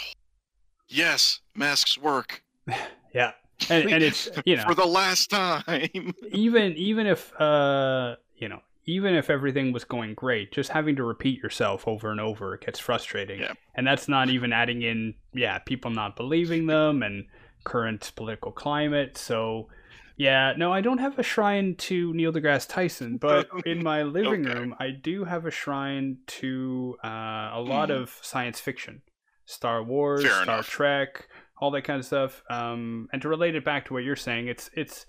yes, 0.88 1.40
masks 1.56 1.98
work. 1.98 2.44
yeah, 3.14 3.32
and 3.70 3.90
and 3.92 4.04
it's 4.04 4.30
you 4.46 4.56
know 4.58 4.64
for 4.64 4.76
the 4.76 4.86
last 4.86 5.30
time. 5.30 6.14
even 6.32 6.74
even 6.74 7.08
if 7.08 7.34
uh 7.40 8.16
you 8.36 8.50
know 8.50 8.62
even 8.86 9.14
if 9.16 9.30
everything 9.30 9.74
was 9.74 9.84
going 9.84 10.14
great 10.14 10.52
just 10.54 10.70
having 10.70 10.96
to 10.96 11.04
repeat 11.04 11.42
yourself 11.44 11.86
over 11.88 12.10
and 12.10 12.22
over 12.22 12.56
gets 12.58 12.80
frustrating 12.80 13.42
Yeah. 13.42 13.52
and 13.76 13.86
that's 13.86 14.08
not 14.08 14.30
even 14.30 14.54
adding 14.54 14.82
in 14.82 15.14
yeah 15.34 15.60
people 15.60 15.92
not 15.92 16.16
believing 16.16 16.68
them 16.68 17.04
and 17.04 17.26
current 17.72 18.12
political 18.16 18.52
climate 18.52 19.18
so 19.18 19.68
yeah 20.16 20.54
no 20.58 20.72
i 20.72 20.82
don't 20.82 21.00
have 21.00 21.18
a 21.20 21.24
shrine 21.24 21.76
to 21.76 22.14
neil 22.14 22.32
degrasse 22.32 22.68
tyson 22.68 23.18
but 23.30 23.48
in 23.66 23.84
my 23.84 24.04
living 24.04 24.44
Okay. 24.44 24.54
room 24.56 24.76
i 24.80 24.90
do 24.90 25.24
have 25.26 25.46
a 25.46 25.52
shrine 25.52 26.18
to 26.28 26.96
uh, 27.04 27.52
a 27.54 27.62
lot 27.74 27.90
Hmm. 27.90 27.98
of 27.98 28.18
science 28.22 28.60
fiction 28.60 29.02
star 29.46 29.84
wars 29.84 30.24
Fair 30.26 30.44
star 30.44 30.56
enough. 30.56 30.70
trek 30.70 31.28
all 31.60 31.72
that 31.72 31.84
kind 31.84 32.00
of 32.00 32.06
stuff 32.06 32.44
um, 32.50 33.08
and 33.12 33.22
to 33.22 33.30
relate 33.30 33.56
it 33.56 33.66
back 33.66 33.86
to 33.86 33.94
what 33.94 34.04
you're 34.04 34.16
saying 34.16 34.48
it's 34.48 34.70
it's 34.74 35.06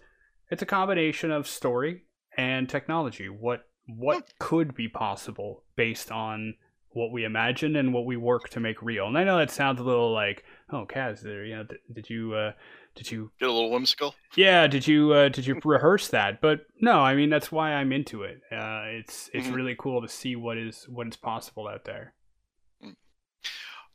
it's 0.50 0.62
a 0.62 0.66
combination 0.66 1.30
of 1.30 1.46
story 1.46 2.04
and 2.36 2.68
technology. 2.70 3.28
What 3.28 3.64
what 3.86 4.32
could 4.38 4.74
be 4.74 4.88
possible 4.88 5.64
based 5.76 6.10
on 6.10 6.54
what 6.90 7.12
we 7.12 7.24
imagine 7.24 7.76
and 7.76 7.92
what 7.92 8.06
we 8.06 8.16
work 8.16 8.48
to 8.50 8.60
make 8.60 8.80
real. 8.80 9.06
And 9.06 9.18
I 9.18 9.24
know 9.24 9.36
that 9.38 9.50
sounds 9.50 9.78
a 9.78 9.84
little 9.84 10.10
like, 10.12 10.44
oh, 10.72 10.86
Kaz, 10.86 11.20
there, 11.20 11.44
you 11.44 11.56
know, 11.56 11.64
did, 11.64 11.78
did 11.92 12.10
you 12.10 12.34
uh, 12.34 12.52
did 12.94 13.10
you 13.10 13.30
Get 13.40 13.48
a 13.48 13.52
little 13.52 13.70
whimsical. 13.70 14.14
yeah 14.36 14.66
did 14.66 14.86
you 14.86 15.12
uh, 15.12 15.28
did 15.28 15.46
you 15.46 15.60
rehearse 15.64 16.08
that? 16.08 16.40
But 16.40 16.60
no, 16.80 17.00
I 17.00 17.14
mean 17.14 17.30
that's 17.30 17.50
why 17.52 17.72
I'm 17.74 17.92
into 17.92 18.22
it. 18.24 18.40
Uh, 18.52 18.82
it's 18.86 19.30
it's 19.32 19.46
Mhm. 19.48 19.54
really 19.54 19.76
cool 19.78 20.02
to 20.02 20.08
see 20.08 20.36
what 20.36 20.56
is 20.58 20.86
what 20.88 21.06
is 21.06 21.16
possible 21.16 21.68
out 21.68 21.84
there. 21.84 22.14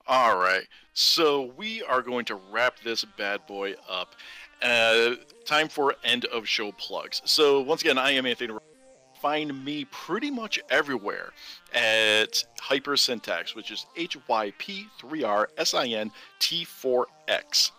All 0.05 0.37
right. 0.37 0.63
So 0.93 1.53
we 1.55 1.81
are 1.83 2.01
going 2.01 2.25
to 2.25 2.35
wrap 2.51 2.77
this 2.83 3.05
bad 3.17 3.45
boy 3.47 3.75
up. 3.89 4.15
Uh, 4.61 5.15
time 5.45 5.69
for 5.69 5.95
end 6.03 6.25
of 6.25 6.45
show 6.47 6.73
plugs. 6.73 7.21
So 7.25 7.61
once 7.61 7.81
again, 7.81 7.97
I 7.97 8.11
am 8.11 8.25
Anthony. 8.25 8.53
Find 9.23 9.63
me 9.63 9.85
pretty 9.85 10.29
much 10.29 10.59
everywhere 10.69 11.31
at 11.73 12.43
Hypersyntax, 12.61 13.55
which 13.55 13.71
is 13.71 13.85
H 13.95 14.17
Y 14.27 14.51
P 14.57 14.85
3R 15.01 15.45
S 15.57 15.73
I 15.73 15.87
N 15.87 16.11
T 16.39 16.65
4 16.65 17.07
X. 17.29 17.71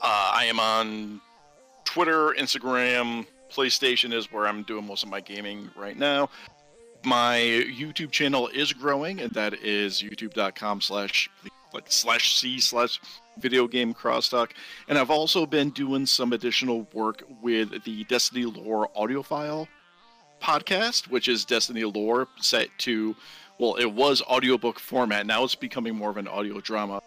Uh, 0.00 0.32
I 0.34 0.46
am 0.46 0.58
on 0.58 1.20
Twitter, 1.84 2.34
Instagram, 2.38 3.26
PlayStation 3.52 4.14
is 4.14 4.32
where 4.32 4.46
I'm 4.46 4.62
doing 4.62 4.86
most 4.86 5.02
of 5.02 5.10
my 5.10 5.20
gaming 5.20 5.70
right 5.76 5.96
now 5.98 6.30
my 7.04 7.38
YouTube 7.38 8.10
channel 8.10 8.48
is 8.48 8.72
growing, 8.72 9.20
and 9.20 9.32
that 9.32 9.54
is 9.54 10.02
youtube.com 10.02 10.80
slash 10.80 11.30
like 11.72 11.84
slash 11.88 12.34
c 12.34 12.58
slash 12.58 13.00
video 13.38 13.68
game 13.68 13.94
crosstalk. 13.94 14.50
And 14.88 14.98
I've 14.98 15.10
also 15.10 15.46
been 15.46 15.70
doing 15.70 16.06
some 16.06 16.32
additional 16.32 16.86
work 16.92 17.22
with 17.42 17.84
the 17.84 18.04
Destiny 18.04 18.44
Lore 18.44 18.88
audiophile 18.96 19.68
podcast, 20.40 21.08
which 21.08 21.28
is 21.28 21.44
Destiny 21.44 21.84
Lore 21.84 22.28
set 22.40 22.68
to 22.78 23.14
well, 23.58 23.74
it 23.74 23.92
was 23.92 24.22
audiobook 24.22 24.78
format. 24.78 25.26
Now 25.26 25.42
it's 25.42 25.56
becoming 25.56 25.96
more 25.96 26.10
of 26.10 26.16
an 26.16 26.28
audio 26.28 26.60
drama. 26.60 27.02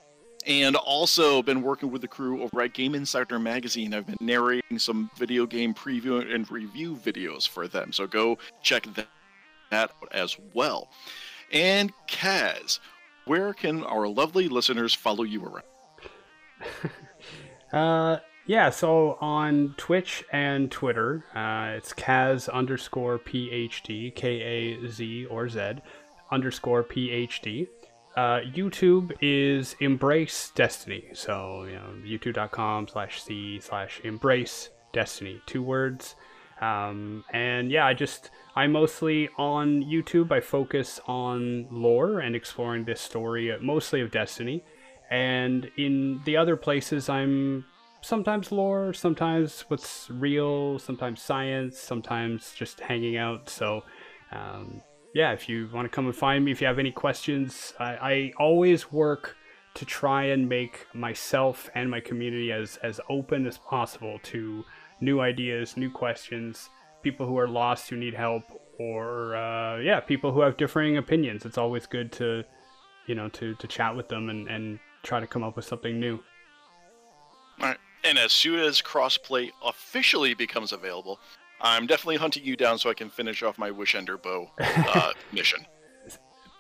And 0.46 0.76
also 0.76 1.42
been 1.44 1.62
working 1.62 1.92
with 1.92 2.02
the 2.02 2.08
crew 2.08 2.42
over 2.42 2.62
at 2.62 2.74
Game 2.74 2.96
Insider 2.96 3.40
Magazine. 3.40 3.94
I've 3.94 4.08
been 4.08 4.18
narrating 4.20 4.80
some 4.80 5.10
video 5.18 5.46
game 5.46 5.74
preview 5.74 6.34
and 6.34 6.50
review 6.52 6.96
videos 6.96 7.48
for 7.48 7.68
them. 7.68 7.94
So 7.94 8.08
go 8.08 8.38
check 8.64 8.88
that 8.96 9.08
out 9.72 9.92
as 10.12 10.38
well. 10.54 10.90
And 11.54 11.94
Kaz, 12.10 12.80
where 13.26 13.54
can 13.54 13.84
our 13.84 14.08
lovely 14.08 14.50
listeners 14.50 14.94
follow 14.94 15.24
you 15.24 15.46
around? 15.46 15.64
Uh, 17.72 18.20
yeah, 18.52 18.70
so 18.70 19.18
on 19.22 19.76
Twitch 19.78 20.26
and 20.34 20.70
Twitter, 20.70 21.24
uh, 21.34 21.78
it's 21.78 21.94
Kaz 21.94 22.50
underscore 22.52 23.18
PhD, 23.18 24.14
K 24.14 24.42
A 24.42 24.90
Z 24.90 25.26
or 25.28 25.48
Z 25.48 25.76
underscore 26.30 26.84
PhD. 26.84 27.70
Uh, 28.18 28.42
YouTube 28.42 29.14
is 29.22 29.78
Embrace 29.80 30.52
Destiny. 30.54 31.06
So, 31.14 31.64
you 31.64 31.76
know, 31.76 31.94
youtube.com 32.06 32.90
slash 32.90 33.24
C 33.24 33.62
slash 33.62 34.02
Embrace 34.04 34.70
Destiny. 34.92 35.40
Two 35.46 35.64
words. 35.64 36.16
Um, 36.60 37.24
and 37.32 37.72
yeah, 37.72 37.86
I 37.86 37.94
just, 37.94 38.32
I'm 38.58 38.74
mostly 38.74 39.30
on 39.38 39.82
YouTube. 39.82 40.30
I 40.30 40.42
focus 40.42 41.00
on 41.08 41.68
lore 41.72 42.20
and 42.20 42.36
exploring 42.36 42.84
this 42.84 43.00
story, 43.00 43.50
uh, 43.50 43.60
mostly 43.62 44.02
of 44.02 44.12
Destiny. 44.12 44.66
And 45.10 45.72
in 45.78 46.20
the 46.26 46.36
other 46.36 46.58
places, 46.58 47.08
I'm 47.08 47.64
sometimes 48.02 48.52
lore, 48.52 48.94
sometimes 48.94 49.66
what's 49.68 50.10
real, 50.10 50.80
sometimes 50.80 51.22
science, 51.22 51.78
sometimes 51.78 52.54
just 52.54 52.80
hanging 52.80 53.18
out. 53.18 53.50
So, 53.50 53.84
um, 54.32 54.82
yeah, 55.14 55.32
if 55.32 55.48
you 55.48 55.70
want 55.74 55.86
to 55.86 55.96
come 55.96 56.06
and 56.06 56.16
find 56.16 56.44
me, 56.44 56.52
if 56.52 56.62
you 56.62 56.68
have 56.68 56.80
any 56.80 56.92
questions, 56.92 57.74
I, 57.80 57.86
I 57.86 58.34
always 58.40 58.92
work 58.92 59.36
to 59.76 59.86
try 59.86 60.26
and 60.26 60.50
make 60.50 60.88
myself 60.94 61.70
and 61.76 61.90
my 61.90 62.00
community 62.00 62.52
as, 62.52 62.78
as 62.78 63.00
open 63.10 63.46
as 63.46 63.58
possible 63.58 64.20
to 64.24 64.66
new 65.00 65.22
ideas, 65.22 65.78
new 65.78 65.90
questions, 65.90 66.70
people 67.04 67.26
who 67.26 67.38
are 67.38 67.48
lost 67.48 67.90
who 67.90 67.96
need 67.96 68.14
help, 68.14 68.44
or 68.80 69.36
uh, 69.36 69.78
yeah, 69.78 70.00
people 70.00 70.32
who 70.32 70.42
have 70.42 70.58
differing 70.58 70.98
opinions. 70.98 71.46
It's 71.46 71.58
always 71.58 71.86
good 71.86 72.12
to, 72.14 72.44
you 73.08 73.16
know, 73.16 73.30
to, 73.30 73.56
to 73.56 73.68
chat 73.68 73.96
with 73.96 74.10
them 74.10 74.30
and, 74.30 74.48
and 74.48 74.80
try 75.04 75.20
to 75.20 75.28
come 75.28 75.44
up 75.44 75.56
with 75.56 75.66
something 75.66 76.00
new. 76.00 76.20
All 77.60 77.68
right. 77.68 77.78
And 78.04 78.18
as 78.18 78.32
soon 78.32 78.60
as 78.60 78.82
crossplay 78.82 79.52
officially 79.66 80.34
becomes 80.34 80.72
available, 80.72 81.20
I'm 81.62 81.86
definitely 81.86 82.18
hunting 82.18 82.44
you 82.44 82.56
down 82.56 82.78
so 82.80 82.90
I 82.90 82.94
can 82.94 83.10
finish 83.10 83.44
off 83.44 83.58
my 83.58 83.70
Wish 83.72 83.94
Ender 83.96 84.18
Bow 84.18 84.50
uh, 84.60 85.14
mission. 85.32 85.66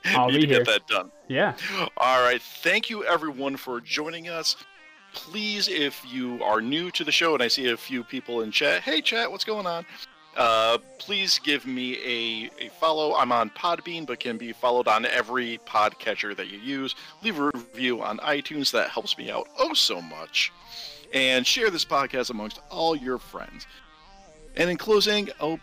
I'll 0.06 0.28
Need 0.32 0.34
be 0.34 0.42
to 0.42 0.48
here. 0.48 0.64
get 0.64 0.68
that 0.68 0.88
done. 0.88 1.12
Yeah. 1.28 1.56
All 1.98 2.22
right. 2.22 2.42
Thank 2.42 2.90
you, 2.90 3.04
everyone, 3.06 3.58
for 3.58 3.82
joining 3.82 4.30
us. 4.30 4.56
Please, 5.14 5.68
if 5.68 6.02
you 6.12 6.42
are 6.44 6.62
new 6.62 6.90
to 6.92 7.04
the 7.04 7.12
show 7.12 7.34
and 7.34 7.44
I 7.44 7.48
see 7.48 7.70
a 7.70 7.78
few 7.78 8.04
people 8.04 8.42
in 8.42 8.52
chat, 8.52 8.82
hey, 8.82 9.02
chat, 9.02 9.30
what's 9.30 9.44
going 9.44 9.66
on? 9.66 9.86
Uh, 10.38 10.78
please 10.98 11.40
give 11.40 11.66
me 11.66 11.98
a, 12.06 12.66
a 12.66 12.70
follow. 12.80 13.14
I'm 13.16 13.34
on 13.34 13.50
Podbean, 13.50 14.06
but 14.06 14.22
can 14.22 14.38
be 14.38 14.54
followed 14.54 14.88
on 14.88 15.06
every 15.06 15.60
podcatcher 15.68 16.36
that 16.38 16.48
you 16.48 16.58
use. 16.60 16.96
Leave 17.22 17.38
a 17.38 17.52
review 17.54 18.02
on 18.02 18.18
iTunes. 18.20 18.72
That 18.72 18.90
helps 18.90 19.18
me 19.18 19.30
out 19.30 19.50
oh 19.60 19.74
so 19.74 20.02
much. 20.02 20.54
And 21.14 21.46
share 21.46 21.70
this 21.70 21.86
podcast 21.86 22.30
amongst 22.30 22.60
all 22.70 22.96
your 22.96 23.18
friends. 23.18 23.68
And 24.56 24.70
in 24.70 24.78
closing, 24.78 25.30
oh, 25.40 25.60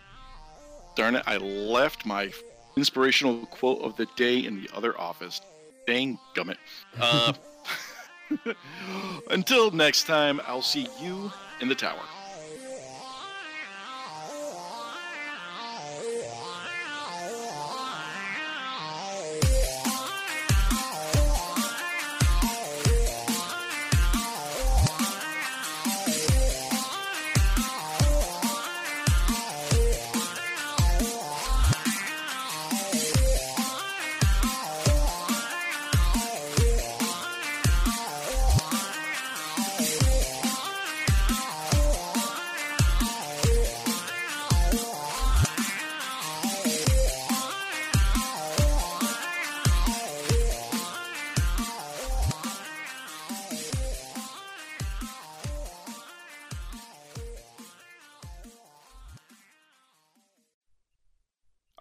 darn 0.94 1.14
it, 1.14 1.22
I 1.26 1.38
left 1.38 2.04
my 2.04 2.30
inspirational 2.76 3.46
quote 3.46 3.82
of 3.82 3.96
the 3.96 4.06
day 4.16 4.38
in 4.38 4.62
the 4.62 4.68
other 4.74 4.98
office. 4.98 5.40
Dang 5.86 6.18
gummit. 6.34 6.56
Uh, 7.00 7.32
until 9.30 9.70
next 9.70 10.04
time, 10.06 10.40
I'll 10.46 10.62
see 10.62 10.86
you 11.00 11.32
in 11.60 11.68
the 11.68 11.74
tower. 11.74 12.02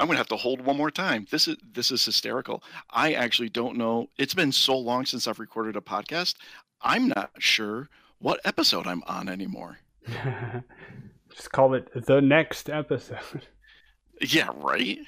I'm 0.07 0.11
gonna 0.11 0.19
have 0.19 0.27
to 0.29 0.37
hold 0.37 0.61
one 0.61 0.77
more 0.77 0.89
time. 0.89 1.27
This 1.31 1.49
is 1.49 1.57
this 1.73 1.91
is 1.91 2.05
hysterical. 2.05 2.63
I 2.89 3.11
actually 3.11 3.49
don't 3.49 3.75
know. 3.75 4.07
It's 4.17 4.33
been 4.33 4.53
so 4.53 4.77
long 4.77 5.05
since 5.05 5.27
I've 5.27 5.37
recorded 5.37 5.75
a 5.75 5.81
podcast. 5.81 6.35
I'm 6.81 7.09
not 7.09 7.31
sure 7.39 7.89
what 8.19 8.39
episode 8.45 8.87
I'm 8.87 9.03
on 9.05 9.27
anymore. 9.27 9.79
Just 11.35 11.51
call 11.51 11.73
it 11.73 11.89
the 12.05 12.21
next 12.21 12.69
episode. 12.69 13.47
Yeah, 14.21 14.47
right. 14.55 14.99